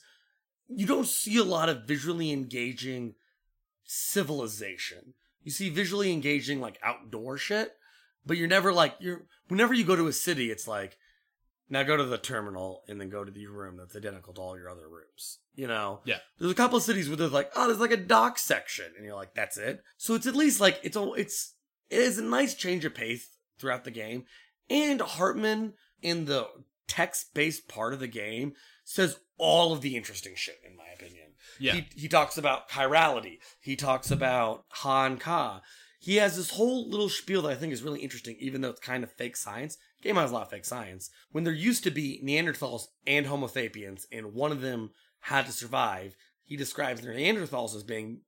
[0.69, 3.15] you don't see a lot of visually engaging
[3.85, 5.15] civilization.
[5.43, 7.73] You see visually engaging like outdoor shit,
[8.25, 10.97] but you're never like you're whenever you go to a city, it's like
[11.69, 14.59] now go to the terminal and then go to the room that's identical to all
[14.59, 15.39] your other rooms.
[15.55, 16.01] You know?
[16.05, 16.19] Yeah.
[16.39, 19.05] There's a couple of cities where there's like, oh, there's like a dock section, and
[19.05, 19.83] you're like, that's it.
[19.97, 21.55] So it's at least like it's a it's
[21.91, 23.29] it is a nice change of pace
[23.59, 24.25] throughout the game.
[24.71, 26.49] And Heartman in the
[26.87, 28.55] text based part of the game
[28.85, 31.24] says all of the interesting shit, in my opinion.
[31.59, 33.39] Yeah, He, he talks about chirality.
[33.61, 35.63] He talks about Han Ka.
[36.01, 38.81] He has this whole little spiel that I think is really interesting, even though it's
[38.81, 39.79] kind of fake science.
[40.03, 41.09] Game has a lot of fake science.
[41.33, 44.91] When there used to be Neanderthals and Homo sapiens, and one of them
[45.21, 48.21] had to survive, he describes the Neanderthals as being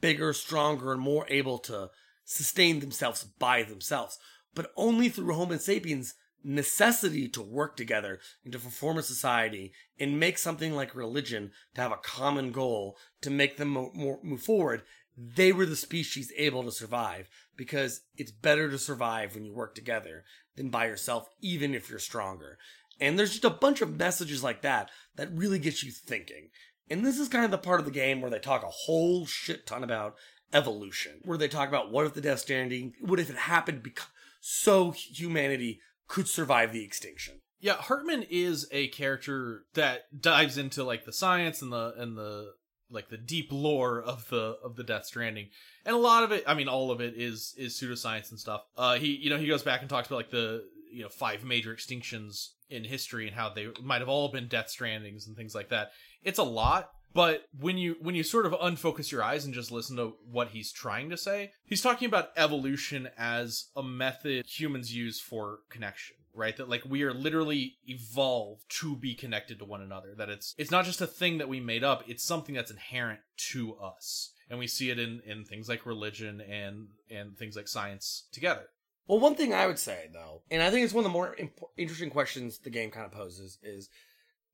[0.00, 1.90] bigger, stronger, and more able to
[2.24, 4.18] sustain themselves by themselves,
[4.54, 6.14] but only through Homo sapiens'
[6.44, 11.80] necessity to work together and to form a society and make something like religion to
[11.80, 14.82] have a common goal to make them mo- more, move forward.
[15.16, 19.74] They were the species able to survive because it's better to survive when you work
[19.74, 20.24] together
[20.56, 22.58] than by yourself, even if you're stronger.
[23.00, 26.50] And there's just a bunch of messages like that that really get you thinking.
[26.90, 29.26] And this is kind of the part of the game where they talk a whole
[29.26, 30.16] shit ton about
[30.52, 34.06] evolution, where they talk about what if the Death Stranding, what if it happened because
[34.40, 37.40] so humanity could survive the extinction.
[37.60, 37.76] yeah.
[37.76, 42.52] Heartman is a character that dives into like the science and the and the
[42.90, 45.48] like the deep lore of the of the Death Stranding,
[45.84, 46.42] and a lot of it.
[46.46, 48.62] I mean, all of it is is pseudoscience and stuff.
[48.76, 51.44] Uh, he you know he goes back and talks about like the you know five
[51.44, 55.54] major extinctions in history and how they might have all been Death Strandings and things
[55.54, 55.90] like that.
[56.22, 56.90] It's a lot.
[57.14, 60.48] But when you when you sort of unfocus your eyes and just listen to what
[60.48, 66.16] he's trying to say, he's talking about evolution as a method humans use for connection,
[66.34, 66.56] right?
[66.56, 70.14] That like we are literally evolved to be connected to one another.
[70.16, 73.20] That it's it's not just a thing that we made up, it's something that's inherent
[73.50, 74.32] to us.
[74.50, 78.66] And we see it in in things like religion and and things like science together.
[79.06, 81.34] Well, one thing I would say though, and I think it's one of the more
[81.38, 83.88] imp- interesting questions the game kind of poses, is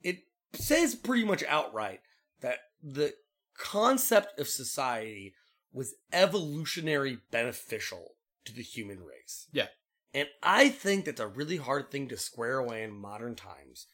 [0.02, 0.18] it
[0.55, 2.01] says pretty much outright
[2.44, 3.14] that the
[3.56, 5.34] concept of society
[5.72, 9.48] was evolutionary beneficial to the human race.
[9.52, 9.68] Yeah.
[10.12, 13.88] And I think that's a really hard thing to square away in modern times.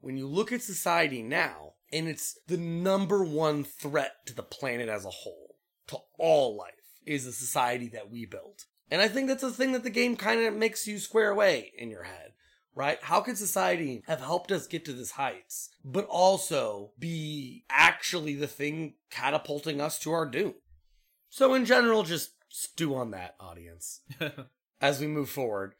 [0.00, 4.88] When you look at society now, and it's the number one threat to the planet
[4.88, 5.56] as a whole,
[5.88, 8.66] to all life, is the society that we built.
[8.90, 11.72] And I think that's a thing that the game kind of makes you square away
[11.76, 12.33] in your head,
[12.74, 12.98] right?
[13.02, 18.46] How could society have helped us get to this heights, but also be actually the
[18.46, 20.54] thing catapulting us to our doom?
[21.30, 24.00] So in general, just stew on that, audience
[24.80, 25.74] as we move forward.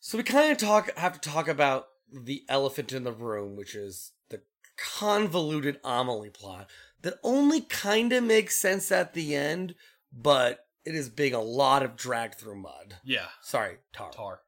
[0.00, 3.74] So we kind of talk have to talk about the elephant in the room, which
[3.74, 4.42] is the
[4.76, 6.68] convoluted Amelie plot
[7.02, 9.74] that only kind of makes sense at the end,
[10.12, 12.96] but it is being a lot of drag through mud.
[13.04, 13.26] yeah.
[13.42, 14.10] Sorry, tar.
[14.10, 14.40] Tar.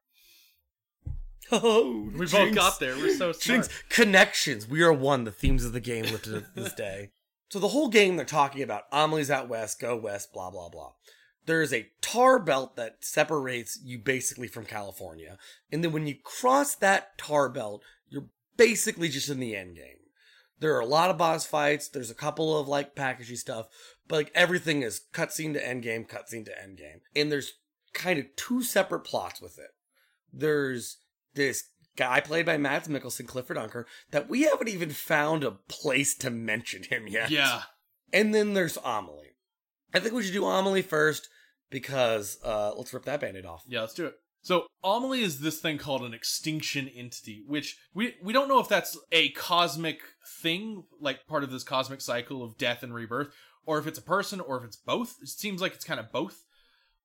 [1.51, 2.95] Oh, We both got there.
[2.95, 3.69] We're so Jinx.
[3.89, 4.67] Connections.
[4.67, 5.23] We are one.
[5.23, 7.11] The themes of the game lifted up this day.
[7.49, 10.91] So the whole game, they're talking about Amelie's out west, go west, blah blah blah.
[11.45, 15.37] There is a tar belt that separates you basically from California,
[15.71, 19.95] and then when you cross that tar belt, you're basically just in the end game.
[20.59, 21.87] There are a lot of boss fights.
[21.87, 23.67] There's a couple of like packagey stuff,
[24.09, 27.53] but like everything is cutscene to end game, cutscene to end game, and there's
[27.93, 29.71] kind of two separate plots with it.
[30.33, 30.97] There's
[31.37, 31.63] this
[31.95, 36.29] guy played by Mads Mikkelsen, Clifford Unger, that we haven't even found a place to
[36.29, 37.31] mention him yet.
[37.31, 37.63] Yeah.
[38.11, 39.35] And then there's Amelie.
[39.93, 41.29] I think we should do Amelie first
[41.69, 43.63] because uh let's rip that band-aid off.
[43.67, 44.15] Yeah, let's do it.
[44.41, 48.69] So Amelie is this thing called an extinction entity, which we we don't know if
[48.69, 49.99] that's a cosmic
[50.41, 53.29] thing, like part of this cosmic cycle of death and rebirth,
[53.65, 55.15] or if it's a person, or if it's both.
[55.21, 56.45] It seems like it's kind of both.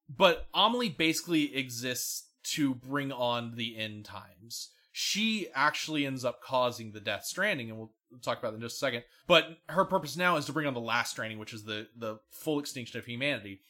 [0.08, 4.70] But Amelie basically exists to bring on the end times.
[4.92, 8.76] She actually ends up causing the Death Stranding, and we'll talk about that in just
[8.76, 9.04] a second.
[9.26, 12.18] But her purpose now is to bring on the Last Stranding, which is the the
[12.30, 13.60] full extinction of humanity.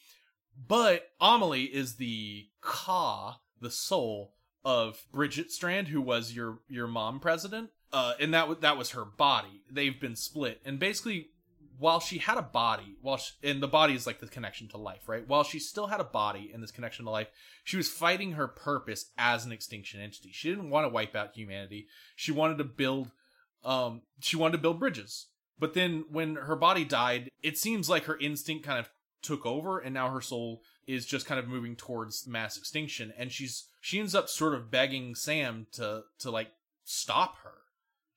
[0.67, 4.33] But Amelie is the Ka, the soul
[4.65, 7.69] of Bridget Strand, who was your your mom president.
[7.91, 9.61] Uh, and that w- that was her body.
[9.71, 11.29] They've been split, and basically,
[11.77, 14.77] while she had a body, while she, and the body is like the connection to
[14.77, 15.27] life, right?
[15.27, 17.29] While she still had a body and this connection to life,
[17.63, 20.31] she was fighting her purpose as an extinction entity.
[20.31, 21.87] She didn't want to wipe out humanity.
[22.15, 23.11] She wanted to build,
[23.63, 25.27] um, she wanted to build bridges.
[25.59, 28.89] But then when her body died, it seems like her instinct kind of
[29.21, 33.31] took over and now her soul is just kind of moving towards mass extinction and
[33.31, 36.51] she's she ends up sort of begging Sam to to like
[36.83, 37.53] stop her.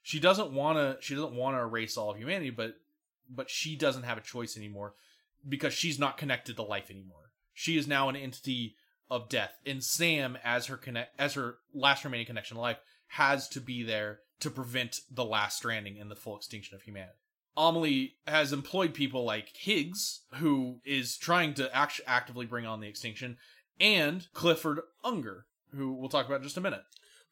[0.03, 2.75] She doesn't want to she doesn't want to erase all of humanity but
[3.29, 4.95] but she doesn't have a choice anymore
[5.49, 7.31] because she's not connected to life anymore.
[7.53, 8.77] She is now an entity
[9.11, 12.79] of death and Sam as her connect as her last remaining connection to life
[13.09, 17.19] has to be there to prevent the last stranding and the full extinction of humanity.
[17.57, 22.89] Amelie has employed people like Higgs, who is trying to act- actively bring on the
[22.89, 23.39] extinction,
[23.81, 26.83] and Clifford Unger, who we'll talk about in just a minute.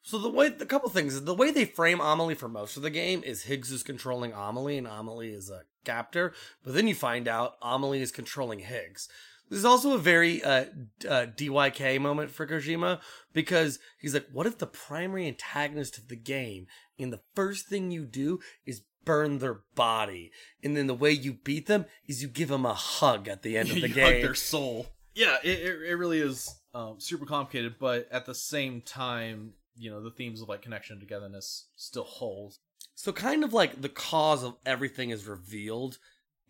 [0.04, 2.90] So the way the couple things the way they frame Amelie for most of the
[2.90, 7.26] game is Higgs is controlling Amelie and Amelie is a captor, but then you find
[7.26, 9.08] out Amelie is controlling Higgs.
[9.48, 10.66] This is also a very uh,
[11.08, 13.00] uh, DYK moment for Kojima
[13.32, 16.66] because he's like, "What if the primary antagonist of the game,
[16.98, 20.32] and the first thing you do is burn their body,
[20.62, 23.56] and then the way you beat them is you give them a hug at the
[23.56, 24.86] end of the you hug game." their soul.
[25.14, 29.90] Yeah, it, it, it really is um, super complicated, but at the same time, you
[29.90, 32.58] know, the themes of like connection togetherness still hold.
[32.94, 35.98] So kind of like the cause of everything is revealed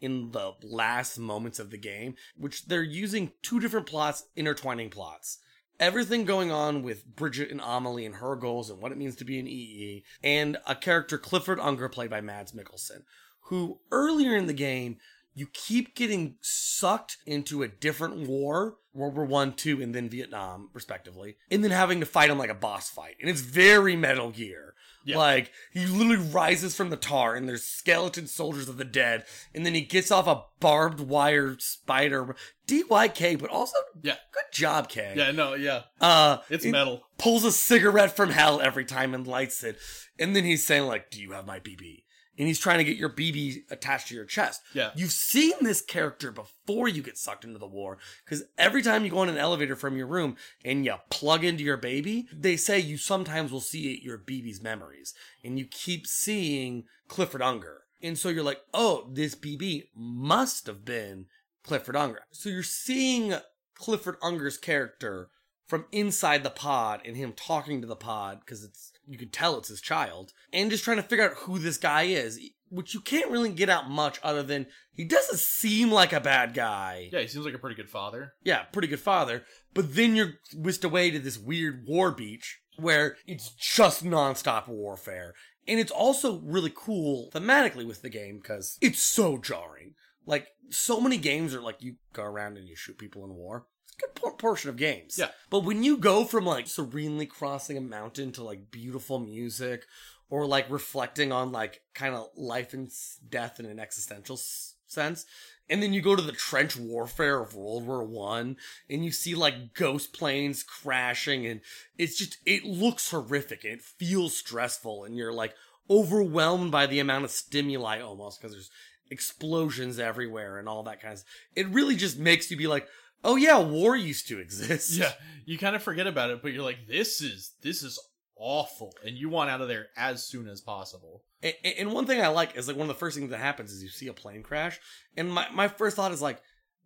[0.01, 5.39] in the last moments of the game, which they're using two different plots, intertwining plots.
[5.81, 9.25] Everything going on with Bridget and Amelie and her goals and what it means to
[9.25, 13.03] be an EE, and a character Clifford Unger played by Mads Mikkelsen,
[13.49, 14.99] who earlier in the game
[15.35, 20.71] you keep getting sucked into a different war, World War One, Two, and then Vietnam,
[20.73, 23.17] respectively, and then having to fight him like a boss fight.
[23.21, 24.75] And it's very Metal Gear.
[25.07, 25.19] Yeah.
[25.19, 29.25] Like he literally rises from the tar, and there's skeleton soldiers of the dead,
[29.55, 32.35] and then he gets off a barbed wire spider.
[32.67, 34.17] DYK, but also Yeah.
[34.33, 35.13] good job, K.
[35.17, 35.83] Yeah, no, yeah.
[36.01, 37.03] Uh, It's metal.
[37.19, 39.77] Pulls a cigarette from hell every time and lights it,
[40.19, 42.04] and then he's saying like, "Do you have my BB?"
[42.37, 44.61] And he's trying to get your BB attached to your chest.
[44.73, 44.91] Yeah.
[44.97, 49.11] You've seen this character before you get sucked into the war, because every time you
[49.11, 52.81] go in an elevator from your room and you plug into your baby, they say
[52.81, 57.83] you sometimes will see your BB's memories, and you keep seeing Clifford Unger.
[58.03, 61.27] And so you're like, oh, this BB must have been
[61.63, 62.21] Clifford Unger.
[62.33, 63.35] So you're seeing
[63.75, 65.31] Clifford Unger's character
[65.67, 69.59] from inside the pod and him talking to the pod because it's you can tell
[69.59, 72.39] it's his child and just trying to figure out who this guy is
[72.75, 76.55] which you can't really get out much other than he doesn't seem like a bad
[76.55, 77.09] guy.
[77.13, 78.35] Yeah, he seems like a pretty good father.
[78.43, 79.45] yeah pretty good father.
[79.73, 85.35] But then you're whisked away to this weird war beach where it's just nonstop warfare.
[85.69, 89.95] And it's also really cool thematically with the game because it's so jarring.
[90.27, 93.67] Like so many games are like you go around and you shoot people in war
[94.01, 95.29] good portion of games Yeah.
[95.51, 99.85] but when you go from like serenely crossing a mountain to like beautiful music
[100.31, 102.91] or like reflecting on like kind of life and
[103.29, 105.25] death in an existential s- sense
[105.71, 108.57] and then you go to the trench warfare of world war one
[108.91, 111.61] and you see like ghost planes crashing and
[111.97, 115.55] it's just it looks horrific and it feels stressful and you're like
[115.89, 118.71] overwhelmed by the amount of stimuli almost because there's
[119.11, 121.23] explosions everywhere and all that kind of
[121.55, 122.87] it really just makes you be like
[123.25, 125.13] oh yeah war used to exist Yeah,
[125.47, 127.99] you kind of forget about it, but you're like, this is this is
[128.37, 131.23] awful, and you want out of there as soon as possible.
[131.43, 133.73] And, and one thing I like is like one of the first things that happens
[133.73, 134.79] is you see a plane crash,
[135.17, 136.41] and my, my first thought is like,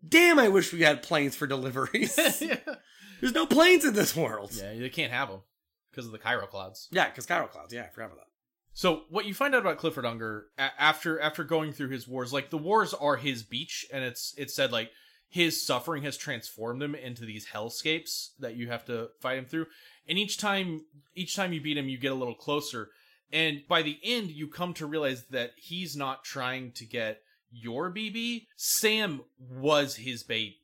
[0.07, 2.19] damn, I wish we had planes for deliveries.
[2.41, 2.57] yeah.
[3.21, 4.53] There's no planes in this world.
[4.55, 5.41] yeah, they can't have them
[5.91, 6.89] because of the chiral clouds.
[6.93, 7.73] Yeah, because chiral clouds.
[7.73, 8.25] Yeah, I forgot about that.
[8.75, 12.33] So what you find out about Clifford Unger a- after after going through his wars,
[12.33, 14.91] like the wars are his beach, and it's it's said like
[15.29, 19.67] his suffering has transformed him into these hellscapes that you have to fight him through.
[20.09, 20.85] And each time
[21.15, 22.91] each time you beat him, you get a little closer.
[23.31, 27.93] And by the end, you come to realize that he's not trying to get your
[27.93, 28.47] BB.
[28.57, 30.59] Sam was his baby.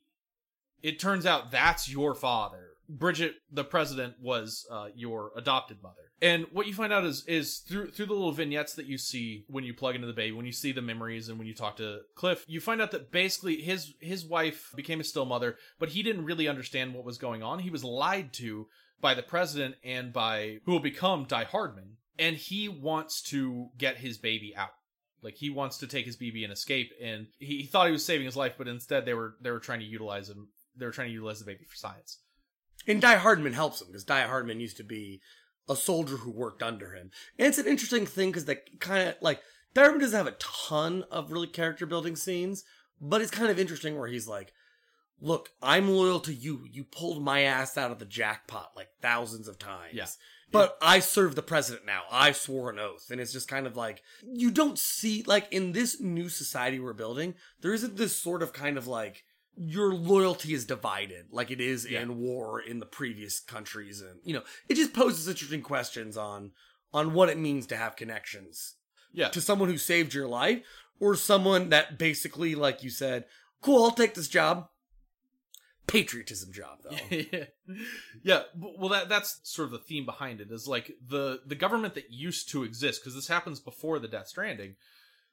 [0.81, 2.69] It turns out that's your father.
[2.87, 6.04] Bridget, the president, was uh, your adopted mother.
[6.21, 9.43] And what you find out is is through through the little vignettes that you see
[9.47, 11.77] when you plug into the baby, when you see the memories, and when you talk
[11.77, 15.89] to Cliff, you find out that basically his his wife became a still mother, but
[15.89, 17.59] he didn't really understand what was going on.
[17.59, 18.67] He was lied to
[19.01, 23.97] by the president and by who will become Die Hardman, and he wants to get
[23.97, 24.73] his baby out.
[25.21, 28.05] Like he wants to take his BB and escape, and he, he thought he was
[28.05, 30.47] saving his life, but instead they were they were trying to utilize him.
[30.77, 32.19] They were trying to utilize the baby for science.
[32.87, 35.21] And Die Hardman helps him because Die Hardman used to be
[35.69, 37.11] a soldier who worked under him.
[37.37, 39.41] And it's an interesting thing because they kind of like
[39.75, 42.63] Hardman doesn't have a ton of really character building scenes,
[43.01, 44.53] but it's kind of interesting where he's like,
[45.19, 46.65] "Look, I'm loyal to you.
[46.71, 50.07] You pulled my ass out of the jackpot like thousands of times." Yeah.
[50.51, 52.03] But I serve the president now.
[52.09, 53.09] I swore an oath.
[53.11, 56.93] And it's just kind of like, you don't see, like, in this new society we're
[56.93, 59.23] building, there isn't this sort of kind of like,
[59.57, 62.01] your loyalty is divided like it is Yeah.
[62.01, 66.51] in war in the previous countries and you know it just poses interesting questions on
[66.93, 68.75] on what it means to have connections
[69.13, 70.61] Yeah, to someone who saved your life
[70.99, 73.25] or someone that basically like you said
[73.61, 74.67] cool i'll take this job
[75.87, 77.43] patriotism job though yeah,
[78.23, 78.41] yeah.
[78.57, 82.11] Well, that that's sort of the theme behind it is like the the government that
[82.11, 84.75] used to exist because this happens before the Death Stranding.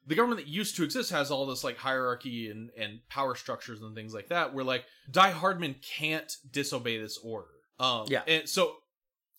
[0.07, 3.81] The government that used to exist has all this like hierarchy and and power structures
[3.81, 4.53] and things like that.
[4.53, 7.49] Where like Die Hardman can't disobey this order.
[7.79, 8.23] Um, Yeah.
[8.27, 8.77] And so,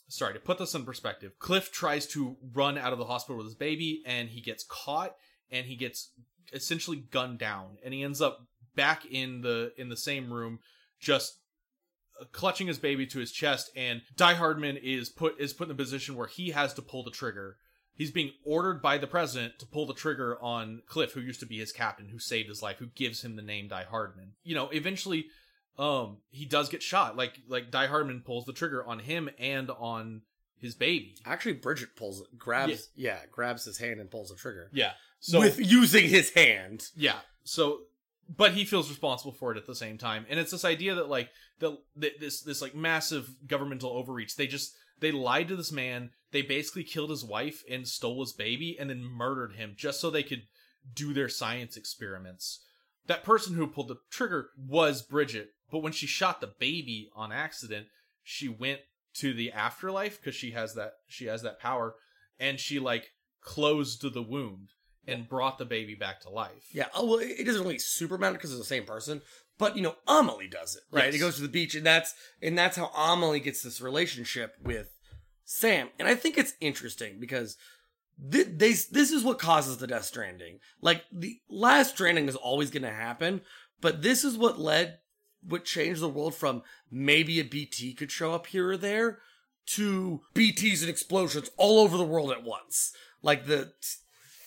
[0.07, 1.34] sorry to put this in perspective.
[1.40, 5.15] Cliff tries to run out of the hospital with his baby, and he gets caught,
[5.52, 6.11] and he gets
[6.53, 10.60] essentially gunned down, and he ends up back in the in the same room
[10.99, 11.40] just
[12.19, 15.72] uh, clutching his baby to his chest and Die Hardman is put is put in
[15.72, 17.57] a position where he has to pull the trigger.
[17.95, 21.45] He's being ordered by the president to pull the trigger on Cliff, who used to
[21.45, 24.33] be his captain, who saved his life, who gives him the name Die Hardman.
[24.43, 25.27] You know, eventually
[25.77, 27.15] um he does get shot.
[27.15, 30.21] Like like Die Hardman pulls the trigger on him and on
[30.59, 31.17] his baby.
[31.25, 34.93] actually bridget pulls it grabs yeah, grabs his hand and pulls the trigger Yeah.
[35.19, 37.17] So with using his hand Yeah.
[37.43, 37.81] So,
[38.29, 41.09] but he feels responsible for it at the same time, and it's this idea that
[41.09, 41.29] like
[41.59, 44.35] the, th this this like massive governmental overreach.
[44.35, 46.11] They just they lied to this man.
[46.34, 50.10] They basically killed his wife and stole his baby, and then murdered him just so
[50.10, 50.43] they could
[50.93, 52.60] do their science experiments.
[53.05, 57.31] That person who pulled the trigger was Bridget, but when she shot the baby on
[57.31, 57.88] accident,
[58.23, 58.80] she went
[59.15, 61.95] to the afterlife because she has that she has that power,
[62.39, 63.11] and she like
[63.41, 64.69] closed the wound
[65.05, 66.69] and brought the baby back to life.
[66.72, 66.88] Yeah.
[66.95, 69.22] Oh, well, it doesn't really super matter because it's the same person.
[69.60, 71.05] But you know, Amelie does it, right?
[71.05, 71.14] Yes.
[71.14, 74.89] He goes to the beach, and that's and that's how Amelie gets this relationship with
[75.45, 75.89] Sam.
[75.99, 77.57] And I think it's interesting because
[78.31, 80.59] th- they, this is what causes the Death Stranding.
[80.81, 83.41] Like the last Stranding is always going to happen,
[83.81, 84.99] but this is what led,
[85.41, 89.19] what changed the world from maybe a BT could show up here or there
[89.65, 92.93] to BTs and explosions all over the world at once.
[93.21, 93.73] Like the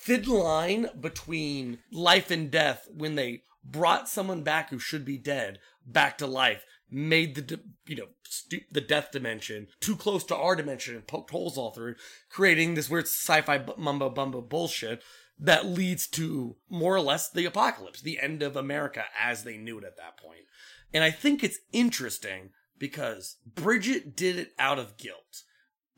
[0.02, 5.58] thin line between life and death when they brought someone back who should be dead
[5.84, 10.54] back to life made the you know stu- the death dimension too close to our
[10.54, 11.94] dimension and poked holes all through
[12.30, 15.02] creating this weird sci-fi bu- mumbo bumbo bullshit
[15.38, 19.78] that leads to more or less the apocalypse the end of america as they knew
[19.78, 20.44] it at that point.
[20.92, 25.42] And i think it's interesting because bridget did it out of guilt.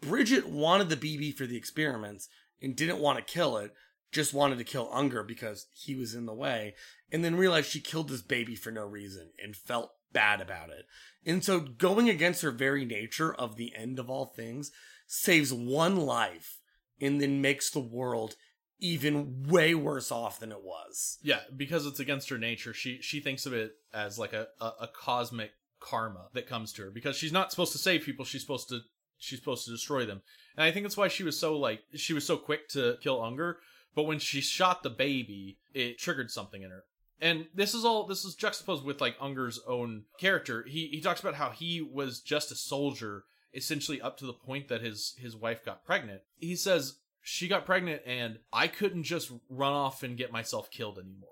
[0.00, 2.28] Bridget wanted the bb for the experiments
[2.62, 3.72] and didn't want to kill it
[4.12, 6.74] just wanted to kill Unger because he was in the way,
[7.12, 10.86] and then realized she killed this baby for no reason and felt bad about it.
[11.26, 14.70] And so going against her very nature of the end of all things
[15.06, 16.60] saves one life
[17.00, 18.36] and then makes the world
[18.80, 21.18] even way worse off than it was.
[21.22, 22.72] Yeah, because it's against her nature.
[22.72, 26.82] She she thinks of it as like a, a, a cosmic karma that comes to
[26.82, 28.24] her because she's not supposed to save people.
[28.24, 28.80] She's supposed to
[29.18, 30.22] she's supposed to destroy them.
[30.56, 33.22] And I think that's why she was so like she was so quick to kill
[33.22, 33.58] Unger.
[33.94, 36.84] But when she shot the baby, it triggered something in her.
[37.20, 40.64] And this is all this is juxtaposed with like Unger's own character.
[40.68, 43.24] He he talks about how he was just a soldier
[43.54, 46.22] essentially up to the point that his his wife got pregnant.
[46.38, 50.98] He says she got pregnant and I couldn't just run off and get myself killed
[50.98, 51.28] anymore.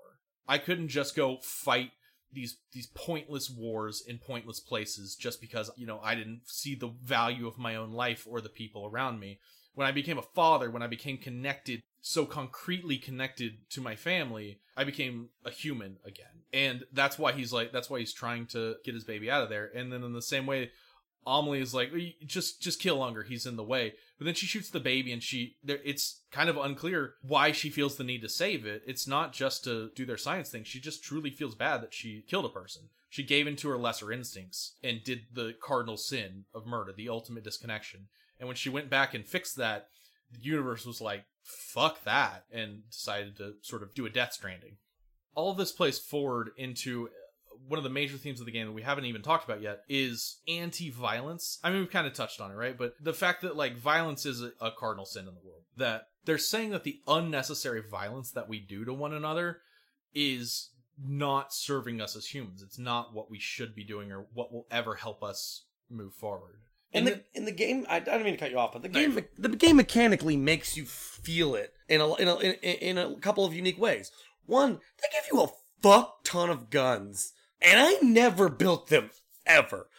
[0.47, 1.91] I couldn't just go fight
[2.31, 6.93] these these pointless wars in pointless places just because you know I didn't see the
[7.03, 9.39] value of my own life or the people around me.
[9.73, 14.59] When I became a father, when I became connected, so concretely connected to my family,
[14.75, 16.43] I became a human again.
[16.53, 19.49] And that's why he's like that's why he's trying to get his baby out of
[19.49, 19.69] there.
[19.75, 20.71] And then in the same way
[21.27, 21.91] Amelie is like
[22.25, 23.93] just just kill Unger, he's in the way.
[24.17, 25.79] But then she shoots the baby, and she there.
[25.83, 28.81] It's kind of unclear why she feels the need to save it.
[28.87, 30.63] It's not just to do their science thing.
[30.63, 32.83] She just truly feels bad that she killed a person.
[33.09, 37.43] She gave into her lesser instincts and did the cardinal sin of murder, the ultimate
[37.43, 38.07] disconnection.
[38.39, 39.87] And when she went back and fixed that,
[40.31, 44.77] the universe was like, "Fuck that," and decided to sort of do a Death Stranding.
[45.35, 48.65] All of this plays forward into uh, one of the major themes of the game
[48.65, 51.59] that we haven't even talked about yet is anti-violence.
[51.63, 52.77] I mean, we've kind of touched on it, right?
[52.77, 55.63] But the fact that like violence is a, a cardinal sin in the world.
[55.75, 59.61] That they're saying that the unnecessary violence that we do to one another
[60.13, 62.63] is not serving us as humans.
[62.63, 66.61] It's not what we should be doing or what will ever help us move forward.
[66.93, 68.89] In the in the game, I, I don't mean to cut you off, but the
[68.89, 73.45] game the game mechanically makes you feel it in a in a in, a couple
[73.45, 74.11] of unique ways.
[74.45, 75.49] One, they give you a
[75.81, 79.11] fuck ton of guns, and I never built them
[79.45, 79.89] ever.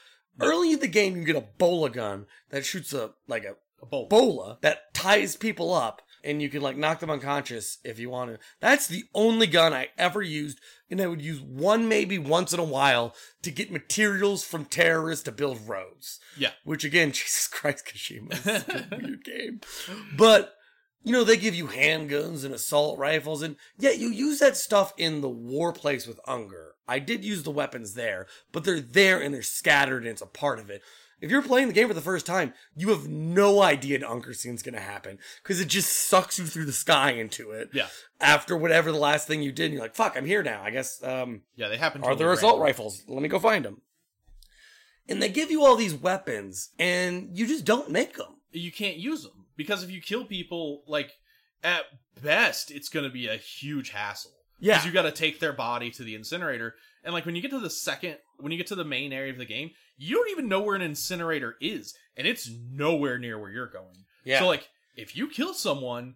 [0.40, 3.86] Early in the game, you get a bola gun that shoots a like a a
[3.86, 4.08] bolt.
[4.08, 8.32] bola that ties people up and you can like knock them unconscious if you want
[8.32, 8.38] to.
[8.60, 12.60] That's the only gun I ever used, and I would use one maybe once in
[12.60, 16.20] a while to get materials from terrorists to build roads.
[16.36, 16.50] Yeah.
[16.64, 19.60] Which again, Jesus Christ, Kojima, is a weird game.
[20.16, 20.54] But
[21.04, 24.92] you know, they give you handguns and assault rifles, and yeah, you use that stuff
[24.96, 26.74] in the war place with Unger.
[26.88, 30.26] I did use the weapons there, but they're there and they're scattered and it's a
[30.26, 30.82] part of it.
[31.20, 34.32] If you're playing the game for the first time, you have no idea an Unger
[34.34, 37.70] scene's gonna happen because it just sucks you through the sky into it.
[37.72, 37.88] Yeah.
[38.20, 41.02] After whatever the last thing you did, you're like, "Fuck, I'm here now." I guess.
[41.02, 42.02] Um, Yeah, they happen.
[42.02, 43.02] are there totally assault rifles?
[43.08, 43.82] Let me go find them.
[45.08, 48.36] And they give you all these weapons, and you just don't make them.
[48.52, 51.12] You can't use them because if you kill people, like
[51.64, 51.84] at
[52.22, 54.32] best, it's going to be a huge hassle.
[54.60, 54.74] Yeah.
[54.74, 56.74] because you got to take their body to the incinerator,
[57.04, 59.32] and like when you get to the second, when you get to the main area
[59.32, 63.38] of the game, you don't even know where an incinerator is, and it's nowhere near
[63.38, 64.04] where you're going.
[64.24, 64.38] Yeah.
[64.38, 66.14] So like, if you kill someone,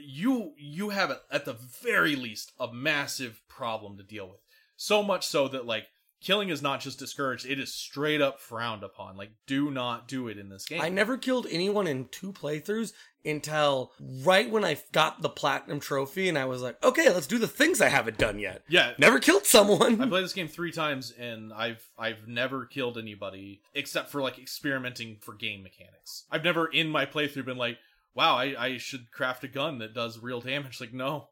[0.00, 4.40] you you have at the very least a massive problem to deal with.
[4.76, 5.88] So much so that like
[6.20, 9.16] killing is not just discouraged; it is straight up frowned upon.
[9.16, 10.80] Like, do not do it in this game.
[10.80, 12.92] I never killed anyone in two playthroughs
[13.24, 13.92] until
[14.24, 17.48] right when I got the platinum trophy, and I was like, okay, let's do the
[17.48, 18.62] things I haven't done yet.
[18.68, 20.00] Yeah, Never killed someone.
[20.00, 24.38] I played this game three times and I've I've never killed anybody except for like
[24.38, 26.24] experimenting for game mechanics.
[26.30, 27.78] I've never in my playthrough been like,
[28.14, 30.80] wow, I, I should craft a gun that does real damage.
[30.80, 31.28] Like no.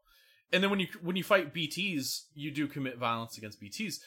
[0.51, 3.99] And then when you when you fight BTs, you do commit violence against BTs.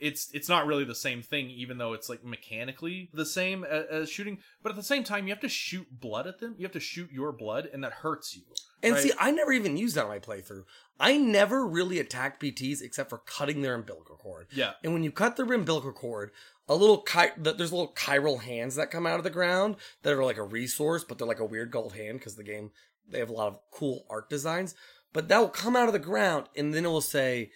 [0.00, 3.84] It's it's not really the same thing, even though it's like mechanically the same as,
[3.86, 4.38] as shooting.
[4.62, 6.54] But at the same time, you have to shoot blood at them.
[6.58, 8.42] You have to shoot your blood, and that hurts you.
[8.82, 9.02] And right?
[9.02, 10.64] see, I never even used that on my playthrough.
[11.00, 14.46] I never really attacked BTs except for cutting their umbilical cord.
[14.52, 16.30] Yeah, And when you cut their umbilical cord,
[16.68, 20.24] a little chi- there's little chiral hands that come out of the ground that are
[20.24, 22.70] like a resource, but they're like a weird gold hand because the game
[23.08, 24.74] they have a lot of cool art designs.
[25.12, 27.50] But that will come out of the ground, and then it will say,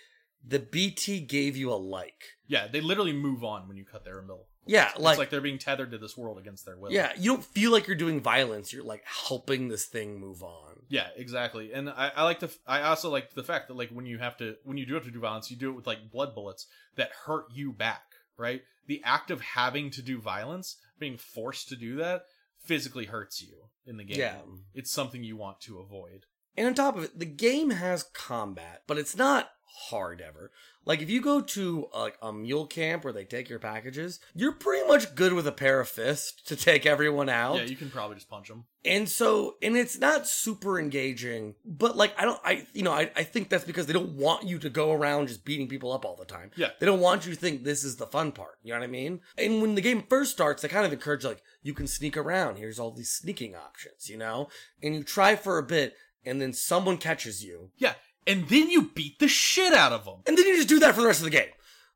[0.47, 2.67] "The BT gave you a like." yeah.
[2.67, 4.47] They literally move on when you cut their umbilical.
[4.67, 6.93] Yeah, It's like, like they're being tethered to this world against their will.
[6.93, 8.71] yeah, you don't feel like you're doing violence.
[8.71, 10.83] You're like helping this thing move on.
[10.91, 11.73] Yeah, exactly.
[11.73, 12.51] And I, I like to.
[12.67, 15.05] I also like the fact that like when you have to when you do have
[15.05, 16.67] to do violence, you do it with like blood bullets
[16.97, 18.03] that hurt you back,
[18.37, 18.61] right?
[18.87, 22.25] The act of having to do violence, being forced to do that,
[22.63, 24.19] physically hurts you in the game.
[24.19, 24.37] Yeah.
[24.75, 26.27] It's something you want to avoid.
[26.59, 29.51] And on top of it, the game has combat, but it's not
[29.91, 30.51] hard ever.
[30.85, 34.53] Like if you go to like a mule camp where they take your packages, you're
[34.53, 37.57] pretty much good with a pair of fists to take everyone out.
[37.57, 38.65] Yeah, you can probably just punch them.
[38.87, 43.11] and so, and it's not super engaging, but like I don't, I you know, I,
[43.15, 46.07] I think that's because they don't want you to go around just beating people up
[46.07, 46.53] all the time.
[46.57, 46.71] Yeah.
[46.81, 48.59] They don't want you to think this is the fun part.
[48.63, 49.21] You know what I mean?
[49.37, 52.57] And when the game first starts, they kind of encourage like you can sneak around.
[52.57, 54.49] Here's all these sneaking options, you know,
[54.83, 57.95] and you try for a bit, and then someone catches you, Yeah,
[58.29, 60.21] and then you beat the shit out of them.
[60.27, 61.49] and then you just do that for the rest of the game.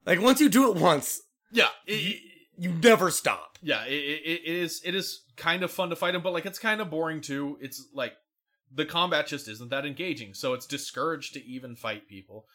[0.05, 1.21] Like once you do it once,
[1.53, 2.23] Yeah, it, it-
[2.59, 3.59] you never stop.
[3.63, 6.47] yeah, it, it, it is it is kind of fun to fight them, but like
[6.47, 7.57] it's kind of boring too.
[7.61, 8.15] It's like
[8.75, 12.47] the combat just isn't that engaging, so it's discouraged to even fight people.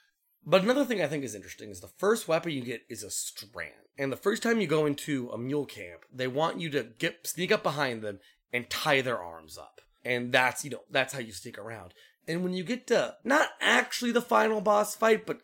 [0.46, 3.10] But another thing I think is interesting is the first weapon you get is a
[3.12, 3.74] strand.
[3.98, 7.26] And the first time you go into a mule camp, they want you to get
[7.28, 8.20] sneak up behind them
[8.54, 9.82] and tie their arms up.
[10.06, 11.94] And that's, you know, that's how you sneak around.
[12.28, 15.42] And when you get to not actually the final boss fight, but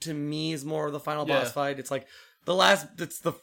[0.00, 1.40] to me is more of the final Yeah.
[1.40, 1.78] boss fight.
[1.78, 2.06] It's like
[2.44, 3.34] the last it's the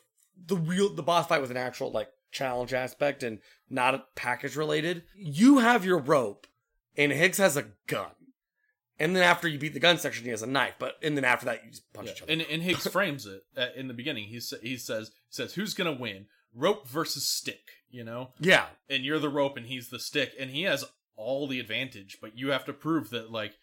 [0.45, 3.39] the real the boss fight was an actual like challenge aspect and
[3.69, 5.03] not a package related.
[5.15, 6.47] You have your rope
[6.97, 8.11] and Higgs has a gun.
[8.99, 10.75] And then after you beat the gun section, he has a knife.
[10.77, 12.31] But and then after that, you just punch each other.
[12.31, 14.25] And and Higgs frames it uh, in the beginning.
[14.25, 17.71] He sa- he says he says who's gonna win, rope versus stick.
[17.93, 18.29] you know?
[18.39, 18.67] Yeah.
[18.89, 20.85] And you're the rope and he's the stick and he has
[21.21, 23.53] all the advantage, but you have to prove that like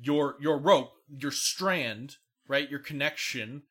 [0.00, 2.16] your your rope, your strand,
[2.48, 2.68] right?
[2.68, 3.62] Your connection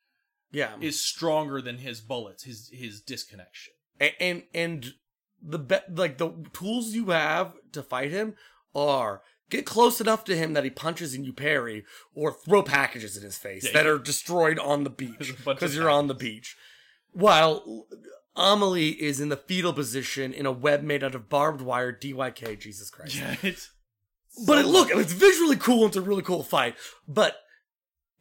[0.52, 0.76] Yeah.
[0.80, 3.74] is stronger than his bullets, his his disconnection.
[4.02, 4.94] A- and and
[5.42, 8.36] the be- like the tools you have to fight him
[8.74, 11.84] are get close enough to him that he punches and you parry,
[12.16, 13.92] or throw packages in his face Yeah, that yeah.
[13.92, 16.56] are destroyed on the beach because you're on the beach.
[17.12, 17.86] While
[18.36, 21.92] Amelie is in the fetal position in a web made out of barbed wire.
[21.94, 23.16] DYK, Jesus Christ!
[23.16, 23.70] Yeah, it's
[24.46, 25.86] But it, look, it's visually cool.
[25.88, 26.76] It's a really cool fight.
[27.08, 27.38] But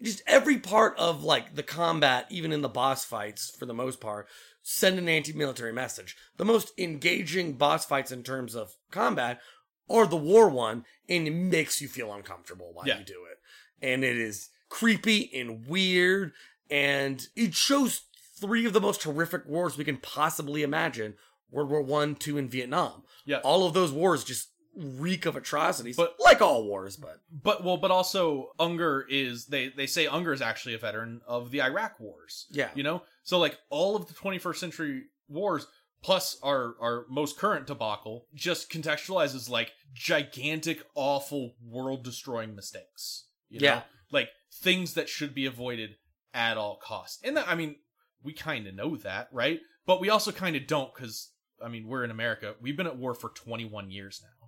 [0.02, 4.00] just every part of like the combat, even in the boss fights, for the most
[4.00, 4.26] part,
[4.62, 6.16] send an anti-military message.
[6.36, 9.40] The most engaging boss fights in terms of combat
[9.88, 12.98] are the war one, and it makes you feel uncomfortable while Yeah.
[12.98, 13.38] you do it.
[13.84, 16.32] And it is creepy and weird,
[16.70, 18.02] and it shows
[18.42, 21.14] three of the most horrific wars we can possibly imagine:
[21.50, 23.38] World War One, Two, and Vietnam yeah.
[23.38, 26.96] all of those wars just reek of atrocities, But- like all wars.
[26.96, 31.20] But But well, but also Unger is they they say Unger is actually a veteran
[31.26, 32.46] of the Iraq wars.
[32.50, 33.02] yeah, You know?
[33.22, 35.66] So like all of the 21st century wars
[36.02, 43.26] plus our our most current debacle just contextualizes like gigantic awful world destroying mistakes.
[43.50, 43.64] You know?
[43.66, 43.82] Yeah.
[44.10, 45.96] Like things that should be avoided
[46.34, 47.18] at all costs.
[47.22, 47.76] And that I mean,
[48.22, 49.60] we kind of know that, right?
[49.86, 51.30] But we also kind of don't cuz
[51.64, 52.56] I mean, we're in America.
[52.60, 54.42] We've been at war for 21 years now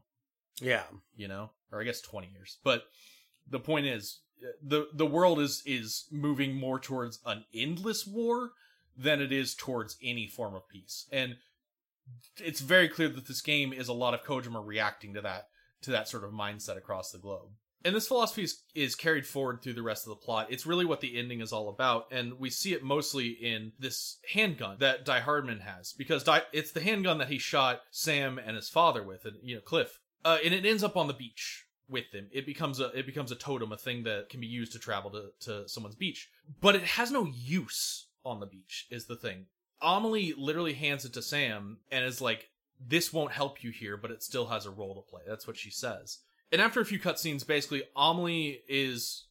[0.61, 0.85] yeah,
[1.17, 2.59] you know, or I guess 20 years.
[2.63, 2.85] But
[3.49, 8.51] the point is uh, the the world is is moving more towards an endless war
[8.97, 11.07] than it is towards any form of peace.
[11.13, 11.37] And
[12.39, 15.49] it's very clear that this game is a lot of Kojima reacting to that
[15.83, 17.51] to that sort of mindset across the globe.
[17.85, 20.47] And this philosophy is, is carried forward through the rest of the plot.
[20.49, 24.19] It's really what the ending is all about, and we see it mostly in this
[24.33, 28.57] handgun that Die Hardman has, because Die, it's the handgun that he shot Sam and
[28.57, 30.01] his father with, and you know Cliff.
[30.25, 32.29] Uh, and it ends up on the beach with them.
[32.33, 35.11] It becomes a it becomes a totem, a thing that can be used to travel
[35.11, 36.31] to, to someone's beach.
[36.61, 39.47] But it has no use on the beach, is the thing.
[39.83, 42.49] Amelie literally hands it to Sam and is like,
[42.81, 45.23] This won't help you here, but it still has a role to play.
[45.27, 46.21] That's what she says.
[46.53, 49.27] And after a few cutscenes, basically, Amelie is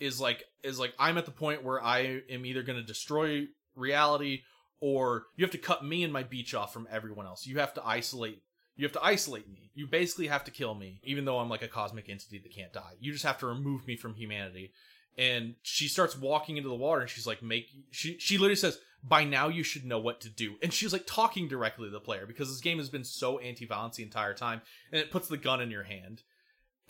[0.00, 4.42] is like is like, I'm at the point where I am either gonna destroy reality
[4.80, 7.46] or you have to cut me and my beach off from everyone else.
[7.46, 8.42] You have to isolate
[8.76, 9.70] you have to isolate me.
[9.74, 12.72] You basically have to kill me, even though I'm like a cosmic entity that can't
[12.72, 12.94] die.
[13.00, 14.72] You just have to remove me from humanity.
[15.18, 18.78] And she starts walking into the water and she's like, make she she literally says,
[19.04, 20.54] by now you should know what to do.
[20.62, 23.96] And she's like talking directly to the player because this game has been so anti-violence
[23.96, 24.62] the entire time.
[24.90, 26.22] And it puts the gun in your hand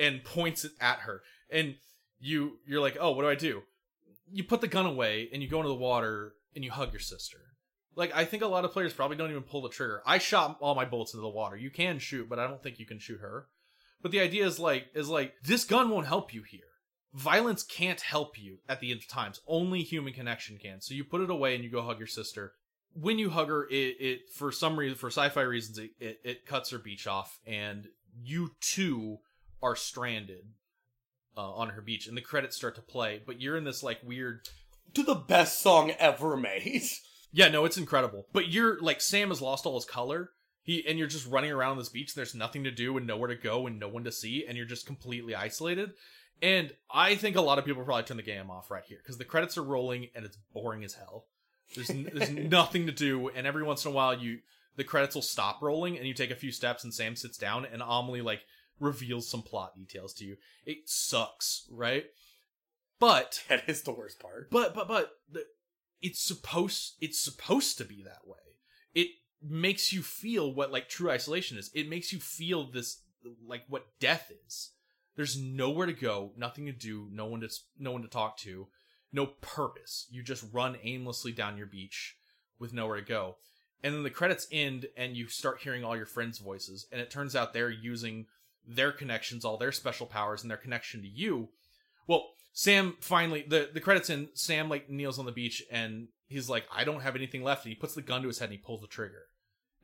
[0.03, 1.23] and points it at her.
[1.51, 1.77] And
[2.19, 3.63] you you're like, oh, what do I do?
[4.31, 7.01] You put the gun away and you go into the water and you hug your
[7.01, 7.39] sister.
[7.95, 10.03] Like I think a lot of players probably don't even pull the trigger.
[10.07, 11.57] I shot all my bullets into the water.
[11.57, 13.47] You can shoot, but I don't think you can shoot her.
[14.01, 16.61] But the idea is like is like this gun won't help you here.
[17.15, 19.41] Violence can't help you at the end of times.
[19.47, 20.81] Only human connection can.
[20.81, 22.55] So you put it away and you go hug your sister.
[22.95, 26.47] When you hug her, it, it for some reason, for sci-fi reasons, it, it, it
[26.47, 27.87] cuts her beach off, and
[28.23, 29.19] you too
[29.63, 30.45] are stranded
[31.37, 32.07] uh, on her beach.
[32.07, 34.49] And the credits start to play, but you're in this like weird
[34.95, 36.83] to the best song ever made.
[37.35, 38.27] Yeah, no, it's incredible.
[38.35, 40.33] But you're like Sam has lost all his color.
[40.65, 42.11] He and you're just running around this beach.
[42.11, 44.55] And there's nothing to do and nowhere to go and no one to see, and
[44.55, 45.93] you're just completely isolated.
[46.43, 49.17] And I think a lot of people probably turn the game off right here because
[49.17, 51.25] the credits are rolling and it's boring as hell.
[51.75, 54.41] There's n- there's nothing to do, and every once in a while you
[54.77, 57.65] the credits will stop rolling and you take a few steps and Sam sits down
[57.65, 58.43] and Amelie like
[58.83, 60.37] reveals some plot details to you.
[60.67, 62.05] It sucks, right?
[62.99, 64.51] But That is the worst part.
[64.51, 65.45] but but but the,
[66.01, 68.37] it's supposed it's supposed to be that way.
[68.95, 69.09] It
[69.41, 71.71] makes you feel what like true isolation is.
[71.75, 73.01] It makes you feel this
[73.47, 74.71] like what death is.
[75.15, 77.49] There's nowhere to go, nothing to do, no one to
[77.79, 78.69] no one to talk to,
[79.13, 80.07] no purpose.
[80.11, 82.17] You just run aimlessly down your beach
[82.59, 83.37] with nowhere to go.
[83.85, 87.11] And then the credits end and you start hearing all your friends' voices and it
[87.11, 88.27] turns out they're using
[88.67, 91.49] their connections, all their special powers and their connection to you.
[92.07, 96.49] Well, Sam finally the the credits in Sam like kneels on the beach and he's
[96.49, 98.53] like I don't have anything left and he puts the gun to his head and
[98.53, 99.27] he pulls the trigger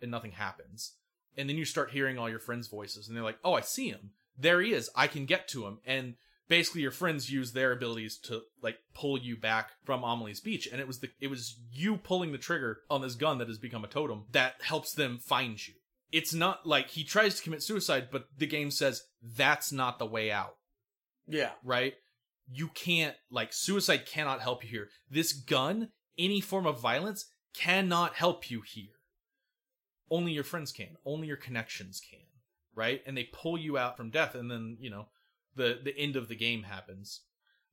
[0.02, 0.92] and nothing happens.
[1.36, 3.88] And then you start hearing all your friends' voices and they're like, "Oh, I see
[3.88, 4.10] him.
[4.36, 4.90] There he is.
[4.94, 6.14] I can get to him." And
[6.48, 10.80] basically your friends use their abilities to like pull you back from Amelie's beach and
[10.80, 13.84] it was the it was you pulling the trigger on this gun that has become
[13.84, 15.74] a totem that helps them find you.
[16.12, 20.06] It's not like he tries to commit suicide but the game says that's not the
[20.06, 20.56] way out
[21.26, 21.50] Yeah.
[21.64, 21.94] right?
[22.50, 24.88] You can't like suicide cannot help you here.
[25.10, 28.94] This gun, any form of violence cannot help you here.
[30.10, 32.20] only your friends can, only your connections can,
[32.74, 33.02] right?
[33.06, 35.08] And they pull you out from death, and then you know
[35.54, 37.20] the the end of the game happens.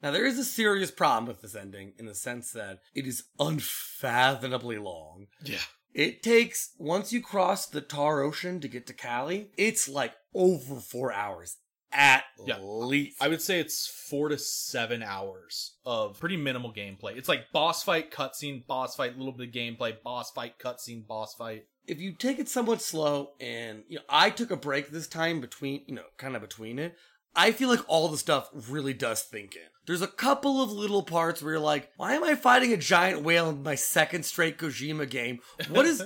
[0.02, 3.24] Now there is a serious problem with this ending in the sense that it is
[3.40, 5.28] unfathomably long.
[5.44, 5.60] Yeah,
[5.96, 10.82] It takes once you cross the Tar Ocean to get to Cali, it's like over
[10.82, 11.56] four hours
[11.94, 12.58] at Yeah.
[12.60, 13.22] least.
[13.22, 17.16] I would say it's four to seven hours of pretty minimal gameplay.
[17.16, 21.34] It's like boss fight, cutscene, boss fight, little bit of gameplay, boss fight, cutscene, boss
[21.34, 21.66] fight.
[21.88, 25.40] if you take it somewhat slow and you know i took a break this time
[25.40, 26.96] between you know kind of between it
[27.36, 31.04] i feel like all the stuff really does think in there's a couple of little
[31.04, 34.58] parts where you're like why am i fighting a giant whale in my second straight
[34.58, 35.40] kojima game
[35.70, 36.04] what is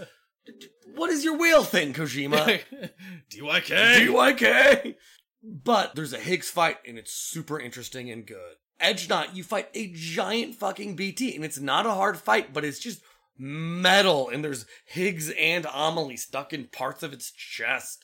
[0.95, 2.61] what is your whale thing kojima
[3.31, 4.07] DYK.
[4.07, 4.95] DYK.
[5.41, 8.55] But there's a Higgs fight and it's super interesting and good.
[8.79, 12.65] Edge Knot, you fight a giant fucking BT and it's not a hard fight, but
[12.65, 13.01] it's just
[13.37, 18.03] metal and there's Higgs and Amelie stuck in parts of its chest.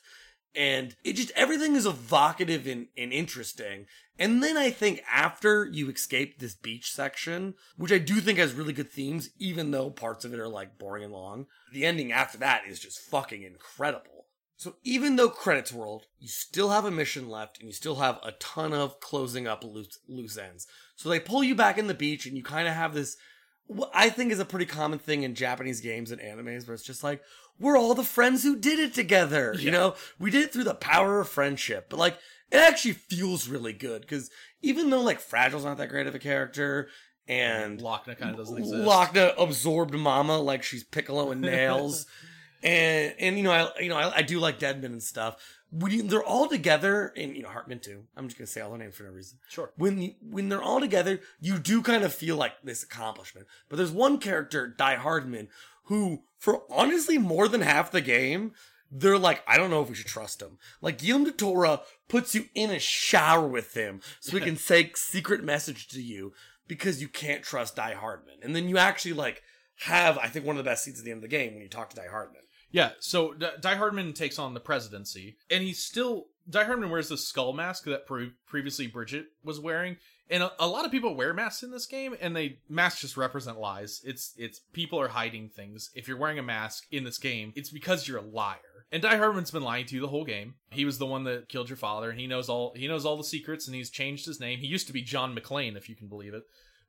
[0.56, 3.86] And it just, everything is evocative and, and interesting.
[4.18, 8.54] And then I think after you escape this beach section, which I do think has
[8.54, 12.12] really good themes, even though parts of it are like boring and long, the ending
[12.12, 14.24] after that is just fucking incredible.
[14.56, 18.18] So even though credits world, you still have a mission left and you still have
[18.22, 20.66] a ton of closing up loose, loose ends.
[20.94, 23.18] So they pull you back in the beach and you kind of have this,
[23.66, 26.84] what I think is a pretty common thing in Japanese games and animes where it's
[26.84, 27.22] just like,
[27.58, 29.54] we're all the friends who did it together.
[29.58, 32.18] You know, we did it through the power of friendship, but like,
[32.50, 34.30] it actually feels really good because
[34.62, 36.88] even though like Fragile's not that great of a character
[37.28, 38.84] and Lockne kind of doesn't exist.
[38.84, 42.06] Lockne absorbed Mama like she's Piccolo and Nails,
[42.66, 45.36] and and you know I you know I, I do like Deadman and stuff.
[45.70, 48.04] When you, they're all together, and you know Heartman too.
[48.16, 49.38] I'm just gonna say all their names for no reason.
[49.48, 49.70] Sure.
[49.76, 53.46] When when they're all together, you do kind of feel like this accomplishment.
[53.68, 55.48] But there's one character, Die Hardman,
[55.84, 58.52] who for honestly more than half the game.
[58.88, 60.58] They're like, I don't know if we should trust him.
[60.80, 64.92] Like, Guillermo del Toro puts you in a shower with him so he can say
[64.94, 66.32] secret message to you
[66.68, 68.36] because you can't trust Die Hardman.
[68.44, 69.42] And then you actually like
[69.80, 71.62] have, I think, one of the best scenes at the end of the game when
[71.62, 72.42] you talk to Die Hardman.
[72.70, 77.08] Yeah, so D- Die Hardman takes on the presidency, and he's still Die Hardman wears
[77.08, 79.96] the skull mask that pre- previously Bridget was wearing,
[80.30, 83.16] and a, a lot of people wear masks in this game, and they masks just
[83.16, 84.00] represent lies.
[84.04, 85.90] It's it's people are hiding things.
[85.94, 88.58] If you're wearing a mask in this game, it's because you're a liar.
[88.92, 90.54] And Die Hardman's been lying to you the whole game.
[90.70, 93.16] He was the one that killed your father, and he knows all he knows all
[93.16, 94.58] the secrets, and he's changed his name.
[94.60, 96.44] He used to be John McClane, if you can believe it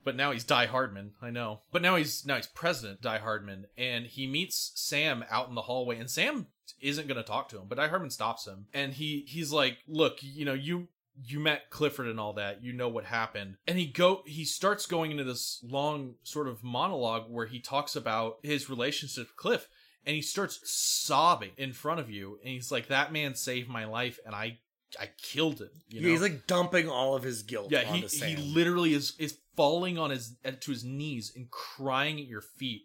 [0.08, 1.12] but now he's Die Hardman.
[1.22, 5.50] I know, but now he's now he's President Die Hardman, and he meets Sam out
[5.50, 6.48] in the hallway, and Sam
[6.80, 9.80] isn't going to talk to him, but Die Hardman stops him, and he he's like,
[9.86, 10.88] "Look, you know, you
[11.26, 14.86] you met Clifford and all that, you know what happened," and he go he starts
[14.86, 19.68] going into this long sort of monologue where he talks about his relationship with Cliff,
[20.06, 23.84] and he starts sobbing in front of you, and he's like, "That man saved my
[23.84, 24.60] life, and I."
[24.98, 25.70] I killed him.
[25.90, 26.08] You know?
[26.08, 29.98] Yeah, he's like dumping all of his guilt Yeah, he, he literally is is falling
[29.98, 32.84] on his uh, to his knees and crying at your feet,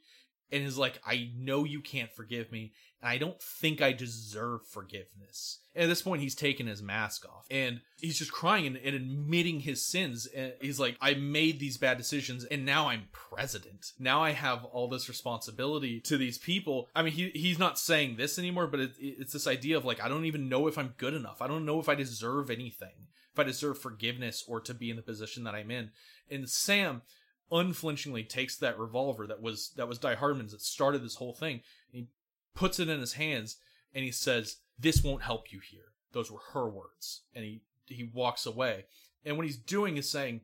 [0.51, 4.66] and is like, "I know you can't forgive me, and I don't think I deserve
[4.66, 8.77] forgiveness." And at this point, he's taken his mask off, and he's just crying and,
[8.77, 10.27] and admitting his sins.
[10.27, 13.93] And he's like, "I made these bad decisions, and now I'm president.
[13.99, 18.16] Now I have all this responsibility to these people." I mean, he he's not saying
[18.16, 20.94] this anymore, but it, it's this idea of like, I don't even know if I'm
[20.97, 21.43] good enough.
[21.43, 24.97] I don't know if I deserve anything if I deserve forgiveness or to be in
[24.97, 25.91] the position that I'm in.
[26.31, 27.03] And Sam
[27.51, 31.61] unflinchingly takes that revolver that was that was Die Hardman's that started this whole thing,
[31.91, 32.09] he
[32.55, 33.57] puts it in his hands
[33.95, 38.05] and he says, "This won't help you here." Those were her words, and he he
[38.05, 38.87] walks away.
[39.25, 40.43] And what he's doing is saying,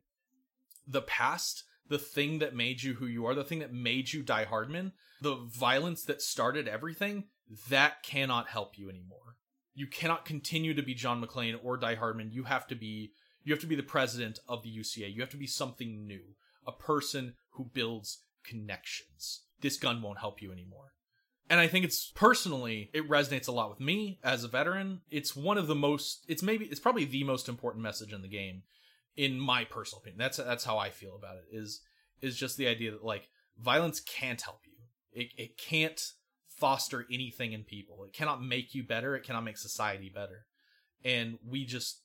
[0.86, 4.22] the past, the thing that made you who you are, the thing that made you
[4.22, 7.24] Die Hardman, the violence that started everything,
[7.68, 9.27] that cannot help you anymore
[9.78, 12.32] you cannot continue to be John McClane or Die Hardman.
[12.32, 13.12] You have to be
[13.44, 15.14] you have to be the president of the UCA.
[15.14, 16.34] You have to be something new,
[16.66, 19.44] a person who builds connections.
[19.60, 20.94] This gun won't help you anymore.
[21.48, 25.02] And I think it's personally it resonates a lot with me as a veteran.
[25.10, 28.28] It's one of the most it's maybe it's probably the most important message in the
[28.28, 28.62] game
[29.16, 30.18] in my personal opinion.
[30.18, 31.56] That's that's how I feel about it.
[31.56, 31.82] Is
[32.20, 34.72] is just the idea that like violence can't help you.
[35.12, 36.02] It it can't
[36.58, 38.04] foster anything in people.
[38.04, 39.14] It cannot make you better.
[39.16, 40.46] It cannot make society better.
[41.04, 42.02] And we just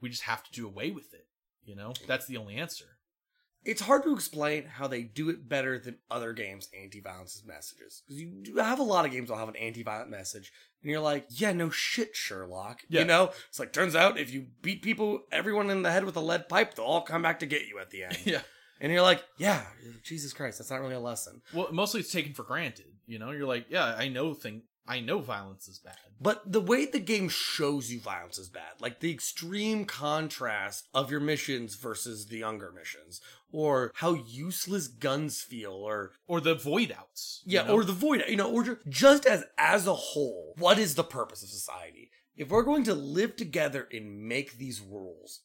[0.00, 1.26] we just have to do away with it.
[1.64, 2.86] You know, that's the only answer.
[3.64, 8.20] it's hard to explain how they do it better than other games' anti-violence messages because
[8.22, 10.50] you have a lot of games that'll have an anti-violent message,
[10.82, 12.80] and you're like, yeah, no shit, Sherlock.
[12.88, 13.02] Yeah.
[13.02, 16.16] You know, it's like turns out if you beat people, everyone in the head with
[16.16, 18.18] a lead pipe, they'll all come back to get you at the end.
[18.24, 18.40] Yeah.
[18.82, 19.64] And you're like, yeah,
[20.02, 21.42] Jesus Christ, that's not really a lesson.
[21.52, 22.86] Well, mostly it's taken for granted.
[23.10, 24.62] You know, you're like, yeah, I know thing.
[24.86, 25.96] I know violence is bad.
[26.20, 28.80] But the way the game shows you violence is bad.
[28.80, 33.20] Like the extreme contrast of your missions versus the Unger missions.
[33.52, 37.42] Or how useless guns feel, or Or the void outs.
[37.44, 37.74] you yeah, know?
[37.74, 41.04] or the void, you know, or ju- just as as a whole, what is the
[41.04, 42.10] purpose of society?
[42.36, 45.40] If we're going to live together and make these rules,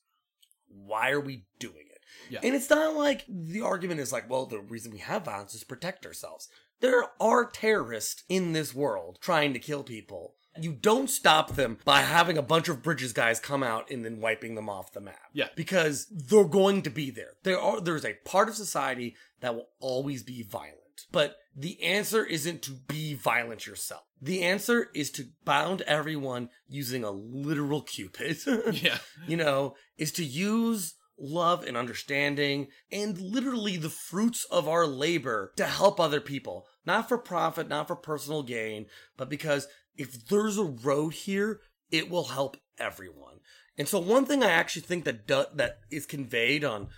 [0.67, 2.01] why are we doing it?
[2.29, 2.39] Yeah.
[2.43, 5.61] And it's not like the argument is like, well, the reason we have violence is
[5.61, 6.47] to protect ourselves.
[6.85, 10.35] There are terrorists in this world trying to kill people.
[10.55, 14.21] You don't stop them by having a bunch of bridges guys come out and then
[14.21, 15.31] wiping them off the map.
[15.33, 15.47] Yeah.
[15.55, 17.31] Because they're going to be there.
[17.41, 21.07] There are there's a part of society that will always be violent.
[21.11, 24.03] But the answer isn't to be violent yourself.
[24.21, 28.37] The answer is to bound everyone using a literal Q-pid.
[28.73, 28.99] yeah.
[29.27, 35.53] you know, is to use love and understanding and literally the fruits of our labor
[35.55, 36.67] to help other people.
[36.85, 38.87] Not for profit, not for personal gain,
[39.17, 39.67] but because
[39.97, 43.39] if there's a road here, it will help everyone.
[43.77, 46.89] And so one thing I actually think that do- that is conveyed on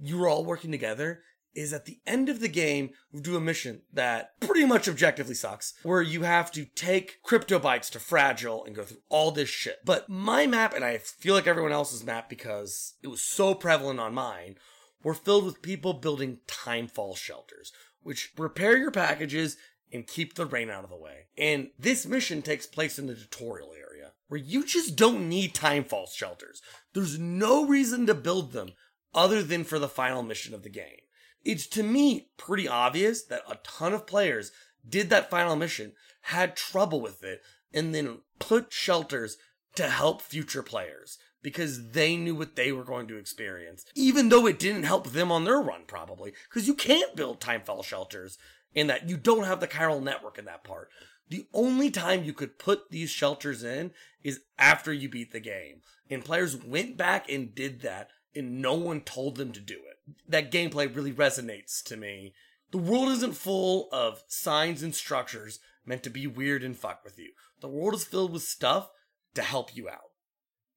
[0.00, 1.22] you're all working together
[1.54, 5.34] is at the end of the game, we do a mission that pretty much objectively
[5.34, 9.76] sucks, where you have to take cryptobiotes to fragile and go through all this shit.
[9.84, 14.00] But my map, and I feel like everyone else's map because it was so prevalent
[14.00, 14.56] on mine,
[15.02, 19.56] were filled with people building timefall shelters, which repair your packages
[19.92, 21.26] and keep the rain out of the way.
[21.36, 26.08] And this mission takes place in the tutorial area, where you just don't need timefall
[26.08, 26.62] shelters.
[26.94, 28.72] There's no reason to build them
[29.14, 30.98] other than for the final mission of the game.
[31.44, 34.52] It's to me pretty obvious that a ton of players
[34.88, 35.92] did that final mission,
[36.22, 37.42] had trouble with it,
[37.72, 39.36] and then put shelters
[39.74, 44.46] to help future players because they knew what they were going to experience, even though
[44.46, 46.32] it didn't help them on their run, probably.
[46.48, 48.38] Because you can't build timefall shelters
[48.74, 50.88] in that you don't have the chiral network in that part.
[51.28, 53.92] The only time you could put these shelters in
[54.22, 55.80] is after you beat the game.
[56.10, 60.14] And players went back and did that, and no one told them to do it.
[60.28, 62.34] That gameplay really resonates to me.
[62.70, 67.18] The world isn't full of signs and structures meant to be weird and fuck with
[67.18, 67.32] you.
[67.60, 68.90] The world is filled with stuff
[69.34, 70.11] to help you out.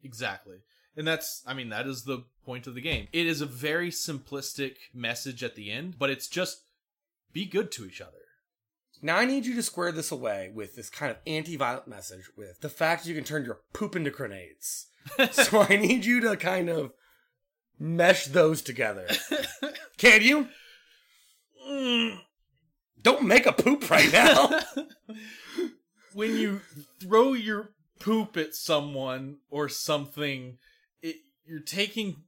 [0.04, 0.58] Exactly.
[0.98, 3.08] And that's, I mean, that is the point of the game.
[3.12, 6.62] It is a very simplistic message at the end, but it's just
[7.34, 8.12] be good to each other.
[9.02, 12.62] Now I need you to square this away with this kind of anti-violent message with
[12.62, 14.88] the fact you can turn your poop into grenades.
[15.32, 16.94] so I need you to kind of
[17.78, 19.08] mesh those together.
[19.98, 20.48] Can you?
[21.68, 22.20] Mm,
[23.02, 24.62] don't make a poop right now.
[26.14, 26.62] when you
[27.02, 27.70] throw your
[28.00, 30.58] poop at someone or something,
[31.02, 32.24] it, you're taking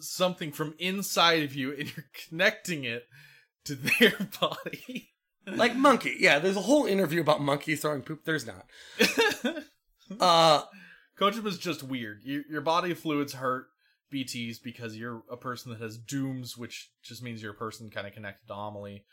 [0.00, 3.04] something from inside of you and you're connecting it
[3.64, 5.10] to their body.
[5.46, 6.16] like monkey.
[6.18, 8.24] Yeah, there's a whole interview about monkeys throwing poop.
[8.24, 8.66] There's not.
[10.18, 10.62] Uh,
[11.20, 12.22] Kojima's just weird.
[12.24, 13.66] Your, your body fluids hurt
[14.12, 18.06] BTs because you're a person that has dooms, which just means you're a person kind
[18.06, 19.04] of connected to Amelie,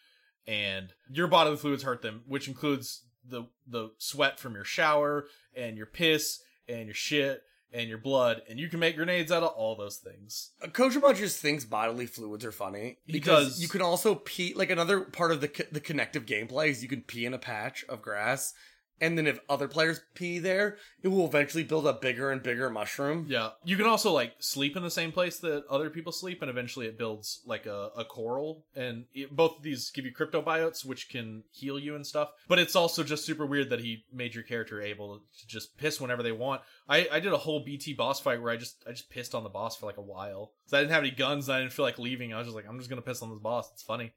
[0.47, 5.77] and your bodily fluids hurt them, which includes the the sweat from your shower and
[5.77, 7.43] your piss and your shit
[7.73, 10.51] and your blood, and you can make grenades out of all those things.
[10.61, 14.53] Uh, Kojima just thinks bodily fluids are funny because you can also pee.
[14.55, 17.39] Like another part of the co- the connective gameplay is you can pee in a
[17.39, 18.53] patch of grass,
[19.01, 22.69] and then if other players pee there, it will eventually build a bigger and bigger
[22.69, 23.25] mushroom.
[23.27, 26.49] Yeah, you can also like sleep in the same place that other people sleep, and
[26.49, 28.65] eventually it builds like a, a coral.
[28.75, 32.29] And it, both of these give you cryptobiotes, which can heal you and stuff.
[32.47, 35.99] But it's also just super weird that he made your character able to just piss
[35.99, 36.61] whenever they want.
[36.87, 39.43] I, I did a whole BT boss fight where I just I just pissed on
[39.43, 40.53] the boss for like a while.
[40.67, 41.47] So I didn't have any guns.
[41.49, 42.33] And I didn't feel like leaving.
[42.33, 43.71] I was just like, I'm just gonna piss on this boss.
[43.73, 44.13] It's funny.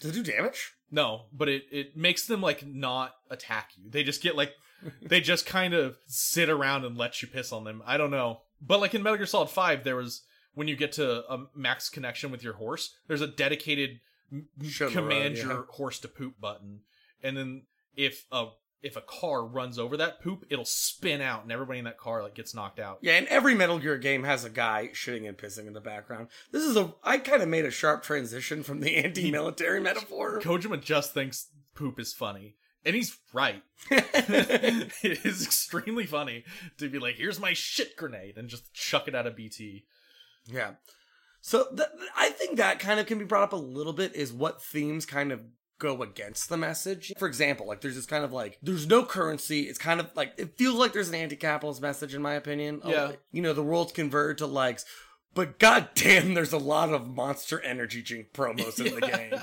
[0.00, 0.74] Does it do damage?
[0.90, 3.90] No, but it it makes them like not attack you.
[3.90, 4.52] They just get like
[5.02, 7.82] they just kind of sit around and let you piss on them.
[7.86, 8.40] I don't know.
[8.60, 10.22] But like in Metal Gear Solid 5 there was
[10.54, 14.00] when you get to a max connection with your horse, there's a dedicated
[14.30, 15.44] the command road, yeah.
[15.44, 16.80] your horse to poop button.
[17.22, 17.62] And then
[17.96, 18.46] if a
[18.84, 22.22] if a car runs over that poop, it'll spin out and everybody in that car
[22.22, 22.98] like gets knocked out.
[23.00, 26.28] Yeah, and every Metal Gear game has a guy shitting and pissing in the background.
[26.52, 26.94] This is a.
[27.02, 30.40] I kind of made a sharp transition from the anti-military metaphor.
[30.40, 32.56] Kojima just thinks poop is funny.
[32.86, 33.62] And he's right.
[33.90, 36.44] it is extremely funny
[36.76, 39.86] to be like, here's my shit grenade and just chuck it out of BT.
[40.46, 40.72] Yeah.
[41.40, 44.34] So th- I think that kind of can be brought up a little bit is
[44.34, 45.40] what themes kind of
[45.84, 47.12] go against the message.
[47.18, 49.62] For example, like there's this kind of like there's no currency.
[49.62, 52.80] It's kind of like it feels like there's an anti-capitalist message in my opinion.
[52.82, 53.04] Oh, yeah.
[53.04, 54.84] like, you know, the world's converted to likes,
[55.34, 59.34] but goddamn, there's a lot of Monster Energy drink promos in the game.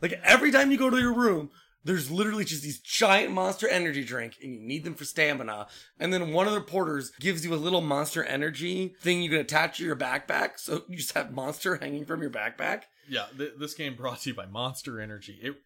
[0.00, 1.50] Like every time you go to your room,
[1.84, 5.66] there's literally just these giant monster energy drink and you need them for stamina.
[5.98, 9.40] And then one of the porters gives you a little monster energy thing you can
[9.40, 10.58] attach to your backpack.
[10.58, 12.82] So you just have monster hanging from your backpack.
[13.08, 15.38] Yeah, th- this game brought to you by Monster Energy.
[15.42, 15.56] It,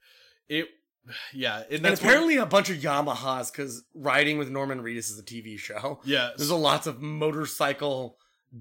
[0.48, 0.68] it,
[1.34, 5.10] yeah, and And that's what- apparently a bunch of Yamahas because Riding with Norman Reedus
[5.10, 6.00] is a TV show.
[6.04, 8.16] yeah, There's a lots of motorcycle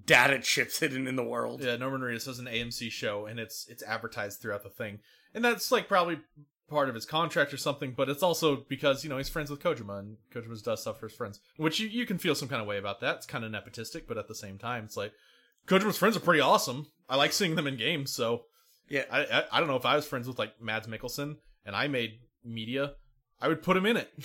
[0.06, 1.64] data chips hidden in the world.
[1.64, 1.76] yeah.
[1.76, 5.00] Norman Reedus has an AMC show, and it's it's advertised throughout the thing,
[5.34, 6.20] and that's like probably
[6.70, 7.94] part of his contract or something.
[7.96, 11.08] But it's also because you know he's friends with Kojima, and Kojima does stuff for
[11.08, 13.18] his friends, which you you can feel some kind of way about that.
[13.18, 15.14] It's kind of nepotistic, but at the same time, it's like
[15.68, 16.88] Kojima's friends are pretty awesome.
[17.08, 18.46] I like seeing them in games, so
[18.90, 19.04] Yeah.
[19.12, 21.36] I, I I don't know if I was friends with like Mads Mikkelsen
[21.66, 22.94] and I made media,
[23.40, 24.12] I would put him in it.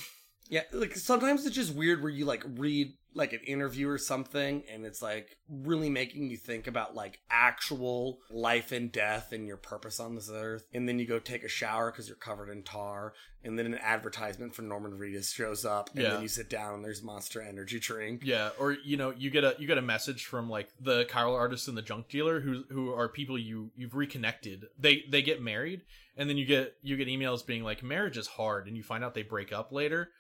[0.51, 4.63] Yeah, like sometimes it's just weird where you like read like an interview or something
[4.73, 9.57] and it's like really making you think about like actual life and death and your
[9.59, 10.65] purpose on this earth.
[10.73, 13.13] And then you go take a shower because you're covered in tar.
[13.45, 15.91] And then an advertisement for Norman Reedus shows up.
[15.95, 16.11] And Yeah.
[16.15, 18.23] then you sit down and there's Monster Energy drink.
[18.25, 21.35] Yeah, or you know, you get a you get a message from like the chiral
[21.35, 24.67] artist and the junk dealer who who are people you you've reconnected.
[24.79, 25.83] They they get married
[26.17, 29.05] and then you get you get emails being like marriage is hard and you find
[29.05, 30.11] out they break up later.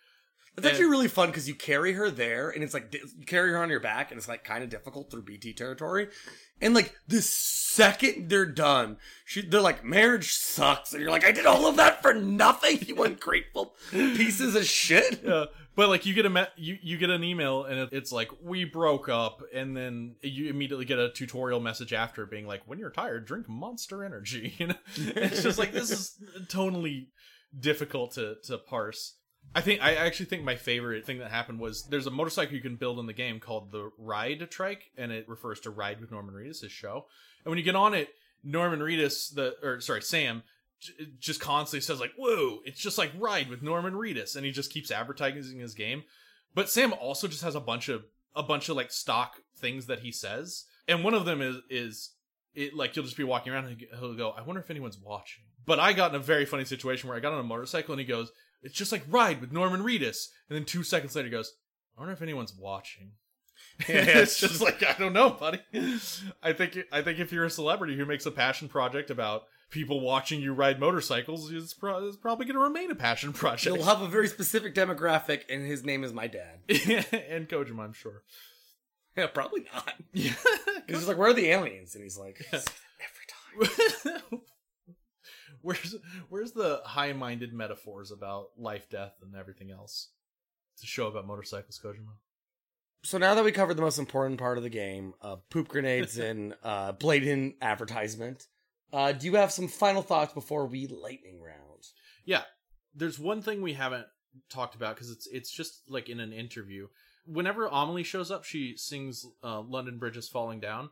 [0.58, 3.58] It's actually really fun because you carry her there and it's like you carry her
[3.58, 6.08] on your back and it's like kind of difficult through BT territory.
[6.60, 10.92] And like the second they're done, she, they're like, marriage sucks.
[10.92, 15.22] And you're like, I did all of that for nothing, you ungrateful pieces of shit.
[15.24, 18.30] Yeah, but like you get a me- you you get an email and it's like
[18.42, 22.80] we broke up and then you immediately get a tutorial message after being like when
[22.80, 24.56] you're tired drink Monster Energy.
[24.58, 26.18] You know, it's just like this is
[26.48, 27.10] totally
[27.58, 29.17] difficult to to parse.
[29.54, 32.60] I think I actually think my favorite thing that happened was there's a motorcycle you
[32.60, 36.10] can build in the game called the Ride Trike, and it refers to Ride with
[36.10, 37.06] Norman Reedus, his show.
[37.44, 38.10] And when you get on it,
[38.44, 40.42] Norman Reedus, the or sorry Sam,
[40.80, 44.52] j- just constantly says like, "Whoa, it's just like Ride with Norman Reedus," and he
[44.52, 46.04] just keeps advertising his game.
[46.54, 48.04] But Sam also just has a bunch of
[48.36, 52.10] a bunch of like stock things that he says, and one of them is is
[52.54, 55.44] it like you'll just be walking around and he'll go, "I wonder if anyone's watching."
[55.66, 58.00] But I got in a very funny situation where I got on a motorcycle and
[58.00, 61.32] he goes, "It's just like Ride with Norman Reedus," and then two seconds later he
[61.32, 61.54] goes,
[61.96, 63.12] "I wonder if anyone's watching."
[63.80, 65.60] Yeah, it's just like I don't know, buddy.
[66.42, 70.00] I think I think if you're a celebrity who makes a passion project about people
[70.00, 73.76] watching you ride motorcycles, it's, pro- it's probably going to remain a passion project.
[73.76, 76.60] You'll have a very specific demographic, and his name is my dad.
[76.68, 78.22] and Kojima, I'm sure.
[79.16, 79.94] Yeah, probably not.
[80.12, 80.32] Yeah.
[80.86, 81.94] He's like, where are the aliens?
[81.94, 83.70] And he's like, every
[84.30, 84.40] time.
[85.68, 85.94] Where's
[86.28, 90.08] where's the high-minded metaphors about life, death, and everything else?
[90.80, 92.16] to show about motorcycles, Kojima.
[93.04, 96.18] So now that we covered the most important part of the game, uh, poop grenades
[96.18, 98.46] and uh, blatant advertisement,
[98.92, 101.84] uh, do you have some final thoughts before we lightning round?
[102.24, 102.42] Yeah,
[102.94, 104.06] there's one thing we haven't
[104.50, 106.88] talked about because it's it's just like in an interview.
[107.26, 110.90] Whenever Amelie shows up, she sings uh, "London Bridge is Falling Down,"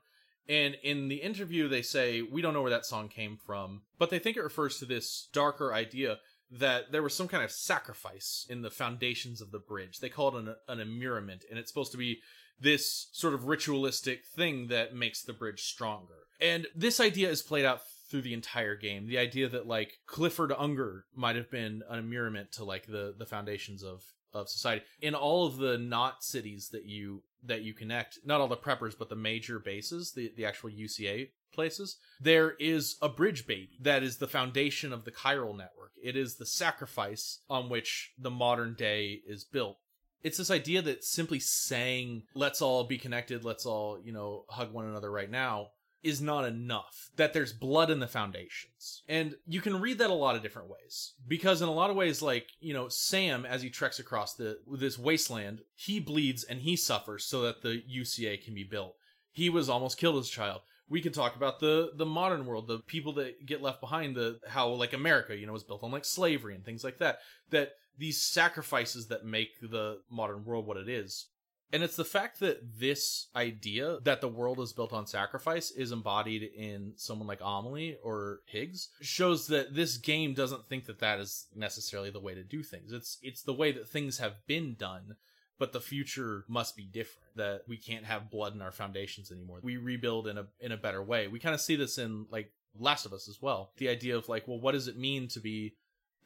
[0.48, 4.10] and in the interview they say we don't know where that song came from, but
[4.10, 6.18] they think it refers to this darker idea
[6.51, 9.98] that there was some kind of sacrifice in the foundations of the bridge.
[9.98, 12.20] They call it an an immurement, and it's supposed to be
[12.60, 16.27] this sort of ritualistic thing that makes the bridge stronger.
[16.40, 19.06] And this idea is played out through the entire game.
[19.06, 23.27] The idea that like Clifford Unger might have been an immurement to like the the
[23.27, 24.85] foundations of of society.
[25.01, 28.94] In all of the not cities that you that you connect, not all the preppers,
[28.98, 34.02] but the major bases, the the actual UCA places, there is a bridge baby that
[34.02, 35.93] is the foundation of the chiral network.
[36.02, 39.78] It is the sacrifice on which the modern day is built
[40.23, 44.73] it's this idea that simply saying let's all be connected let's all you know hug
[44.73, 45.68] one another right now
[46.07, 49.03] is not enough that there's blood in the foundations.
[49.09, 51.15] And you can read that a lot of different ways.
[51.27, 54.59] Because in a lot of ways like you know sam as he treks across the
[54.70, 58.95] this wasteland he bleeds and he suffers so that the uca can be built.
[59.33, 60.61] He was almost killed as a child.
[60.89, 64.39] We can talk about the the modern world the people that get left behind the
[64.47, 67.19] how like america you know was built on like slavery and things like that
[67.51, 71.27] that these sacrifices that make the modern world what it is
[71.72, 75.93] and it's the fact that this idea that the world is built on sacrifice is
[75.93, 81.18] embodied in someone like Amelie or Higgs shows that this game doesn't think that that
[81.18, 82.93] is necessarily the way to do things.
[82.93, 85.16] It's it's the way that things have been done,
[85.59, 87.26] but the future must be different.
[87.34, 89.59] That we can't have blood in our foundations anymore.
[89.62, 91.26] We rebuild in a in a better way.
[91.26, 93.72] We kind of see this in like Last of Us as well.
[93.78, 95.74] The idea of like, well, what does it mean to be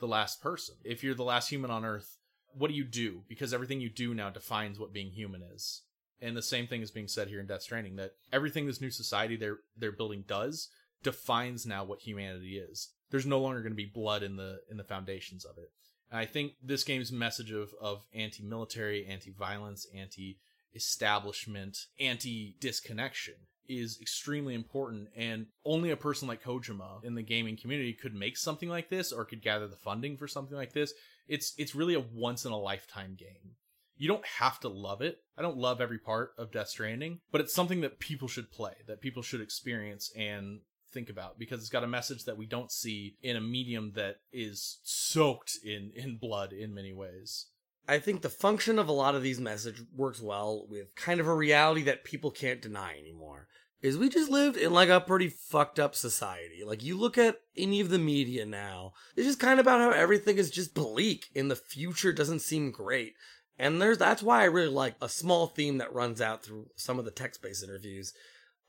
[0.01, 0.77] the last person?
[0.85, 2.19] If you're the last human on Earth,
[2.55, 3.23] what do you do?
[3.29, 5.83] Because everything you do now defines what being human is.
[6.21, 8.91] And the same thing is being said here in Death Stranding that everything this new
[8.91, 10.69] society they're they're building does
[11.03, 12.91] defines now what humanity is.
[13.11, 15.71] There's no longer going to be blood in the in the foundations of it.
[16.11, 23.35] And I think this game's message of of anti-military, anti-violence, anti-establishment, anti-disconnection
[23.71, 28.37] is extremely important and only a person like Kojima in the gaming community could make
[28.37, 30.93] something like this or could gather the funding for something like this.
[31.31, 33.55] It's it's really a once in a lifetime game.
[33.97, 35.19] You don't have to love it.
[35.39, 38.73] I don't love every part of Death Stranding, but it's something that people should play,
[38.87, 40.61] that people should experience and
[40.93, 44.17] think about because it's got a message that we don't see in a medium that
[44.33, 47.47] is soaked in in blood in many ways.
[47.89, 51.27] I think the function of a lot of these messages works well with kind of
[51.27, 53.49] a reality that people can't deny anymore.
[53.83, 56.63] Is we just lived in like a pretty fucked up society.
[56.65, 59.91] Like you look at any of the media now, it's just kind of about how
[59.91, 63.15] everything is just bleak and the future doesn't seem great.
[63.59, 66.99] And there's that's why I really like a small theme that runs out through some
[66.99, 68.13] of the text-based interviews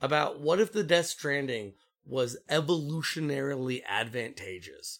[0.01, 1.73] about what if the Death Stranding
[2.05, 4.97] was evolutionarily advantageous?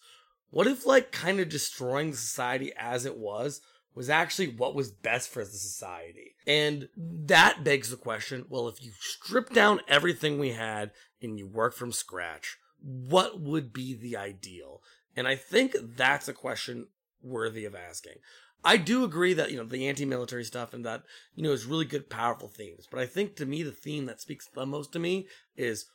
[0.49, 3.61] What if like kind of destroying society as it was
[3.93, 6.35] was actually what was best for the society.
[6.47, 10.91] And that begs the question well, if you strip down everything we had
[11.21, 14.81] and you work from scratch, what would be the ideal?
[15.15, 16.87] And I think that's a question
[17.21, 18.15] worthy of asking.
[18.63, 21.03] I do agree that, you know, the anti military stuff and that,
[21.35, 22.87] you know, is really good, powerful themes.
[22.89, 25.27] But I think to me, the theme that speaks the most to me
[25.57, 25.87] is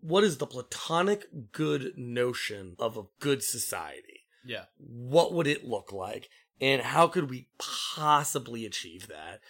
[0.00, 4.24] what is the platonic good notion of a good society?
[4.44, 4.64] Yeah.
[4.78, 6.28] What would it look like?
[6.60, 9.40] And how could we possibly achieve that?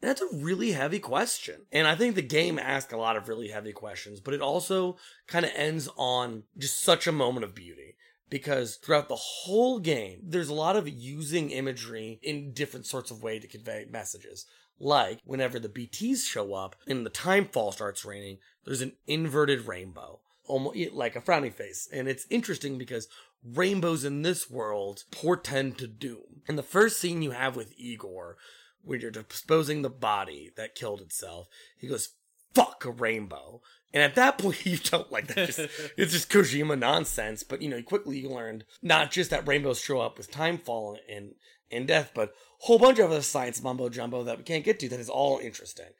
[0.00, 1.62] That's a really heavy question.
[1.72, 4.96] And I think the game asks a lot of really heavy questions, but it also
[5.26, 7.96] kind of ends on just such a moment of beauty.
[8.28, 13.22] Because throughout the whole game, there's a lot of using imagery in different sorts of
[13.22, 14.46] way to convey messages.
[14.80, 19.68] Like whenever the BTs show up and the time fall starts raining, there's an inverted
[19.68, 21.88] rainbow, almost like a frowny face.
[21.92, 23.06] And it's interesting because
[23.54, 26.42] rainbows in this world portend to doom.
[26.48, 28.36] And the first scene you have with Igor,
[28.82, 32.10] when you're disposing the body that killed itself, he goes,
[32.54, 33.60] fuck a rainbow.
[33.92, 35.46] And at that point, you don't like that.
[35.46, 35.58] Just,
[35.96, 37.42] it's just Kojima nonsense.
[37.42, 40.96] But, you know, you quickly you learned not just that rainbows show up with timefall
[41.08, 41.34] and,
[41.70, 44.78] and death, but a whole bunch of other science mumbo jumbo that we can't get
[44.80, 45.92] to that is all interesting.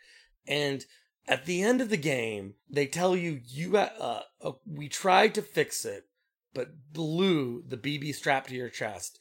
[0.46, 0.84] And
[1.28, 5.42] at the end of the game, they tell you, you, uh, uh, we tried to
[5.42, 6.04] fix it,
[6.56, 9.18] but blue, the BB strapped to your chest,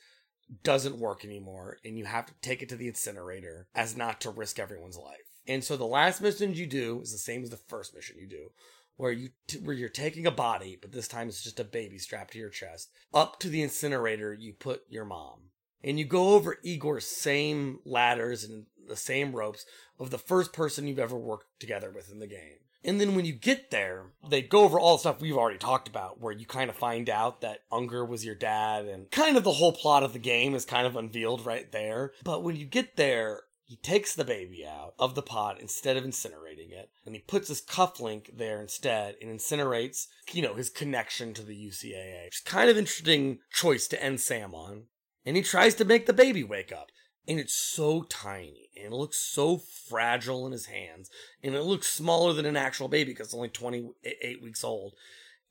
[0.63, 4.29] doesn't work anymore, and you have to take it to the incinerator as not to
[4.29, 5.17] risk everyone's life.
[5.45, 8.27] And so the last mission you do is the same as the first mission you
[8.27, 8.51] do,
[8.95, 11.97] where you t- where you're taking a body, but this time it's just a baby
[11.97, 12.89] strapped to your chest.
[13.13, 15.49] Up to the incinerator, you put your mom,
[15.83, 19.65] and you go over Igor's same ladders and the same ropes
[19.99, 22.59] of the first person you've ever worked together with in the game.
[22.85, 25.87] And then when you get there, they go over all the stuff we've already talked
[25.87, 29.43] about, where you kind of find out that Unger was your dad, and kind of
[29.43, 32.11] the whole plot of the game is kind of unveiled right there.
[32.23, 36.03] But when you get there, he takes the baby out of the pot instead of
[36.03, 41.33] incinerating it, and he puts his cufflink there instead and incinerates, you know, his connection
[41.33, 42.27] to the UCA.
[42.27, 44.83] It's kind of interesting choice to end Sam on.
[45.25, 46.91] And he tries to make the baby wake up
[47.27, 51.10] and it's so tiny and it looks so fragile in his hands
[51.43, 54.93] and it looks smaller than an actual baby because it's only 28 weeks old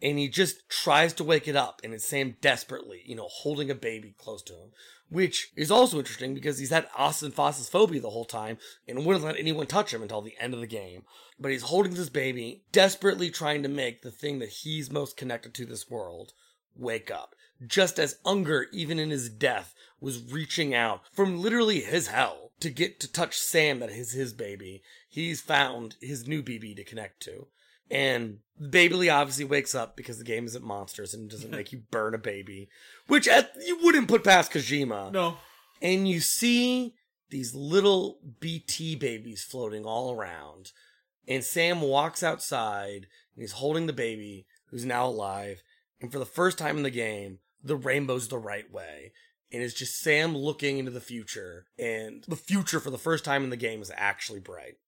[0.02, 3.70] and he just tries to wake it up and it's sam desperately you know holding
[3.70, 4.70] a baby close to him
[5.10, 9.66] which is also interesting because he's had aphenphosmphobia the whole time and wouldn't let anyone
[9.66, 11.02] touch him until the end of the game
[11.38, 15.54] but he's holding this baby desperately trying to make the thing that he's most connected
[15.54, 16.32] to this world
[16.76, 17.34] wake up
[17.66, 22.70] just as unger even in his death was reaching out from literally his hell to
[22.70, 24.82] get to touch Sam that is his baby.
[25.08, 27.46] He's found his new BB to connect to.
[27.90, 32.14] And Babily obviously wakes up because the game isn't monsters and doesn't make you burn
[32.14, 32.68] a baby,
[33.06, 35.12] which at, you wouldn't put past Kojima.
[35.12, 35.36] No.
[35.82, 36.94] And you see
[37.30, 40.72] these little BT babies floating all around.
[41.26, 45.62] And Sam walks outside and he's holding the baby who's now alive.
[46.04, 49.12] And for the first time in the game, the rainbow's the right way
[49.54, 53.44] and it's just Sam looking into the future, and the future for the first time
[53.44, 54.78] in the game is actually bright.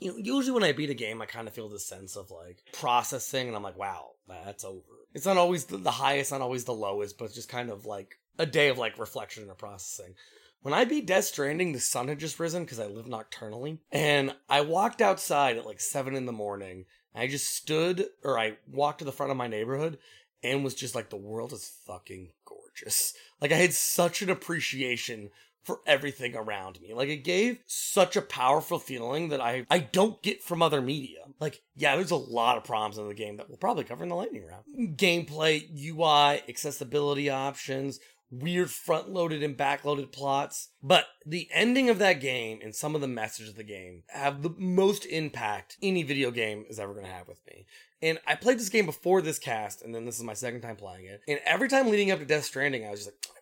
[0.00, 2.32] You know, usually when I beat a game, I kind of feel this sense of
[2.32, 4.82] like processing, and I'm like, wow, that's over.
[5.12, 8.18] It's not always the, highest, not always the lowest, but it's just kind of like
[8.36, 10.14] a day of like reflection and processing.
[10.62, 14.34] When I beat Death Stranding, the sun had just risen because I live nocturnally, and
[14.48, 16.86] I walked outside at like seven in the morning.
[17.14, 19.98] I just stood, or I walked to the front of my neighborhood,
[20.44, 23.14] and was just like, the world is fucking gorgeous.
[23.40, 25.28] Like I had such an appreciation
[25.64, 26.94] for everything around me.
[26.94, 31.18] Like it gave such a powerful feeling that I I don't get from other media.
[31.40, 34.08] Like yeah, there's a lot of problems in the game that we'll probably cover in
[34.08, 34.96] the lightning round.
[34.96, 37.98] Gameplay, UI, accessibility options,
[38.30, 40.68] weird front loaded and back loaded plots.
[40.82, 44.42] But the ending of that game and some of the messages of the game have
[44.42, 47.66] the most impact any video game is ever going to have with me.
[48.04, 50.76] And I played this game before this cast, and then this is my second time
[50.76, 51.22] playing it.
[51.26, 53.34] And every time leading up to Death Stranding, I was just like,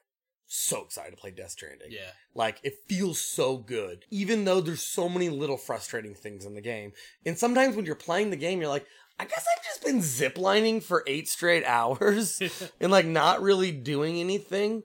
[0.46, 1.90] so excited to play Death Stranding.
[1.90, 2.10] Yeah.
[2.32, 6.60] Like it feels so good, even though there's so many little frustrating things in the
[6.60, 6.92] game.
[7.26, 8.86] And sometimes when you're playing the game, you're like,
[9.18, 12.40] I guess I've just been ziplining for eight straight hours
[12.80, 14.84] and like not really doing anything.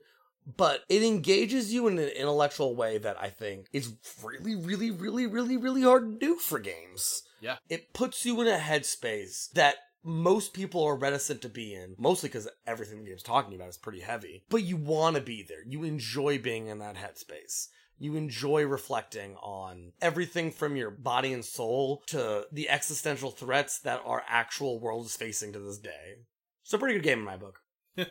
[0.56, 3.94] But it engages you in an intellectual way that I think is
[4.24, 7.22] really, really, really, really, really hard to do for games.
[7.40, 7.56] Yeah.
[7.68, 12.28] It puts you in a headspace that most people are reticent to be in, mostly
[12.28, 14.44] because everything the game's talking about is pretty heavy.
[14.48, 15.62] But you want to be there.
[15.66, 17.68] You enjoy being in that headspace.
[17.98, 24.02] You enjoy reflecting on everything from your body and soul to the existential threats that
[24.04, 26.20] our actual world is facing to this day.
[26.62, 27.60] It's a pretty good game in my book.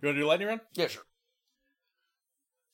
[0.00, 0.60] You want to do a lightning round?
[0.74, 1.04] Yeah, sure.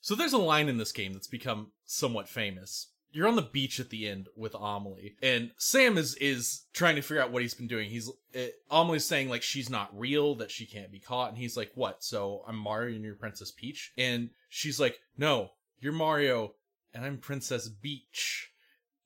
[0.01, 2.89] So there's a line in this game that's become somewhat famous.
[3.13, 7.01] You're on the beach at the end with Amelie, and Sam is is trying to
[7.01, 7.89] figure out what he's been doing.
[7.89, 11.55] He's uh, Amelie's saying like she's not real, that she can't be caught, and he's
[11.55, 12.03] like, "What?
[12.03, 16.55] So I'm Mario and you're Princess Peach?" And she's like, "No, you're Mario
[16.93, 18.49] and I'm Princess Beach."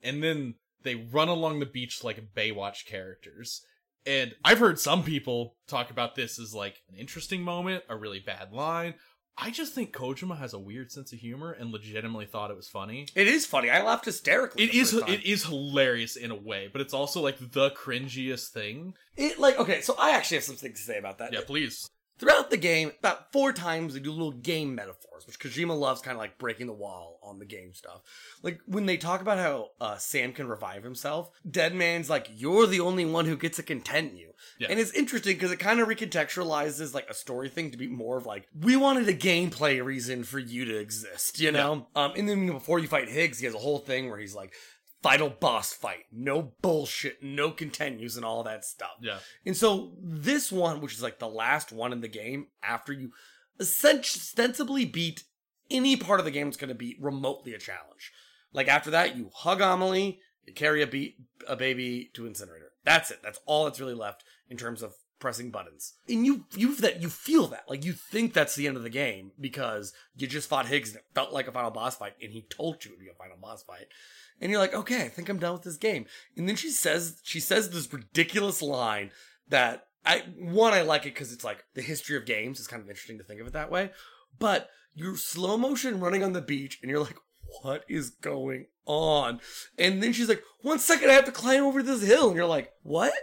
[0.01, 3.61] And then they run along the beach like Baywatch characters.
[4.05, 8.21] And I've heard some people talk about this as like an interesting moment, a really
[8.21, 8.93] bad line.
[9.39, 12.67] I just think Kojima has a weird sense of humor and legitimately thought it was
[12.67, 13.07] funny.
[13.13, 13.69] It is funny.
[13.69, 14.63] I laughed hysterically.
[14.63, 18.95] It is it is hilarious in a way, but it's also like the cringiest thing.
[19.15, 21.33] It like okay, so I actually have some things to say about that.
[21.33, 21.87] Yeah, please.
[22.19, 26.15] Throughout the game, about four times they do little game metaphors, which Kojima loves kind
[26.15, 28.01] of like breaking the wall on the game stuff.
[28.41, 32.65] Like when they talk about how uh, Sam can revive himself, Dead Man's like, you're
[32.65, 34.33] the only one who gets to continue.
[34.59, 34.67] Yeah.
[34.69, 38.17] And it's interesting because it kind of recontextualizes like a story thing to be more
[38.17, 41.87] of like, we wanted a gameplay reason for you to exist, you know?
[41.95, 44.53] Um, and then before you fight Higgs, he has a whole thing where he's like,
[45.01, 48.97] final boss fight, no bullshit, no continues and all that stuff.
[49.01, 49.19] Yeah.
[49.45, 53.11] And so this one, which is like the last one in the game, after you
[53.59, 55.23] essentially ostensibly beat
[55.69, 58.11] any part of the game that's going to be remotely a challenge.
[58.53, 61.17] Like after that, you hug Amelie, you carry a, be-
[61.47, 62.71] a baby to incinerator.
[62.83, 63.19] That's it.
[63.21, 65.93] That's all that's really left in terms of pressing buttons.
[66.07, 68.89] And you you that you feel that like you think that's the end of the
[68.89, 72.31] game because you just fought Higgs and it felt like a final boss fight, and
[72.31, 73.87] he told you it would be a final boss fight.
[74.39, 76.05] And you're like, okay, I think I'm done with this game.
[76.35, 79.11] And then she says she says this ridiculous line
[79.49, 82.59] that I one I like it because it's like the history of games.
[82.59, 83.91] It's kind of interesting to think of it that way.
[84.39, 87.17] But you're slow motion running on the beach, and you're like,
[87.61, 89.39] what is going on?
[89.77, 92.45] And then she's like, one second, I have to climb over this hill, and you're
[92.45, 93.13] like, what?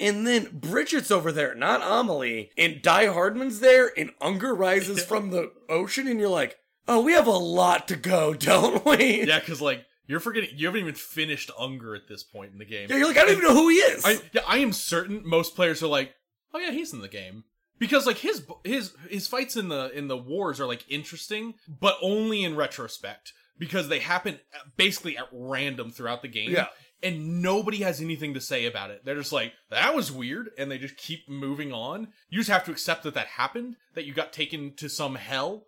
[0.00, 5.30] And then Bridget's over there, not Amelie, and Die Hardman's there, and Unger rises from
[5.30, 6.56] the ocean, and you're like,
[6.88, 9.24] oh, we have a lot to go, don't we?
[9.26, 12.64] Yeah, because like you're forgetting you haven't even finished Unger at this point in the
[12.64, 12.88] game.
[12.90, 14.04] Yeah, you're like, I don't even know who he is.
[14.04, 16.14] I yeah, I am certain most players are like,
[16.52, 17.44] oh yeah, he's in the game
[17.78, 21.96] because like his his his fights in the in the wars are like interesting, but
[22.02, 24.38] only in retrospect because they happen
[24.76, 26.50] basically at random throughout the game.
[26.50, 26.66] Yeah.
[27.02, 29.04] And nobody has anything to say about it.
[29.04, 30.50] They're just like, that was weird.
[30.56, 32.08] And they just keep moving on.
[32.30, 35.64] You just have to accept that that happened, that you got taken to some hell,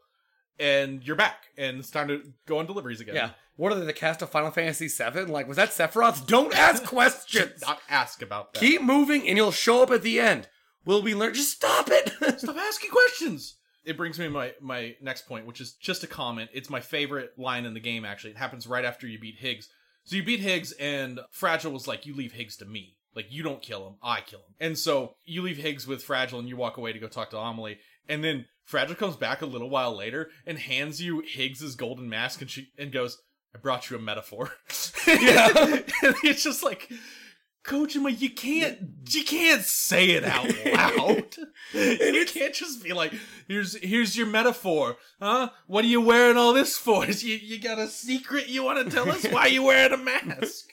[0.61, 1.47] and you're back.
[1.59, 3.17] And it's time to go on deliveries again.
[3.17, 3.31] yeah.
[3.57, 5.27] What are they, the cast of Final Fantasy VII?
[5.27, 6.27] Like, was that Sephiroth?
[6.27, 7.61] Don't ask questions.
[7.63, 8.61] Not ask about that.
[8.61, 10.49] Keep moving, and you'll show up at the end.
[10.85, 11.35] Will we learn?
[11.35, 12.13] Just stop it.
[12.41, 13.57] Stop asking questions.
[13.85, 16.51] It brings me to my my next point, which is just a comment.
[16.53, 18.05] It's my favorite line in the game.
[18.05, 19.69] Actually, it happens right after you beat Higgs.
[20.05, 22.97] So you beat Higgs, and Fragile was like, "You leave Higgs to me.
[23.15, 26.39] Like you don't kill him, I kill him." And so you leave Higgs with Fragile,
[26.39, 27.79] and you walk away to go talk to Amelie.
[28.09, 32.41] And then Fragile comes back a little while later and hands you Higgs's golden mask,
[32.41, 33.19] and she and goes,
[33.55, 34.53] "I brought you a metaphor."
[35.07, 35.51] Yeah.
[36.25, 36.91] it's just like.
[37.65, 38.79] Kojima, you can't
[39.09, 41.37] you can't say it out loud.
[41.75, 43.13] and you can't just be like,
[43.49, 45.49] "Here's here's your metaphor, huh?
[45.67, 47.07] What are you wearing all this for?
[47.07, 49.25] Is you you got a secret you want to tell us?
[49.27, 50.67] Why are you wearing a mask?"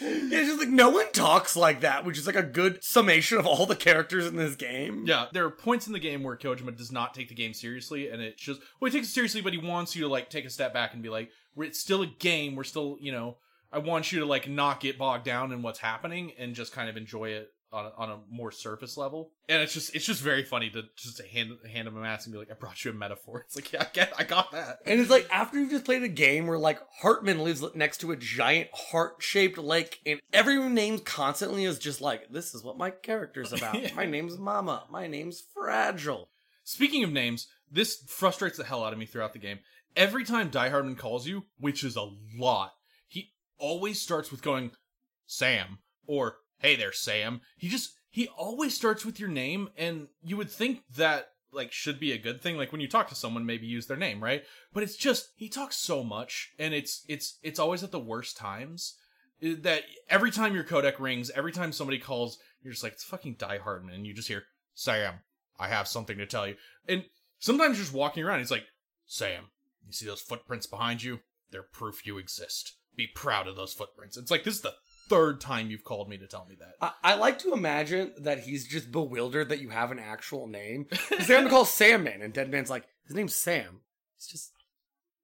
[0.00, 0.08] Yeah,
[0.38, 3.46] it's just like no one talks like that, which is like a good summation of
[3.46, 5.04] all the characters in this game.
[5.06, 8.08] Yeah, there are points in the game where Kojima does not take the game seriously,
[8.08, 10.44] and it's just well, he takes it seriously, but he wants you to like take
[10.46, 12.56] a step back and be like, "We're- "It's still a game.
[12.56, 13.36] We're still, you know."
[13.72, 16.88] I want you to like not get bogged down in what's happening and just kind
[16.88, 19.30] of enjoy it on a, on a more surface level.
[19.48, 22.32] And it's just it's just very funny to just hand hand him a mask and
[22.32, 23.40] be like, I brought you a metaphor.
[23.46, 24.78] It's like, yeah, I get, I got that.
[24.86, 28.12] And it's like after you've just played a game where like Heartman lives next to
[28.12, 32.90] a giant heart-shaped lake, and every name constantly is just like, "This is what my
[32.90, 33.74] character's about.
[33.82, 33.94] Yeah.
[33.94, 34.84] My name's Mama.
[34.90, 36.30] My name's Fragile."
[36.64, 39.60] Speaking of names, this frustrates the hell out of me throughout the game.
[39.96, 42.72] Every time Die Hardman calls you, which is a lot,
[43.58, 44.70] always starts with going,
[45.26, 47.40] Sam, or Hey there, Sam.
[47.56, 52.00] He just, he always starts with your name, and you would think that, like, should
[52.00, 52.56] be a good thing.
[52.56, 54.42] Like, when you talk to someone, maybe use their name, right?
[54.72, 58.36] But it's just, he talks so much, and it's, it's, it's always at the worst
[58.36, 58.96] times.
[59.40, 63.36] That every time your codec rings, every time somebody calls, you're just like, it's fucking
[63.38, 64.42] Die Hardman, and you just hear,
[64.74, 65.20] Sam,
[65.60, 66.56] I have something to tell you.
[66.88, 67.04] And
[67.38, 68.66] sometimes you're just walking around, he's like,
[69.06, 69.44] Sam,
[69.86, 71.20] you see those footprints behind you?
[71.52, 72.74] They're proof you exist.
[72.98, 74.16] Be proud of those footprints.
[74.16, 74.74] It's like, this is the
[75.08, 76.74] third time you've called me to tell me that.
[76.82, 80.86] I, I like to imagine that he's just bewildered that you have an actual name.
[80.90, 83.82] Because they're gonna call Sam Man, and Dead Man's like, his name's Sam.
[84.16, 84.50] It's just,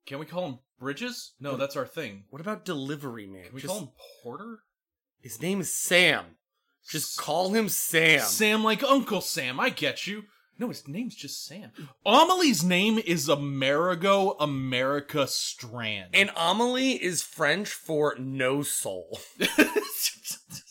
[0.06, 1.32] Can we call him Bridges?
[1.40, 2.24] No, that's our thing.
[2.30, 3.46] what about Delivery Man?
[3.46, 3.88] Can we Just- call him
[4.22, 4.60] Porter?
[5.20, 6.36] His name is Sam.
[6.88, 8.20] Just call him Sam.
[8.20, 9.58] Sam like Uncle Sam.
[9.58, 10.24] I get you.
[10.58, 11.72] No, his name's just Sam.
[12.06, 16.10] Amelie's name is Amerigo America Strand.
[16.14, 19.18] And Amelie is French for no soul.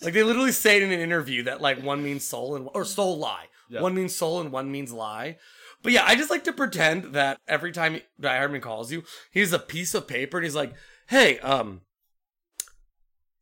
[0.01, 2.85] Like they literally say it in an interview that like one means soul and or
[2.85, 3.45] soul lie.
[3.69, 3.81] Yeah.
[3.81, 5.37] One means soul and one means lie.
[5.81, 9.53] But yeah, I just like to pretend that every time Die Hardman calls you, he's
[9.53, 10.73] a piece of paper and he's like,
[11.07, 11.81] "Hey, um,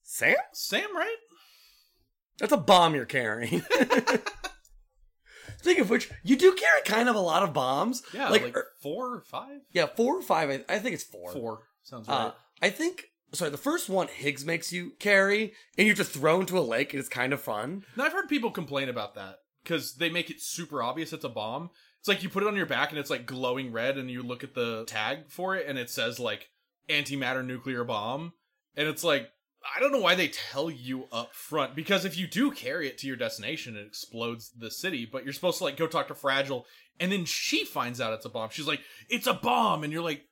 [0.03, 1.15] Sam, Sam, right?
[2.39, 3.63] that's a bomb you're carrying."
[5.61, 8.03] Speaking of which, you do carry kind of a lot of bombs.
[8.13, 9.61] Yeah, like, like, er, four or five?
[9.71, 10.49] yeah, four or five.
[10.49, 11.31] I, I think it's four.
[11.31, 11.59] Four.
[11.83, 12.15] Sounds right.
[12.15, 12.31] Uh,
[12.61, 13.05] I think.
[13.33, 16.61] Sorry, the first one Higgs makes you carry, and you have to throw into a
[16.61, 17.85] lake, and it's kind of fun.
[17.95, 21.29] Now I've heard people complain about that because they make it super obvious it's a
[21.29, 21.69] bomb.
[21.99, 24.21] It's like you put it on your back and it's like glowing red, and you
[24.21, 26.49] look at the tag for it and it says like
[26.89, 28.33] antimatter nuclear bomb,
[28.75, 29.29] and it's like
[29.75, 32.97] I don't know why they tell you up front because if you do carry it
[32.99, 35.07] to your destination, it explodes the city.
[35.09, 36.65] But you're supposed to like go talk to Fragile,
[36.99, 38.49] and then she finds out it's a bomb.
[38.51, 40.23] She's like, "It's a bomb," and you're like,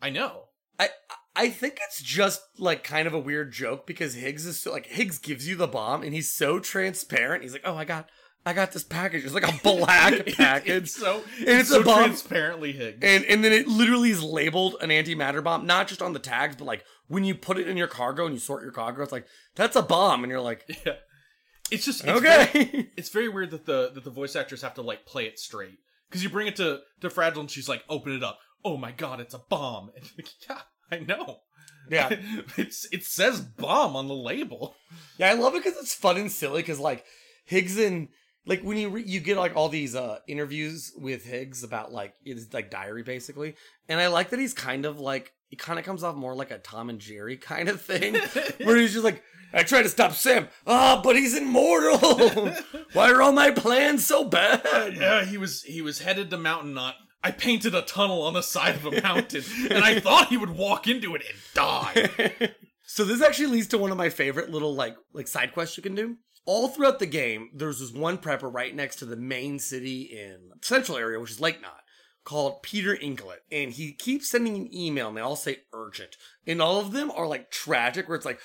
[0.00, 0.48] "I know."
[0.78, 0.90] I
[1.36, 4.86] I think it's just like kind of a weird joke because Higgs is so like
[4.86, 7.42] Higgs gives you the bomb, and he's so transparent.
[7.42, 8.08] He's like, "Oh, I got
[8.46, 9.24] I got this package.
[9.24, 12.04] It's like a black package." it's so And it's it's so a bomb.
[12.04, 12.98] transparently Higgs.
[13.02, 16.56] And and then it literally is labeled an antimatter bomb, not just on the tags,
[16.56, 19.12] but like when you put it in your cargo and you sort your cargo, it's
[19.12, 20.94] like that's a bomb, and you're like, Yeah.
[21.70, 24.72] It's just it's Very, okay, it's very weird that the that the voice actors have
[24.74, 25.76] to like play it straight
[26.08, 28.90] because you bring it to to Fragile and she's like, "Open it up." Oh my
[28.90, 29.90] god, it's a bomb.
[29.96, 30.60] And like, yeah,
[30.90, 31.40] I know.
[31.90, 32.08] yeah,
[32.56, 34.76] it's it says bomb on the label.
[35.18, 35.28] yeah.
[35.30, 36.62] I love it because it's fun and silly.
[36.62, 37.04] Because like
[37.44, 38.08] Higgs and
[38.48, 42.14] like when you re- you get like all these uh interviews with Higgs about like
[42.24, 43.54] it's like diary basically,
[43.88, 46.50] and I like that he's kind of like he kind of comes off more like
[46.50, 48.14] a Tom and Jerry kind of thing,
[48.64, 49.22] where he's just like.
[49.50, 50.48] I tried to stop Sam.
[50.66, 52.50] Ah, but he's immortal.
[52.92, 54.60] Why are all my plans so bad?
[54.94, 56.96] yeah, he was he was headed to Mountain Knot.
[57.22, 60.50] I painted a tunnel on the side of a mountain, and I thought he would
[60.50, 62.52] walk into it and die.
[62.84, 65.82] so this actually leads to one of my favorite little like like side quests you
[65.82, 66.16] can do.
[66.48, 70.52] All throughout the game, there's this one prepper right next to the main city in
[70.62, 71.82] central area, which is Lake Knot,
[72.24, 73.40] called Peter Englert.
[73.52, 76.16] And he keeps sending an email and they all say urgent.
[76.46, 78.40] And all of them are like tragic, where it's like,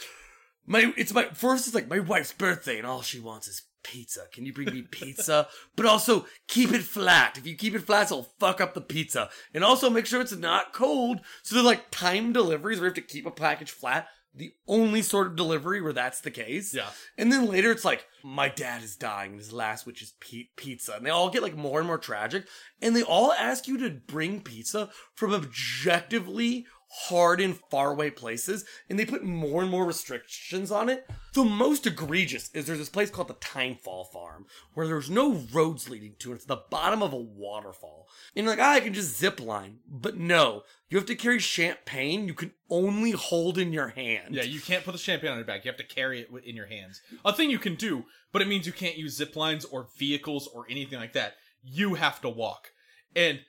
[0.65, 4.25] my it's my first it's like my wife's birthday and all she wants is pizza.
[4.33, 5.48] Can you bring me pizza?
[5.77, 7.38] but also keep it flat.
[7.38, 9.30] If you keep it flat, it'll fuck up the pizza.
[9.53, 11.22] And also make sure it's not cold.
[11.41, 14.07] So they're like time deliveries where you have to keep a package flat.
[14.36, 16.74] The only sort of delivery where that's the case.
[16.74, 16.90] Yeah.
[17.18, 20.50] And then later it's like, my dad is dying and his last wish is pi-
[20.56, 20.94] pizza.
[20.94, 22.48] And they all get like more and more tragic.
[22.82, 28.65] And they all ask you to bring pizza from objectively hard in faraway places.
[28.89, 31.09] And they put more and more restrictions on it.
[31.33, 35.89] The most egregious is there's this place called the Timefall Farm where there's no roads
[35.89, 36.35] leading to it.
[36.35, 38.07] It's the bottom of a waterfall.
[38.35, 39.80] And you're like, ah, I can just zip line.
[39.89, 44.35] But no, you have to carry champagne you can only hold in your hand.
[44.35, 45.65] Yeah, you can't put the champagne on your back.
[45.65, 47.01] You have to carry it in your hands.
[47.25, 50.47] A thing you can do, but it means you can't use zip lines or vehicles
[50.47, 51.33] or anything like that.
[51.63, 52.72] You have to walk.
[53.15, 53.39] And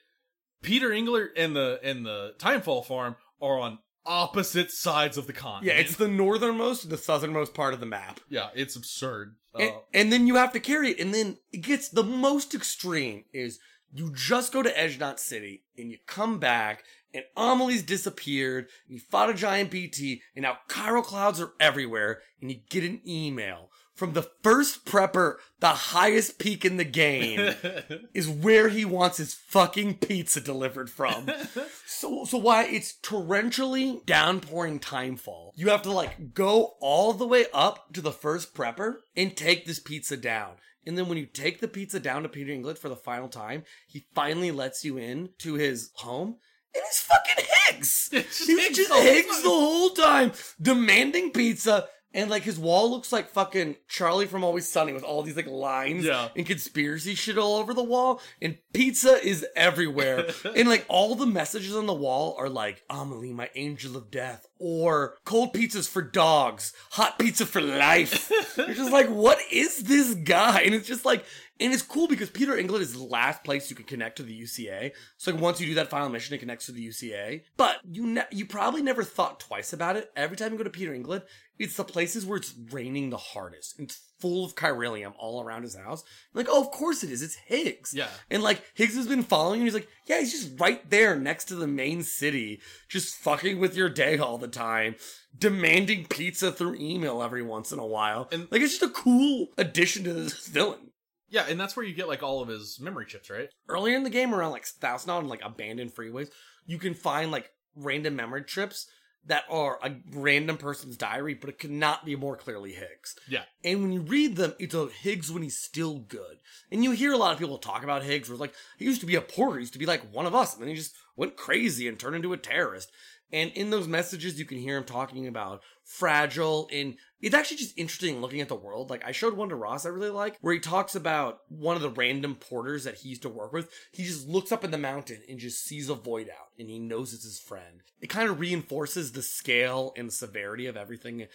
[0.61, 5.75] Peter Englert and the and the Timefall farm are on opposite sides of the continent.
[5.75, 8.19] Yeah, it's the northernmost and the southernmost part of the map.
[8.29, 9.35] yeah, it's absurd.
[9.55, 10.99] And, Uh, and then you have to carry it.
[10.99, 13.59] And then it gets the most extreme is
[13.93, 16.83] you just go to Edge Knot City and you come back
[17.13, 22.19] and Amelie's disappeared, and you fought a giant BT, and now chiral clouds are everywhere,
[22.41, 27.55] and you get an email from the first prepper, the highest peak in the game,
[28.13, 31.29] is where he wants his fucking pizza delivered from.
[31.85, 35.51] so, so why it's torrentially downpouring timefall.
[35.55, 39.65] You have to like go all the way up to the first prepper and take
[39.65, 40.55] this pizza down.
[40.85, 43.63] And then when you take the pizza down to Peter Englert for the final time,
[43.87, 46.37] he finally lets you in to his home.
[46.75, 48.09] And it's fucking Higgs.
[48.11, 51.87] It's just He was just Higgs the whole time, demanding pizza.
[52.15, 55.47] And like his wall looks like fucking Charlie from Always Sunny with all these like
[55.47, 56.29] lines Yeah.
[56.35, 58.21] and conspiracy shit all over the wall.
[58.41, 60.25] And pizza is everywhere.
[60.55, 64.47] and like all the messages on the wall are like, Amelie, my angel of death.
[64.57, 68.31] Or cold pizzas for dogs, hot pizza for life.
[68.57, 70.61] You're just like, what is this guy?
[70.61, 71.25] And it's just like,
[71.59, 74.41] and it's cool because Peter Englert is the last place you can connect to the
[74.41, 74.91] UCA.
[75.17, 77.41] So like once you do that final mission, it connects to the UCA.
[77.57, 80.11] But you ne- you probably never thought twice about it.
[80.15, 81.23] Every time you go to Peter Englert,
[81.57, 83.79] it's the places where it's raining the hardest.
[83.79, 86.03] It's full of chiralium all around his house.
[86.33, 87.21] Like, oh, of course it is.
[87.21, 87.93] It's Higgs.
[87.93, 88.07] Yeah.
[88.29, 89.65] And like Higgs has been following you.
[89.65, 93.75] He's like, yeah, he's just right there next to the main city, just fucking with
[93.75, 94.95] your day all the time,
[95.37, 98.27] demanding pizza through email every once in a while.
[98.31, 100.91] And- like, it's just a cool addition to this villain.
[101.29, 103.49] Yeah, and that's where you get like all of his memory chips, right?
[103.67, 106.29] Earlier in the game, around like thousand on like abandoned freeways,
[106.65, 108.87] you can find like random memory chips
[109.27, 113.15] that are a random person's diary, but it could not be more clearly Higgs.
[113.27, 113.43] Yeah.
[113.63, 116.37] And when you read them, it's a Higgs when he's still good.
[116.71, 119.01] And you hear a lot of people talk about Higgs, where it's like, he used
[119.01, 120.75] to be a porter, he used to be like one of us, and then he
[120.75, 122.91] just went crazy and turned into a terrorist.
[123.31, 126.95] And in those messages, you can hear him talking about fragile, and
[127.25, 128.91] it's actually just interesting looking at the world.
[128.91, 131.81] Like, I showed one to Ross I really like, where he talks about one of
[131.81, 133.67] the random porters that he used to work with.
[133.91, 136.77] He just looks up in the mountain and just sees a void out, and he
[136.77, 137.81] knows it's his friend.
[137.99, 141.25] It kind of reinforces the scale and severity of everything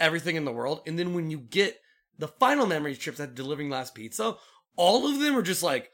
[0.00, 0.80] everything in the world.
[0.86, 1.78] And then when you get
[2.18, 4.36] the final memory chips at delivering last pizza,
[4.76, 5.90] all of them are just like,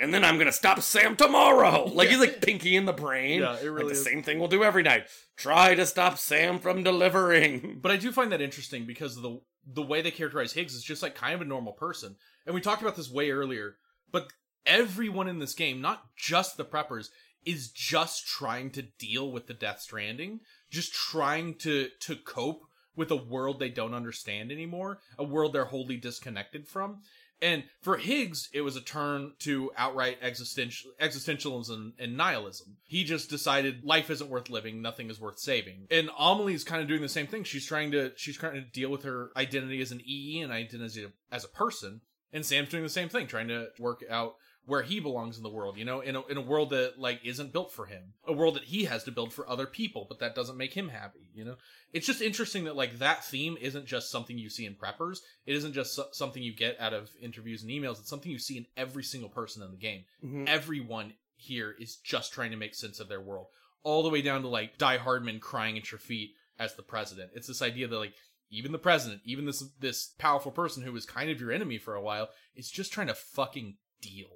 [0.00, 1.86] and then I'm gonna stop Sam tomorrow.
[1.98, 3.40] Like he's like Pinky in the brain.
[3.40, 4.04] Yeah, it really like the is.
[4.04, 5.06] same thing we'll do every night.
[5.36, 7.78] Try to stop Sam from delivering.
[7.82, 11.02] But I do find that interesting because the the way they characterize Higgs is just
[11.02, 12.16] like kind of a normal person.
[12.46, 13.76] And we talked about this way earlier,
[14.10, 14.28] but
[14.64, 17.08] everyone in this game, not just the preppers,
[17.44, 22.62] is just trying to deal with the Death Stranding, just trying to to cope
[22.96, 27.00] with a world they don't understand anymore, a world they're wholly disconnected from.
[27.40, 32.76] And for Higgs, it was a turn to outright existential, existentialism and nihilism.
[32.86, 35.86] He just decided life isn't worth living, nothing is worth saving.
[35.90, 37.44] And Amelie's kind of doing the same thing.
[37.44, 41.06] She's trying to she's trying to deal with her identity as an EE and identity
[41.30, 42.00] as a person.
[42.32, 44.34] And Sam's doing the same thing, trying to work out
[44.68, 47.20] where he belongs in the world, you know, in a, in a world that like
[47.24, 50.18] isn't built for him, a world that he has to build for other people, but
[50.20, 51.56] that doesn't make him happy, you know.
[51.94, 55.20] It's just interesting that like that theme isn't just something you see in preppers.
[55.46, 57.98] It isn't just so- something you get out of interviews and emails.
[57.98, 60.04] It's something you see in every single person in the game.
[60.22, 60.46] Mhm.
[60.46, 63.46] Everyone here is just trying to make sense of their world,
[63.82, 67.30] all the way down to like Die Hardman crying at your feet as the president.
[67.34, 68.14] It's this idea that like
[68.50, 71.94] even the president, even this this powerful person who was kind of your enemy for
[71.94, 74.28] a while, is just trying to fucking deal.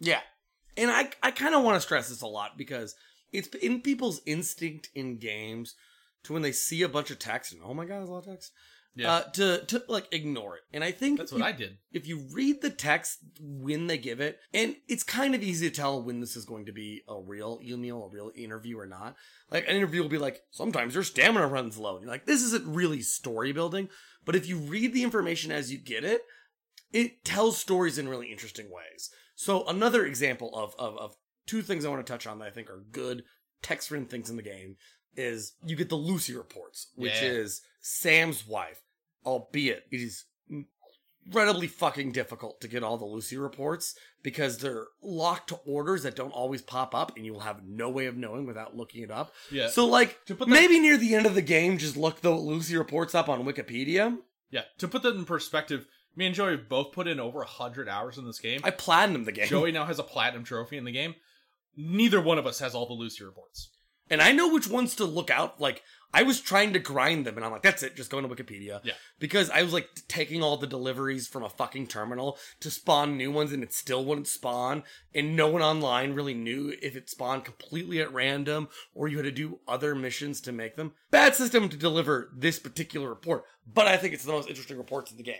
[0.00, 0.20] Yeah.
[0.76, 2.94] And I I kind of want to stress this a lot because
[3.32, 5.74] it's in people's instinct in games
[6.24, 8.26] to when they see a bunch of text and oh my god, there's a lot
[8.26, 8.52] of text.
[8.94, 9.12] Yeah.
[9.12, 10.62] Uh, to to like ignore it.
[10.72, 11.78] And I think That's what you- I did.
[11.92, 15.74] if you read the text when they give it, and it's kind of easy to
[15.76, 19.14] tell when this is going to be a real email, a real interview or not.
[19.52, 21.94] Like an interview will be like, sometimes your stamina runs low.
[21.94, 23.88] And you're like, this isn't really story building.
[24.24, 26.22] But if you read the information as you get it,
[26.92, 29.10] it tells stories in really interesting ways.
[29.40, 32.50] So another example of of, of two things I want to touch on that I
[32.50, 33.22] think are good
[33.62, 34.74] text written things in the game
[35.16, 37.28] is you get the Lucy reports, which Yeah.
[37.28, 38.82] is Sam's wife,
[39.24, 40.24] albeit it is
[41.24, 43.94] incredibly fucking difficult to get all the Lucy reports
[44.24, 47.88] because they're locked to orders that don't always pop up and you will have no
[47.88, 49.32] way of knowing without looking it up.
[49.52, 49.68] Yeah.
[49.68, 52.30] So like To put that- maybe near the end of the game just look the
[52.30, 54.18] Lucy reports up on Wikipedia.
[54.50, 54.64] Yeah.
[54.78, 55.86] To put that in perspective,
[56.18, 58.60] me and Joey have both put in over hundred hours in this game.
[58.64, 59.46] I platinum the game.
[59.46, 61.14] Joey now has a platinum trophy in the game.
[61.76, 63.70] Neither one of us has all the Lucy reports.
[64.10, 65.60] And I know which ones to look out.
[65.60, 65.82] Like,
[66.12, 68.80] I was trying to grind them, and I'm like, that's it, just go into Wikipedia.
[68.82, 68.94] Yeah.
[69.20, 73.30] Because I was like taking all the deliveries from a fucking terminal to spawn new
[73.30, 74.82] ones, and it still wouldn't spawn.
[75.14, 79.24] And no one online really knew if it spawned completely at random or you had
[79.24, 80.94] to do other missions to make them.
[81.12, 85.12] Bad system to deliver this particular report, but I think it's the most interesting reports
[85.12, 85.36] in the game.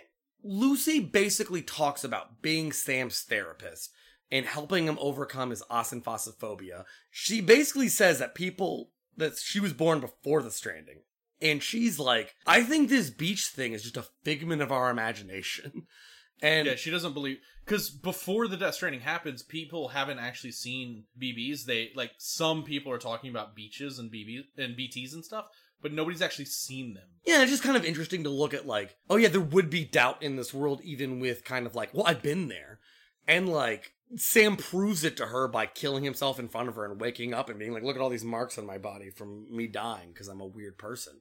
[0.49, 3.91] Lucy basically talks about being Sam's therapist
[4.31, 6.85] and helping him overcome his aphenphosmphobia.
[7.11, 11.01] She basically says that people that she was born before the stranding.
[11.43, 15.87] And she's like, I think this beach thing is just a figment of our imagination.
[16.41, 21.03] And yeah, she doesn't believe because before the Death Stranding happens, people haven't actually seen
[21.21, 21.65] BBs.
[21.65, 25.47] They like some people are talking about beaches and BBs and BTs and stuff,
[25.83, 27.05] but nobody's actually seen them.
[27.25, 29.85] Yeah, it's just kind of interesting to look at like, oh yeah, there would be
[29.85, 32.79] doubt in this world, even with kind of like, well, I've been there.
[33.27, 37.01] And like, Sam proves it to her by killing himself in front of her and
[37.01, 39.67] waking up and being like, look at all these marks on my body from me
[39.67, 41.21] dying because I'm a weird person.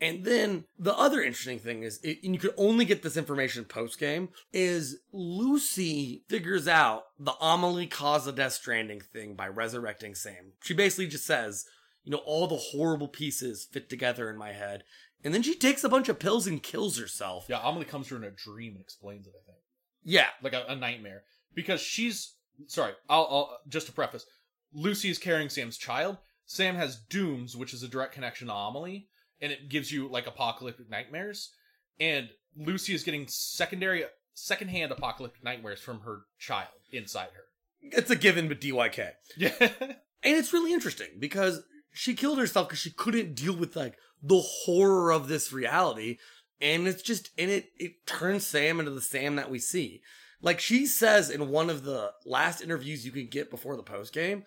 [0.00, 3.64] And then the other interesting thing is, it, and you could only get this information
[3.64, 10.14] post game, is Lucy figures out the Amelie cause the Death Stranding thing by resurrecting
[10.14, 10.52] Sam.
[10.62, 11.66] She basically just says,
[12.08, 14.82] you know, all the horrible pieces fit together in my head.
[15.22, 17.44] And then she takes a bunch of pills and kills herself.
[17.50, 19.34] Yeah, Amelie comes to her in a dream and explains it.
[19.36, 19.58] I think
[20.04, 20.28] Yeah.
[20.42, 22.34] like a, a nightmare because she's
[22.66, 22.92] sorry.
[23.10, 24.24] I'll, I'll just to preface,
[24.72, 26.16] Lucy is carrying Sam's child.
[26.46, 29.08] Sam has dooms, which is a direct connection to Amelie,
[29.42, 31.52] and it gives you like apocalyptic nightmares.
[32.00, 37.44] And Lucy is getting secondary, secondhand apocalyptic nightmares from her child inside her.
[37.82, 39.10] It's a given, but DYK.
[39.36, 41.60] Yeah, And it's really interesting because
[41.92, 46.18] she killed herself because she couldn't deal with like the horror of this reality.
[46.60, 50.02] And it's just, and it, it turns Sam into the Sam that we see.
[50.40, 54.12] Like she says in one of the last interviews you can get before the post
[54.12, 54.44] game,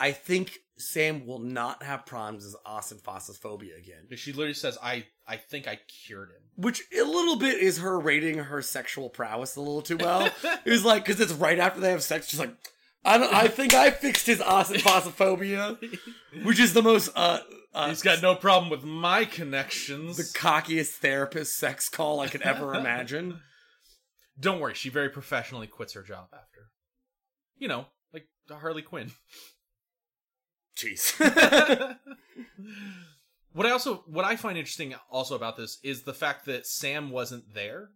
[0.00, 4.08] I think Sam will not have problems with phobia again.
[4.16, 8.00] she literally says, "I, I think I cured him." Which a little bit is her
[8.00, 10.28] rating her sexual prowess a little too well.
[10.64, 12.54] it was like, because it's right after they have sex, she's like,
[13.04, 15.76] I, don't, I think I fixed his aphenphosmphobia,
[16.44, 17.40] which is the most, uh,
[17.74, 20.16] uh, He's got no problem with my connections.
[20.16, 23.40] the cockiest therapist sex call I could ever imagine.
[24.38, 26.70] Don't worry, she very professionally quits her job after.
[27.56, 29.12] You know, like Harley Quinn.
[30.76, 31.18] Jeez.
[33.52, 37.10] what I also what I find interesting also about this is the fact that Sam
[37.10, 37.88] wasn't there.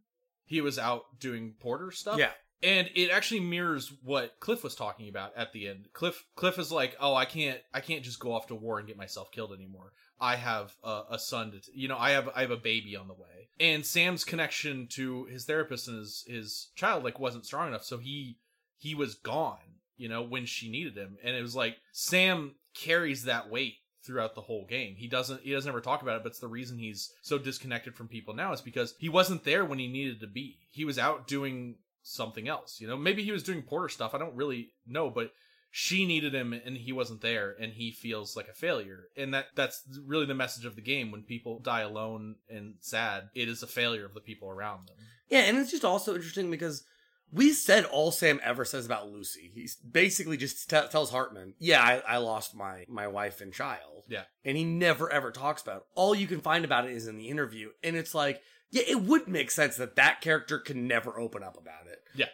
[0.44, 2.18] He was out doing porter stuff.
[2.18, 2.30] yeah.
[2.62, 5.88] And it actually mirrors what Cliff was talking about at the end.
[5.92, 8.88] Cliff Cliff is like, "Oh, I can't I can't just go off to war and
[8.88, 9.92] get myself killed anymore.
[10.18, 12.96] I have a, a son to, t- you know, I have I have a baby
[12.96, 17.46] on the way." And Sam's connection to his therapist and his his child like wasn't
[17.46, 18.38] strong enough, so he
[18.78, 19.58] he was gone,
[19.96, 21.18] you know, when she needed him.
[21.22, 23.74] And it was like Sam carries that weight
[24.06, 24.94] throughout the whole game.
[24.96, 27.94] He doesn't he doesn't ever talk about it, but it's the reason he's so disconnected
[27.94, 30.58] from people now is because he wasn't there when he needed to be.
[30.70, 31.76] He was out doing
[32.06, 32.80] something else.
[32.80, 34.14] You know, maybe he was doing porter stuff.
[34.14, 35.32] I don't really know, but
[35.70, 39.08] she needed him and he wasn't there and he feels like a failure.
[39.16, 43.28] And that that's really the message of the game when people die alone and sad,
[43.34, 44.96] it is a failure of the people around them.
[45.28, 46.84] Yeah, and it's just also interesting because
[47.32, 49.50] we said all Sam ever says about Lucy.
[49.52, 54.04] He basically just t- tells Heartman, "Yeah, I, I lost my my wife and child."
[54.08, 54.22] Yeah.
[54.44, 55.82] and he never ever talks about it.
[55.96, 59.02] All you can find about it is in the interview, and it's like, yeah, it
[59.02, 61.98] would make sense that that character can never open up about it.
[62.14, 62.26] Yeah.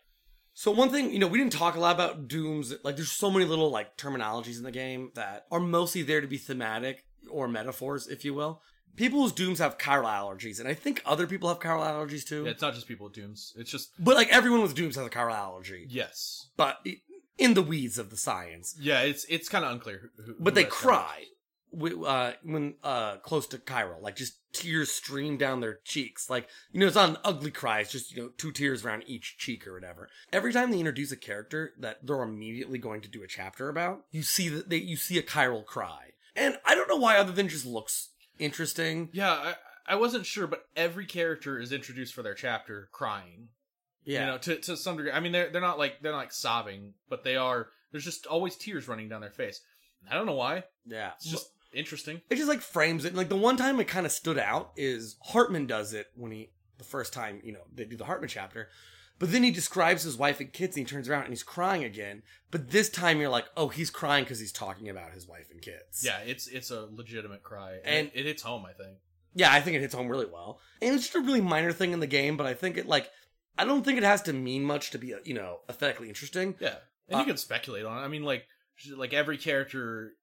[0.54, 2.74] So one thing, you know, we didn't talk a lot about dooms.
[2.84, 6.26] Like, there's so many little like terminologies in the game that are mostly there to
[6.26, 8.60] be thematic or metaphors, if you will.
[8.94, 12.44] People whose dooms have chiral allergies, and I think other people have chiral allergies too.
[12.44, 13.54] Yeah, it's not just people with dooms.
[13.56, 15.86] It's just But like everyone with dooms has a chiral allergy.
[15.88, 16.48] yes.
[16.58, 17.00] But i-
[17.38, 18.76] in the weeds of the science.
[18.78, 21.24] Yeah, it's it's kind of unclear who, who But they cry
[22.06, 24.00] uh, when uh, close to chiral.
[24.02, 26.28] Like just tears stream down their cheeks.
[26.28, 27.80] Like, you know, it's not an ugly cry.
[27.80, 30.08] It's just, you know, two tears around each cheek or whatever.
[30.32, 34.04] Every time they introduce a character that they're immediately going to do a chapter about,
[34.10, 36.10] you see that they, you see a chiral cry.
[36.36, 39.10] And I don't know why other than just looks interesting.
[39.12, 39.54] Yeah, I,
[39.86, 43.48] I wasn't sure, but every character is introduced for their chapter crying.
[44.04, 44.20] Yeah.
[44.20, 45.12] You know, to to some degree.
[45.12, 47.68] I mean, they're they're not like they're not like sobbing, but they are.
[47.92, 49.60] There's just always tears running down their face.
[50.10, 50.64] I don't know why.
[50.86, 51.12] yeah.
[51.16, 52.20] It's just interesting.
[52.30, 53.14] it just like frames it.
[53.14, 56.50] Like the one time it kind of stood out is Heartman does it when he
[56.78, 58.68] the first time you know they do the Heartman chapter,
[59.18, 61.84] but then he describes his wife and kids and he turns around and he's crying
[61.84, 62.22] again.
[62.50, 65.60] But this time you're like, oh, he's crying because he's talking about his wife and
[65.62, 66.02] kids.
[66.04, 68.64] Yeah, it's it's a legitimate cry, And- and it, it hits home.
[68.66, 68.98] I think.
[69.34, 71.92] yeah, I think it hits home really well, and it's just a really minor thing
[71.92, 73.08] in the game, but I think it like
[73.58, 76.56] I don't think it has to mean much to be you know aesthetically interesting.
[76.60, 76.76] Yeah,
[77.08, 78.04] and Uh, you can speculate on it.
[78.04, 78.46] I mean, like
[78.96, 80.14] like every character,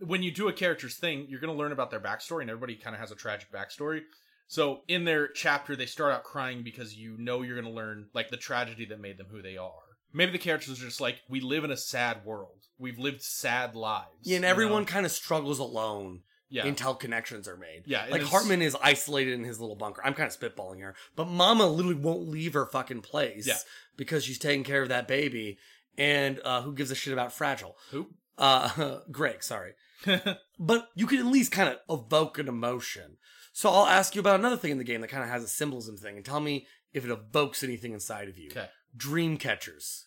[0.00, 2.76] when you do a character's thing, you're going to learn about their backstory, and everybody
[2.76, 4.02] kind of has a tragic backstory.
[4.46, 8.06] So in their chapter, they start out crying because you know you're going to learn
[8.14, 9.72] like the tragedy that made them who they are.
[10.12, 12.66] Maybe the characters are just like, we live in a sad world.
[12.78, 14.06] We've lived sad lives.
[14.22, 14.50] Yeah, and you know?
[14.50, 17.82] everyone kind of struggles alone yeah, until connections are made.
[17.84, 20.00] Yeah, like it's- Heartman is isolated in his little bunker.
[20.02, 23.58] I'm kind of spitballing here, but Mama literally won't leave her fucking place Yeah.
[23.98, 25.58] because she's taking care of that baby,
[25.98, 27.76] and uh, who gives a shit about Fragile.
[27.90, 28.08] Who?
[28.38, 29.72] Uh, Greg, sorry.
[30.58, 33.16] but you can at least kind of evoke an emotion.
[33.52, 35.48] So I'll ask you about another thing in the game that kind of has a
[35.48, 38.50] symbolism thing, and tell me if it evokes anything inside of you.
[38.50, 38.68] okay.
[38.96, 40.06] Dream catchers,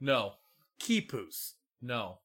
[0.00, 0.34] No.
[0.80, 1.52] Kipus.
[1.80, 2.18] No.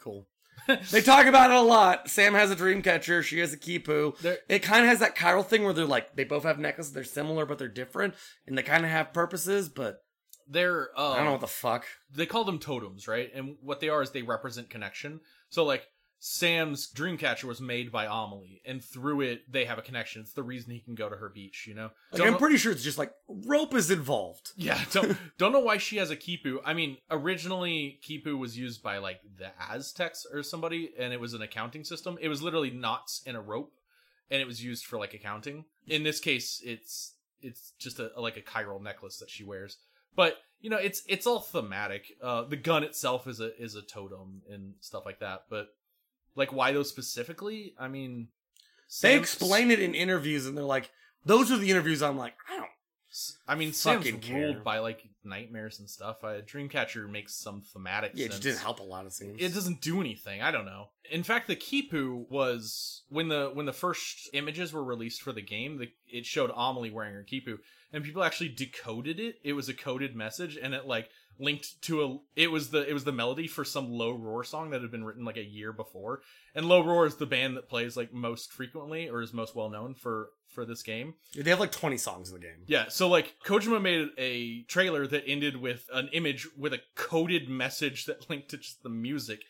[0.00, 0.26] Cool.
[0.90, 2.08] they talk about it a lot.
[2.08, 3.22] Sam has a dream catcher.
[3.22, 4.14] She has a Kipu.
[4.48, 6.92] It kind of has that chiral thing where they're like they both have necklaces.
[6.92, 8.14] They're similar, but they're different,
[8.46, 9.68] and they kind of have purposes.
[9.68, 10.03] But
[10.48, 11.86] They're uh I don't know what the fuck.
[12.14, 13.30] they call them totems, right?
[13.34, 15.20] And what they are is they represent connection.
[15.48, 15.86] So like
[16.26, 20.22] Sam's Dreamcatcher was made by Amelie, and through it they have a connection.
[20.22, 21.90] It's the reason he can go to her beach, you know.
[22.12, 24.52] Like, I'm know- pretty sure it's just like rope is involved.
[24.56, 26.58] Yeah, don't don't know why she has a Kipu.
[26.64, 31.34] I mean, originally Kipu was used by like the Aztecs or somebody, and it was
[31.34, 32.16] an accounting system.
[32.20, 33.74] It was literally knots in a rope,
[34.30, 35.66] and it was used for like accounting.
[35.86, 39.76] In this case, it's it's just a like a chiral necklace that she wears.
[40.16, 42.06] But you know, it's it's all thematic.
[42.22, 45.44] Uh, the gun itself is a is a totem and stuff like that.
[45.50, 45.68] But
[46.36, 47.74] like, why those specifically?
[47.78, 48.28] I mean,
[49.02, 50.90] They explain it in interviews, and they're like,
[51.24, 52.68] "Those are the interviews." I'm like, I don't.
[53.46, 54.36] I mean, Sam's care.
[54.36, 56.16] ruled by like nightmares and stuff.
[56.24, 58.10] Uh, Dreamcatcher makes some thematic.
[58.14, 58.34] Yeah, it sense.
[58.34, 59.06] just didn't help a lot.
[59.06, 59.40] of seems.
[59.40, 60.42] It doesn't do anything.
[60.42, 60.88] I don't know.
[61.10, 65.42] In fact, the Kipu was when the when the first images were released for the
[65.42, 65.78] game.
[65.78, 67.58] The, it showed Amelie wearing her Kipu,
[67.94, 69.36] and people actually decoded it.
[69.44, 71.08] It was a coded message, and it like
[71.38, 72.18] linked to a.
[72.36, 75.04] It was the it was the melody for some Low Roar song that had been
[75.04, 76.20] written like a year before.
[76.54, 79.70] And Low Roar is the band that plays like most frequently or is most well
[79.70, 81.14] known for for this game.
[81.36, 82.64] They have like 20 songs in the game.
[82.66, 87.48] Yeah, so like Kojima made a trailer that ended with an image with a coded
[87.48, 89.40] message that linked to just the music.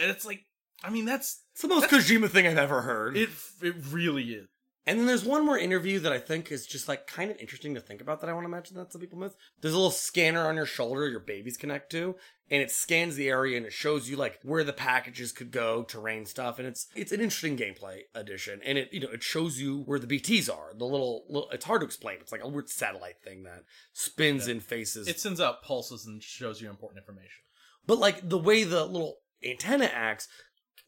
[0.00, 0.40] And it's like
[0.84, 3.16] I mean that's It's the most Kojima thing I've ever heard.
[3.16, 3.30] it
[3.62, 4.48] it really is.
[4.84, 7.74] And then there's one more interview that I think is just like kind of interesting
[7.74, 9.32] to think about that I want to mention that some people miss.
[9.60, 12.16] There's a little scanner on your shoulder your babies connect to,
[12.50, 15.84] and it scans the area and it shows you like where the packages could go,
[15.84, 18.60] terrain stuff, and it's it's an interesting gameplay addition.
[18.64, 20.74] And it you know it shows you where the BTs are.
[20.76, 22.16] The little, little it's hard to explain.
[22.20, 23.62] It's like a weird satellite thing that
[23.92, 25.06] spins in faces.
[25.06, 27.44] It sends out pulses and shows you important information.
[27.86, 30.26] But like the way the little antenna acts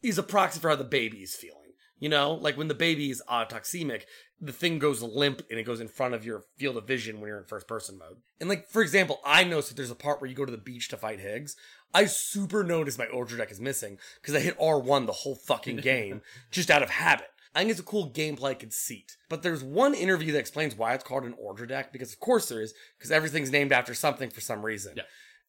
[0.03, 1.64] is a proxy for how the baby is feeling.
[2.05, 4.03] You know, like when the baby is autotoxemic,
[4.39, 7.29] the thing goes limp and it goes in front of your field of vision when
[7.29, 8.19] you're in first person mode.
[8.39, 10.59] And like, for example, I noticed that there's a part where you go to the
[10.59, 11.57] beach to fight Higgs.
[11.95, 16.21] I super noticed my Odradek is missing because I hit R1 the whole fucking game
[16.51, 17.29] just out of habit.
[17.55, 19.17] I think it's a cool gameplay conceit.
[19.31, 22.61] But there's one interview that explains why it's called an Odradek, because of course there
[22.61, 24.93] is, because everything's named after something for some reason.
[24.99, 25.05] Yeah.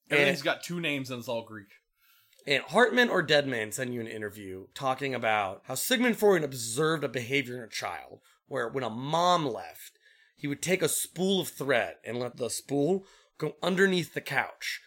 [0.10, 1.68] And- Everything's got two names and it's all Greek.
[2.48, 7.10] And Heartman or Deadman send you an interview talking about how Sigmund Freud observed a
[7.10, 9.98] behavior in a child where when a mom left,
[10.36, 13.06] he would take a spool of thread and let the spool
[13.40, 14.82] go underneath the couch.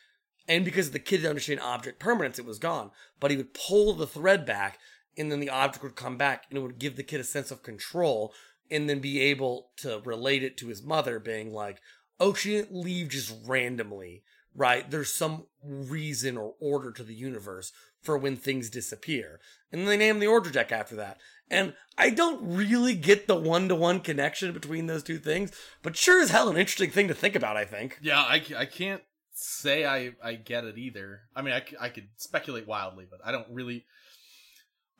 [0.47, 2.93] And because the kid didn't understand object permanence, it was gone.
[3.19, 4.79] But he would pull the thread back
[5.17, 7.51] and then the object would come back and it would give the kid a sense
[7.51, 8.33] of control
[8.71, 11.81] and then be able to relate it to his mother being like,
[12.21, 14.23] oh, she didn't leave just randomly
[14.59, 14.91] right?
[14.91, 17.73] There's some reason or order to the universe
[18.03, 19.41] for when things disappear.
[19.73, 21.19] And they name the Odradek after that.
[21.51, 25.97] And I don't really get the one to one connection between those two things, but
[25.97, 27.99] sure as hell an interesting thing to think about, I think.
[28.03, 31.23] Yeah, I, I can't say I, I get it either.
[31.35, 33.87] I mean, I, I could speculate wildly, but I don't really.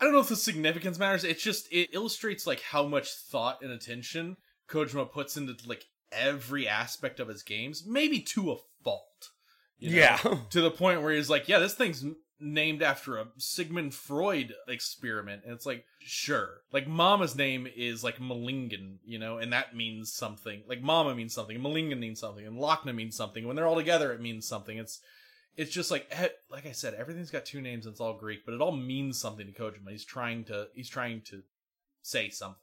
[0.01, 1.25] I don't know if the significance matters.
[1.25, 4.37] It's just it illustrates like how much thought and attention
[4.71, 9.31] Kojima puts into like every aspect of his games, maybe to a fault.
[9.79, 9.97] You know?
[9.97, 10.17] Yeah.
[10.51, 12.05] to the point where he's like, "Yeah, this thing's
[12.41, 18.21] named after a Sigmund Freud experiment," and it's like, sure, like Mama's name is like
[18.21, 20.63] Malingen, you know, and that means something.
[20.67, 23.47] Like Mama means something, and Malingen means something, and Lockne means something.
[23.47, 24.79] When they're all together, it means something.
[24.79, 25.01] It's
[25.59, 28.47] it's just like eh, like I said, everything's got two names and it's all Greek,
[28.47, 29.91] but it all means something to Kojima.
[29.91, 31.43] He's trying to he's trying to
[32.01, 32.63] say something.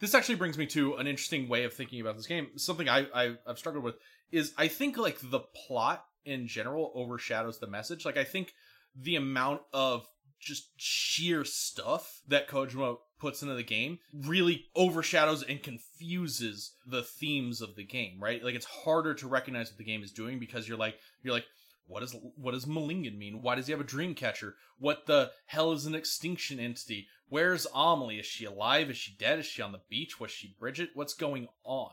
[0.00, 2.48] This actually brings me to an interesting way of thinking about this game.
[2.56, 3.94] Something I, I I've struggled with
[4.32, 8.04] is I think like the plot in general overshadows the message.
[8.04, 8.54] Like I think
[8.94, 10.06] the amount of
[10.40, 17.60] just sheer stuff that Kojima puts into the game really overshadows and confuses the themes
[17.60, 18.42] of the game, right?
[18.44, 21.46] Like it's harder to recognize what the game is doing because you're like you're like
[21.88, 23.42] what does what does Malingen mean?
[23.42, 24.54] Why does he have a dream catcher?
[24.78, 27.08] What the hell is an extinction entity?
[27.28, 28.18] Where's Amelie?
[28.18, 28.90] Is she alive?
[28.90, 29.38] Is she dead?
[29.38, 30.20] Is she on the beach?
[30.20, 30.90] Was she Bridget?
[30.94, 31.92] What's going on?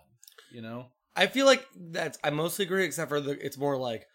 [0.51, 0.87] You know?
[1.15, 4.05] I feel like that's, I mostly agree, except for the, it's more like,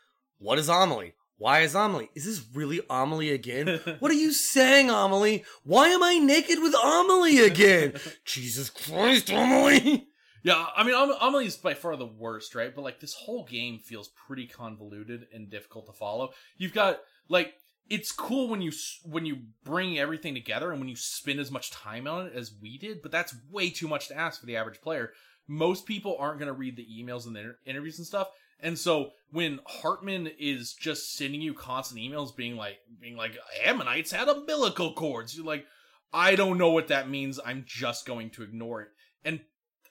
[0.40, 1.14] what is Amelie?
[1.36, 2.10] Why is Amelie?
[2.14, 3.80] Is this really Amelie again?
[4.00, 5.44] what are you saying, Amelie?
[5.64, 7.94] Why am I naked with Amelie again?
[8.24, 10.08] Jesus Christ, Amelie!
[10.42, 12.74] Yeah, I mean, Am- Amelie's by far the worst, right?
[12.74, 16.30] But like this whole game feels pretty convoluted and difficult to follow.
[16.56, 17.54] You've got like
[17.88, 18.72] it's cool when you
[19.04, 22.52] when you bring everything together and when you spend as much time on it as
[22.60, 25.12] we did, but that's way too much to ask for the average player.
[25.46, 28.28] Most people aren't going to read the emails and the inter- interviews and stuff.
[28.62, 34.12] And so when Heartman is just sending you constant emails being like being like Ammonites
[34.12, 35.66] had umbilical cords, you're like
[36.12, 37.38] I don't know what that means.
[37.44, 38.88] I'm just going to ignore it.
[39.24, 39.40] And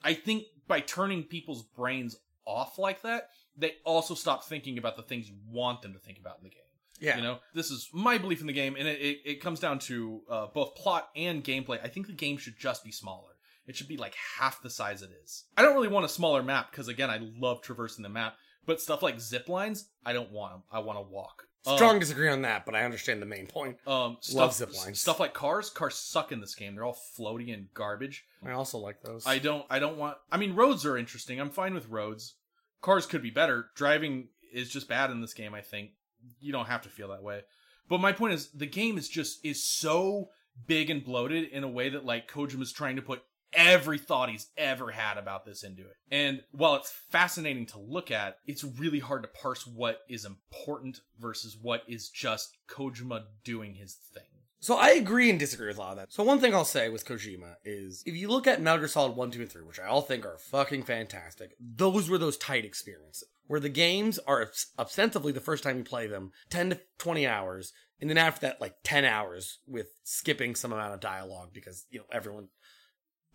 [0.03, 5.03] I think by turning people's brains off like that, they also stop thinking about the
[5.03, 6.59] things you want them to think about in the game.
[6.99, 7.15] Yeah.
[7.15, 9.79] You know, this is my belief in the game, and it, it, it comes down
[9.79, 11.79] to uh, both plot and gameplay.
[11.81, 13.31] I think the game should just be smaller.
[13.67, 15.45] It should be like half the size it is.
[15.55, 18.35] I don't really want a smaller map because, again, I love traversing the map.
[18.65, 20.63] But stuff like zip lines, I don't want them.
[20.71, 21.43] I want to walk.
[21.65, 23.77] Um, Strong disagree on that, but I understand the main point.
[23.85, 25.01] um, stuff, Love zip lines.
[25.01, 25.69] Stuff like cars.
[25.69, 26.75] Cars suck in this game.
[26.75, 28.25] They're all floaty and garbage.
[28.45, 29.25] I also like those.
[29.27, 29.65] I don't.
[29.69, 30.17] I don't want.
[30.31, 31.39] I mean, roads are interesting.
[31.39, 32.35] I'm fine with roads.
[32.81, 33.67] Cars could be better.
[33.75, 35.53] Driving is just bad in this game.
[35.53, 35.91] I think
[36.39, 37.41] you don't have to feel that way.
[37.89, 40.29] But my point is, the game is just is so
[40.65, 43.21] big and bloated in a way that like Kojima's trying to put
[43.53, 45.95] every thought he's ever had about this into it.
[46.11, 51.01] And while it's fascinating to look at, it's really hard to parse what is important
[51.19, 54.23] versus what is just Kojima doing his thing.
[54.61, 56.11] So I agree and disagree with a lot of that.
[56.11, 59.15] So one thing I'll say with Kojima is if you look at Metal Gear Solid
[59.15, 62.65] 1, 2, and 3, which I all think are fucking fantastic, those were those tight
[62.65, 63.23] experiences.
[63.47, 67.73] Where the games are ostensibly the first time you play them, 10 to 20 hours,
[68.01, 71.99] and then after that, like 10 hours with skipping some amount of dialogue because, you
[71.99, 72.49] know, everyone.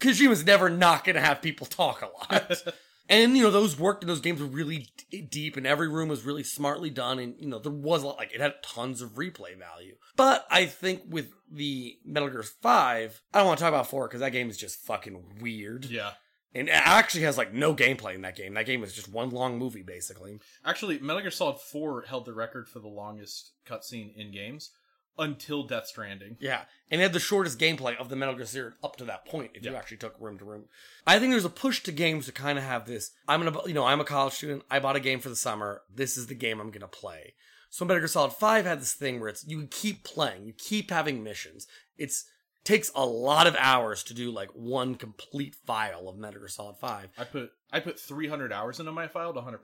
[0.00, 2.62] Kojima's never not gonna have people talk a lot.
[3.08, 6.08] And you know those worked and those games were really d- deep, and every room
[6.08, 9.02] was really smartly done, and you know there was a lot, like it had tons
[9.02, 9.96] of replay value.
[10.16, 14.08] But I think with the Metal Gear Five, I don't want to talk about four
[14.08, 16.12] because that game is just fucking weird, yeah.
[16.54, 18.54] and it actually has like no gameplay in that game.
[18.54, 20.38] That game is just one long movie basically.
[20.64, 24.70] Actually, Metal Gear Solid 4 held the record for the longest cutscene in games
[25.18, 26.36] until Death Stranding.
[26.40, 29.26] Yeah, and it had the shortest gameplay of the Metal Gear series up to that
[29.26, 29.52] point.
[29.54, 30.64] If you actually took room to room,
[31.06, 33.10] I think there's a push to games to kind of have this.
[33.28, 34.62] I'm gonna, you know, I'm a college student.
[34.70, 35.82] I bought a game for the summer.
[35.92, 37.34] This is the game I'm gonna play.
[37.70, 40.90] So Metal Gear Solid Five had this thing where it's you keep playing, you keep
[40.90, 41.66] having missions.
[41.98, 42.24] It's
[42.64, 46.76] takes a lot of hours to do like one complete file of Metal Gear Solid
[46.76, 47.10] Five.
[47.18, 49.58] I put I put 300 hours into my file to 100%.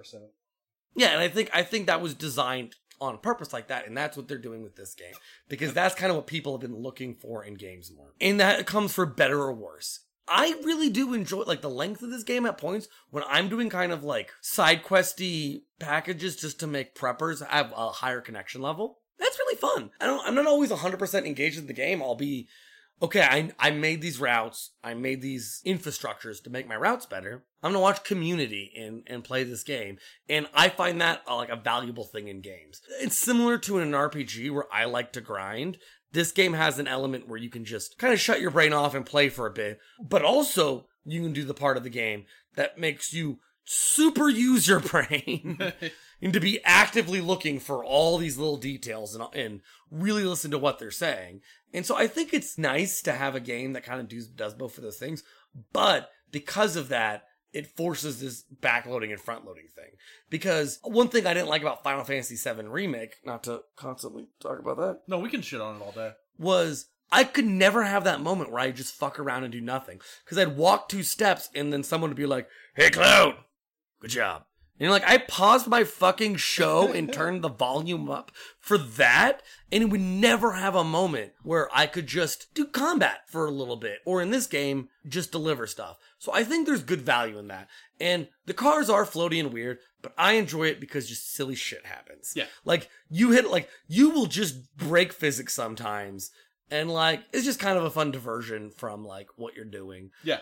[0.94, 4.16] Yeah, and I think I think that was designed on purpose like that, and that's
[4.16, 5.14] what they're doing with this game
[5.48, 8.66] because that's kind of what people have been looking for in games more, and that
[8.66, 10.00] comes for better or worse.
[10.28, 13.68] I really do enjoy like the length of this game at points when I'm doing
[13.68, 19.00] kind of like side questy packages just to make preppers have a higher connection level.
[19.18, 19.90] That's really fun.
[20.00, 20.24] I don't.
[20.26, 22.00] I'm not always 100 percent engaged in the game.
[22.00, 22.48] I'll be
[23.02, 27.44] okay, I, I made these routes, I made these infrastructures to make my routes better.
[27.62, 29.98] I'm gonna watch Community and, and play this game.
[30.28, 32.80] And I find that uh, like a valuable thing in games.
[33.00, 35.78] It's similar to an RPG where I like to grind.
[36.12, 38.94] This game has an element where you can just kind of shut your brain off
[38.94, 42.24] and play for a bit, but also you can do the part of the game
[42.56, 45.72] that makes you super use your brain
[46.23, 50.58] and to be actively looking for all these little details and, and really listen to
[50.58, 51.40] what they're saying.
[51.73, 54.55] And so I think it's nice to have a game that kind of does, does
[54.55, 55.23] both of those things.
[55.73, 59.90] But because of that, it forces this backloading and front loading thing.
[60.28, 64.58] Because one thing I didn't like about Final Fantasy VII Remake, not to constantly talk
[64.60, 66.12] about that, No, we can shit on it all day.
[66.39, 70.00] was I could never have that moment where I just fuck around and do nothing.
[70.24, 73.34] Because I'd walk two steps and then someone would be like, Hey, Cloud,
[74.00, 74.44] good job.
[74.81, 79.42] And you're like, I paused my fucking show and turned the volume up for that,
[79.70, 83.50] and it would never have a moment where I could just do combat for a
[83.50, 85.99] little bit, or in this game, just deliver stuff.
[86.18, 87.68] So I think there's good value in that.
[88.00, 91.84] And the cars are floaty and weird, but I enjoy it because just silly shit
[91.84, 92.33] happens.
[92.34, 92.47] Yeah.
[92.65, 96.31] Like, you hit, like, you will just break physics sometimes,
[96.70, 100.10] and like, it's just kind of a fun diversion from like what you're doing.
[100.25, 100.39] Yeah.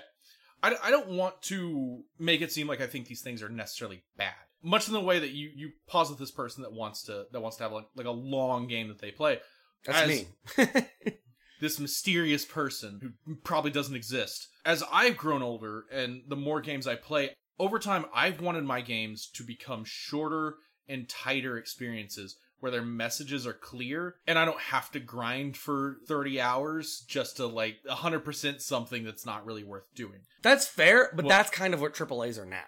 [0.63, 4.03] I, I don't want to make it seem like I think these things are necessarily
[4.17, 4.35] bad.
[4.63, 7.57] Much in the way that you, you posit this person that wants to that wants
[7.59, 9.39] to have like, like a long game that they play.
[9.87, 10.85] That's As- me.
[11.61, 14.49] this mysterious person who probably doesn't exist.
[14.65, 18.81] As I've grown older and the more games I play, over time I've wanted my
[18.81, 20.57] games to become shorter
[20.89, 25.97] and tighter experiences where their messages are clear and I don't have to grind for
[26.07, 30.21] 30 hours just to like 100% something that's not really worth doing.
[30.43, 32.65] That's fair, but Well- that's kind of what AAA's are now.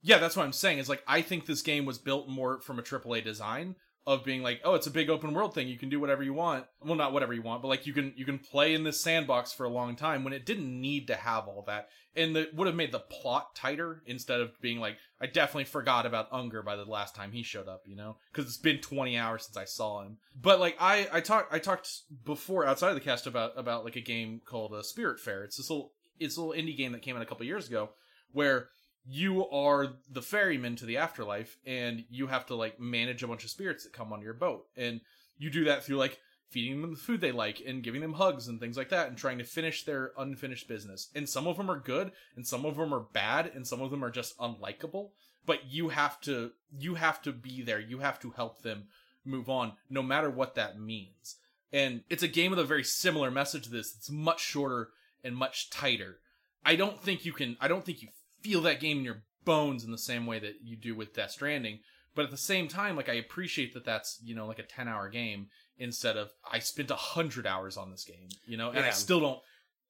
[0.00, 0.78] Yeah, that's what I'm saying.
[0.78, 3.74] Is like I think this game was built more from a AAA design
[4.06, 5.68] of being like, oh, it's a big open world thing.
[5.68, 6.64] You can do whatever you want.
[6.82, 9.52] Well, not whatever you want, but like you can you can play in this sandbox
[9.52, 12.66] for a long time when it didn't need to have all that, and that would
[12.66, 16.76] have made the plot tighter instead of being like, I definitely forgot about Unger by
[16.76, 19.64] the last time he showed up, you know, because it's been 20 hours since I
[19.64, 20.18] saw him.
[20.40, 21.90] But like I I talked I talked
[22.24, 25.44] before outside of the cast about about like a game called uh, Spiritfarer.
[25.44, 27.90] It's this little it's a little indie game that came out a couple years ago
[28.32, 28.68] where
[29.10, 33.44] you are the ferryman to the afterlife and you have to like manage a bunch
[33.44, 34.66] of spirits that come on your boat.
[34.76, 35.00] And
[35.38, 36.18] you do that through like
[36.50, 39.16] feeding them the food they like and giving them hugs and things like that and
[39.16, 41.08] trying to finish their unfinished business.
[41.14, 43.90] And some of them are good and some of them are bad and some of
[43.90, 45.10] them are just unlikable
[45.48, 47.80] but you have to you have to be there.
[47.80, 48.84] You have to help them
[49.24, 51.36] move on no matter what that means.
[51.72, 53.94] And it's a game with a very similar message to this.
[53.96, 54.90] It's much shorter
[55.24, 56.18] and much tighter.
[56.66, 58.08] I don't think you can i don't think you
[58.42, 61.32] feel that game in your bones in the same way that you do with Death
[61.32, 61.80] Stranding.
[62.14, 64.88] But at the same time, like I appreciate that that's you know like a ten
[64.88, 68.84] hour game instead of I spent a hundred hours on this game, you know, and
[68.84, 69.38] I still don't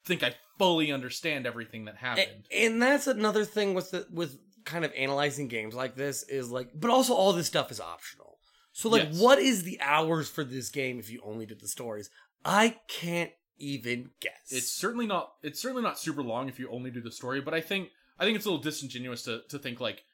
[0.04, 2.46] think I fully understand everything that happened.
[2.52, 6.50] And, and that's another thing with the with kind of analyzing games like this is
[6.50, 8.38] like, but also all this stuff is optional.
[8.72, 9.20] So like, Yes.
[9.20, 12.10] what is the hours for this game if you only did the stories?
[12.44, 14.50] I can't even guess.
[14.50, 17.54] it's certainly not it's certainly not super long if you only do the story, but
[17.54, 17.88] I think
[18.18, 20.04] I think it's a little disingenuous to to think like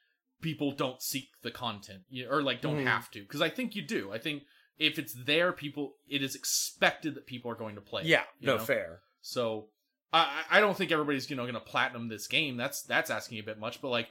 [0.41, 2.83] people don't seek the content or like don't Mhm.
[2.85, 4.11] have to because I think you do.
[4.11, 4.43] I think
[4.77, 8.03] if it's there, people it is expected that people are going to play.
[8.05, 8.63] yeah, you no know?
[8.63, 9.01] fair.
[9.21, 9.69] So
[10.13, 12.57] I I don't think everybody's you know gonna platinum this game.
[12.57, 14.09] That's that's asking a bit much, but like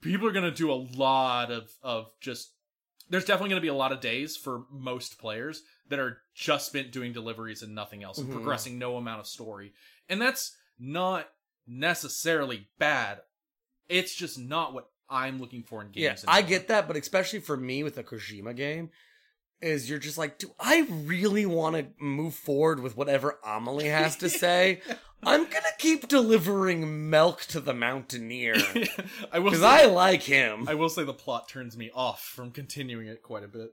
[0.00, 2.52] people are gonna do a lot of of just.
[3.10, 6.90] There's definitely gonna be a lot of days for most players that are just spent
[6.90, 8.32] doing deliveries and nothing else, and Mhm.
[8.32, 9.74] progressing no amount of story,
[10.08, 11.28] and that's not
[11.66, 13.20] necessarily bad.
[13.88, 16.24] It's just not what I'm looking for in games.
[16.24, 18.90] Yeah, I get that, but especially for me with a Kojima game,
[19.60, 24.16] is you're just like, do I really want to move forward with whatever Amelie has
[24.16, 24.80] to say?
[25.26, 28.56] I'm gonna keep delivering milk to the mountaineer
[29.32, 30.68] I will because I like him.
[30.68, 33.70] I will say the plot turns me off from continuing it quite a bit.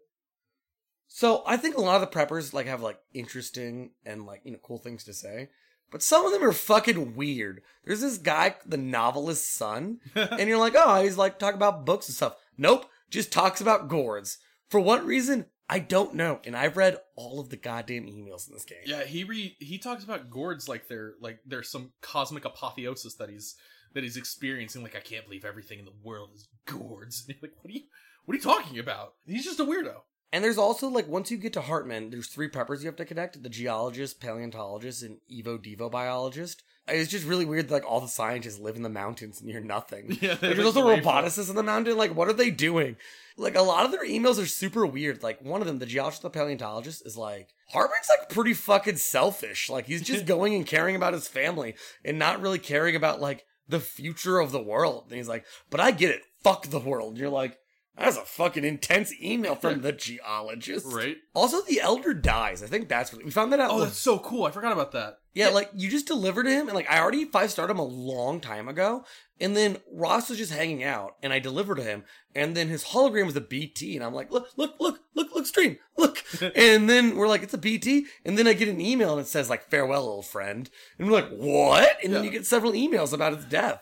[1.08, 4.54] So I think a lot of the preppers like have like interesting and like you
[4.54, 5.50] know cool things to say,
[5.92, 7.62] but some of them are fucking weird.
[7.84, 12.08] There's this guy, the novelist's son, and you're like, oh, he's like talking about books
[12.08, 12.36] and stuff.
[12.58, 14.38] Nope, just talks about gourds.
[14.70, 15.48] For what reason?
[15.70, 16.42] I don't know.
[16.46, 18.80] And I've read all of the goddamn emails in this game.
[18.86, 23.30] Yeah, he re he talks about gourds like they're like there's some cosmic apotheosis that
[23.30, 23.56] he's
[23.94, 24.84] that he's experiencing.
[24.84, 27.24] Like I can't believe everything in the world is gourds.
[27.28, 27.84] And you're like, what are you
[28.26, 29.14] what are you talking about?
[29.26, 29.96] He's just a weirdo.
[30.34, 33.06] And there's also like once you get to Heartman, there's three preppers you have to
[33.06, 36.64] connect: the geologist, paleontologist, and Evo Devo biologist.
[36.88, 37.68] It's just really weird.
[37.68, 40.18] that, Like all the scientists live in the mountains near nothing.
[40.22, 41.98] Yeah, there's also roboticists in the mountain.
[41.98, 42.98] Like, what are they doing?
[43.38, 45.24] Like, a lot of their emails are super weird.
[45.24, 49.70] Like, one of them, the geologist, the paleontologist, is like, Heartman's like pretty fucking selfish.
[49.70, 53.46] Like, he's just going and caring about his family and not really caring about like
[53.68, 55.06] the future of the world.
[55.10, 56.22] And he's like, but I get it.
[56.44, 57.12] Fuck the world.
[57.12, 57.58] And you're like,
[57.98, 60.86] that's a fucking intense email from the geologist.
[60.88, 61.18] Right?
[61.34, 62.64] Also, the elder dies.
[62.64, 63.72] I think that's what we found that out.
[63.72, 64.46] Oh, that's so cool.
[64.46, 65.20] I forgot about that.
[65.34, 67.84] yeah, like you just delivered to him, and like I already five starred him a
[67.86, 69.06] long time ago,
[69.40, 72.04] and then Ross was just hanging out, and I delivered to him,
[72.34, 75.46] and then his hologram was a BT, and I'm like, look, look, look, look, look,
[75.46, 76.24] stream, look,
[76.56, 79.28] and then we're like, it's a BT, and then I get an email and it
[79.28, 81.98] says like, farewell, old friend, and we're like, what?
[82.04, 83.82] And then you get several emails about his death.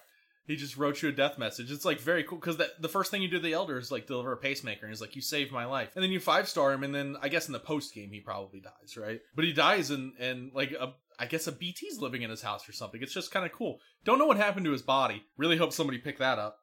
[0.49, 1.71] He just wrote you a death message.
[1.71, 4.07] It's like very cool because the first thing you do to the elder is like
[4.07, 6.73] deliver a pacemaker, and he's like, "You saved my life." And then you five star
[6.73, 9.19] him, and then I guess in the post game he probably dies, right?
[9.35, 12.67] But he dies, and and like a, I guess a BT's living in his house
[12.67, 12.99] or something.
[12.99, 13.77] It's just kind of cool.
[14.03, 15.21] Don't know what happened to his body.
[15.37, 16.57] Really hope somebody picked that up.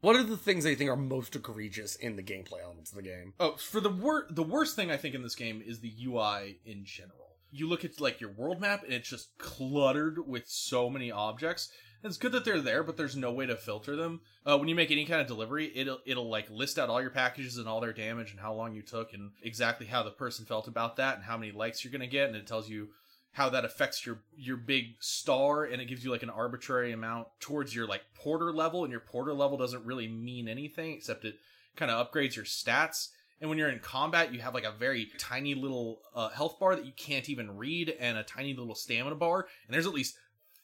[0.00, 2.96] What are the things that you think are most egregious in the gameplay elements of
[2.96, 3.32] the game?
[3.40, 6.60] Oh, for the wor- the worst thing I think in this game is the UI
[6.64, 7.26] in general.
[7.50, 11.72] You look at like your world map and it's just cluttered with so many objects.
[12.02, 14.20] It's good that they're there, but there's no way to filter them.
[14.44, 17.10] Uh, when you make any kind of delivery, it'll it'll like list out all your
[17.10, 20.44] packages and all their damage and how long you took and exactly how the person
[20.44, 22.88] felt about that and how many likes you're gonna get, and it tells you
[23.36, 27.28] how that affects your your big star and it gives you like an arbitrary amount
[27.38, 31.34] towards your like porter level and your porter level doesn't really mean anything except it
[31.76, 33.08] kind of upgrades your stats
[33.38, 36.74] and when you're in combat you have like a very tiny little uh, health bar
[36.76, 40.16] that you can't even read and a tiny little stamina bar and there's at least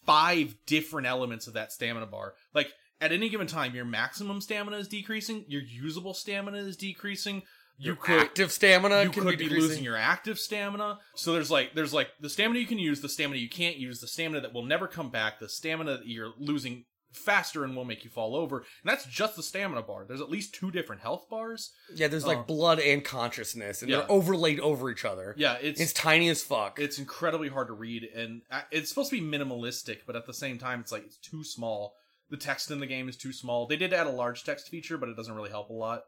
[0.07, 2.69] five different elements of that stamina bar like
[3.01, 7.43] at any given time your maximum stamina is decreasing your usable stamina is decreasing
[7.79, 9.69] you Your could active stamina you can could be be decreasing.
[9.69, 10.99] losing your active stamina.
[11.17, 13.99] So there's like there's like the stamina you can use, the stamina you can't use,
[14.01, 17.85] the stamina that will never come back, the stamina that you're losing faster and will
[17.85, 18.59] make you fall over.
[18.59, 20.05] And that's just the stamina bar.
[20.07, 21.71] There's at least two different health bars.
[21.95, 22.43] Yeah, there's like Oh.
[22.45, 23.99] blood and consciousness, and Yeah.
[23.99, 25.35] they're overlaid over each other.
[25.37, 26.79] Yeah, it's It's tiny as fuck.
[26.79, 30.59] it's incredibly hard to read and it's supposed to be minimalistic but at the same
[30.59, 31.95] time it's like it's too small
[32.31, 34.97] the text in the game is too small they did add a large text feature
[34.97, 36.05] but it doesn't really help a lot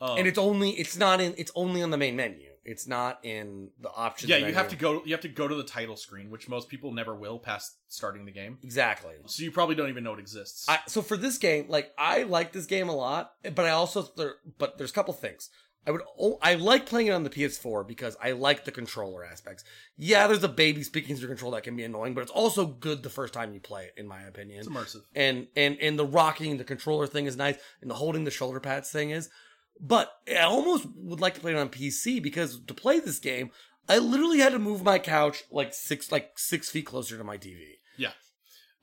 [0.00, 2.49] um, and it's only it's not in it's only on the main menu.
[2.64, 4.30] It's not in the options.
[4.30, 4.54] yeah you menu.
[4.56, 7.14] have to go you have to go to the title screen which most people never
[7.14, 9.14] will past starting the game exactly.
[9.26, 12.24] so you probably don't even know it exists I, so for this game, like I
[12.24, 15.50] like this game a lot, but I also there, but there's a couple things.
[15.86, 19.24] I would oh, I like playing it on the PS4 because I like the controller
[19.24, 19.64] aspects.
[19.96, 23.02] Yeah, there's a baby speaking through control that can be annoying, but it's also good
[23.02, 24.58] the first time you play it, in my opinion.
[24.60, 28.24] it's immersive and and and the rocking the controller thing is nice and the holding
[28.24, 29.30] the shoulder pads thing is
[29.78, 33.50] but i almost would like to play it on pc because to play this game
[33.88, 37.36] i literally had to move my couch like six like six feet closer to my
[37.36, 37.58] tv
[37.96, 38.12] Yeah.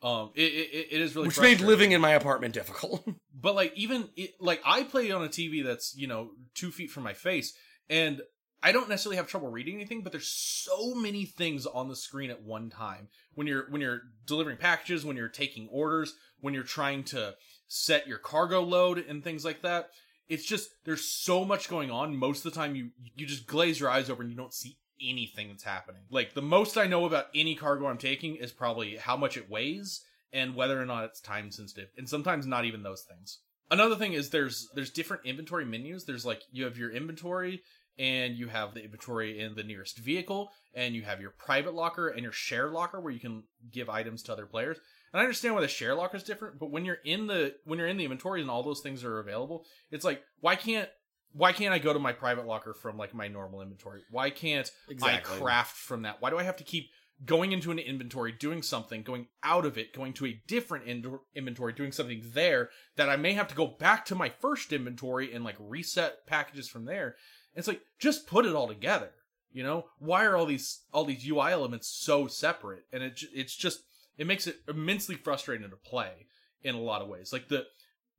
[0.02, 3.08] um it, it, it is really which made living in my apartment difficult.
[3.40, 6.90] But like even it, like i play on a tv that's you know two feet
[6.90, 7.54] from my face
[7.88, 8.22] and
[8.64, 12.32] i don't necessarily have trouble reading anything but there's so many things on the screen
[12.32, 13.10] at one time.
[13.36, 17.36] When you're when you're delivering packages when you're taking orders when you're trying to
[17.68, 19.92] set your cargo load and things like that
[20.30, 22.16] it's just there's so much going on.
[22.16, 24.78] Most of the time you you just glaze your eyes over and you don't see
[25.02, 26.02] anything that's happening.
[26.10, 29.50] Like the most i know about any cargo i'm taking is probably how much it
[29.50, 33.40] weighs and whether or not it's time sensitive and sometimes not even those things.
[33.70, 36.06] Another thing is there's there's different inventory menus.
[36.06, 37.62] There's like you have your inventory
[38.00, 42.10] and you have the inventory in the nearest vehicle and you have your private locker
[42.10, 44.78] and your share locker where you can give items to other players.
[45.14, 47.80] And i understand why the share locker is different but when you're in the when
[47.80, 50.90] you're in the inventory and all those things are available it's like why can't
[51.32, 54.02] why can't i go to my private locker from like my normal inventory?
[54.12, 55.36] Why can't Exactly.
[55.36, 56.22] i craft from that?
[56.22, 56.90] Why do i have to keep
[57.26, 61.20] going into an inventory doing something going out of it going to a different in-
[61.36, 65.34] inventory doing something there that i may have to go back to my first inventory
[65.34, 67.16] and like reset packages from there
[67.58, 69.12] it's like just put it all together
[69.58, 69.86] you know?
[69.98, 72.84] Why are all these all these ui elements so separate?
[72.94, 73.82] And it it's just
[74.16, 76.28] it makes it immensely frustrating to play
[76.62, 77.34] in a lot of ways.
[77.34, 77.66] Like the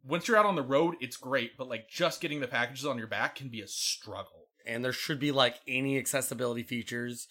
[0.04, 2.98] once you're out on the road it's great but like just getting the packages on
[2.98, 4.46] your back can be a struggle.
[4.66, 7.28] And there should be like any accessibility features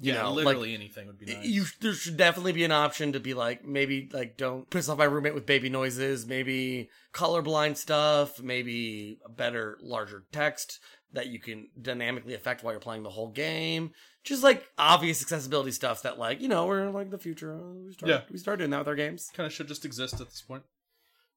[0.00, 1.44] you yeah know, like, literally anything would be nice.
[1.44, 4.98] You there should definitely be an option to be like maybe like don't piss off
[4.98, 10.78] my roommate with baby noises, maybe colorblind stuff, maybe a better larger text
[11.12, 13.92] that you can dynamically affect while you're playing the whole game.
[14.24, 17.54] Just like obvious accessibility stuff that like, you know, we're like the future.
[17.54, 18.20] uh, We start, Yeah.
[18.30, 19.30] we start doing that with our games.
[19.34, 20.64] kind of should just exist at this point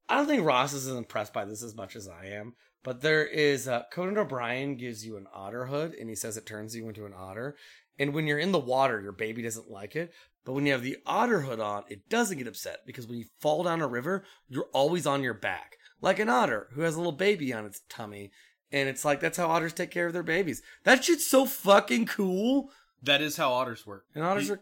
[0.10, 3.00] I don't think Ross is as impressed by this as much as I am, but
[3.02, 6.76] there is uh, Conan O'Brien gives you an otter hood, and he says it turns
[6.76, 7.56] you into an otter.
[7.98, 10.12] And when you're in the water, your baby doesn't like it.
[10.44, 13.26] But when you have the otter hood on, it doesn't get upset because when you
[13.40, 16.98] fall down a river, you're always on your back, like an otter who has a
[16.98, 18.32] little baby on its tummy.
[18.72, 20.62] And it's like that's how otters take care of their babies.
[20.84, 22.70] That shit's so fucking cool.
[23.04, 24.62] that is how otters work And otters He- are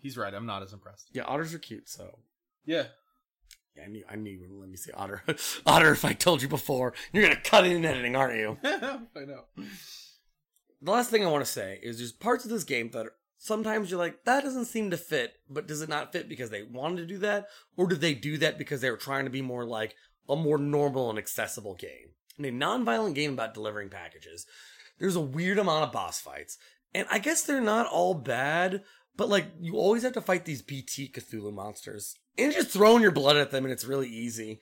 [0.00, 1.88] he's right i'm not as impressed yeah, otters are cute.
[1.88, 2.18] So
[2.64, 2.84] yeah
[3.76, 5.22] yeah, I knew I knew you wouldn't let me say otter.
[5.66, 8.58] otter, if I told you before, you're gonna cut it in editing, aren't you?
[8.64, 9.44] i know
[10.82, 13.12] the last thing I want to say is there's parts of this game that are,
[13.36, 16.62] sometimes you're like, that doesn't seem to fit, but does it not fit because they
[16.62, 17.46] wanted to do that?
[17.76, 19.96] Or did they do that because they were trying to be more like
[20.28, 22.10] a more normal and accessible game?
[22.38, 24.46] In a non-violent game about delivering packages,
[24.98, 26.58] there's a weird amount of boss fights.
[26.94, 28.82] And I guess they're not all bad,
[29.16, 32.14] but like you always have to fight these BT Cthulhu monsters.
[32.36, 34.60] And just throwing your blood at them and it's really easy.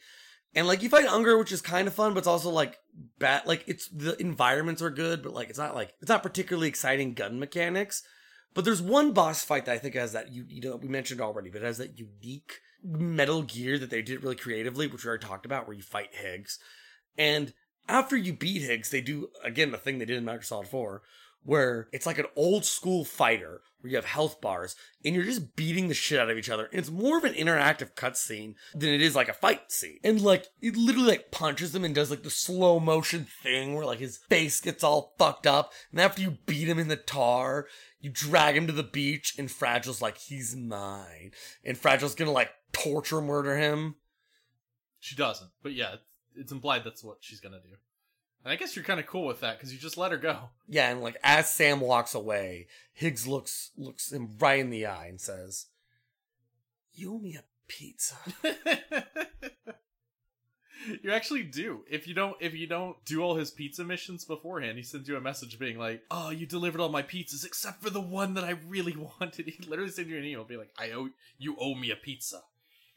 [0.55, 2.79] And like you fight Unger, which is kind of fun, but it's also like
[3.19, 3.47] bad.
[3.47, 7.13] Like it's the environments are good, but like it's not like it's not particularly exciting
[7.13, 8.03] gun mechanics.
[8.55, 11.21] But there's one boss fight that I think has that you you know we mentioned
[11.21, 15.09] already, but it has that unique Metal Gear that they did really creatively, which we
[15.09, 16.59] already talked about, where you fight Higgs.
[17.19, 17.53] And
[17.89, 20.69] after you beat Higgs, they do again the thing they did in Metal Gear Solid
[20.69, 21.03] 4,
[21.43, 24.75] where it's like an old school fighter where you have health bars
[25.05, 26.65] and you're just beating the shit out of each other.
[26.67, 30.01] And it's more of an interactive cutscene than it is like a fight scene.
[30.03, 33.87] And like it literally like punches him and does like the slow motion thing where
[33.87, 35.73] like his face gets all fucked up.
[35.93, 37.67] And after you beat him in the tar,
[38.01, 41.31] you drag him to the beach and Fragile's like, he's mine.
[41.65, 43.95] And Fragile's gonna like torture murder him.
[44.99, 45.97] She doesn't, but yeah,
[46.37, 47.77] it's, implied that's what she's gonna do.
[48.45, 50.51] And I guess you're kind of cool with that because you just let her go.
[50.69, 55.07] Yeah, and like as Sam walks away, Higgs looks looks him right in the eye
[55.07, 55.67] and says,
[56.95, 58.17] "You owe me a pizza."
[61.03, 61.85] you actually do.
[61.91, 65.17] If you don't, if you don't do all his pizza missions beforehand, he sends you
[65.17, 68.45] a message being like, "Oh, you delivered all my pizzas except for the one that
[68.45, 71.75] I really wanted." He literally sends you an email being like, "I owe you owe
[71.75, 72.43] me a pizza."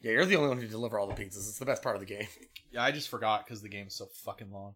[0.02, 1.38] Yeah, you're the only one who deliver all the pizzas.
[1.50, 2.28] It's the best part of the game.
[2.72, 4.76] Yeah, I just forgot because the game's so fucking long.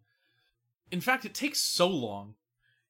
[0.90, 2.34] In fact, it takes so long.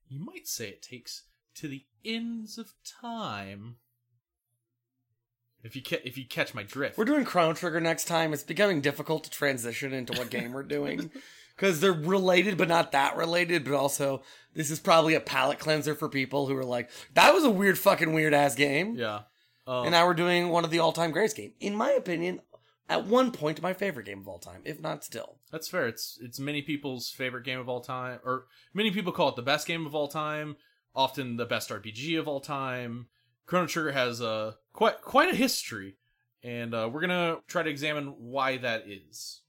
[0.08, 1.24] You might say it takes
[1.56, 2.72] to the ends of
[3.02, 3.76] time.
[5.62, 6.96] If you ca- if you catch my drift.
[6.96, 8.32] We're doing Chrono Trigger next time.
[8.32, 11.10] It's becoming difficult to transition into what game we're doing
[11.56, 13.64] because they're related, but not that related.
[13.64, 14.22] But also,
[14.54, 17.78] this is probably a palate cleanser for people who are like, "That was a weird,
[17.78, 19.20] fucking weird ass game." yeah.
[19.66, 21.52] Um, And now we're doing one of the all-time greatest game.
[21.60, 22.40] In my opinion,
[22.88, 25.38] at one point, my favorite game of all time, if not still.
[25.50, 25.86] That's fair.
[25.86, 29.42] It's it's many people's favorite game of all time, or many people call it the
[29.42, 30.56] best game of all time.
[30.94, 33.06] Often the best RPG of all time.
[33.46, 35.96] Chrono Trigger has a quite quite a history,
[36.42, 39.40] and uh, we're gonna try to examine why that is.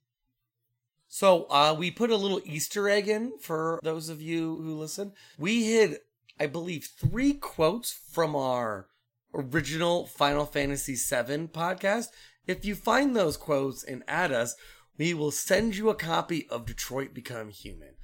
[1.10, 5.14] So uh, we put a little Easter egg in for those of you who listen.
[5.38, 6.00] We hid,
[6.40, 8.88] I believe, three quotes from our
[9.36, 12.08] original Final Fantasy VII podcast.
[12.48, 14.56] If you find those quotes and add us,
[14.98, 17.96] we will send you a copy of Detroit Become Human.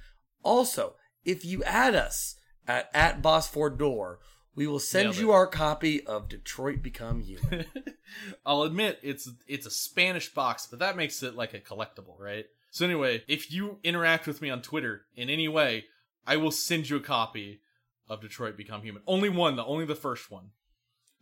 [0.42, 0.94] Also,
[1.24, 2.36] if you add us
[2.66, 4.18] at, at Boss for Door,
[4.54, 7.64] we will send you our copy of Detroit Become Human.
[8.46, 12.44] I'll admit it's it's a Spanish box, but that makes it like a collectible, right?
[12.70, 15.86] So anyway, if you interact with me on Twitter in any way,
[16.26, 17.60] I will send you a copy
[18.08, 19.02] of Detroit Become Human.
[19.06, 20.50] Only one, the only the first one.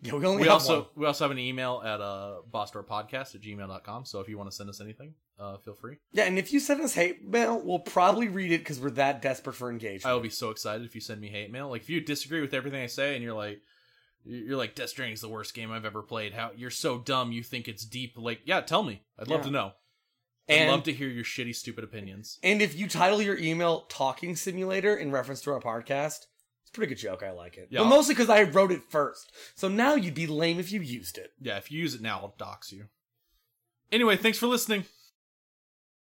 [0.03, 0.87] Yeah, we only we have also one.
[0.97, 4.57] we also have an email at uh bossdoorpodcast at gmail.com so if you want to
[4.57, 7.79] send us anything uh feel free Yeah, and if you send us hate mail, we'll
[7.81, 10.07] probably read it because we're that desperate for engagement.
[10.07, 12.41] i will be so excited if you send me hate mail like if you disagree
[12.41, 13.61] with everything i say and you're like
[14.25, 16.35] you're like Death Stranding is the worst game I've ever played.
[16.35, 18.12] How you're so dumb you think it's deep.
[18.19, 19.03] Like, yeah, tell me.
[19.19, 19.45] I'd love Yeah.
[19.47, 19.73] to know.
[20.47, 22.39] I'd And- love to hear your shitty, stupid opinions.
[22.43, 26.27] And if you title your email "Talking Simulator" in reference to our podcast,
[26.71, 27.23] it's a pretty good joke.
[27.23, 27.81] I like it, Yeah.
[27.81, 29.33] but mostly because I wrote it first.
[29.57, 31.33] So now you'd be lame if you used it.
[31.41, 32.87] Yeah, if you use it now, I'll dox you.
[33.91, 34.85] Anyway, thanks for listening.